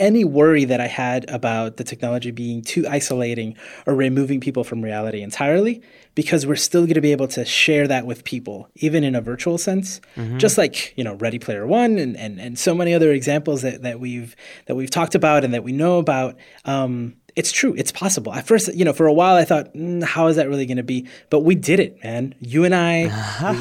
any 0.02 0.24
worry 0.24 0.64
that 0.64 0.80
I 0.80 0.88
had 0.88 1.30
about 1.30 1.76
the 1.76 1.84
technology 1.84 2.32
being 2.32 2.60
too 2.60 2.86
isolating 2.88 3.56
or 3.86 3.94
removing 3.94 4.40
people 4.40 4.64
from 4.64 4.82
reality 4.82 5.22
entirely, 5.22 5.80
because 6.16 6.44
we're 6.44 6.56
still 6.56 6.82
going 6.82 6.94
to 6.94 7.00
be 7.00 7.12
able 7.12 7.28
to 7.28 7.44
share 7.44 7.86
that 7.86 8.04
with 8.04 8.24
people, 8.24 8.68
even 8.74 9.04
in 9.04 9.14
a 9.14 9.20
virtual 9.20 9.58
sense. 9.58 10.00
Mm-hmm. 10.16 10.38
Just 10.38 10.58
like 10.58 10.92
you 10.98 11.04
know, 11.04 11.14
Ready 11.14 11.38
Player 11.38 11.66
One 11.66 11.98
and, 11.98 12.16
and 12.16 12.40
and 12.40 12.58
so 12.58 12.74
many 12.74 12.92
other 12.92 13.12
examples 13.12 13.62
that, 13.62 13.82
that 13.82 14.00
we've 14.00 14.34
that 14.66 14.74
we've 14.74 14.90
talked 14.90 15.14
about 15.14 15.44
and 15.44 15.54
that 15.54 15.62
we 15.62 15.72
know 15.72 15.98
about. 15.98 16.36
Um, 16.64 17.14
it's 17.34 17.50
true. 17.50 17.74
It's 17.76 17.92
possible. 17.92 18.32
At 18.34 18.46
first, 18.46 18.74
you 18.74 18.84
know, 18.84 18.92
for 18.92 19.06
a 19.06 19.12
while, 19.12 19.36
I 19.36 19.44
thought, 19.44 19.72
mm, 19.72 20.02
how 20.02 20.26
is 20.26 20.36
that 20.36 20.48
really 20.48 20.66
going 20.66 20.76
to 20.76 20.82
be? 20.82 21.08
But 21.30 21.40
we 21.40 21.54
did 21.54 21.80
it, 21.80 22.02
man. 22.04 22.34
You 22.40 22.64
and 22.64 22.74
I, 22.74 23.08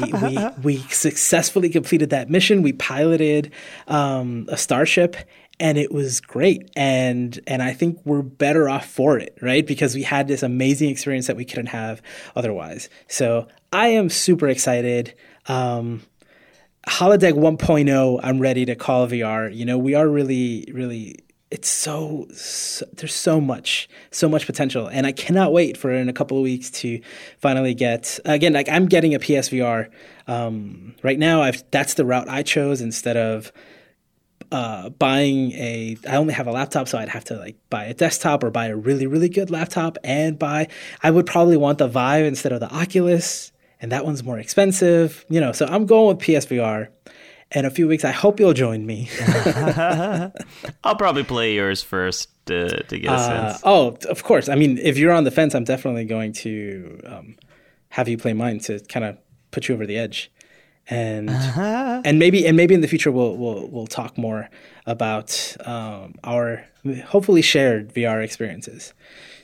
we, 0.00 0.12
we, 0.12 0.48
we, 0.62 0.76
successfully 0.88 1.70
completed 1.70 2.10
that 2.10 2.28
mission. 2.28 2.62
We 2.62 2.74
piloted 2.74 3.52
um, 3.88 4.46
a 4.48 4.58
starship, 4.58 5.16
and 5.62 5.78
it 5.78 5.92
was 5.92 6.20
great 6.20 6.68
and 6.74 7.38
and 7.46 7.62
I 7.62 7.72
think 7.72 8.00
we're 8.04 8.22
better 8.22 8.68
off 8.68 8.84
for 8.84 9.16
it, 9.16 9.38
right? 9.40 9.64
Because 9.64 9.94
we 9.94 10.02
had 10.02 10.26
this 10.26 10.42
amazing 10.42 10.90
experience 10.90 11.28
that 11.28 11.36
we 11.36 11.44
couldn't 11.44 11.66
have 11.66 12.02
otherwise. 12.34 12.90
So 13.06 13.46
I 13.72 13.88
am 13.88 14.10
super 14.10 14.48
excited. 14.48 15.14
Um, 15.46 16.02
Holodeck 16.88 17.34
1.0, 17.34 18.20
I'm 18.24 18.40
ready 18.40 18.66
to 18.66 18.74
call 18.74 19.06
VR. 19.06 19.54
You 19.54 19.64
know, 19.64 19.78
we 19.78 19.94
are 19.94 20.08
really, 20.08 20.68
really. 20.72 21.20
It's 21.52 21.68
so, 21.68 22.26
so, 22.32 22.86
there's 22.94 23.14
so 23.14 23.38
much, 23.40 23.88
so 24.10 24.26
much 24.26 24.46
potential, 24.46 24.88
and 24.88 25.06
I 25.06 25.12
cannot 25.12 25.52
wait 25.52 25.76
for 25.76 25.92
in 25.92 26.08
a 26.08 26.12
couple 26.12 26.38
of 26.38 26.42
weeks 26.42 26.70
to 26.80 27.00
finally 27.38 27.74
get 27.74 28.18
again. 28.24 28.52
Like 28.54 28.68
I'm 28.68 28.86
getting 28.86 29.14
a 29.14 29.20
PSVR 29.20 29.90
um, 30.26 30.94
right 31.02 31.18
now. 31.18 31.42
I've 31.42 31.62
that's 31.70 31.94
the 31.94 32.06
route 32.06 32.28
I 32.28 32.42
chose 32.42 32.80
instead 32.80 33.18
of 33.18 33.52
uh, 34.52 34.90
buying 34.90 35.50
a 35.52 35.96
I 36.08 36.16
only 36.16 36.34
have 36.34 36.46
a 36.46 36.52
laptop, 36.52 36.86
so 36.88 36.98
I'd 36.98 37.08
have 37.08 37.24
to 37.24 37.36
like 37.36 37.56
buy 37.70 37.84
a 37.86 37.94
desktop 37.94 38.44
or 38.44 38.50
buy 38.50 38.66
a 38.66 38.76
really 38.76 39.06
really 39.06 39.28
good 39.28 39.50
laptop 39.50 39.96
and 40.04 40.38
buy. 40.38 40.68
I 41.02 41.10
would 41.10 41.26
probably 41.26 41.56
want 41.56 41.78
the 41.78 41.88
Vive 41.88 42.24
instead 42.26 42.52
of 42.52 42.60
the 42.60 42.70
Oculus, 42.72 43.50
and 43.80 43.90
that 43.92 44.04
one's 44.04 44.22
more 44.22 44.38
expensive. 44.38 45.24
You 45.28 45.40
know, 45.40 45.52
so 45.52 45.66
I'm 45.66 45.86
going 45.86 46.16
with 46.16 46.24
PSVR, 46.26 46.88
in 47.54 47.64
a 47.64 47.70
few 47.70 47.88
weeks. 47.88 48.04
I 48.04 48.12
hope 48.12 48.38
you'll 48.40 48.52
join 48.54 48.84
me. 48.86 49.08
I'll 50.84 50.96
probably 50.96 51.24
play 51.24 51.54
yours 51.54 51.82
first 51.82 52.28
to, 52.46 52.82
to 52.84 52.98
get 52.98 53.10
a 53.10 53.14
Uh, 53.14 53.48
sense. 53.52 53.62
oh, 53.64 53.96
of 54.08 54.22
course. 54.24 54.48
I 54.48 54.54
mean, 54.54 54.78
if 54.78 54.98
you're 54.98 55.12
on 55.12 55.24
the 55.24 55.30
fence, 55.30 55.54
I'm 55.54 55.64
definitely 55.64 56.04
going 56.04 56.32
to 56.34 57.00
um, 57.06 57.36
have 57.90 58.08
you 58.08 58.16
play 58.18 58.32
mine 58.32 58.58
to 58.60 58.80
kind 58.80 59.04
of 59.04 59.18
put 59.50 59.68
you 59.68 59.74
over 59.74 59.86
the 59.86 59.98
edge, 59.98 60.30
and 60.88 61.30
and 61.30 62.18
maybe 62.18 62.46
and 62.46 62.56
maybe 62.56 62.74
in 62.74 62.80
the 62.80 62.88
future 62.88 63.12
we'll 63.12 63.36
we'll 63.36 63.68
we'll 63.68 63.86
talk 63.86 64.18
more 64.18 64.48
about 64.86 65.56
um, 65.64 66.14
our 66.24 66.64
hopefully 67.04 67.42
shared 67.42 67.94
VR 67.94 68.22
experiences. 68.22 68.92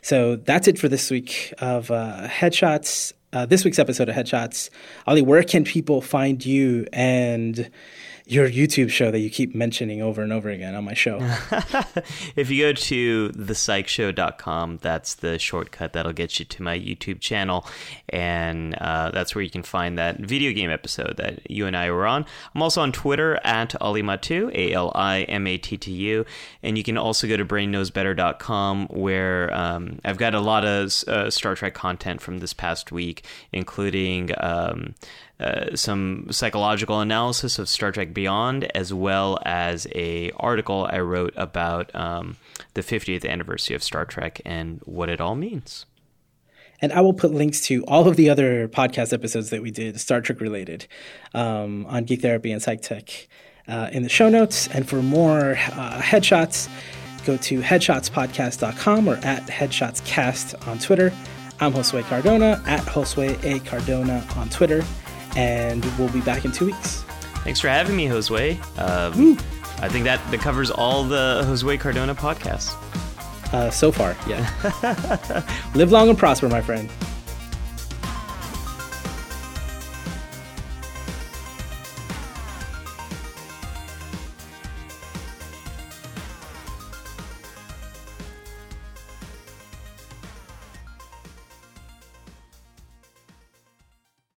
So 0.02 0.36
that's 0.36 0.68
it 0.68 0.78
for 0.78 0.88
this 0.88 1.10
week 1.10 1.52
of 1.58 1.90
uh, 1.90 2.28
headshots. 2.28 3.12
Uh, 3.32 3.44
this 3.44 3.62
week's 3.62 3.78
episode 3.78 4.08
of 4.08 4.14
Headshots. 4.14 4.70
Ali, 5.06 5.20
where 5.20 5.42
can 5.42 5.62
people 5.62 6.00
find 6.00 6.44
you 6.44 6.86
and 6.94 7.70
your 8.30 8.48
YouTube 8.48 8.90
show 8.90 9.10
that 9.10 9.20
you 9.20 9.30
keep 9.30 9.54
mentioning 9.54 10.02
over 10.02 10.22
and 10.22 10.32
over 10.32 10.50
again 10.50 10.74
on 10.74 10.84
my 10.84 10.94
show? 10.94 11.18
If 12.36 12.50
you 12.50 12.62
go 12.62 12.72
to 12.72 13.30
thepsychshow.com, 13.30 14.78
that's 14.80 15.14
the 15.14 15.38
shortcut 15.38 15.92
that'll 15.92 16.12
get 16.12 16.38
you 16.38 16.44
to 16.44 16.62
my 16.62 16.78
YouTube 16.78 17.20
channel. 17.20 17.66
And 18.08 18.74
uh, 18.74 19.10
that's 19.10 19.34
where 19.34 19.42
you 19.42 19.50
can 19.50 19.62
find 19.62 19.98
that 19.98 20.20
video 20.20 20.52
game 20.52 20.70
episode 20.70 21.16
that 21.16 21.50
you 21.50 21.66
and 21.66 21.76
I 21.76 21.90
were 21.90 22.06
on. 22.06 22.24
I'm 22.54 22.62
also 22.62 22.80
on 22.82 22.92
Twitter 22.92 23.40
at 23.44 23.70
AliMattu, 23.80 24.54
A 24.54 24.72
L 24.72 24.92
I 24.94 25.22
M 25.22 25.46
A 25.46 25.58
T 25.58 25.76
T 25.76 25.90
U. 25.90 26.24
And 26.62 26.78
you 26.78 26.84
can 26.84 26.96
also 26.96 27.26
go 27.26 27.36
to 27.36 27.44
brainknowsbetter.com 27.44 28.88
where 28.88 29.52
um, 29.54 29.98
I've 30.04 30.18
got 30.18 30.34
a 30.34 30.40
lot 30.40 30.64
of 30.64 30.92
uh, 31.08 31.30
Star 31.30 31.54
Trek 31.54 31.74
content 31.74 32.20
from 32.20 32.38
this 32.38 32.52
past 32.52 32.92
week, 32.92 33.24
including. 33.52 34.30
Um, 34.38 34.94
uh, 35.40 35.76
some 35.76 36.26
psychological 36.30 37.00
analysis 37.00 37.58
of 37.58 37.68
Star 37.68 37.92
Trek 37.92 38.12
Beyond, 38.12 38.64
as 38.76 38.92
well 38.92 39.38
as 39.44 39.86
a 39.94 40.32
article 40.36 40.88
I 40.90 40.98
wrote 41.00 41.32
about 41.36 41.94
um, 41.94 42.36
the 42.74 42.82
50th 42.82 43.28
anniversary 43.28 43.76
of 43.76 43.82
Star 43.82 44.04
Trek 44.04 44.40
and 44.44 44.80
what 44.84 45.08
it 45.08 45.20
all 45.20 45.36
means. 45.36 45.86
And 46.80 46.92
I 46.92 47.00
will 47.00 47.12
put 47.12 47.32
links 47.32 47.60
to 47.62 47.84
all 47.84 48.06
of 48.08 48.16
the 48.16 48.30
other 48.30 48.68
podcast 48.68 49.12
episodes 49.12 49.50
that 49.50 49.62
we 49.62 49.70
did, 49.70 50.00
Star 50.00 50.20
Trek 50.20 50.40
related, 50.40 50.86
um, 51.34 51.86
on 51.86 52.04
Geek 52.04 52.22
Therapy 52.22 52.52
and 52.52 52.62
Psych 52.62 52.82
Tech 52.82 53.28
uh, 53.66 53.90
in 53.92 54.02
the 54.02 54.08
show 54.08 54.28
notes. 54.28 54.68
And 54.68 54.88
for 54.88 55.02
more 55.02 55.52
uh, 55.52 56.00
headshots, 56.00 56.68
go 57.24 57.36
to 57.36 57.60
headshotspodcast.com 57.60 59.08
or 59.08 59.16
at 59.16 59.46
headshotscast 59.46 60.66
on 60.68 60.78
Twitter. 60.78 61.12
I'm 61.60 61.72
Josue 61.72 62.04
Cardona 62.04 62.62
at 62.66 62.80
Josue 62.82 63.42
A. 63.44 63.58
Cardona 63.60 64.24
on 64.36 64.48
Twitter. 64.48 64.84
And 65.38 65.84
we'll 65.96 66.08
be 66.08 66.20
back 66.20 66.44
in 66.44 66.50
two 66.50 66.66
weeks. 66.66 67.04
Thanks 67.44 67.60
for 67.60 67.68
having 67.68 67.94
me, 67.96 68.06
Josue. 68.08 68.58
Um, 68.76 69.38
I 69.80 69.88
think 69.88 70.04
that, 70.04 70.20
that 70.32 70.40
covers 70.40 70.72
all 70.72 71.04
the 71.04 71.42
Josue 71.46 71.78
Cardona 71.78 72.14
podcasts. 72.14 72.74
Uh, 73.52 73.70
so 73.70 73.92
far, 73.92 74.16
yeah. 74.26 74.50
Live 75.74 75.92
long 75.92 76.08
and 76.08 76.18
prosper, 76.18 76.48
my 76.48 76.60
friend. 76.60 76.90